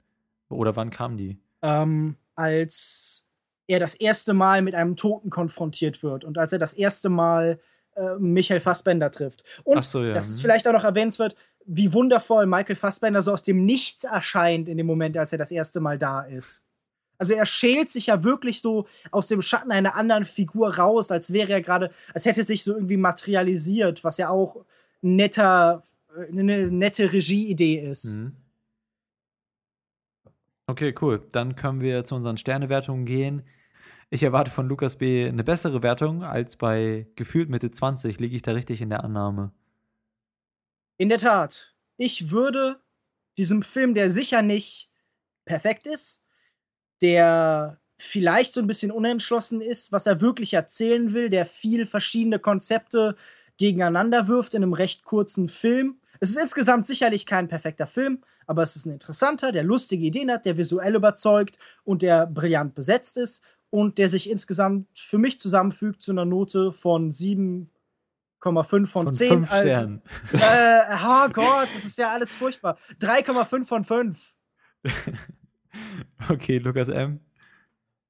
Oder 0.48 0.76
wann 0.76 0.90
kam 0.90 1.16
die? 1.16 1.38
Ähm, 1.62 2.14
als 2.36 3.28
er 3.66 3.80
das 3.80 3.96
erste 3.96 4.34
Mal 4.34 4.62
mit 4.62 4.76
einem 4.76 4.94
Toten 4.94 5.30
konfrontiert 5.30 6.04
wird 6.04 6.24
und 6.24 6.38
als 6.38 6.52
er 6.52 6.60
das 6.60 6.74
erste 6.74 7.08
Mal 7.08 7.58
äh, 7.96 8.14
Michael 8.20 8.60
Fassbender 8.60 9.10
trifft. 9.10 9.42
Und 9.64 9.84
so, 9.84 10.04
ja. 10.04 10.12
das 10.12 10.28
ist 10.28 10.40
vielleicht 10.40 10.68
auch 10.68 10.72
noch 10.72 10.84
erwähnenswert, 10.84 11.34
wie 11.66 11.92
wundervoll 11.92 12.46
Michael 12.46 12.76
Fassbender 12.76 13.20
so 13.20 13.32
aus 13.32 13.42
dem 13.42 13.64
Nichts 13.64 14.04
erscheint 14.04 14.68
in 14.68 14.76
dem 14.76 14.86
Moment, 14.86 15.16
als 15.16 15.32
er 15.32 15.38
das 15.38 15.50
erste 15.50 15.80
Mal 15.80 15.98
da 15.98 16.22
ist. 16.22 16.68
Also 17.18 17.34
er 17.34 17.46
schält 17.46 17.90
sich 17.90 18.06
ja 18.06 18.24
wirklich 18.24 18.60
so 18.60 18.86
aus 19.10 19.28
dem 19.28 19.42
Schatten 19.42 19.70
einer 19.70 19.94
anderen 19.94 20.24
Figur 20.24 20.76
raus, 20.76 21.10
als 21.10 21.32
wäre 21.32 21.52
er 21.52 21.62
gerade, 21.62 21.90
als 22.12 22.26
hätte 22.26 22.42
sich 22.42 22.64
so 22.64 22.74
irgendwie 22.74 22.96
materialisiert, 22.96 24.02
was 24.02 24.18
ja 24.18 24.30
auch 24.30 24.64
netter, 25.00 25.84
eine 26.28 26.68
nette 26.68 27.12
Regieidee 27.12 27.78
ist. 27.78 28.14
Mhm. 28.14 28.32
Okay, 30.66 30.94
cool. 31.00 31.22
Dann 31.32 31.56
können 31.56 31.80
wir 31.80 32.04
zu 32.04 32.14
unseren 32.14 32.38
Sternewertungen 32.38 33.04
gehen. 33.04 33.42
Ich 34.10 34.22
erwarte 34.22 34.50
von 34.50 34.68
Lukas 34.68 34.96
B. 34.96 35.26
eine 35.26 35.44
bessere 35.44 35.82
Wertung 35.82 36.24
als 36.24 36.56
bei 36.56 37.06
gefühlt 37.16 37.50
Mitte 37.50 37.70
20. 37.70 38.18
Liege 38.18 38.36
ich 38.36 38.42
da 38.42 38.52
richtig 38.52 38.80
in 38.80 38.88
der 38.88 39.04
Annahme? 39.04 39.52
In 40.96 41.08
der 41.08 41.18
Tat. 41.18 41.74
Ich 41.96 42.30
würde 42.30 42.80
diesem 43.36 43.62
Film, 43.62 43.94
der 43.94 44.10
sicher 44.10 44.42
nicht 44.42 44.90
perfekt 45.44 45.86
ist, 45.86 46.23
der 47.04 47.78
vielleicht 47.98 48.54
so 48.54 48.60
ein 48.60 48.66
bisschen 48.66 48.90
unentschlossen 48.90 49.60
ist, 49.60 49.92
was 49.92 50.06
er 50.06 50.22
wirklich 50.22 50.54
erzählen 50.54 51.12
will, 51.12 51.28
der 51.28 51.44
viel 51.44 51.86
verschiedene 51.86 52.38
Konzepte 52.38 53.14
gegeneinander 53.58 54.26
wirft 54.26 54.54
in 54.54 54.62
einem 54.62 54.72
recht 54.72 55.04
kurzen 55.04 55.50
Film. 55.50 55.98
Es 56.20 56.30
ist 56.30 56.38
insgesamt 56.38 56.86
sicherlich 56.86 57.26
kein 57.26 57.46
perfekter 57.46 57.86
Film, 57.86 58.24
aber 58.46 58.62
es 58.62 58.74
ist 58.74 58.86
ein 58.86 58.92
interessanter, 58.92 59.52
der 59.52 59.64
lustige 59.64 60.06
Ideen 60.06 60.30
hat, 60.30 60.46
der 60.46 60.56
visuell 60.56 60.94
überzeugt 60.94 61.58
und 61.84 62.00
der 62.00 62.26
brillant 62.26 62.74
besetzt 62.74 63.18
ist 63.18 63.44
und 63.68 63.98
der 63.98 64.08
sich 64.08 64.30
insgesamt 64.30 64.88
für 64.98 65.18
mich 65.18 65.38
zusammenfügt 65.38 66.00
zu 66.00 66.12
einer 66.12 66.24
Note 66.24 66.72
von 66.72 67.10
7,5 67.10 67.66
von, 68.40 68.86
von 68.86 69.12
10. 69.12 69.28
5 69.28 69.52
also, 69.52 69.62
Sternen. 69.62 70.02
Äh, 70.32 70.96
oh 71.04 71.28
Gott, 71.34 71.68
das 71.74 71.84
ist 71.84 71.98
ja 71.98 72.12
alles 72.12 72.34
furchtbar. 72.34 72.78
3,5 72.98 73.66
von 73.66 73.84
5. 73.84 74.34
Okay, 76.30 76.58
Lukas 76.58 76.88
M. 76.88 77.20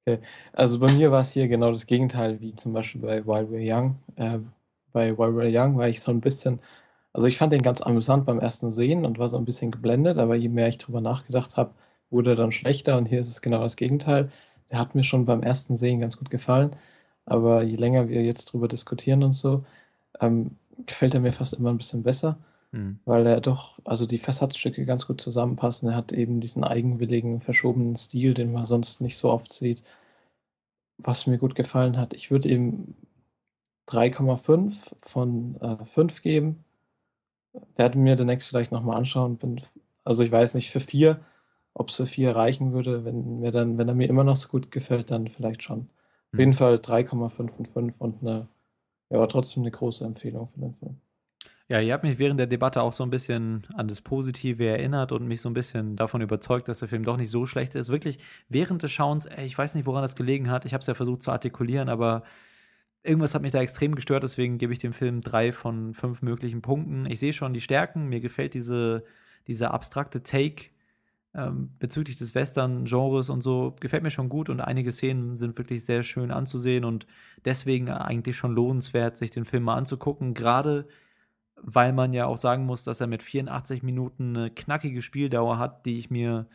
Okay. 0.07 0.21
Also 0.53 0.79
bei 0.79 0.91
mir 0.91 1.11
war 1.11 1.21
es 1.21 1.31
hier 1.31 1.47
genau 1.47 1.71
das 1.71 1.87
Gegenteil, 1.87 2.39
wie 2.39 2.53
zum 2.55 2.73
Beispiel 2.73 3.01
bei 3.01 3.25
While 3.25 3.47
We're 3.49 3.75
Young. 3.75 3.97
Äh, 4.15 4.39
bei 4.93 5.17
While 5.17 5.29
We're 5.33 5.49
Young 5.51 5.77
war 5.77 5.87
ich 5.89 6.01
so 6.01 6.11
ein 6.11 6.21
bisschen, 6.21 6.59
also 7.13 7.27
ich 7.27 7.37
fand 7.37 7.53
den 7.53 7.63
ganz 7.63 7.81
amüsant 7.81 8.25
beim 8.25 8.39
ersten 8.39 8.71
Sehen 8.71 9.05
und 9.05 9.17
war 9.19 9.29
so 9.29 9.37
ein 9.37 9.45
bisschen 9.45 9.71
geblendet, 9.71 10.17
aber 10.19 10.35
je 10.35 10.49
mehr 10.49 10.67
ich 10.67 10.77
drüber 10.77 11.01
nachgedacht 11.01 11.57
habe, 11.57 11.73
wurde 12.11 12.31
er 12.31 12.35
dann 12.35 12.51
schlechter 12.51 12.97
und 12.97 13.07
hier 13.07 13.19
ist 13.19 13.29
es 13.29 13.41
genau 13.41 13.61
das 13.63 13.77
Gegenteil. 13.77 14.31
Der 14.71 14.79
hat 14.79 14.95
mir 14.95 15.03
schon 15.03 15.25
beim 15.25 15.43
ersten 15.43 15.75
Sehen 15.75 15.99
ganz 16.01 16.17
gut 16.17 16.29
gefallen, 16.29 16.75
aber 17.25 17.63
je 17.63 17.75
länger 17.77 18.09
wir 18.09 18.23
jetzt 18.23 18.45
drüber 18.53 18.67
diskutieren 18.67 19.23
und 19.23 19.33
so, 19.33 19.65
ähm, 20.21 20.57
gefällt 20.85 21.13
er 21.15 21.21
mir 21.21 21.33
fast 21.33 21.53
immer 21.53 21.69
ein 21.71 21.77
bisschen 21.77 22.03
besser. 22.03 22.37
Mhm. 22.71 22.99
Weil 23.05 23.25
er 23.27 23.41
doch, 23.41 23.79
also 23.83 24.05
die 24.05 24.17
Versatzstücke 24.17 24.85
ganz 24.85 25.07
gut 25.07 25.21
zusammenpassen. 25.21 25.89
Er 25.89 25.95
hat 25.95 26.11
eben 26.11 26.41
diesen 26.41 26.63
eigenwilligen, 26.63 27.39
verschobenen 27.39 27.95
Stil, 27.95 28.33
den 28.33 28.51
man 28.51 28.65
sonst 28.65 29.01
nicht 29.01 29.17
so 29.17 29.29
oft 29.31 29.53
sieht. 29.53 29.83
Was 30.97 31.27
mir 31.27 31.37
gut 31.37 31.55
gefallen 31.55 31.97
hat, 31.97 32.13
ich 32.13 32.31
würde 32.31 32.49
ihm 32.49 32.95
3,5 33.87 34.93
von 34.97 35.55
äh, 35.61 35.85
5 35.85 36.21
geben. 36.21 36.63
Werde 37.75 37.97
mir 37.97 38.15
den 38.15 38.27
nächsten 38.27 38.49
vielleicht 38.49 38.71
nochmal 38.71 38.97
anschauen. 38.97 39.37
Bin, 39.37 39.61
also 40.03 40.23
ich 40.23 40.31
weiß 40.31 40.55
nicht, 40.55 40.71
für 40.71 40.79
4, 40.79 41.19
ob 41.73 41.89
es 41.89 41.95
für 41.95 42.05
4 42.05 42.35
reichen 42.35 42.73
würde. 42.73 43.05
Wenn, 43.05 43.39
mir 43.39 43.51
dann, 43.51 43.77
wenn 43.77 43.87
er 43.87 43.95
mir 43.95 44.09
immer 44.09 44.23
noch 44.23 44.35
so 44.35 44.49
gut 44.49 44.71
gefällt, 44.71 45.11
dann 45.11 45.27
vielleicht 45.27 45.63
schon. 45.63 45.79
Mhm. 45.79 45.89
Auf 46.33 46.39
jeden 46.39 46.53
Fall 46.53 46.75
3,5 46.75 47.55
von 47.55 47.65
5 47.65 48.01
und 48.01 48.21
eine, 48.21 48.47
ja, 49.09 49.25
trotzdem 49.27 49.63
eine 49.63 49.71
große 49.71 50.03
Empfehlung 50.03 50.47
für 50.47 50.59
den 50.59 50.73
Film. 50.75 51.01
Ja, 51.67 51.79
ihr 51.81 51.93
habt 51.93 52.03
mich 52.03 52.19
während 52.19 52.39
der 52.39 52.45
Debatte 52.45 52.83
auch 52.83 52.93
so 52.93 53.03
ein 53.03 53.09
bisschen 53.09 53.65
an 53.73 53.87
das 53.87 54.01
Positive 54.01 54.63
erinnert 54.63 55.11
und 55.11 55.27
mich 55.27 55.41
so 55.41 55.49
ein 55.49 55.55
bisschen 55.55 55.95
davon 55.95 56.21
überzeugt, 56.21 56.67
dass 56.67 56.79
der 56.79 56.87
Film 56.87 57.03
doch 57.03 57.17
nicht 57.17 57.31
so 57.31 57.47
schlecht 57.47 57.73
ist. 57.73 57.89
Wirklich 57.89 58.19
während 58.49 58.83
des 58.83 58.91
Schauens, 58.91 59.27
ich 59.43 59.57
weiß 59.57 59.73
nicht, 59.73 59.87
woran 59.87 60.03
das 60.03 60.15
gelegen 60.15 60.51
hat. 60.51 60.65
Ich 60.65 60.73
habe 60.73 60.81
es 60.81 60.87
ja 60.87 60.93
versucht 60.93 61.23
zu 61.23 61.31
artikulieren, 61.31 61.89
aber 61.89 62.23
irgendwas 63.01 63.33
hat 63.33 63.41
mich 63.41 63.51
da 63.51 63.61
extrem 63.61 63.95
gestört. 63.95 64.21
Deswegen 64.21 64.59
gebe 64.59 64.73
ich 64.73 64.79
dem 64.79 64.93
Film 64.93 65.21
drei 65.21 65.51
von 65.51 65.95
fünf 65.95 66.21
möglichen 66.21 66.61
Punkten. 66.61 67.07
Ich 67.07 67.19
sehe 67.19 67.33
schon 67.33 67.53
die 67.53 67.61
Stärken. 67.61 68.09
Mir 68.09 68.19
gefällt 68.19 68.53
diese, 68.53 69.03
dieser 69.47 69.73
abstrakte 69.73 70.21
Take 70.21 70.65
ähm, 71.33 71.71
bezüglich 71.79 72.19
des 72.19 72.35
Western-Genres 72.35 73.29
und 73.29 73.41
so. 73.41 73.75
Gefällt 73.79 74.03
mir 74.03 74.11
schon 74.11 74.29
gut 74.29 74.49
und 74.49 74.61
einige 74.61 74.91
Szenen 74.91 75.37
sind 75.37 75.57
wirklich 75.57 75.83
sehr 75.83 76.03
schön 76.03 76.29
anzusehen 76.29 76.85
und 76.85 77.07
deswegen 77.43 77.89
eigentlich 77.89 78.37
schon 78.37 78.53
lohnenswert, 78.53 79.17
sich 79.17 79.31
den 79.31 79.45
Film 79.45 79.63
mal 79.63 79.75
anzugucken. 79.77 80.35
Gerade 80.35 80.87
weil 81.61 81.93
man 81.93 82.13
ja 82.13 82.25
auch 82.25 82.37
sagen 82.37 82.65
muss, 82.65 82.83
dass 82.83 83.01
er 83.01 83.07
mit 83.07 83.23
84 83.23 83.83
Minuten 83.83 84.35
eine 84.35 84.51
knackige 84.51 85.01
Spieldauer 85.01 85.57
hat, 85.57 85.85
die 85.85 85.97
ich 85.97 86.09
mir 86.09 86.47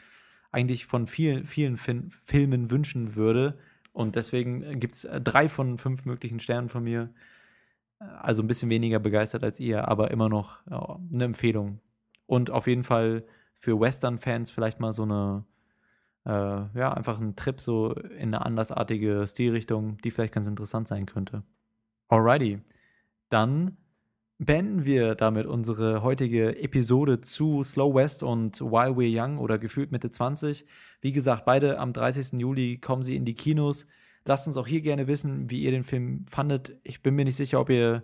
eigentlich 0.53 0.87
von 0.87 1.07
vielen, 1.07 1.45
vielen 1.45 1.77
Fin 1.77 2.11
Filmen 2.25 2.71
wünschen 2.71 3.15
würde. 3.15 3.59
Und 3.93 4.17
deswegen 4.17 4.81
gibt 4.81 4.95
es 4.95 5.09
drei 5.23 5.49
von 5.49 5.79
fünf 5.79 6.05
möglichen 6.05 6.41
Sternen 6.41 6.69
von 6.69 6.85
mir. 6.85 7.13
Also 7.99 8.43
ein 8.43 8.47
bisschen 8.47 8.71
weniger 8.71 8.99
begeistert 8.99 9.45
als 9.45 9.61
ihr, 9.61 9.89
aber 9.89 10.11
immer 10.11 10.29
noch 10.29 10.63
ja, 10.71 10.99
eine 11.13 11.25
Empfehlung. 11.25 11.81
Und 12.27 12.51
auf 12.51 12.67
jeden 12.67 12.85
Fall 12.85 13.25
für 13.59 13.79
Western-Fans 13.79 14.51
vielleicht 14.51 14.81
mal 14.81 14.93
so 14.93 15.03
eine, 15.03 15.45
äh, 16.25 16.79
ja, 16.79 16.93
einfach 16.93 17.21
ein 17.21 17.37
Trip 17.37 17.61
so 17.61 17.93
in 17.93 18.35
eine 18.35 18.45
andersartige 18.45 19.27
Stilrichtung, 19.27 19.99
die 19.99 20.11
vielleicht 20.11 20.35
ganz 20.35 20.47
interessant 20.47 20.89
sein 20.89 21.07
könnte. 21.07 21.43
Alrighty. 22.09 22.61
Dann 23.29 23.77
beenden 24.41 24.87
wir 24.87 25.15
damit 25.15 25.47
unsere 25.47 26.03
heutige 26.03 26.59
Episode 26.63 27.21
zu 27.21 27.63
Slow 27.63 27.95
West 27.95 28.23
und 28.23 28.63
While 28.63 28.93
We're 28.93 29.23
Young 29.23 29.37
oder 29.37 29.59
gefühlt 29.59 29.93
Mitte 29.93 30.11
20. 30.11 30.65
Wie 31.03 31.13
gesagt, 31.13 31.45
beide 31.45 31.79
am 31.79 31.93
30. 31.93 32.41
Juli 32.41 32.79
kommen 32.79 33.03
sie 33.03 33.17
in 33.17 33.27
die 33.27 33.35
Kinos. 33.35 33.87
Lasst 34.25 34.47
uns 34.47 34.57
auch 34.57 34.67
hier 34.67 34.81
gerne 34.81 35.07
wissen, 35.07 35.51
wie 35.51 35.61
ihr 35.61 35.71
den 35.71 35.85
Film 35.85 36.25
fandet. 36.25 36.75
Ich 36.85 37.03
bin 37.03 37.17
mir 37.17 37.27
nicht 37.27 37.37
sicher, 37.37 37.61
ob 37.61 37.69
ihr 37.69 38.03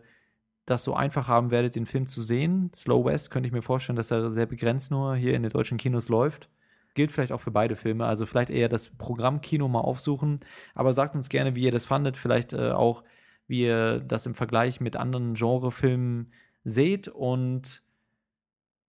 das 0.67 0.85
so 0.85 0.95
einfach 0.95 1.27
haben 1.27 1.51
werdet, 1.51 1.75
den 1.75 1.87
Film 1.87 2.07
zu 2.07 2.23
sehen. 2.23 2.71
Slow 2.75 3.07
West 3.07 3.31
könnte 3.31 3.47
ich 3.47 3.53
mir 3.55 3.63
vorstellen, 3.63 3.97
dass 3.97 4.11
er 4.11 4.31
sehr 4.31 4.47
begrenzt 4.47 4.91
nur 4.91 5.17
hier 5.17 5.33
in 5.33 5.43
den 5.43 5.53
deutschen 5.53 5.79
Kinos 5.79 6.11
läuft. 6.11 6.51
Gilt 6.93 7.13
vielleicht 7.13 7.33
auch 7.33 7.41
für 7.41 7.51
beide 7.51 7.77
Filme. 7.77 8.05
Also 8.05 8.27
vielleicht 8.27 8.51
eher 8.51 8.69
das 8.69 8.91
Programmkino 8.91 9.69
mal 9.69 9.81
aufsuchen. 9.81 10.41
Aber 10.75 10.93
sagt 10.93 11.15
uns 11.15 11.31
gerne, 11.31 11.57
wie 11.57 11.63
ihr 11.63 11.73
das 11.73 11.87
fandet. 11.87 12.19
Vielleicht 12.19 12.53
äh, 12.53 12.73
auch 12.73 13.05
wie 13.47 13.63
ihr 13.63 14.01
das 14.01 14.27
im 14.27 14.35
Vergleich 14.35 14.81
mit 14.81 14.97
anderen 14.97 15.35
Genrefilmen 15.35 16.33
seht. 16.65 17.09
Und 17.09 17.83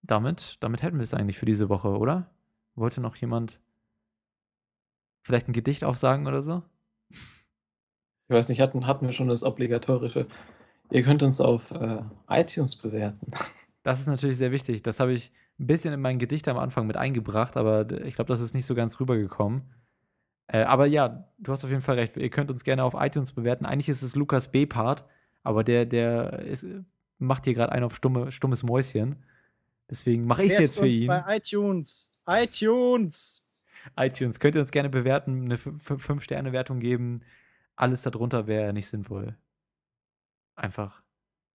damit, 0.02 0.56
damit 0.60 0.82
hätten 0.82 0.96
wir 0.96 1.04
es 1.04 1.14
eigentlich 1.14 1.38
für 1.38 1.46
diese 1.46 1.68
Woche, 1.68 1.88
oder? 1.88 2.30
Wollte 2.74 3.00
noch 3.00 3.16
jemand 3.16 3.60
vielleicht 5.22 5.48
ein 5.48 5.52
Gedicht 5.52 5.84
aufsagen 5.84 6.26
oder 6.26 6.42
so? 6.42 6.62
Ich 7.10 8.34
weiß 8.34 8.48
nicht, 8.48 8.60
hatten, 8.60 8.86
hatten 8.86 9.06
wir 9.06 9.12
schon 9.12 9.28
das 9.28 9.42
obligatorische. 9.42 10.26
Ihr 10.90 11.02
könnt 11.02 11.22
uns 11.22 11.40
auf 11.40 11.70
äh, 11.70 12.02
iTunes 12.28 12.76
bewerten. 12.76 13.32
Das 13.84 14.00
ist 14.00 14.06
natürlich 14.06 14.36
sehr 14.36 14.52
wichtig. 14.52 14.82
Das 14.82 15.00
habe 15.00 15.14
ich 15.14 15.32
ein 15.58 15.66
bisschen 15.66 15.94
in 15.94 16.00
mein 16.00 16.18
Gedicht 16.18 16.46
am 16.48 16.58
Anfang 16.58 16.86
mit 16.86 16.98
eingebracht, 16.98 17.56
aber 17.56 17.90
ich 18.04 18.16
glaube, 18.16 18.28
das 18.28 18.40
ist 18.40 18.52
nicht 18.52 18.66
so 18.66 18.74
ganz 18.74 19.00
rübergekommen. 19.00 19.62
Äh, 20.48 20.62
aber 20.62 20.86
ja, 20.86 21.28
du 21.38 21.52
hast 21.52 21.64
auf 21.64 21.70
jeden 21.70 21.82
Fall 21.82 21.96
recht. 21.96 22.16
Ihr 22.16 22.30
könnt 22.30 22.50
uns 22.50 22.64
gerne 22.64 22.82
auf 22.82 22.94
iTunes 22.94 23.32
bewerten. 23.32 23.66
Eigentlich 23.66 23.88
ist 23.88 24.02
es 24.02 24.16
Lukas 24.16 24.50
B-Part, 24.50 25.04
aber 25.42 25.62
der, 25.62 25.84
der 25.86 26.40
ist, 26.40 26.66
macht 27.18 27.44
hier 27.44 27.54
gerade 27.54 27.72
einen 27.72 27.84
auf 27.84 27.94
stumme, 27.94 28.32
stummes 28.32 28.62
Mäuschen. 28.62 29.16
Deswegen 29.90 30.26
mache 30.26 30.44
ich 30.44 30.52
es 30.52 30.58
jetzt 30.58 30.76
für 30.76 30.84
uns 30.84 31.00
ihn. 31.00 31.06
bei 31.06 31.36
iTunes. 31.36 32.10
iTunes. 32.26 33.44
iTunes. 33.98 34.40
Könnt 34.40 34.54
ihr 34.54 34.60
uns 34.62 34.70
gerne 34.70 34.90
bewerten, 34.90 35.44
eine 35.44 35.56
5-Sterne-Wertung 35.56 36.80
geben. 36.80 37.22
Alles 37.76 38.02
darunter 38.02 38.46
wäre 38.46 38.72
nicht 38.72 38.88
sinnvoll. 38.88 39.36
Einfach. 40.56 41.02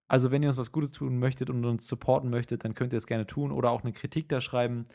Also, 0.07 0.31
wenn 0.31 0.43
ihr 0.43 0.49
uns 0.49 0.57
was 0.57 0.71
Gutes 0.71 0.91
tun 0.91 1.17
möchtet 1.17 1.49
und 1.49 1.65
uns 1.65 1.87
supporten 1.87 2.29
möchtet, 2.29 2.63
dann 2.63 2.75
könnt 2.75 2.93
ihr 2.93 2.97
es 2.97 3.07
gerne 3.07 3.25
tun 3.25 3.51
oder 3.51 3.71
auch 3.71 3.83
eine 3.83 3.93
Kritik 3.93 4.29
da 4.29 4.41
schreiben. 4.41 4.85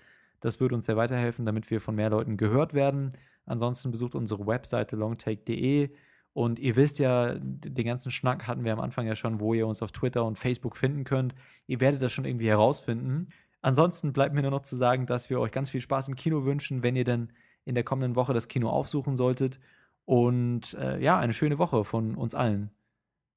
Das 0.40 0.60
würde 0.60 0.76
uns 0.76 0.86
sehr 0.86 0.96
weiterhelfen, 0.96 1.44
damit 1.44 1.70
wir 1.70 1.80
von 1.80 1.96
mehr 1.96 2.10
Leuten 2.10 2.36
gehört 2.36 2.74
werden. 2.74 3.12
Ansonsten 3.48 3.90
besucht 3.90 4.14
unsere 4.14 4.46
Webseite 4.46 4.96
longtake.de. 4.96 5.90
Und 6.32 6.58
ihr 6.58 6.76
wisst 6.76 6.98
ja, 6.98 7.34
den 7.34 7.86
ganzen 7.86 8.12
Schnack 8.12 8.46
hatten 8.46 8.64
wir 8.64 8.72
am 8.72 8.80
Anfang 8.80 9.06
ja 9.06 9.16
schon, 9.16 9.40
wo 9.40 9.54
ihr 9.54 9.66
uns 9.66 9.82
auf 9.82 9.90
Twitter 9.90 10.24
und 10.24 10.38
Facebook 10.38 10.76
finden 10.76 11.04
könnt. 11.04 11.34
Ihr 11.66 11.80
werdet 11.80 12.00
das 12.02 12.12
schon 12.12 12.24
irgendwie 12.24 12.48
herausfinden. 12.48 13.28
Ansonsten 13.60 14.12
bleibt 14.12 14.34
mir 14.34 14.42
nur 14.42 14.52
noch 14.52 14.60
zu 14.60 14.76
sagen, 14.76 15.06
dass 15.06 15.30
wir 15.30 15.40
euch 15.40 15.50
ganz 15.50 15.70
viel 15.70 15.80
Spaß 15.80 16.08
im 16.08 16.14
Kino 16.14 16.44
wünschen, 16.44 16.82
wenn 16.82 16.94
ihr 16.94 17.04
dann 17.04 17.32
in 17.64 17.74
der 17.74 17.82
kommenden 17.82 18.14
Woche 18.14 18.32
das 18.32 18.46
Kino 18.48 18.70
aufsuchen 18.70 19.16
solltet. 19.16 19.58
Und 20.04 20.74
äh, 20.74 21.02
ja, 21.02 21.18
eine 21.18 21.34
schöne 21.34 21.58
Woche 21.58 21.84
von 21.84 22.14
uns 22.14 22.34
allen. 22.34 22.70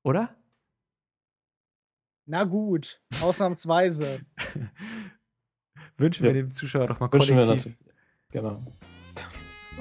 Oder? 0.03 0.35
Na 2.25 2.43
gut, 2.43 3.01
ausnahmsweise. 3.21 4.21
Wünschen 5.97 6.25
ja. 6.25 6.33
wir 6.33 6.41
dem 6.41 6.51
Zuschauer 6.51 6.87
doch 6.87 6.99
mal 6.99 7.11
Wünschen 7.11 7.39
kollektiv. 7.39 7.77
Wir 8.29 8.41
genau. 8.41 8.63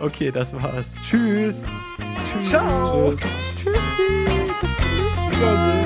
Okay, 0.00 0.30
das 0.30 0.52
war's. 0.54 0.94
Tschüss. 1.02 1.64
Tschüss. 2.24 2.48
Ciao. 2.48 3.12
Tschüss. 3.12 3.20
Tschüssi. 3.56 4.26
Bis 4.60 4.76
zum 4.76 4.96
nächsten 4.96 5.44
Mal. 5.44 5.79